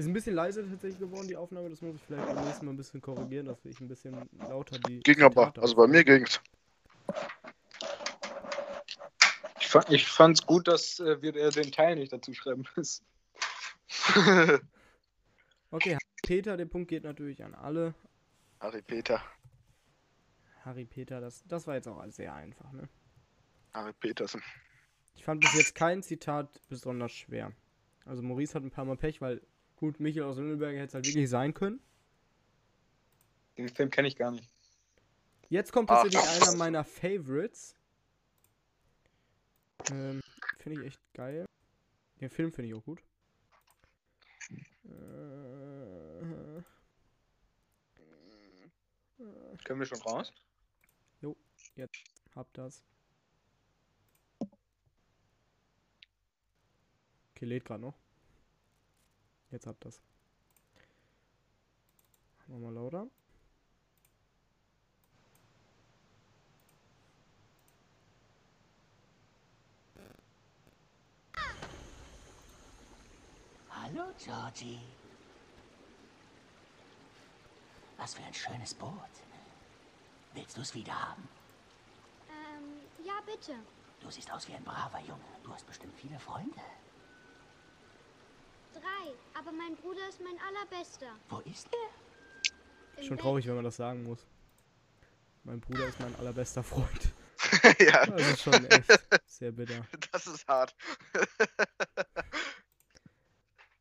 Ist 0.00 0.06
ein 0.06 0.14
bisschen 0.14 0.34
leise 0.34 0.66
tatsächlich 0.66 0.98
geworden, 0.98 1.28
die 1.28 1.36
Aufnahme. 1.36 1.68
Das 1.68 1.82
muss 1.82 1.96
ich 1.96 2.00
vielleicht 2.00 2.26
beim 2.26 2.42
nächsten 2.46 2.64
Mal 2.64 2.72
ein 2.72 2.78
bisschen 2.78 3.02
korrigieren, 3.02 3.44
dass 3.44 3.62
ich 3.66 3.78
ein 3.82 3.86
bisschen 3.86 4.16
lauter 4.48 4.78
die. 4.78 5.00
Ging 5.00 5.20
aber. 5.20 5.48
Zitate 5.48 5.60
Also 5.60 5.76
bei 5.76 5.86
mir 5.86 6.02
ging's. 6.02 6.40
Ich, 9.60 9.66
fand, 9.66 9.90
ich 9.90 10.06
fand's 10.06 10.46
gut, 10.46 10.68
dass 10.68 11.00
äh, 11.00 11.20
wir 11.20 11.36
äh, 11.36 11.50
den 11.50 11.70
Teil 11.70 11.96
nicht 11.96 12.14
dazu 12.14 12.32
schreiben 12.32 12.64
müssen. 12.76 13.04
Okay, 15.72 15.98
Peter, 16.24 16.56
der 16.56 16.64
Punkt 16.64 16.88
geht 16.88 17.04
natürlich 17.04 17.44
an 17.44 17.54
alle. 17.54 17.94
Harry 18.58 18.82
Peter. 18.82 19.22
Harry 20.64 20.84
Peter, 20.86 21.20
das, 21.20 21.44
das 21.46 21.66
war 21.68 21.76
jetzt 21.76 21.86
auch 21.86 21.98
alles 21.98 22.16
sehr 22.16 22.34
einfach, 22.34 22.72
ne? 22.72 22.88
Harry 23.74 23.92
Petersen. 23.92 24.42
Ich 25.14 25.24
fand 25.24 25.42
bis 25.42 25.54
jetzt 25.54 25.76
kein 25.76 26.02
Zitat 26.02 26.60
besonders 26.68 27.12
schwer. 27.12 27.52
Also 28.04 28.22
Maurice 28.22 28.54
hat 28.54 28.64
ein 28.64 28.72
paar 28.72 28.84
Mal 28.84 28.96
Pech, 28.96 29.20
weil 29.20 29.40
gut, 29.80 29.98
Michael 29.98 30.26
aus 30.26 30.36
Lüneberg 30.36 30.74
hätte 30.74 30.86
es 30.86 30.94
halt 30.94 31.06
wirklich 31.06 31.28
sein 31.28 31.54
können. 31.54 31.80
Den 33.58 33.68
Film 33.68 33.90
kenne 33.90 34.06
ich 34.08 34.16
gar 34.16 34.30
nicht. 34.30 34.48
Jetzt 35.48 35.72
kommt 35.72 35.90
Ach. 35.90 36.02
tatsächlich 36.02 36.42
einer 36.42 36.56
meiner 36.56 36.84
Favorites. 36.84 37.74
Ähm, 39.90 40.20
finde 40.58 40.80
ich 40.80 40.86
echt 40.86 41.00
geil. 41.14 41.46
Den 42.20 42.30
Film 42.30 42.52
finde 42.52 42.68
ich 42.68 42.74
auch 42.74 42.84
gut. 42.84 43.02
Äh, 44.84 44.90
Können 49.64 49.80
wir 49.80 49.86
schon 49.86 50.00
raus? 50.02 50.32
hab 52.36 52.52
das. 52.52 52.84
Okay, 57.34 57.44
lädt 57.46 57.64
gerade 57.64 57.82
noch. 57.82 57.98
Jetzt 59.50 59.66
habt 59.66 59.84
das. 59.84 60.00
Machen 62.38 62.62
wir 62.62 62.70
mal 62.70 62.74
lauter. 62.74 63.06
Hallo, 73.70 74.12
Georgie. 74.24 74.78
Was 77.96 78.14
für 78.14 78.22
ein 78.22 78.34
schönes 78.34 78.72
Boot. 78.74 78.92
Willst 80.32 80.56
du 80.56 80.60
es 80.60 80.74
wieder 80.74 80.92
haben? 80.92 81.28
Ähm, 82.28 83.04
ja, 83.04 83.14
bitte. 83.26 83.54
Du 84.00 84.10
siehst 84.10 84.30
aus 84.30 84.46
wie 84.48 84.54
ein 84.54 84.62
braver 84.62 85.00
Junge. 85.00 85.24
Du 85.42 85.52
hast 85.52 85.66
bestimmt 85.66 85.94
viele 85.96 86.18
Freunde. 86.20 86.60
Drei, 88.72 89.14
aber 89.38 89.52
mein 89.52 89.76
Bruder 89.76 90.08
ist 90.08 90.20
mein 90.20 90.38
allerbester. 90.38 91.06
Wo 91.28 91.38
ist 91.40 91.68
er? 91.72 93.00
Im 93.00 93.08
Schon 93.08 93.18
traurig, 93.18 93.46
wenn 93.46 93.54
man 93.54 93.64
das 93.64 93.76
sagen 93.76 94.02
muss. 94.04 94.26
Mein 95.44 95.60
Bruder 95.60 95.86
ist 95.86 95.98
mein 96.00 96.14
allerbester 96.16 96.62
Freund. 96.62 97.12
ja, 97.78 98.06
Das 98.06 98.32
ist 98.32 98.42
schon 98.42 98.64
echt 98.66 99.00
sehr 99.26 99.52
bitter. 99.52 99.86
das 100.12 100.26
ist 100.26 100.46
hart. 100.46 100.74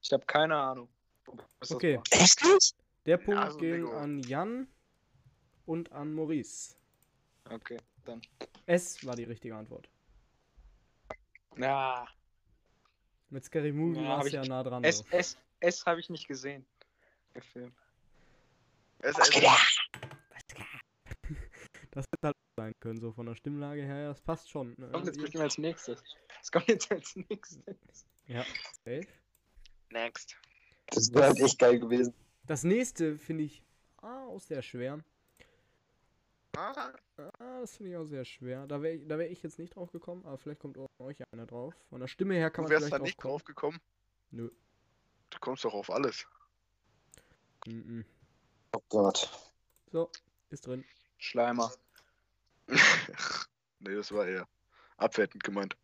Ich 0.02 0.14
habe 0.14 0.26
keine 0.26 0.56
Ahnung. 0.56 0.90
Okay. 1.70 2.00
Echt 2.10 2.44
nicht? 2.44 2.76
Der 3.06 3.18
Punkt 3.18 3.40
also 3.40 3.58
ging 3.60 3.88
an 3.90 4.18
Jan 4.24 4.68
und 5.68 5.92
an 5.92 6.16
Maurice. 6.16 6.76
Okay, 7.48 7.78
dann. 8.06 8.20
S 8.66 9.06
war 9.06 9.16
die 9.16 9.26
richtige 9.26 9.56
Antwort. 9.56 9.88
Na, 11.56 12.08
Mit 13.30 13.44
Scary 13.46 13.72
Movie 13.72 14.02
Ja, 14.02 14.10
war 14.10 14.22
es 14.22 14.28
ich 14.28 14.34
ja 14.34 14.46
nah 14.46 14.64
dran. 14.64 14.84
S, 14.84 15.00
so. 15.00 15.18
S, 15.18 15.38
S 15.60 15.86
habe 15.86 16.00
ich 16.00 16.10
nicht 16.10 16.28
gesehen. 16.28 16.66
Der 17.36 17.44
Film. 17.44 17.72
Es, 19.00 19.18
Was 19.18 19.30
es, 19.30 19.34
geht 19.34 19.44
da? 19.44 19.56
Das 21.92 22.06
hätte 22.06 22.28
halt 22.28 22.36
sein 22.56 22.74
können, 22.80 23.00
so 23.00 23.12
von 23.12 23.26
der 23.26 23.36
Stimmlage 23.36 23.84
her. 23.84 23.98
Ja, 23.98 24.08
das 24.10 24.22
passt 24.22 24.50
schon. 24.50 24.76
Ne? 24.78 24.90
Kommt 24.92 25.08
jetzt 25.08 25.20
bestimmt 25.20 25.44
als 25.44 25.58
nächstes. 25.58 26.04
Das 26.40 26.52
kommt 26.52 26.68
jetzt 26.68 26.92
als 26.92 27.16
nächstes. 27.16 28.06
Ja, 28.28 28.46
safe. 28.86 29.08
Next. 29.92 30.38
Das 30.92 31.12
wäre 31.14 31.28
halt 31.28 31.40
echt 31.40 31.58
geil 31.60 31.80
gewesen. 31.80 32.14
Das 32.46 32.64
nächste 32.64 33.18
finde 33.18 33.44
ich 33.44 33.64
ah, 33.98 34.26
auch 34.26 34.40
sehr 34.40 34.62
schwer. 34.62 35.04
Ah, 36.58 36.94
das 37.62 37.78
finde 37.78 37.92
ich 37.92 37.98
auch 37.98 38.06
sehr 38.06 38.26
schwer. 38.26 38.68
Da 38.68 38.82
wäre 38.82 39.00
da 39.00 39.18
wär 39.18 39.30
ich 39.30 39.42
jetzt 39.44 39.60
nicht 39.60 39.76
drauf 39.76 39.92
gekommen, 39.92 40.26
aber 40.26 40.38
vielleicht 40.38 40.60
kommt 40.60 40.78
auch 40.78 40.88
euch 41.00 41.18
einer 41.32 41.46
drauf. 41.46 41.74
Von 41.90 42.02
der 42.02 42.08
Stimme 42.08 42.36
her 42.36 42.50
kann 42.50 42.66
du 42.66 42.72
man 42.72 42.82
wärst 42.82 42.88
vielleicht 42.88 42.94
da 42.94 42.98
drauf 42.98 43.06
nicht 43.06 43.18
kommen. 43.18 43.32
drauf 43.32 43.44
gekommen. 43.46 43.80
Nö. 44.32 44.50
Du 45.30 45.40
kommst 45.40 45.64
doch 45.64 45.74
auf 45.74 45.90
alles. 45.90 46.26
Mhm. 47.68 48.06
Oh 48.76 48.82
Gott. 48.90 49.30
So, 49.92 50.10
ist 50.50 50.66
drin. 50.66 50.84
Schleimer. 51.18 51.72
nee, 53.80 53.96
das 53.96 54.12
war 54.12 54.28
eher 54.28 54.48
abwertend 54.98 55.44
gemeint. 55.44 55.76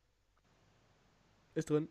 Ist 1.56 1.70
drin. 1.70 1.88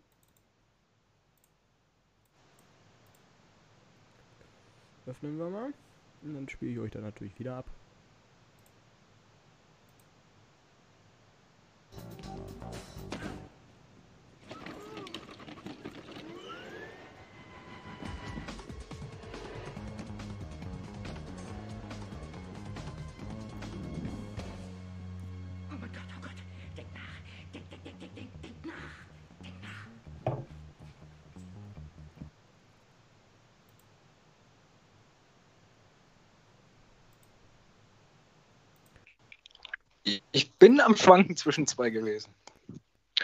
Öffnen 5.06 5.38
wir 5.38 5.50
mal. 5.50 5.72
Und 6.22 6.34
dann 6.34 6.48
spiele 6.48 6.72
ich 6.72 6.78
euch 6.78 6.90
da 6.90 7.00
natürlich 7.00 7.38
wieder 7.38 7.56
ab. 7.56 7.70
Bin 40.64 40.80
am 40.80 40.96
Schwanken 40.96 41.36
zwischen 41.36 41.66
zwei 41.66 41.90
gewesen. 41.90 42.34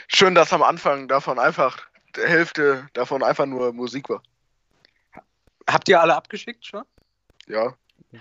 Schön, 0.08 0.34
dass 0.34 0.52
am 0.52 0.62
Anfang 0.62 1.08
davon 1.08 1.38
einfach 1.38 1.80
die 2.14 2.20
Hälfte 2.20 2.86
davon 2.92 3.22
einfach 3.22 3.46
nur 3.46 3.72
Musik 3.72 4.10
war. 4.10 4.22
Habt 5.66 5.88
ihr 5.88 5.98
alle 5.98 6.14
abgeschickt 6.14 6.66
schon? 6.66 6.84
Ja. 7.46 7.74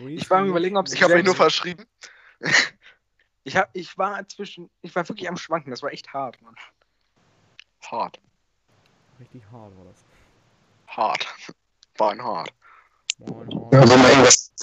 Ich 0.07 0.29
war 0.29 0.37
am 0.37 0.45
du- 0.45 0.51
überlegen, 0.51 0.77
ob 0.77 0.87
es 0.87 0.93
Ich 0.93 1.03
habe 1.03 1.15
mich 1.15 1.25
nur 1.25 1.35
verschrieben. 1.35 1.83
ich, 3.43 3.57
hab, 3.57 3.69
ich 3.73 3.97
war 3.97 4.25
zwischen. 4.29 4.69
Ich 4.81 4.95
war 4.95 5.07
wirklich 5.09 5.27
am 5.27 5.35
Schwanken. 5.35 5.71
Das 5.71 5.83
war 5.83 5.91
echt 5.91 6.13
hart, 6.13 6.41
Mann. 6.41 6.55
Hart. 7.91 8.21
Richtig 9.19 9.41
hart 9.51 9.75
war 9.75 9.85
das. 9.85 10.95
Hart. 10.95 11.35
Beinhart. 11.97 12.53
Moin, 13.17 13.47
moin. 13.47 13.69
Ja, 13.73 13.89
wenn 13.89 14.01
man 14.01 14.11
irgendwas. 14.11 14.53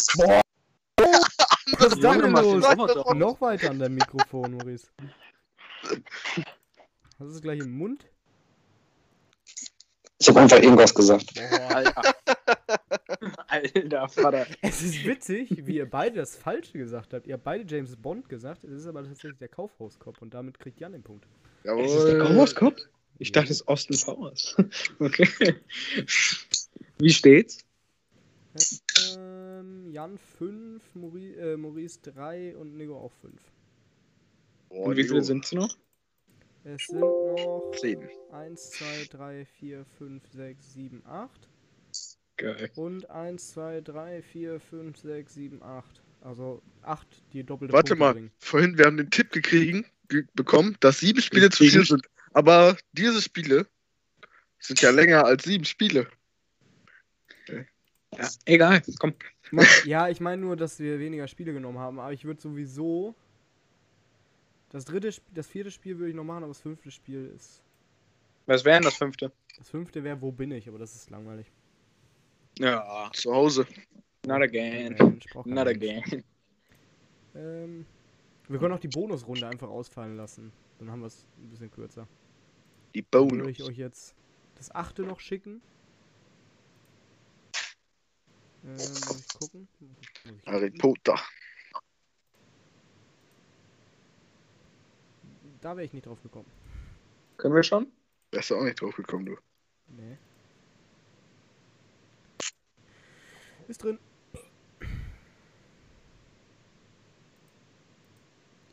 Was 1.79 1.93
ist 1.93 2.03
denn 2.03 2.33
los? 2.33 2.65
Doch. 2.95 3.15
Noch 3.15 3.41
weiter 3.41 3.71
an 3.71 3.79
deinem 3.79 3.95
Mikrofon, 3.95 4.53
Maurice. 4.53 4.89
Hast 7.19 7.21
du 7.21 7.27
es 7.29 7.43
gleich 7.43 7.61
im 7.61 7.77
Mund? 7.77 8.05
Ich 10.19 10.29
habe 10.29 10.41
einfach 10.41 10.61
irgendwas 10.63 10.95
gesagt. 10.95 11.35
Boah. 11.35 11.77
Alter. 11.77 12.03
Alter, 13.49 14.09
Vater. 14.09 14.47
Es 14.63 14.83
ist 14.83 15.05
witzig, 15.05 15.67
wie 15.67 15.77
ihr 15.77 15.89
beide 15.89 16.17
das 16.17 16.37
Falsche 16.37 16.79
gesagt 16.79 17.13
habt. 17.15 17.27
Ihr 17.27 17.35
habt 17.35 17.45
beide 17.45 17.65
James 17.67 17.97
Bond 17.97 18.29
gesagt, 18.29 18.65
es 18.65 18.73
ist 18.73 18.87
aber 18.87 19.05
tatsächlich 19.05 19.39
der 19.39 19.49
Kaufhauskopf 19.49 20.21
und 20.23 20.35
damit 20.35 20.59
kriegt 20.59 20.81
Jan 20.81 20.93
den 20.93 21.03
Punkt. 21.03 21.27
Ist 21.65 21.93
es 21.93 22.05
der 22.05 22.15
Jawohl. 22.15 22.29
Kaufhauskopf? 22.29 22.81
Ich 23.19 23.33
dachte, 23.33 23.51
es 23.53 23.61
ist 23.61 23.69
Austin 23.69 23.99
Powers. 24.05 24.57
okay. 24.99 25.29
Wie 26.99 27.11
steht's? 27.11 27.65
Ähm, 29.17 29.26
Jan 29.97 30.19
5, 30.19 30.83
Maurice, 30.95 31.37
äh, 31.41 31.57
Maurice 31.57 32.01
3 32.03 32.55
und 32.55 32.77
Nico 32.77 32.99
auch 32.99 33.13
5. 33.23 33.33
Boah, 34.69 34.89
Und 34.89 34.97
wie 34.99 35.05
viele 35.05 35.23
sind 35.23 35.47
es 35.47 35.53
noch? 35.53 35.75
Es 36.65 36.89
sind 36.89 37.23
noch 37.23 37.63
Zehn. 37.75 38.07
1, 38.31 38.71
2, 38.73 39.07
3, 39.09 39.47
4, 39.47 39.87
5, 39.97 40.23
6, 40.35 40.75
7, 40.75 41.03
8. 41.07 41.49
Geil. 42.37 42.71
Und 42.75 43.09
1, 43.09 43.53
2, 43.53 43.81
3, 43.81 44.21
4, 44.21 44.61
5, 44.61 44.99
6, 44.99 45.33
7, 45.33 45.63
8. 45.63 46.03
Also 46.21 46.61
8, 46.83 47.07
die 47.33 47.43
doppelte 47.43 47.73
Warte 47.73 47.95
Punkte 47.95 48.05
mal, 48.05 48.13
bringen. 48.13 48.33
vorhin, 48.39 48.77
wir 48.77 48.85
haben 48.85 48.99
den 48.99 49.11
Tipp 49.11 49.33
gekriegen, 49.33 49.87
ge 50.11 50.25
bekommen, 50.35 50.77
dass 50.81 51.01
sieben 51.01 51.23
Spiele 51.23 51.49
zu 51.49 51.65
viel 51.65 51.87
sind. 51.87 52.07
Aber 52.35 52.77
diese 52.93 53.23
Spiele 53.23 53.67
sind 54.59 54.83
ja 54.83 54.91
länger 54.91 55.25
als 55.25 55.45
sieben 55.45 55.65
Spiele. 55.65 56.07
Ja, 58.13 58.29
egal. 58.45 58.83
Komm. 58.99 59.15
Ja, 59.85 60.09
ich 60.09 60.21
meine 60.21 60.43
nur, 60.43 60.57
dass 60.57 60.79
wir 60.81 60.99
weniger 60.99 61.29
Spiele 61.29 61.53
genommen 61.53 61.79
haben, 61.79 62.01
aber 62.01 62.13
ich 62.13 62.25
würde 62.25 62.41
sowieso. 62.41 63.15
Das 64.71 64.85
dritte, 64.85 65.09
Sp- 65.15 65.31
das 65.33 65.47
vierte 65.47 65.71
Spiel 65.71 65.99
würde 65.99 66.11
ich 66.11 66.17
noch 66.17 66.25
machen, 66.25 66.43
aber 66.43 66.49
das 66.49 66.61
fünfte 66.61 66.91
Spiel 66.91 67.33
ist. 67.35 67.63
Was 68.47 68.65
wäre 68.65 68.77
denn 68.79 68.85
das 68.85 68.97
fünfte? 68.97 69.33
Das 69.57 69.71
fünfte 69.71 70.03
wäre 70.05 70.21
Wo 70.21 70.33
bin 70.33 70.51
ich, 70.51 70.69
aber 70.69 70.79
das 70.79 70.95
ist 70.95 71.11
langweilig. 71.11 71.51
Ja. 72.59 73.11
Zu 73.13 73.33
Hause. 73.33 73.67
Not 74.27 74.43
again. 74.43 74.97
Not 74.99 75.47
Mensch. 75.47 75.69
again. 75.69 76.25
Ähm, 77.35 77.87
wir 78.49 78.59
können 78.59 78.75
auch 78.75 78.81
die 78.81 78.89
Bonusrunde 78.89 79.47
einfach 79.47 79.69
ausfallen 79.69 80.17
lassen. 80.17 80.53
Dann 80.79 80.91
haben 80.91 81.01
wir 81.01 81.07
es 81.07 81.27
ein 81.39 81.49
bisschen 81.49 81.71
kürzer. 81.71 82.09
Die 82.95 83.05
Dann 83.11 83.31
würde 83.31 83.51
ich 83.51 83.59
Bonus. 83.59 83.71
euch 83.71 83.79
jetzt 83.79 84.15
das 84.57 84.75
achte 84.75 85.03
noch 85.03 85.21
schicken. 85.21 85.61
Ähm, 88.67 88.75
muss 88.75 89.21
ich 89.21 89.29
gucken? 89.35 89.69
Muss 89.81 90.37
ich- 90.43 90.47
Harry? 90.47 90.71
Potter. 90.71 91.19
Da 95.61 95.77
wäre 95.77 95.85
ich 95.87 95.93
nicht 95.93 96.07
drauf 96.07 96.21
gekommen. 96.23 96.51
Können 97.37 97.55
wir 97.55 97.63
schon? 97.63 97.93
Wärst 98.33 98.51
du 98.51 98.57
auch 98.57 98.65
nicht 98.65 98.81
drauf 98.81 98.95
gekommen, 98.97 99.27
du. 99.27 99.37
Nee. 99.89 100.19
Ist 103.69 103.83
drin. 103.83 103.99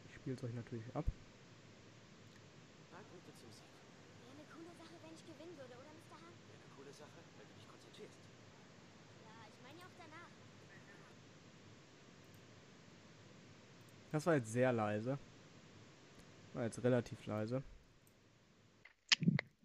Ich 0.07 0.15
spiele 0.15 0.35
es 0.35 0.43
euch 0.43 0.53
natürlich 0.53 0.85
ab. 0.95 1.05
Wäre 2.91 3.01
eine 4.31 4.45
coole 4.53 4.75
Sache, 4.77 4.95
wenn 5.01 5.13
ich 5.13 5.25
gewinnen 5.25 5.57
würde, 5.57 5.73
oder 5.73 5.91
Mr. 5.93 6.15
Hahn? 6.21 6.33
Wäre 6.47 6.57
eine 6.61 6.69
coole 6.77 6.93
Sache, 6.93 7.19
wenn 7.37 7.47
du 7.47 7.53
dich 7.53 7.67
konzentrierst. 7.67 8.13
Ja, 9.25 9.33
ich 9.49 9.59
meine 9.63 9.79
ja 9.79 9.85
auch 9.85 9.97
danach. 9.97 10.29
Das 14.13 14.27
war 14.27 14.35
jetzt 14.35 14.53
sehr 14.53 14.71
leise. 14.71 15.17
War 16.53 16.65
jetzt 16.65 16.83
relativ 16.83 17.25
leise. 17.25 17.63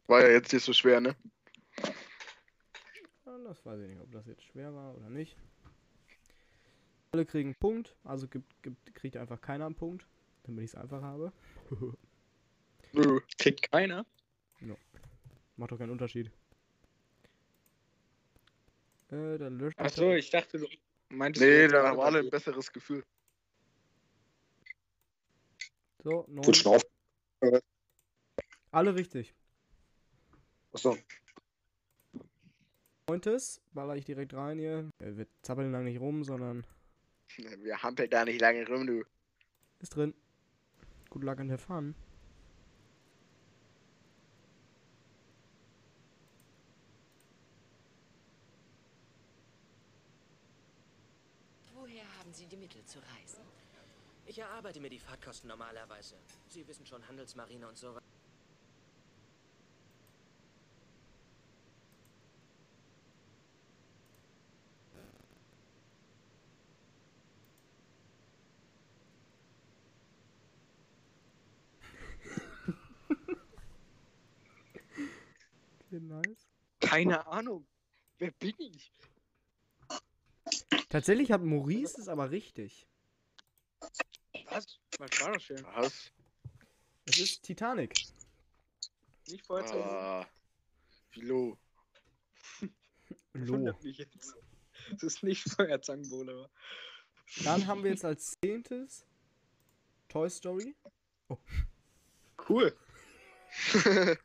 War 0.06 0.22
ja 0.22 0.30
jetzt 0.30 0.50
nicht 0.54 0.64
so 0.64 0.72
schwer, 0.72 1.02
ne? 1.02 1.14
Das 3.44 3.64
weiß 3.64 3.80
ich 3.80 3.88
nicht, 3.88 4.00
ob 4.00 4.10
das 4.10 4.26
jetzt 4.26 4.42
schwer 4.44 4.74
war 4.74 4.96
oder 4.96 5.10
nicht. 5.10 5.36
Alle 7.12 7.26
kriegen 7.26 7.50
einen 7.50 7.56
Punkt, 7.56 7.94
also 8.04 8.26
gibt, 8.26 8.62
gibt, 8.62 8.94
kriegt 8.94 9.18
einfach 9.18 9.38
keiner 9.40 9.66
einen 9.66 9.74
Punkt, 9.74 10.06
damit 10.44 10.64
ich 10.64 10.70
es 10.70 10.76
einfach 10.76 11.02
habe. 11.02 11.30
Nö. 12.92 13.20
Kriegt 13.38 13.70
keiner. 13.70 14.06
Macht 15.56 15.72
doch 15.72 15.78
keinen 15.78 15.90
Unterschied. 15.90 16.30
Äh, 19.10 19.36
dann 19.36 19.58
löscht 19.58 19.78
Achso, 19.78 20.12
ich 20.12 20.30
dachte, 20.30 20.58
du 20.58 20.66
meintest. 21.10 21.44
Nee, 21.44 21.66
gerade 21.66 21.88
haben 21.88 22.00
alle 22.00 22.20
ein 22.20 22.30
besseres 22.30 22.72
Gefühl. 22.72 23.04
So, 26.08 26.24
neun. 26.26 26.42
Gut 26.42 26.56
schon 26.56 26.74
auf. 26.74 26.82
Alle 28.70 28.94
richtig. 28.94 29.34
Achso. 30.72 30.96
Neuntes, 33.10 33.60
baller 33.74 33.94
ich 33.96 34.06
direkt 34.06 34.32
rein 34.32 34.58
hier. 34.58 34.88
Wir 35.00 35.26
zappeln 35.42 35.70
lang 35.70 35.84
nicht 35.84 36.00
rum, 36.00 36.24
sondern 36.24 36.64
Wir 37.36 37.82
hampeln 37.82 38.08
da 38.08 38.24
nicht 38.24 38.40
lange 38.40 38.66
rum, 38.66 38.86
du. 38.86 39.04
ist 39.80 39.94
drin. 39.96 40.14
Good 41.10 41.24
luck 41.24 41.40
an 41.40 41.48
der 41.48 41.58
Fun. 41.58 41.94
Woher 51.74 52.04
haben 52.18 52.32
Sie 52.32 52.46
die 52.46 52.56
Mittel 52.56 52.82
zu 52.86 52.98
reisen? 52.98 53.42
Ich 54.38 54.44
erarbeite 54.44 54.78
mir 54.78 54.88
die 54.88 55.00
Fahrtkosten 55.00 55.48
normalerweise. 55.48 56.14
Sie 56.46 56.64
wissen 56.68 56.86
schon, 56.86 57.04
Handelsmarine 57.08 57.66
und 57.66 57.76
so 57.76 57.92
weiter. 57.92 58.06
Okay, 75.80 75.98
nice. 75.98 76.48
Keine 76.78 77.26
Ahnung. 77.26 77.66
Wer 78.18 78.30
bin 78.30 78.54
ich? 78.60 78.92
Tatsächlich 80.88 81.32
hat 81.32 81.42
Maurice 81.42 82.00
es 82.00 82.06
aber 82.06 82.30
richtig. 82.30 82.86
Was? 84.98 85.20
War 85.20 85.32
das 85.32 85.42
schön? 85.42 85.64
Was? 85.74 86.12
Es 87.06 87.18
ist 87.18 87.42
Titanic. 87.42 87.94
Nicht 89.28 89.46
Feuerzeug. 89.46 89.84
Ah. 89.84 90.26
Lo. 91.14 91.56
Wundert 93.32 93.82
mich 93.82 93.98
jetzt. 93.98 94.34
Das 94.90 95.02
ist 95.02 95.22
nicht 95.22 95.48
Feuerzangenbowle, 95.50 96.32
aber. 96.32 96.50
Dann 97.44 97.66
haben 97.66 97.84
wir 97.84 97.90
jetzt 97.90 98.04
als 98.04 98.34
zehntes 98.42 99.06
Toy 100.08 100.28
Story. 100.28 100.74
Cool. 102.48 102.76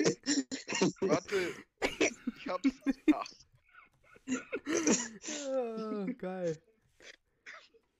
Warte. 1.00 1.54
Ich 2.36 2.48
hab's. 2.48 2.68
Ach, 3.12 3.30
Ah, 5.48 6.06
geil. 6.16 6.56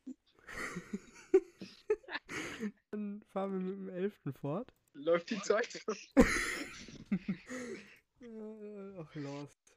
Dann 2.90 3.23
fahren 3.32 3.52
wir 3.52 3.61
mit 3.61 3.77
dem 3.77 3.89
elften 3.90 4.32
fort. 4.32 4.73
Läuft 4.94 5.28
die 5.31 5.40
Zeit? 5.43 5.85
Äh, 8.20 8.98
Ach, 8.98 9.15
Lost. 9.16 9.74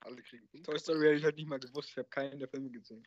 alle 0.00 0.20
kriegen. 0.22 0.46
Toy 0.62 0.78
Story 0.78 1.06
hätte 1.06 1.16
ich 1.18 1.24
halt 1.24 1.36
nicht 1.36 1.48
mal 1.48 1.58
gewusst. 1.58 1.88
Ich 1.90 1.96
habe 1.96 2.08
keinen 2.08 2.38
der 2.38 2.48
Filme 2.48 2.70
gesehen. 2.70 3.02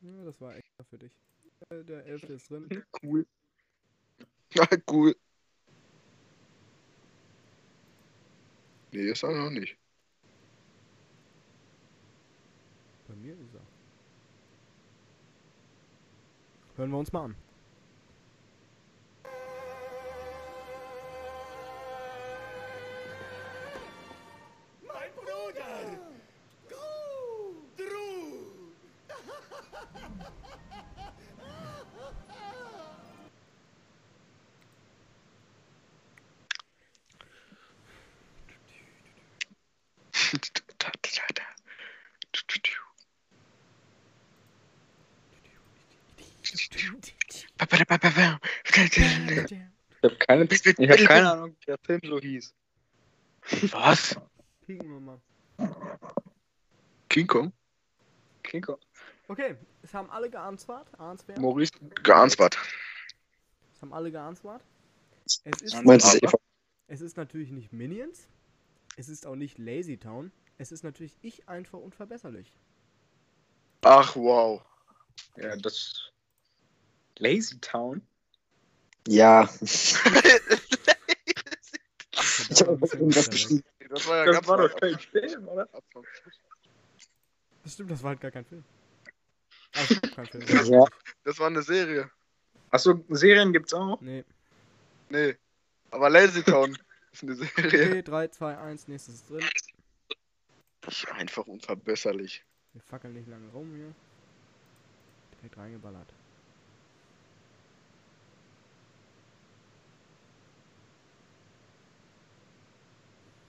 Ja, 0.00 0.24
das 0.24 0.40
war 0.40 0.56
extra 0.56 0.82
für 0.84 0.98
dich. 0.98 1.12
Äh, 1.70 1.84
Der 1.84 2.04
elfte 2.06 2.32
ist 2.34 2.50
drin. 2.50 2.84
Cool. 3.02 3.26
Na 4.56 4.66
cool. 4.90 5.14
Nee, 8.92 9.10
ist 9.10 9.22
er 9.22 9.32
noch 9.32 9.50
nicht. 9.50 9.76
Bei 13.06 13.14
mir 13.16 13.34
ist 13.34 13.54
er. 13.54 13.66
Hören 16.76 16.90
wir 16.90 16.98
uns 16.98 17.12
mal 17.12 17.24
an. 17.24 17.47
Ich 47.70 47.80
habe 50.04 50.16
keine, 50.16 50.44
ich 50.44 50.90
hab 50.90 50.98
keine 51.08 51.32
Ahnung, 51.32 51.56
wie 51.60 51.66
der 51.66 51.78
Film 51.78 52.00
so 52.04 52.20
hieß. 52.20 52.54
Was? 53.72 54.16
Mal. 54.66 55.20
King 57.08 57.26
Kong? 57.26 57.52
King 58.42 58.62
Kong. 58.62 58.78
Okay, 59.28 59.56
es 59.82 59.92
haben 59.94 60.10
alle 60.10 60.30
geanswart. 60.30 60.88
Maurice. 61.38 61.72
Geansbart. 62.02 62.58
Es 63.74 63.82
haben 63.82 63.92
alle 63.92 64.10
geanswart. 64.10 64.62
Es 65.44 65.62
ist, 65.62 65.84
Meinst 65.84 66.22
du, 66.22 66.28
es 66.86 67.00
ist 67.00 67.16
natürlich 67.16 67.50
nicht 67.50 67.72
Minions. 67.72 68.28
Es 68.96 69.08
ist 69.08 69.26
auch 69.26 69.36
nicht 69.36 69.58
Lazy 69.58 69.98
Town. 69.98 70.32
Es 70.56 70.72
ist 70.72 70.82
natürlich 70.82 71.14
ich 71.22 71.48
einfach 71.48 71.78
unverbesserlich. 71.78 72.52
Ach, 73.82 74.16
wow. 74.16 74.62
Ja, 75.36 75.56
das. 75.56 76.07
Lazy 77.18 77.58
Town? 77.60 78.02
Ja. 79.06 79.48
Ich 82.50 82.62
habe 82.62 82.72
irgendwas 82.92 83.30
geschrieben. 83.30 83.62
Das 83.90 84.06
war 84.08 84.16
ja 84.18 84.24
Das 84.24 84.34
ganz 84.36 84.48
war 84.48 84.56
doch 84.56 84.80
kein 84.80 84.98
Film, 84.98 85.48
oder? 85.48 85.68
Das 87.62 87.72
stimmt, 87.74 87.90
das 87.90 88.02
war 88.02 88.10
halt 88.10 88.20
gar 88.20 88.30
kein 88.30 88.44
Film. 88.44 88.64
Also, 89.74 89.94
kein 90.00 90.26
Film. 90.26 90.72
Ja. 90.72 90.84
Das 91.24 91.38
war 91.38 91.46
eine 91.46 91.62
Serie. 91.62 92.10
Achso, 92.70 93.04
Serien 93.10 93.52
gibt's 93.52 93.72
auch? 93.74 94.00
Nee. 94.00 94.24
Nee. 95.10 95.36
Aber 95.90 96.10
Lazy 96.10 96.42
Town 96.42 96.76
ist 97.12 97.22
eine 97.22 97.34
Serie. 97.34 97.66
Okay, 97.66 98.02
3, 98.02 98.28
2, 98.28 98.58
1, 98.58 98.88
nächstes 98.88 99.14
ist 99.16 99.30
drin. 99.30 99.44
Ich 100.86 101.08
einfach 101.12 101.46
unverbesserlich. 101.46 102.44
Wir 102.72 102.82
fackeln 102.82 103.14
nicht 103.14 103.28
lange 103.28 103.48
rum 103.52 103.74
hier. 103.76 103.94
Direkt 105.38 105.56
reingeballert. 105.58 106.08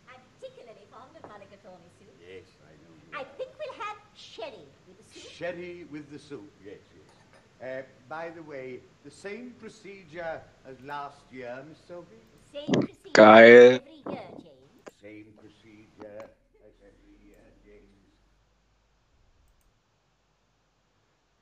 I'm 0.08 0.20
particularly 0.40 0.86
fond 0.91 1.16
of 1.16 1.30
mulligatawny 1.30 1.90
soup. 2.00 2.16
Yes, 2.20 2.46
I 2.64 2.74
know. 2.84 3.20
I 3.20 3.24
think 3.38 3.52
we'll 3.58 3.86
have 3.86 3.98
sherry 4.16 4.68
with 4.88 4.98
the 4.98 5.20
soup. 5.20 5.28
Sherry 5.40 5.86
with 5.90 6.11
the 6.11 6.20
soup, 6.20 6.52
yes, 6.66 6.80
yes. 6.94 7.64
Uh, 7.64 7.84
by 8.10 8.30
the 8.30 8.44
way, 8.44 8.82
the 9.06 9.10
same 9.10 9.53
procedure 9.57 10.41
as 10.68 10.76
last 10.82 11.22
year, 11.32 11.64
Miss 11.70 11.78
Sophie? 11.88 12.20
Same 12.52 12.70
procedure 12.74 13.14
Geil. 13.14 13.76
every 13.76 14.03
year, 14.06 14.30
James. 14.36 14.84
Same 15.02 15.28
procedure 15.40 16.30
as 16.66 16.74
every 16.84 17.16
year, 17.24 17.45
James. 17.64 18.03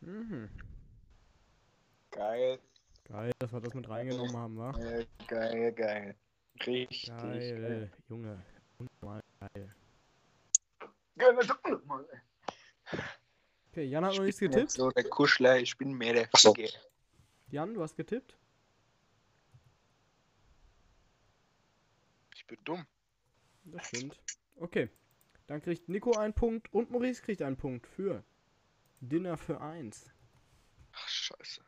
Mhm. 0.06 0.50
Geil. 2.12 2.60
Geil, 3.12 3.32
dass 3.40 3.52
wir 3.52 3.62
das 3.62 3.74
mit 3.74 3.90
reingenommen 3.90 4.38
haben, 4.38 4.58
wa? 4.58 4.72
Geil, 4.74 5.08
geil, 5.28 5.72
geil. 5.72 6.16
Richtig 6.68 7.08
Geil, 7.08 7.90
Junge. 8.08 8.44
Unnormal 8.78 9.24
geil. 9.40 9.74
geil. 11.16 11.36
Geil. 11.36 12.06
Okay, 13.78 13.86
Jan 13.86 14.04
hat 14.06 14.16
noch 14.16 14.24
nichts 14.24 14.42
Ich 14.42 14.50
getippt. 14.50 14.64
nicht 14.70 14.76
So, 14.78 14.90
der 14.90 15.04
Kuschler, 15.04 15.60
ich 15.60 15.78
bin 15.78 15.94
mehr 15.94 16.12
der 16.12 16.30
so. 16.36 16.52
Jan, 17.52 17.76
du 17.76 17.84
hast 17.84 17.96
getippt? 17.96 18.36
Ich 22.34 22.48
bin 22.48 22.58
dumm. 22.64 22.88
Das 23.66 23.86
stimmt. 23.86 24.20
Okay. 24.56 24.90
Dann 25.46 25.62
kriegt 25.62 25.90
Nico 25.90 26.18
einen 26.18 26.34
Punkt 26.34 26.74
und 26.74 26.90
Maurice 26.90 27.22
kriegt 27.22 27.44
einen 27.44 27.56
Punkt 27.56 27.86
für 27.86 28.24
Dinner 29.00 29.38
für 29.38 29.62
eins. 29.62 30.10
Ach, 30.94 31.08
scheiße. 31.08 31.62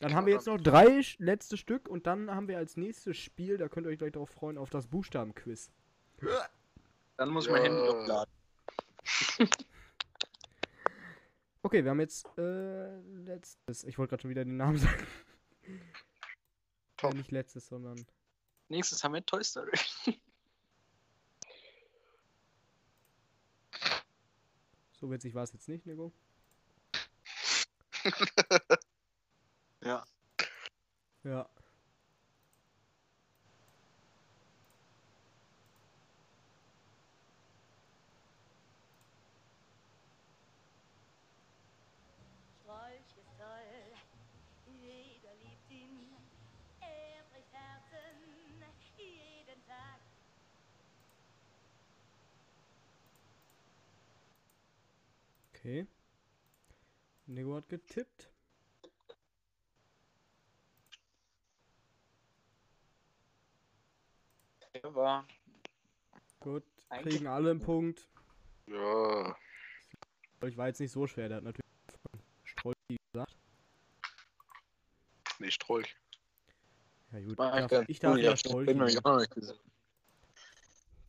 Dann 0.00 0.14
haben 0.14 0.24
wir 0.26 0.32
jetzt 0.32 0.46
noch 0.46 0.56
drei 0.58 1.02
letzte 1.18 1.58
Stück 1.58 1.86
und 1.86 2.06
dann 2.06 2.30
haben 2.34 2.48
wir 2.48 2.56
als 2.56 2.78
nächstes 2.78 3.18
Spiel, 3.18 3.58
da 3.58 3.68
könnt 3.68 3.86
ihr 3.86 3.90
euch 3.90 3.98
gleich 3.98 4.12
darauf 4.12 4.30
freuen, 4.30 4.56
auf 4.56 4.70
das 4.70 4.86
Buchstabenquiz. 4.86 5.70
Dann 7.18 7.28
muss 7.28 7.44
Ja. 7.44 7.52
mein 7.52 7.62
Handy 7.64 7.88
aufladen. 7.88 8.32
Okay, 11.62 11.84
wir 11.84 11.90
haben 11.90 12.00
jetzt 12.00 12.26
äh, 12.38 12.96
letztes. 13.00 13.84
Ich 13.84 13.98
wollte 13.98 14.10
gerade 14.10 14.22
schon 14.22 14.30
wieder 14.30 14.44
den 14.44 14.56
Namen 14.56 14.76
sagen. 14.78 15.06
Top. 16.96 17.12
Äh, 17.12 17.16
nicht 17.18 17.30
letztes, 17.30 17.66
sondern. 17.66 18.04
Nächstes 18.68 19.02
haben 19.04 19.14
wir 19.14 19.24
Toy 19.24 19.44
Story. 19.44 19.72
So 25.00 25.10
witzig 25.10 25.34
war 25.34 25.44
es 25.44 25.52
jetzt 25.54 25.66
nicht, 25.66 25.86
Nico. 25.86 26.12
Ja. 29.82 30.04
Ja. 31.24 31.48
Strolch 42.62 43.16
ist 43.16 43.38
toll, 43.38 43.96
jeder 44.82 45.34
liebt 45.42 45.70
ihn. 45.70 46.12
Er 46.80 47.24
bricht 47.32 47.52
Herzen 47.52 48.66
jeden 48.98 49.66
Tag. 49.66 50.00
Okay. 55.60 55.86
Nico 57.26 57.54
hat 57.54 57.68
getippt. 57.68 58.30
Der 64.74 64.94
war. 64.94 65.26
Gut. 66.40 66.64
Eigentlich- 66.88 67.14
Kriegen 67.16 67.26
alle 67.26 67.50
einen 67.50 67.60
Punkt. 67.60 68.08
Ja. 68.66 69.36
Ich 70.46 70.56
war 70.56 70.68
jetzt 70.68 70.80
nicht 70.80 70.92
so 70.92 71.06
schwer, 71.06 71.28
der 71.28 71.36
hat 71.38 71.44
natürlich 71.44 71.66
von 72.10 72.22
Strolchi 72.44 72.96
gesagt. 73.12 73.36
Nee, 75.38 75.50
Strolch. 75.50 75.94
Ja 77.12 77.20
gut, 77.20 77.36
War 77.36 77.60
ich 77.60 77.66
darf, 77.66 77.84
ich 77.88 77.98
darf 78.00 78.12
cool, 78.14 78.20
ja 78.20 78.30
ja, 78.30 78.36
Strolch. 78.36 79.30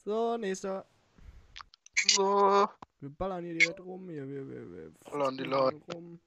So, 0.04 0.36
nächster. 0.38 0.86
So, 2.08 2.68
Wir 3.02 3.10
ballern 3.10 3.44
hier 3.44 3.56
direkt 3.56 3.80
rum. 3.80 4.08
Hier, 4.10 4.28
wir, 4.28 4.48
wir, 4.48 4.72
wir 4.72 4.92
Ballern 5.04 5.36
die 5.36 5.44
Leute. 5.44 5.92
rum. 5.92 6.20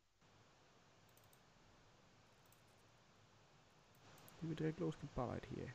Hier 4.40 4.48
wird 4.48 4.58
direkt 4.58 4.80
losgeballert 4.80 5.46
hier. 5.54 5.72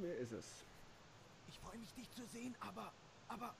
Wer 0.00 0.18
ist 0.18 0.32
es? 0.32 0.66
Ich 1.48 1.58
freue 1.58 1.78
mich, 1.78 1.94
dich 1.94 2.10
zu 2.12 2.26
sehen, 2.26 2.54
aber, 2.60 2.92
aber 3.28 3.54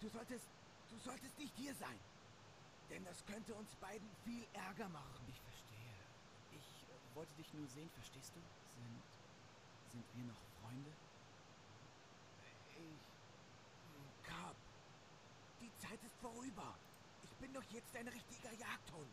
du 0.00 0.08
solltest, 0.08 0.46
du 0.90 0.98
solltest 0.98 1.36
nicht 1.38 1.54
hier 1.56 1.74
sein. 1.74 1.98
Denn 2.90 3.04
das 3.04 3.24
könnte 3.26 3.54
uns 3.54 3.74
beiden 3.76 4.08
viel 4.24 4.44
Ärger 4.52 4.88
machen. 4.90 5.24
Ich 5.28 5.40
verstehe. 5.40 5.94
Ich 6.52 6.84
äh, 6.84 7.16
wollte 7.16 7.34
dich 7.34 7.52
nur 7.54 7.66
sehen, 7.66 7.90
verstehst 7.90 8.32
du? 8.36 8.40
Sind, 8.80 9.11
sind 9.92 10.04
wir 10.14 10.24
noch 10.24 10.40
Freunde? 10.60 10.90
Ich, 12.76 14.26
Carp, 14.26 14.56
die 15.60 15.70
Zeit 15.78 16.02
ist 16.04 16.16
vorüber. 16.20 16.74
Ich 17.24 17.32
bin 17.36 17.52
doch 17.52 17.62
jetzt 17.70 17.94
ein 17.96 18.08
richtiger 18.08 18.52
Jagdhund. 18.52 19.08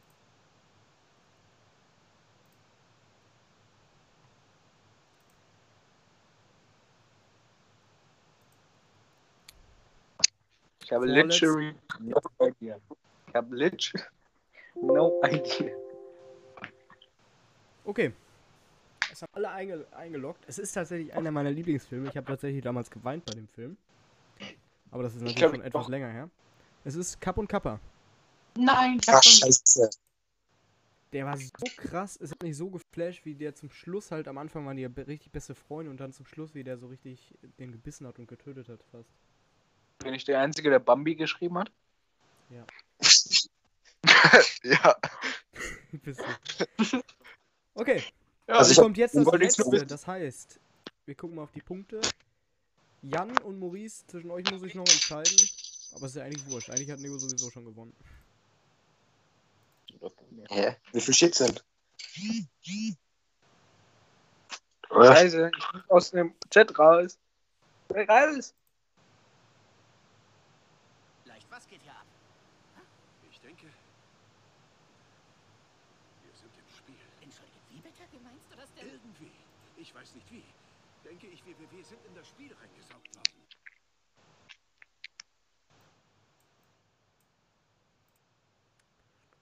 Ich 10.83 10.91
habe 10.91 11.05
Vorletz- 11.05 11.41
literally 11.41 11.75
no 11.99 12.21
idea. 12.41 12.79
Ich 13.27 13.35
habe 13.35 13.55
lit 13.55 13.93
no 14.75 15.21
idea. 15.23 15.75
Okay. 17.85 18.11
Es 19.11 19.21
haben 19.21 19.33
alle 19.33 19.49
einge 19.51 19.85
eingeloggt. 19.91 20.43
Es 20.47 20.59
ist 20.59 20.73
tatsächlich 20.73 21.13
einer 21.13 21.31
meiner 21.31 21.51
Lieblingsfilme. 21.51 22.09
Ich 22.09 22.17
habe 22.17 22.27
tatsächlich 22.27 22.63
damals 22.63 22.89
geweint 22.91 23.25
bei 23.25 23.33
dem 23.33 23.47
Film. 23.47 23.77
Aber 24.91 25.03
das 25.03 25.13
ist 25.13 25.21
natürlich 25.21 25.37
glaub, 25.37 25.55
schon 25.55 25.61
etwas 25.63 25.85
auch. 25.85 25.89
länger 25.89 26.09
her. 26.09 26.29
Es 26.83 26.95
ist 26.95 27.19
Kapp 27.19 27.37
und 27.37 27.47
Kappa. 27.47 27.79
Nein, 28.57 28.99
Ach, 29.07 29.23
scheiße. 29.23 29.89
Der 31.11 31.25
war 31.25 31.37
so 31.37 31.47
krass, 31.77 32.17
es 32.21 32.31
hat 32.31 32.43
mich 32.43 32.55
so 32.55 32.69
geflasht, 32.69 33.25
wie 33.25 33.33
der 33.33 33.55
zum 33.55 33.71
Schluss 33.71 34.11
halt 34.11 34.27
am 34.27 34.37
Anfang 34.37 34.65
waren 34.67 34.77
die 34.77 34.83
ja 34.83 34.89
richtig 34.95 35.31
beste 35.31 35.55
Freunde 35.55 35.89
und 35.89 35.99
dann 35.99 36.13
zum 36.13 36.27
Schluss, 36.27 36.53
wie 36.53 36.63
der 36.63 36.77
so 36.77 36.87
richtig 36.87 37.33
den 37.57 37.71
gebissen 37.71 38.05
hat 38.05 38.19
und 38.19 38.27
getötet 38.27 38.69
hat 38.69 38.83
fast. 38.91 39.09
Bin 39.99 40.13
ich 40.13 40.23
der 40.23 40.39
Einzige, 40.39 40.69
der 40.69 40.79
Bambi 40.79 41.15
geschrieben 41.15 41.57
hat? 41.57 41.71
Ja. 42.49 42.65
ja. 44.63 44.95
Okay. 47.75 48.03
Ja, 48.49 48.57
Also 48.57 48.71
ich 48.71 48.77
kommt 48.77 48.97
jetzt 48.97 49.15
das 49.15 49.25
letzte. 49.31 49.85
Das 49.85 50.07
heißt, 50.07 50.59
wir 51.05 51.13
gucken 51.15 51.35
mal 51.35 51.43
auf 51.43 51.51
die 51.51 51.61
Punkte. 51.61 52.01
Jan 53.03 53.37
und 53.39 53.59
Maurice, 53.59 54.05
zwischen 54.07 54.31
euch 54.31 54.49
muss 54.51 54.63
ich 54.63 54.73
noch 54.73 54.87
entscheiden. 54.87 55.37
Aber 55.93 56.05
es 56.05 56.11
ist 56.11 56.15
ja 56.17 56.23
eigentlich 56.23 56.45
wurscht. 56.49 56.69
Eigentlich 56.71 56.89
hat 56.89 56.99
Nico 56.99 57.17
sowieso 57.19 57.51
schon 57.51 57.65
gewonnen. 57.65 57.95
Hä? 60.49 60.75
Wie 60.93 61.01
viel 61.01 61.13
steht's 61.13 61.37
denn? 61.37 61.59
Scheiße, 64.91 65.51
ich 65.55 65.71
bin 65.71 65.83
aus 65.89 66.09
dem 66.09 66.33
Chat 66.49 66.77
raus. 66.79 67.19
Raus! 67.91 68.55
Leicht, 71.25 71.47
was 71.51 71.67
geht 71.67 71.81
hier 71.83 71.91
ab? 71.91 72.05
Ich 73.31 73.39
denke, 73.41 73.67
wir 76.23 76.33
sind 76.33 76.51
im 76.57 76.75
Spiel. 76.75 76.95
Entschuldige, 77.21 77.59
wie 77.69 77.81
bitte? 77.81 78.03
Wie 78.11 78.19
meinst 78.23 78.51
du 78.51 78.55
das 78.57 78.73
denn? 78.73 78.87
Irgendwie. 78.87 79.31
Ich 79.77 79.87
weiß 79.99 80.15
nicht 80.15 80.31
wie. 80.31 80.43
Denke 81.03 81.27
ich, 81.27 81.45
wir, 81.45 81.55
wir, 81.59 81.83
sind 81.83 81.99
in 82.05 82.15
das 82.15 82.27
Spiel 82.27 82.53
reingesaugt 82.53 83.15
worden. 83.15 83.33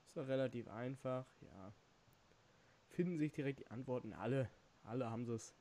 Ist 0.06 0.16
doch 0.16 0.26
relativ 0.26 0.68
einfach, 0.68 1.24
ja. 1.42 1.72
Finden 2.90 3.18
sich 3.18 3.32
direkt 3.32 3.60
die 3.60 3.66
Antworten. 3.68 4.12
Alle. 4.12 4.50
Alle 4.84 5.08
haben 5.08 5.24
sie 5.26 5.34
es. 5.34 5.54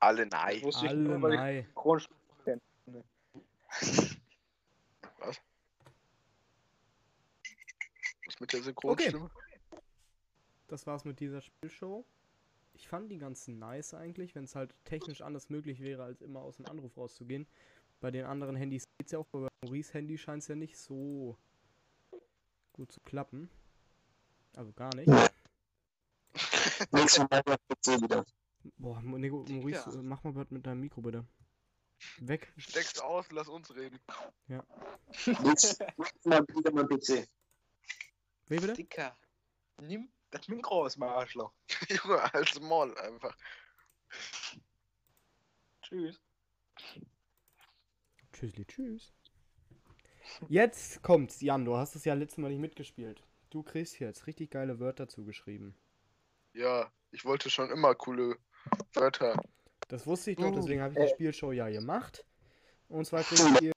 Alle 0.00 0.26
nein. 0.26 0.60
Alle 0.64 1.18
nein. 1.18 1.68
Was? 1.74 2.08
Was 8.26 8.40
mit 8.40 8.52
der 8.52 8.62
Synchronstimme? 8.62 9.30
Das 10.66 10.86
war's 10.86 11.04
mit 11.04 11.20
dieser 11.20 11.40
Spielshow. 11.40 12.04
Ich 12.74 12.88
fand 12.88 13.10
die 13.10 13.18
ganz 13.18 13.46
nice 13.46 13.94
eigentlich, 13.94 14.34
wenn 14.34 14.44
es 14.44 14.54
halt 14.54 14.74
technisch 14.84 15.22
anders 15.22 15.48
möglich 15.48 15.80
wäre, 15.80 16.02
als 16.02 16.20
immer 16.20 16.40
aus 16.40 16.56
dem 16.56 16.66
Anruf 16.66 16.96
rauszugehen. 16.96 17.46
Bei 18.00 18.10
den 18.10 18.26
anderen 18.26 18.56
Handys 18.56 18.84
geht's 18.98 19.12
ja 19.12 19.20
auch, 19.20 19.26
aber 19.32 19.44
bei 19.44 19.68
Maurice 19.68 19.94
Handy 19.94 20.18
scheint 20.18 20.42
es 20.42 20.48
ja 20.48 20.56
nicht 20.56 20.76
so 20.76 21.38
gut 22.72 22.90
zu 22.90 23.00
klappen. 23.00 23.48
Also 24.54 24.72
gar 24.72 24.94
nicht. 24.94 25.08
Nächstes 26.92 27.24
Mal 27.30 27.42
PC 27.42 28.02
wieder. 28.02 28.24
Boah, 28.76 29.00
Nico, 29.02 29.44
Maurice, 29.48 29.90
äh, 29.90 30.02
mach 30.02 30.24
mal 30.24 30.34
was 30.34 30.50
mit 30.50 30.66
deinem 30.66 30.80
Mikro 30.80 31.00
bitte. 31.00 31.24
Weg. 32.18 32.52
Steck's 32.56 32.98
aus, 32.98 33.30
lass 33.30 33.48
uns 33.48 33.74
reden. 33.74 34.00
Ja. 34.48 34.64
Nächstes 35.42 35.78
Mal 36.24 36.44
wieder 36.48 36.72
mein 36.72 36.88
PC. 36.88 37.28
Wie 38.46 38.58
bitte? 38.58 38.74
Dicker, 38.74 39.16
nimm 39.80 40.10
das 40.34 40.48
Mikro 40.48 40.84
aus 40.84 40.94
dem 40.94 41.04
Arschloch. 41.04 41.52
Junge, 41.88 42.34
als 42.34 42.60
Moll 42.60 42.96
einfach. 42.98 43.36
Tschüss. 45.82 46.20
Tschüssli, 48.32 48.64
tschüss. 48.66 49.12
Jetzt 50.48 51.02
kommt's, 51.02 51.40
Jan, 51.40 51.64
du 51.64 51.76
hast 51.76 51.94
es 51.94 52.04
ja 52.04 52.14
letztes 52.14 52.38
Mal 52.38 52.50
nicht 52.50 52.60
mitgespielt. 52.60 53.22
Du 53.50 53.62
kriegst 53.62 54.00
jetzt 54.00 54.26
richtig 54.26 54.50
geile 54.50 54.80
Wörter 54.80 55.08
zugeschrieben. 55.08 55.76
Ja, 56.52 56.90
ich 57.12 57.24
wollte 57.24 57.50
schon 57.50 57.70
immer 57.70 57.94
coole 57.94 58.36
Wörter. 58.94 59.40
Das 59.88 60.06
wusste 60.06 60.32
ich 60.32 60.38
doch, 60.38 60.50
Uh, 60.50 60.56
deswegen 60.56 60.82
habe 60.82 60.94
ich 60.94 61.00
äh. 61.00 61.06
die 61.06 61.12
Spielshow 61.12 61.52
ja 61.52 61.68
gemacht. 61.68 62.24
Und 62.88 63.04
zwar 63.04 63.22
kriegt 63.22 63.60
ihr. 63.60 63.72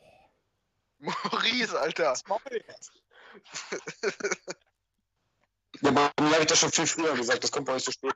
Maurice, 0.98 1.78
Alter. 1.78 2.14
Ja, 5.82 5.90
aber 5.90 6.12
mir 6.20 6.32
habe 6.32 6.42
ich 6.42 6.46
das 6.46 6.60
schon 6.60 6.70
viel 6.70 6.86
früher 6.86 7.16
gesagt, 7.16 7.42
das 7.42 7.50
kommt 7.50 7.66
bei 7.66 7.74
euch 7.74 7.82
zu 7.84 7.90
spät. 7.90 8.14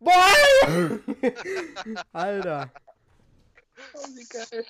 Boah! 0.00 0.98
Alter. 2.12 2.72
Oh, 3.94 4.06
wie 4.08 4.26
geil. 4.26 4.66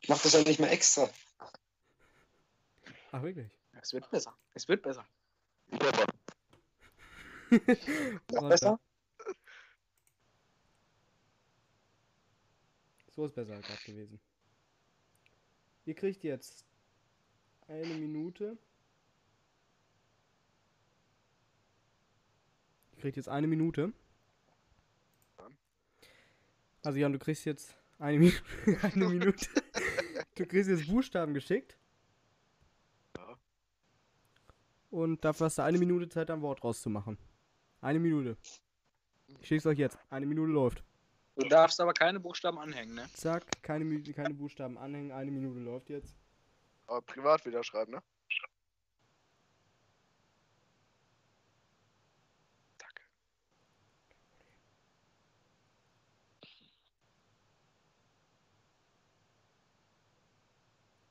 Ich 0.00 0.08
mach 0.08 0.20
das 0.20 0.32
ja 0.34 0.42
nicht 0.42 0.60
mehr 0.60 0.70
extra. 0.70 1.08
Ach, 3.12 3.22
wirklich? 3.22 3.50
Es 3.80 3.94
wird 3.94 4.10
besser. 4.10 4.36
Es 4.52 4.68
wird 4.68 4.82
besser. 4.82 5.06
Noch 8.32 8.48
besser? 8.48 8.78
So 13.16 13.24
ist 13.24 13.34
besser 13.34 13.58
gerade 13.58 13.82
gewesen. 13.86 14.20
Ihr 15.86 15.94
kriegt 15.94 16.22
jetzt 16.22 16.66
eine 17.66 17.94
Minute. 17.94 18.58
Ihr 22.92 23.00
kriegt 23.00 23.16
jetzt 23.16 23.28
eine 23.30 23.46
Minute. 23.46 23.94
Also 26.82 26.98
Jan, 26.98 27.12
du 27.12 27.18
kriegst 27.18 27.46
jetzt 27.46 27.74
eine, 27.98 28.18
Minute. 28.18 28.42
eine 28.82 29.08
Minute. 29.08 29.48
Du 30.34 30.44
kriegst 30.44 30.68
jetzt 30.68 30.86
Buchstaben 30.86 31.32
geschickt. 31.32 31.78
Und 34.90 35.24
dafür 35.24 35.46
hast 35.46 35.56
du 35.56 35.62
eine 35.62 35.78
Minute 35.78 36.08
Zeit, 36.08 36.30
ein 36.30 36.42
Wort 36.42 36.62
rauszumachen. 36.62 37.16
Eine 37.80 37.98
Minute. 37.98 38.36
Ich 39.40 39.48
schick's 39.48 39.66
euch 39.66 39.78
jetzt. 39.78 39.98
Eine 40.10 40.26
Minute 40.26 40.52
läuft. 40.52 40.84
Du 41.36 41.46
darfst 41.48 41.78
aber 41.80 41.92
keine 41.92 42.18
Buchstaben 42.18 42.58
anhängen, 42.58 42.94
ne? 42.94 43.06
Zack, 43.12 43.44
keine, 43.62 44.02
keine 44.14 44.32
Buchstaben 44.32 44.78
anhängen. 44.78 45.12
Eine 45.12 45.30
Minute 45.30 45.60
läuft 45.60 45.90
jetzt. 45.90 46.16
Aber 46.86 47.02
privat 47.02 47.44
wieder 47.44 47.62
schreiben, 47.62 47.92
ne? 47.92 48.02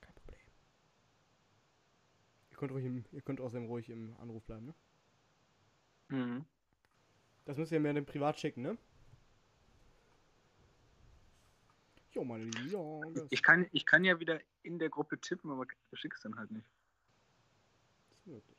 Kein 0.02 0.16
Problem. 0.16 0.40
Ihr 2.50 2.58
könnt, 2.58 2.72
ruhig 2.72 2.86
im, 2.86 3.06
ihr 3.12 3.22
könnt 3.22 3.40
außerdem 3.40 3.68
ruhig 3.68 3.92
im 3.92 4.18
Anruf 4.18 4.44
bleiben, 4.46 4.66
ne? 4.66 4.76
Mhm. 6.08 6.46
Das 7.46 7.58
müsst 7.58 7.72
ihr 7.72 7.80
mir 7.80 7.94
dann 7.94 8.08
privat 8.08 8.40
schicken, 8.40 8.64
ne? 8.64 8.76
Jo, 12.16 12.24
meine 12.24 12.46
Lieben, 12.46 12.72
ja. 12.72 13.12
Das 13.14 13.28
Ich 13.30 13.44
kann, 13.44 13.68
ich 13.74 13.86
kann 13.86 14.06
ja 14.06 14.20
wieder 14.22 14.40
in 14.64 14.80
der 14.80 14.90
Gruppe 14.90 15.20
tippen, 15.20 15.52
aber 15.52 15.66
du 15.66 15.96
schickst 15.98 16.24
dann 16.24 16.38
halt 16.38 16.50
nicht. 16.50 16.66
ist 18.12 18.26
möglich. 18.26 18.58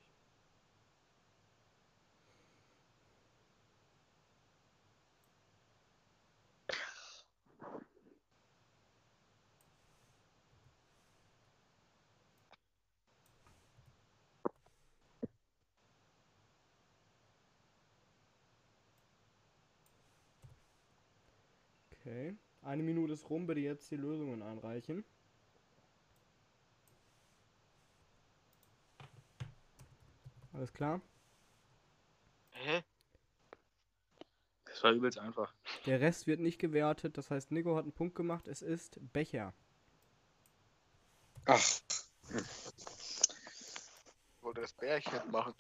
Okay. 21.93 22.37
Eine 22.67 22.83
Minute 22.83 23.13
ist 23.13 23.31
rum, 23.31 23.47
bitte 23.47 23.61
jetzt 23.61 23.93
die 23.93 23.97
Lösungen 23.97 24.43
einreichen. 24.43 25.05
Alles 30.53 30.73
klar? 30.73 31.01
Hä? 32.51 32.83
Das 34.65 34.83
war 34.83 34.91
übelst 34.91 35.19
einfach. 35.19 35.55
Der 35.87 36.01
Rest 36.01 36.27
wird 36.27 36.41
nicht 36.41 36.59
gewertet, 36.59 37.17
das 37.17 37.31
heißt, 37.31 37.53
Nico 37.53 37.77
hat 37.77 37.85
einen 37.85 37.93
Punkt 37.93 38.17
gemacht. 38.17 38.49
Es 38.49 38.63
ist 38.63 38.99
Becher. 39.13 39.55
Ach, 41.45 41.63
Ich 42.29 44.43
wollte 44.43 44.63
das 44.63 44.73
Bärchen 44.73 45.31
machen. 45.31 45.55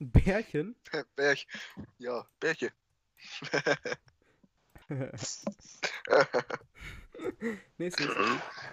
Ein 0.00 0.12
Bärchen? 0.12 0.76
Bärchen. 1.16 1.50
Ja, 1.98 2.24
Bärchen. 2.38 2.70
Nächstes. 7.78 8.06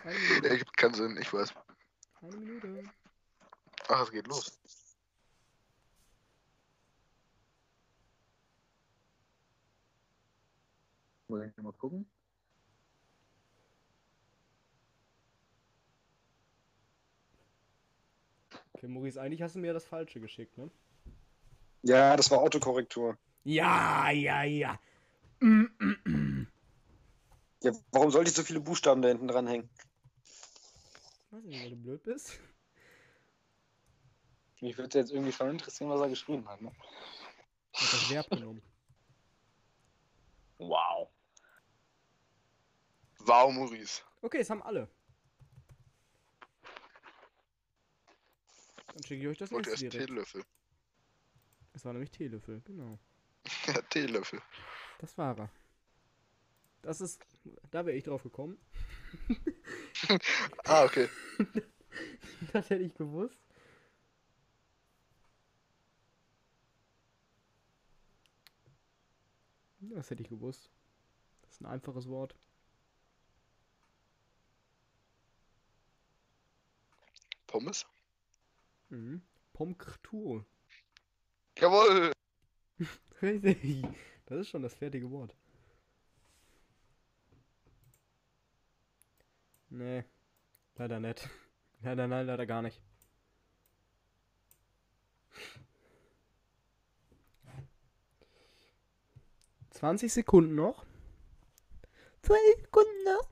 Eine 0.03 0.15
Ja, 0.15 0.35
Minute. 0.35 0.57
gibt 0.57 0.77
keinen 0.77 0.93
Sinn, 0.93 1.17
ich 1.19 1.33
weiß. 1.33 1.53
Eine 2.21 2.37
Minute. 2.37 2.83
Ach, 3.87 4.03
es 4.03 4.11
geht 4.11 4.27
los. 4.27 4.59
Muss 11.27 11.41
ich 11.43 11.57
mal 11.63 11.73
gucken? 11.73 12.05
Okay, 18.73 18.87
Maurice, 18.87 19.19
eigentlich 19.19 19.41
hast 19.41 19.55
du 19.55 19.59
mir 19.59 19.73
das 19.73 19.85
Falsche 19.85 20.19
geschickt, 20.19 20.57
ne? 20.57 20.69
ja, 21.83 22.15
das 22.15 22.29
war 22.31 22.39
Autokorrektur. 22.39 23.17
Ja, 23.43 24.09
ja, 24.11 24.43
ja. 24.43 24.79
Ja, 27.63 27.71
warum 27.91 28.11
sollte 28.11 28.29
ich 28.29 28.35
so 28.35 28.43
viele 28.43 28.59
Buchstaben 28.59 29.01
da 29.01 29.07
hinten 29.07 29.29
dranhängen? 29.29 29.69
Weiß 31.31 31.43
nicht, 31.45 31.63
weil 31.63 31.69
du 31.69 31.75
blöd 31.77 32.03
bist. 32.03 32.39
Mich 34.59 34.77
würde 34.77 34.99
jetzt 34.99 35.11
irgendwie 35.11 35.31
schon 35.31 35.49
interessieren, 35.49 35.89
was 35.89 36.01
er 36.01 36.09
geschrieben 36.09 36.47
hat. 36.47 36.61
Ne? 36.61 36.71
Hat 37.73 37.93
das 37.93 38.09
Verb 38.09 38.29
genommen. 38.29 38.61
Wow. 40.57 41.09
Wow, 43.19 43.53
Maurice. 43.53 44.01
Okay, 44.21 44.39
es 44.39 44.49
haben 44.49 44.61
alle. 44.63 44.89
Dann 48.87 49.03
schicke 49.03 49.21
ich 49.21 49.27
euch 49.27 49.37
das 49.37 49.51
wollte 49.51 49.69
nächste 49.69 49.89
direkt. 49.89 50.09
Teelöffel. 50.09 50.43
Es 51.73 51.85
war 51.85 51.93
nämlich 51.93 52.11
Teelöffel, 52.11 52.61
genau. 52.61 52.99
Ja, 53.67 53.81
Teelöffel. 53.83 54.41
Das 54.99 55.17
war 55.17 55.37
er. 55.37 55.49
Das 56.83 57.01
ist. 57.01 57.25
Da 57.71 57.85
wäre 57.85 57.97
ich 57.97 58.03
drauf 58.03 58.23
gekommen. 58.23 58.57
Ah, 60.65 60.83
okay. 60.83 61.07
das 62.51 62.69
hätte 62.69 62.83
ich 62.83 62.93
gewusst. 62.95 63.37
Das 69.79 70.09
hätte 70.09 70.23
ich 70.23 70.29
gewusst. 70.29 70.69
Das 71.43 71.51
ist 71.51 71.61
ein 71.61 71.67
einfaches 71.67 72.09
Wort. 72.09 72.35
Pommes? 77.47 77.85
Mhm. 78.89 79.21
Pomktur. 79.53 80.45
Jawohl! 81.59 82.11
Richtig. 83.21 83.87
Das 84.25 84.39
ist 84.39 84.49
schon 84.49 84.63
das 84.63 84.73
fertige 84.73 85.09
Wort. 85.11 85.35
Nee. 89.73 90.03
Leider 90.75 90.99
nicht. 90.99 91.27
Leider, 91.81 92.07
nein, 92.07 92.27
leider 92.27 92.45
gar 92.45 92.61
nicht. 92.61 92.79
Zwanzig 99.71 100.13
Sekunden 100.13 100.53
noch. 100.53 100.85
20 102.21 102.61
Sekunden 102.61 103.03
noch. 103.03 103.29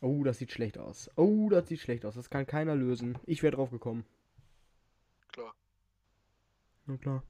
Oh, 0.00 0.24
das 0.24 0.38
sieht 0.38 0.50
schlecht 0.50 0.78
aus. 0.78 1.10
Oh, 1.16 1.50
das 1.50 1.68
sieht 1.68 1.80
schlecht 1.80 2.06
aus. 2.06 2.14
Das 2.14 2.30
kann 2.30 2.46
keiner 2.46 2.74
lösen. 2.74 3.18
Ich 3.26 3.42
wäre 3.42 3.54
drauf 3.54 3.70
gekommen. 3.70 4.06
Klar. 5.28 5.54
Na 6.86 6.96
klar. 6.96 7.22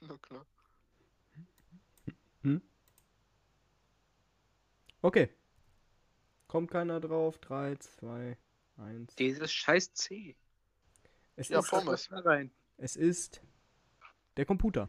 Na 0.00 0.18
klar. 0.18 0.46
Hm? 2.42 2.60
Okay. 5.02 5.28
Kommt 6.46 6.70
keiner 6.70 7.00
drauf. 7.00 7.38
3, 7.38 7.76
2, 7.76 8.36
1. 8.78 9.14
Dieses 9.16 9.52
scheiß 9.52 9.92
C. 9.94 10.36
Es 11.36 11.48
Ja, 11.48 11.60
ist, 11.60 11.70
Pommes. 11.70 12.08
Rein. 12.12 12.50
es 12.76 12.96
ist 12.96 13.42
der 14.36 14.44
Computer. 14.46 14.88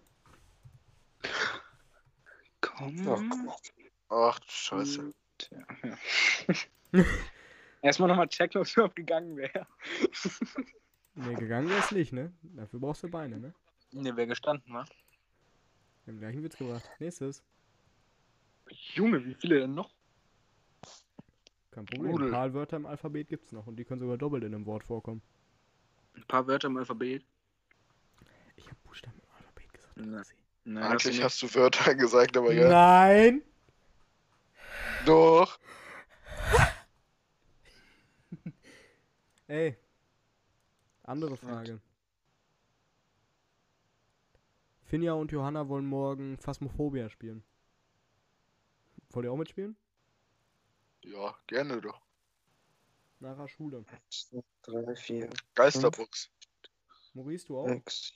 Komm. 2.61 3.49
Ach, 4.10 4.40
du 4.40 4.45
Scheiße. 4.49 5.14
Ja. 5.52 5.98
Erstmal 7.81 8.07
nochmal 8.10 8.27
checken, 8.30 8.61
ob 8.61 8.68
es 8.68 8.73
überhaupt 8.73 8.95
gegangen 8.95 9.35
wäre. 9.35 9.68
Nee, 11.15 11.34
gegangen 11.35 11.69
ist 11.72 11.91
nicht, 11.91 12.14
ne? 12.14 12.34
Dafür 12.41 12.80
brauchst 12.80 13.03
du 13.03 13.10
Beine, 13.10 13.40
ne? 13.40 13.53
Ne, 13.91 14.15
wer 14.15 14.26
gestanden 14.27 14.73
war. 14.73 14.85
Wir 16.06 16.14
haben 16.14 16.19
gleich 16.19 16.34
einen 16.34 16.44
Witz 16.44 16.57
gebracht. 16.57 16.90
Nächstes. 16.99 17.44
Junge, 18.69 19.23
wie 19.26 19.35
viele 19.35 19.60
denn 19.60 19.73
noch? 19.73 19.94
Kein 21.73 21.85
Problem. 21.85 22.21
Ein 22.21 22.31
paar 22.31 22.53
Wörter 22.53 22.77
im 22.77 22.85
Alphabet 22.85 23.29
gibt's 23.29 23.51
noch 23.51 23.65
und 23.65 23.77
die 23.77 23.83
können 23.83 23.99
sogar 23.99 24.17
doppelt 24.17 24.43
in 24.43 24.53
einem 24.53 24.67
Wort 24.67 24.83
vorkommen. 24.83 25.23
Ein 26.15 26.23
paar 26.27 26.45
Wörter 26.45 26.67
im 26.67 26.77
Alphabet. 26.77 27.25
Ich 28.55 28.67
habe 28.67 28.77
Buchstaben 28.83 29.19
im 29.19 29.35
Alphabet 29.35 29.73
gesagt. 29.73 29.97
Na. 29.97 30.21
Nein, 30.65 30.83
Eigentlich 30.83 31.23
hast 31.23 31.41
hast 31.41 31.55
du 31.55 31.59
Wörter 31.59 31.95
gesagt, 31.95 32.37
aber 32.37 32.53
ja. 32.53 32.69
Nein! 32.69 33.41
Doch. 35.05 35.59
Ey. 39.47 39.75
Andere 41.01 41.35
Frage. 41.35 41.81
Finja 44.83 45.13
und 45.13 45.31
Johanna 45.31 45.67
wollen 45.67 45.87
morgen 45.87 46.37
Phasmophobia 46.37 47.09
spielen. 47.09 47.43
Wollt 49.09 49.25
ihr 49.25 49.31
auch 49.31 49.37
mitspielen? 49.37 49.75
Ja, 51.03 51.35
gerne 51.47 51.81
doch. 51.81 52.01
Nach 53.19 53.38
der 53.38 53.47
Schule. 53.47 53.85
3, 54.63 54.95
4, 54.95 55.30
Geisterbox. 55.55 56.30
Maurice, 57.13 57.45
du 57.47 57.59
auch? 57.59 57.67
6, 57.67 58.13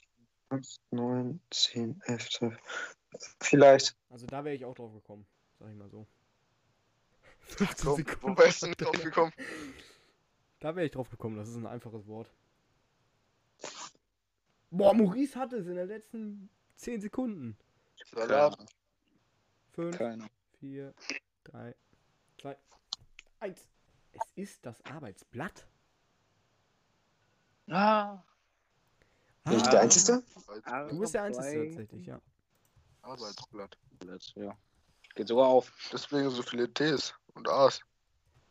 8, 0.50 0.80
9, 0.90 1.40
10, 1.50 2.00
11, 2.06 2.30
12. 2.30 2.58
Vielleicht. 3.40 3.96
Also 4.10 4.26
da 4.26 4.44
wäre 4.44 4.54
ich 4.54 4.64
auch 4.64 4.74
drauf 4.74 4.92
gekommen, 4.92 5.26
sag 5.58 5.70
ich 5.70 5.76
mal 5.76 5.88
so. 5.90 6.06
15 7.40 7.86
Komm, 7.86 7.96
Sekunden. 7.96 8.22
wo 8.22 8.42
wärst 8.42 8.62
du 8.62 8.66
denn 8.66 8.74
drauf 8.74 9.02
gekommen? 9.02 9.32
Da 10.60 10.74
wäre 10.76 10.86
ich 10.86 10.92
drauf 10.92 11.08
gekommen, 11.08 11.36
das 11.36 11.48
ist 11.48 11.56
ein 11.56 11.66
einfaches 11.66 12.06
Wort. 12.06 12.30
Boah, 14.70 14.92
Maurice 14.92 15.38
hatte 15.38 15.56
es 15.56 15.66
in 15.66 15.76
den 15.76 15.88
letzten 15.88 16.50
10 16.76 17.00
Sekunden. 17.00 17.56
Salat. 18.12 18.58
5, 19.72 19.96
Keine. 19.96 20.28
4, 20.60 20.92
3, 21.44 21.74
2, 22.40 22.56
1. 23.40 23.66
Es 24.12 24.22
ist 24.34 24.66
das 24.66 24.84
Arbeitsblatt. 24.84 25.66
Ah. 27.68 28.22
Bin 29.44 29.56
ich 29.56 29.62
der 29.62 29.80
Einzige? 29.80 30.22
Du 30.88 30.98
bist 30.98 31.14
der 31.14 31.22
Einzige 31.24 31.66
tatsächlich, 31.68 32.06
ja. 32.06 32.20
Arbeitsblatt. 33.02 33.78
Ja. 34.34 34.56
Geht 35.14 35.28
sogar 35.28 35.48
auf. 35.48 35.72
Deswegen 35.92 36.30
so 36.30 36.42
viele 36.42 36.72
Ts 36.72 37.14
und 37.34 37.48
A's. 37.48 37.80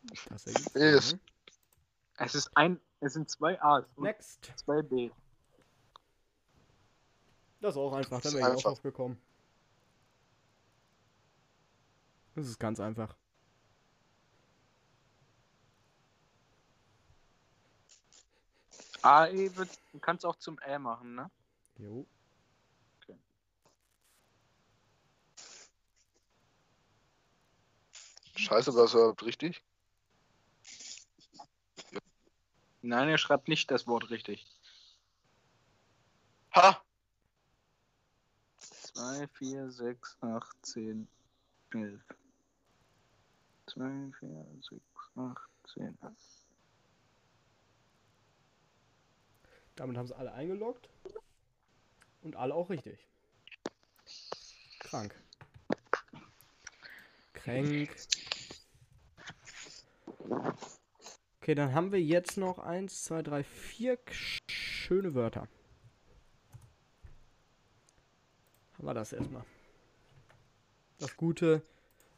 Bs. 0.02 1.12
Ne? 1.12 1.20
Es 2.16 2.34
ist 2.34 2.56
ein. 2.56 2.80
Es 3.00 3.12
sind 3.12 3.30
zwei 3.30 3.60
A's 3.62 3.84
und 3.96 4.04
Next. 4.04 4.52
zwei 4.56 4.82
B. 4.82 5.10
Das 7.60 7.74
ist 7.74 7.78
auch 7.78 7.92
einfach, 7.92 8.20
da 8.20 8.32
wäre 8.32 8.50
ich 8.50 8.56
auch 8.56 8.62
drauf 8.62 8.82
gekommen. 8.82 9.20
Das 12.34 12.46
ist 12.46 12.58
ganz 12.58 12.78
einfach. 12.78 13.16
AE 19.02 19.56
wird, 19.56 19.70
du 19.92 19.98
kannst 19.98 20.24
auch 20.24 20.36
zum 20.36 20.58
Ä 20.60 20.78
machen, 20.78 21.14
ne? 21.14 21.30
Jo. 21.78 22.06
Scheiße, 28.38 28.72
war 28.74 28.82
das 28.82 28.94
überhaupt 28.94 29.24
richtig? 29.24 29.64
Nein, 32.82 33.08
er 33.08 33.18
schreibt 33.18 33.48
nicht 33.48 33.70
das 33.70 33.86
Wort 33.88 34.10
richtig. 34.10 34.46
Ha! 36.54 36.80
2, 38.58 39.28
4, 39.28 39.70
6, 39.70 40.16
8, 40.22 40.66
10, 40.66 41.08
11. 41.74 42.00
2, 43.66 44.12
4, 44.20 44.46
6, 44.60 44.82
8, 45.16 45.50
10. 45.74 45.98
Damit 49.78 49.96
haben 49.96 50.08
sie 50.08 50.16
alle 50.16 50.32
eingeloggt. 50.32 50.88
Und 52.22 52.34
alle 52.34 52.52
auch 52.52 52.68
richtig. 52.68 53.06
Krank. 54.80 55.14
Kränk. 57.32 57.96
Okay, 61.40 61.54
dann 61.54 61.74
haben 61.74 61.92
wir 61.92 62.02
jetzt 62.02 62.36
noch 62.36 62.58
1, 62.58 63.04
2, 63.04 63.22
3, 63.22 63.44
4 63.44 63.98
schöne 64.50 65.14
Wörter. 65.14 65.46
Haben 68.72 68.86
wir 68.86 68.94
das 68.94 69.12
erstmal. 69.12 69.44
Das 70.98 71.16
gute, 71.16 71.62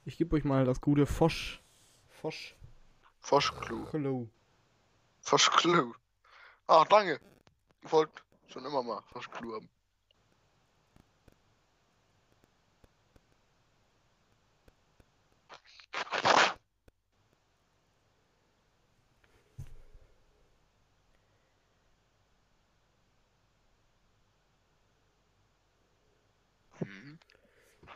ich 0.06 0.16
gebe 0.16 0.34
euch 0.34 0.44
mal 0.44 0.64
das 0.64 0.80
gute 0.80 1.04
Fosch. 1.04 1.60
Fosch. 2.08 2.56
Foschklu. 3.20 4.28
Foschklu. 5.20 5.92
Ah, 6.66 6.86
danke. 6.86 7.20
Ich 7.82 7.92
wollte 7.92 8.22
schon 8.48 8.64
immer 8.64 8.82
mal 8.82 9.02
Foschklu 9.12 9.54
haben. 9.54 9.68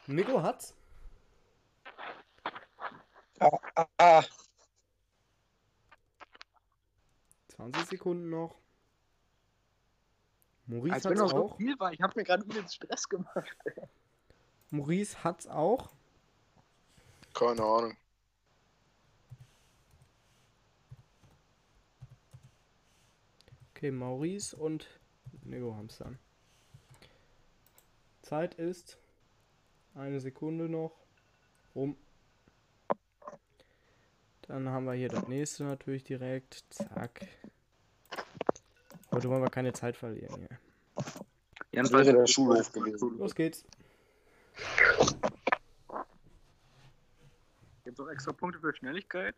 Nico 0.06 0.42
hat's. 0.42 0.74
Ah, 3.40 3.58
ah, 3.74 3.86
ah. 3.98 4.22
20 7.48 7.86
Sekunden 7.86 8.28
noch. 8.30 8.63
Maurice 10.66 10.94
Als 10.94 11.04
wenn 11.04 11.12
hat's 11.12 11.20
noch 11.20 11.30
so 11.30 11.44
auch. 11.52 11.56
viel 11.56 11.78
war. 11.78 11.92
Ich 11.92 12.00
habe 12.00 12.12
mir 12.16 12.24
gerade 12.24 12.44
übelst 12.44 12.74
Stress 12.74 13.08
gemacht. 13.08 13.56
Maurice 14.70 15.22
hat's 15.22 15.46
auch. 15.46 15.90
Keine 17.34 17.62
Ahnung. 17.62 17.96
Okay, 23.74 23.90
Maurice 23.90 24.56
und 24.56 24.88
Nico 25.42 25.74
haben's 25.76 25.98
dann. 25.98 26.18
Zeit 28.22 28.54
ist 28.54 28.98
eine 29.94 30.20
Sekunde 30.20 30.68
noch. 30.68 30.92
Rum. 31.74 31.96
Dann 34.42 34.68
haben 34.68 34.84
wir 34.86 34.94
hier 34.94 35.08
das 35.08 35.28
nächste 35.28 35.64
natürlich 35.64 36.04
direkt. 36.04 36.64
Zack. 36.70 37.26
Heute 39.14 39.28
wollen 39.28 39.42
wir 39.42 39.50
keine 39.50 39.72
Zeit 39.72 39.96
verlieren 39.96 40.34
hier. 40.36 40.58
Das 41.70 41.92
wäre 41.92 42.12
der 42.12 42.26
Schulhof 42.26 42.72
gewesen. 42.72 43.16
Los 43.16 43.32
geht's. 43.32 43.64
Gibt 47.84 48.00
auch 48.00 48.08
extra 48.08 48.32
Punkte 48.32 48.58
für 48.58 48.74
Schnelligkeit? 48.74 49.36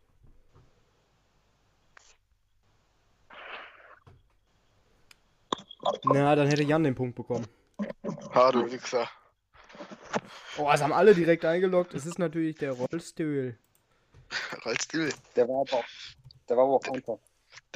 Na, 6.04 6.34
dann 6.34 6.48
hätte 6.48 6.62
Jan 6.62 6.82
den 6.82 6.94
Punkt 6.94 7.14
bekommen. 7.14 7.46
Ha, 8.34 8.52
du 8.52 8.70
Wichser. 8.70 9.06
Oh, 10.56 10.70
es 10.72 10.82
haben 10.82 10.94
alle 10.94 11.14
direkt 11.14 11.44
eingeloggt. 11.44 11.92
Es 11.92 12.06
ist 12.06 12.18
natürlich 12.18 12.56
der 12.56 12.72
Rollstuhl. 12.72 13.58
Rollstuhl. 14.64 15.10
Der 15.36 15.46
war 15.48 15.60
aber 15.60 15.74
auch, 15.74 15.84
der 16.48 16.56
war 16.56 16.64
aber 16.64 16.74
auch 16.76 16.88
einfach. 16.94 17.18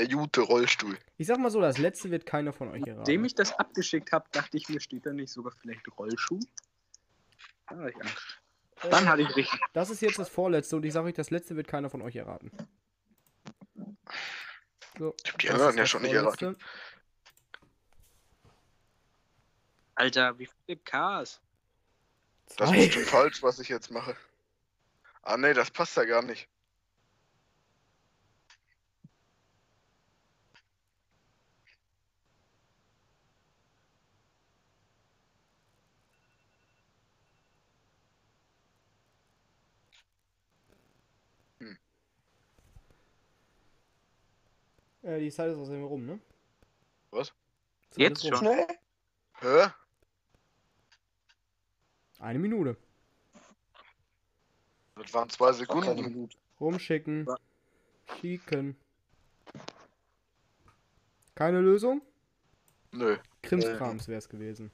Der 0.00 0.08
gute 0.08 0.40
Rollstuhl. 0.40 0.96
Ich 1.18 1.26
sag 1.26 1.36
mal 1.38 1.50
so, 1.50 1.60
das 1.60 1.76
letzte 1.76 2.10
wird 2.10 2.24
keiner 2.24 2.54
von 2.54 2.68
euch 2.68 2.80
Nachdem 2.80 2.94
erraten. 2.96 3.24
ich 3.26 3.34
das 3.34 3.52
abgeschickt 3.52 4.12
habe, 4.12 4.24
dachte 4.32 4.56
ich 4.56 4.66
mir, 4.70 4.80
steht 4.80 5.04
da 5.04 5.12
nicht 5.12 5.30
sogar 5.30 5.52
vielleicht 5.52 5.86
Rollschuh? 5.98 6.40
Ich 7.70 7.96
Angst. 7.96 8.40
Dann 8.88 9.06
hatte 9.06 9.20
ich 9.20 9.36
richtig. 9.36 9.60
Das 9.74 9.90
ist 9.90 10.00
jetzt 10.00 10.18
das 10.18 10.30
vorletzte 10.30 10.76
und 10.76 10.86
ich 10.86 10.94
sage 10.94 11.08
euch, 11.08 11.14
das 11.14 11.28
letzte 11.30 11.54
wird 11.54 11.68
keiner 11.68 11.90
von 11.90 12.00
euch 12.00 12.16
erraten. 12.16 12.50
So, 14.98 15.14
Die 15.38 15.46
das 15.48 15.54
anderen 15.56 15.70
ist 15.72 15.76
ja 15.76 15.82
das 15.82 15.90
schon 15.90 16.00
nicht 16.00 16.14
vorletzte. 16.14 16.44
erraten. 16.46 16.64
Alter, 19.96 20.38
wie 20.38 20.46
viele 20.66 20.78
Ks? 20.78 21.42
Das 22.56 22.70
ist 22.70 22.76
bestimmt 22.76 23.04
falsch, 23.06 23.42
was 23.42 23.58
ich 23.58 23.68
jetzt 23.68 23.90
mache. 23.90 24.16
Ah, 25.20 25.36
nee, 25.36 25.52
das 25.52 25.70
passt 25.70 25.94
ja 25.98 26.04
gar 26.06 26.22
nicht. 26.22 26.48
Äh, 45.10 45.18
die 45.18 45.30
Zeit 45.30 45.50
ist 45.50 45.58
außerdem 45.58 45.84
rum, 45.84 46.06
ne? 46.06 46.20
Was? 47.10 47.34
Zeit 47.90 47.98
Jetzt 47.98 48.22
schon? 48.22 48.36
Schnell? 48.36 48.66
Hä? 49.40 49.70
Eine 52.20 52.38
Minute. 52.38 52.76
Das 54.94 55.12
waren 55.12 55.28
zwei 55.28 55.52
Sekunden. 55.52 55.96
Minute. 55.96 56.36
Rumschicken. 56.60 57.26
Schicken. 58.20 58.76
Keine 61.34 61.60
Lösung? 61.60 62.02
Nö. 62.92 63.16
Krimskrams 63.42 64.06
wäre 64.06 64.18
es 64.18 64.28
gewesen. 64.28 64.70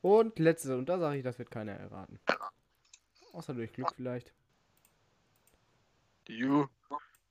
Und 0.00 0.38
letzte, 0.38 0.78
und 0.78 0.88
da 0.88 0.98
sage 0.98 1.18
ich, 1.18 1.24
das 1.24 1.38
wird 1.38 1.50
keiner 1.50 1.72
erraten. 1.72 2.18
Außer 3.32 3.52
durch 3.52 3.72
Glück 3.72 3.92
vielleicht. 3.94 4.32
U 6.28 6.68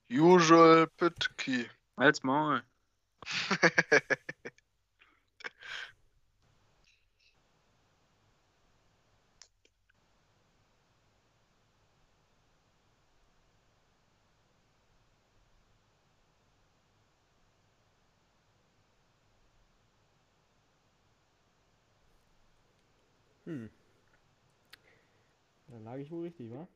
usual 0.10 0.88
Pit 0.98 1.38
Key. 1.38 1.66
Als 1.96 2.24
Maul. 2.24 2.62
Hm. 23.46 23.70
Da 25.68 25.78
lag 25.80 25.98
ich 25.98 26.12
wohl 26.12 26.24
richtig, 26.24 26.52
wa? 26.52 26.68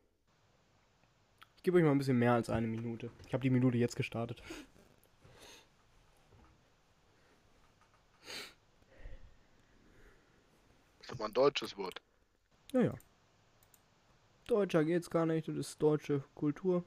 Ich 1.66 1.68
gebe 1.68 1.78
euch 1.78 1.84
mal 1.84 1.90
ein 1.90 1.98
bisschen 1.98 2.20
mehr 2.20 2.32
als 2.32 2.48
eine 2.48 2.68
Minute. 2.68 3.10
Ich 3.26 3.34
habe 3.34 3.42
die 3.42 3.50
Minute 3.50 3.76
jetzt 3.76 3.96
gestartet. 3.96 4.40
Das 11.00 11.08
ist 11.08 11.10
aber 11.10 11.24
ein 11.24 11.32
deutsches 11.32 11.76
Wort. 11.76 12.00
Ja, 12.72 12.82
ja. 12.82 12.94
Deutscher 14.46 14.84
geht's 14.84 15.10
gar 15.10 15.26
nicht, 15.26 15.48
das 15.48 15.56
ist 15.56 15.82
deutsche 15.82 16.22
Kultur. 16.36 16.84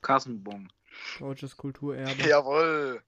Kassenbon. 0.00 0.72
Deutsches 1.18 1.58
Kulturerbe. 1.58 2.22
Jawohl. 2.26 3.02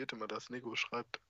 Irritiert 0.00 0.12
immer, 0.14 0.26
dass 0.26 0.48
Nico 0.48 0.74
schreibt. 0.74 1.20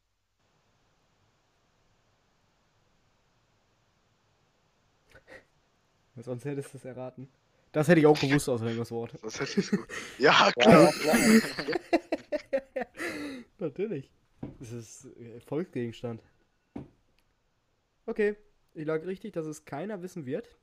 Sonst 6.17 6.45
hättest 6.45 6.73
du 6.73 6.79
es 6.79 6.85
erraten. 6.85 7.29
Das 7.73 7.89
hätte 7.89 7.99
ich 7.99 8.07
auch 8.07 8.21
gewusst 8.21 8.49
außerdem 8.49 8.79
das 8.79 8.93
Wort. 8.93 9.19
Das 9.23 9.41
hätte 9.41 9.59
ich 9.59 9.67
so. 9.67 9.77
Ja, 10.19 10.53
klar. 10.53 10.93
Natürlich. 13.59 14.13
Das 14.61 14.71
ist 14.71 15.07
äh, 15.17 15.41
Volksgegenstand. 15.41 16.23
Okay, 18.07 18.37
ich 18.75 18.87
lag 18.87 19.05
richtig, 19.05 19.33
dass 19.33 19.47
es 19.47 19.65
keiner 19.65 20.01
wissen 20.03 20.27
wird. 20.27 20.57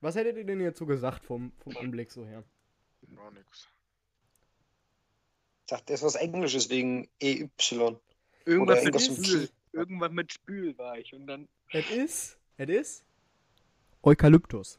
Was 0.00 0.16
hättet 0.16 0.38
ihr 0.38 0.44
denn 0.44 0.60
hierzu 0.60 0.86
gesagt 0.86 1.26
vom, 1.26 1.52
vom 1.58 1.76
Anblick 1.76 2.10
so 2.10 2.24
her? 2.24 2.42
War 3.02 3.30
nix. 3.32 3.68
Ich 5.68 5.70
dachte, 5.70 5.92
das 5.92 6.00
ist 6.00 6.06
was 6.06 6.14
Englisches 6.14 6.70
wegen 6.70 7.10
EY. 7.20 7.50
Irgendwas 7.60 7.98
Oder 8.46 8.74
mit 8.76 8.84
irgendwas 8.86 9.08
mit 9.10 9.26
Spül. 9.26 9.48
Irgendwas 9.74 10.10
mit 10.12 10.32
Spül 10.32 10.78
war 10.78 10.96
ich. 10.96 11.12
Und 11.12 11.26
dann. 11.26 11.46
Es 11.70 11.90
ist, 11.90 12.38
es 12.56 12.68
ist 12.70 13.04
Eukalyptus. 14.02 14.78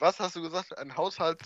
Was 0.00 0.18
hast 0.18 0.34
du 0.34 0.42
gesagt? 0.42 0.76
Ein 0.78 0.96
Haushalt. 0.96 1.38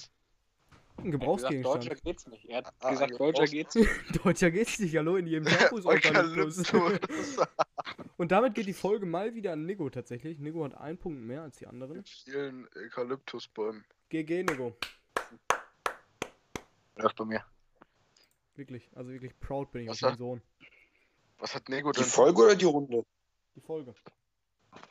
Ein 0.96 1.10
gesagt, 1.10 1.12
Gebrauchsgegenstand. 1.20 1.84
Deutscher 1.84 1.94
geht's 1.96 2.26
nicht. 2.26 2.46
Er 2.46 2.56
hat 2.56 2.72
Ah, 2.80 2.90
gesagt, 2.92 3.20
Deutscher 3.20 3.44
geht's 3.44 3.74
nicht. 3.74 3.90
Deutscher 4.24 4.50
geht's 4.50 4.78
nicht, 4.78 4.96
hallo, 4.96 5.16
in 5.16 5.26
jedem 5.26 5.46
ist 5.76 5.84
Eukalyptus. 5.84 6.58
Eukalyptus. 6.74 7.36
Und 8.16 8.32
damit 8.32 8.54
geht 8.54 8.66
die 8.66 8.72
Folge 8.72 9.04
mal 9.04 9.34
wieder 9.34 9.52
an 9.52 9.66
Nico 9.66 9.90
tatsächlich. 9.90 10.38
Nico 10.38 10.64
hat 10.64 10.74
einen 10.74 10.96
Punkt 10.96 11.20
mehr 11.20 11.42
als 11.42 11.58
die 11.58 11.66
anderen. 11.66 11.98
Mit 11.98 12.08
vielen 12.08 12.66
Eukalyptusbäumen. 12.74 13.84
GG, 14.08 14.44
Nico. 14.44 14.74
Läuft 16.96 17.16
bei 17.16 17.24
mir. 17.24 17.44
Wirklich, 18.56 18.88
also 18.94 19.10
wirklich 19.10 19.38
proud 19.40 19.72
bin 19.72 19.82
ich 19.82 19.88
auf 19.90 19.94
Was 19.96 20.02
meinen 20.02 20.12
hat- 20.12 20.18
Sohn. 20.18 20.42
Was 21.38 21.54
hat 21.54 21.68
Nego 21.68 21.90
Die 21.92 22.00
denn? 22.00 22.08
Folge 22.08 22.42
oder 22.42 22.54
die 22.56 22.64
Runde? 22.64 23.04
Die 23.56 23.60
Folge. 23.60 23.94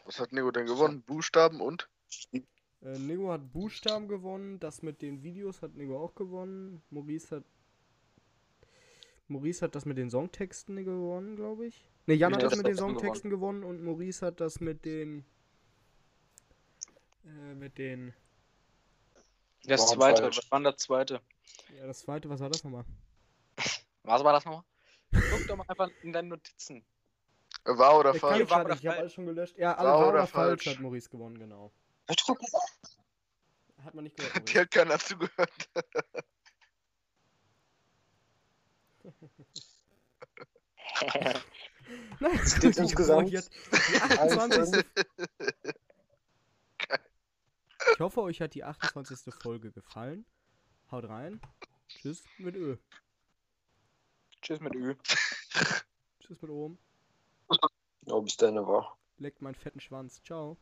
Was 0.05 0.19
hat 0.19 0.31
Nego 0.33 0.51
denn 0.51 0.65
gewonnen? 0.65 1.01
Buchstaben 1.03 1.61
und? 1.61 1.89
Äh, 2.33 2.99
Nico 2.99 3.31
hat 3.31 3.51
Buchstaben 3.53 4.07
gewonnen, 4.09 4.59
das 4.59 4.81
mit 4.81 5.01
den 5.01 5.23
Videos 5.23 5.61
hat 5.61 5.73
Nico 5.75 6.03
auch 6.03 6.15
gewonnen. 6.15 6.83
Maurice 6.89 7.37
hat. 7.37 7.43
Maurice 9.29 9.61
hat 9.63 9.75
das 9.75 9.85
mit 9.85 9.97
den 9.97 10.09
Songtexten 10.09 10.83
gewonnen, 10.83 11.37
glaube 11.37 11.65
ich. 11.67 11.85
Ne, 12.05 12.15
Jan 12.15 12.31
Ich 12.31 12.35
hat 12.35 12.43
das 12.43 12.57
mit 12.57 12.65
den 12.67 12.73
das 12.73 12.79
gewonnen. 12.81 12.99
Songtexten 12.99 13.29
gewonnen 13.29 13.63
und 13.63 13.81
Maurice 13.83 14.25
hat 14.25 14.41
das 14.41 14.59
mit 14.59 14.83
den. 14.83 15.25
Äh, 17.25 17.55
mit 17.55 17.77
den. 17.77 18.13
Das 19.63 19.87
zweite. 19.87 20.23
Was 20.23 20.51
war 20.51 20.59
das 20.59 20.75
zweite? 20.77 21.21
Ja, 21.77 21.87
das 21.87 21.99
zweite, 21.99 22.29
was 22.29 22.39
war 22.39 22.49
das 22.49 22.63
nochmal? 22.63 22.85
Was 24.03 24.23
war 24.23 24.33
das 24.33 24.45
nochmal? 24.45 24.63
Guck 25.31 25.47
doch 25.47 25.57
mal 25.57 25.65
einfach 25.67 25.89
in 26.01 26.13
deinen 26.13 26.29
Notizen. 26.29 26.85
Wahr 27.65 27.99
oder 27.99 28.13
falsch? 28.13 28.49
schreiben, 28.49 28.65
oder 28.65 28.75
ich 28.75 28.85
habe 28.85 28.97
alles 28.97 29.13
schon 29.13 29.25
gelöscht. 29.25 29.57
Ja, 29.57 29.75
alle 29.75 29.89
Wahr 29.89 29.99
wahr 29.99 30.07
oder 30.07 30.17
oder 30.17 30.27
falsch 30.27 30.63
falsch? 30.63 30.77
hat 30.77 30.81
Maurice 30.81 31.09
gewonnen, 31.09 31.39
genau. 31.39 31.71
Hat 33.83 33.93
man 33.93 34.03
nicht 34.03 34.17
gehört. 34.17 34.35
Die 34.53 34.59
hat 34.59 34.71
keiner 34.71 34.99
zugehört. 34.99 35.69
Nein, 42.19 42.39
ich 42.45 42.55
hoffe, 42.55 42.81
insgesamt 42.81 43.27
euch 43.27 43.35
hat 43.35 43.49
die 43.89 43.97
28. 43.97 44.85
Ich 47.93 47.99
hoffe, 47.99 48.21
euch 48.21 48.41
hat 48.41 48.53
die 48.53 48.63
28. 48.63 49.33
Folge 49.33 49.71
gefallen. 49.71 50.25
Haut 50.93 51.09
rein. 51.09 51.41
Tschüss 51.87 52.23
mit 52.37 52.55
Ö. 52.55 52.77
Tschüss 54.43 54.59
mit 54.59 54.75
Ü. 54.75 54.95
Tschüss 56.19 56.39
mit 56.39 56.51
Ohm. 56.51 56.77
Ja, 58.05 58.19
bis 58.19 58.37
dann 58.37 58.55
war. 58.57 58.95
Leckt 59.17 59.41
meinen 59.41 59.55
fetten 59.55 59.79
Schwanz. 59.79 60.21
Ciao. 60.21 60.51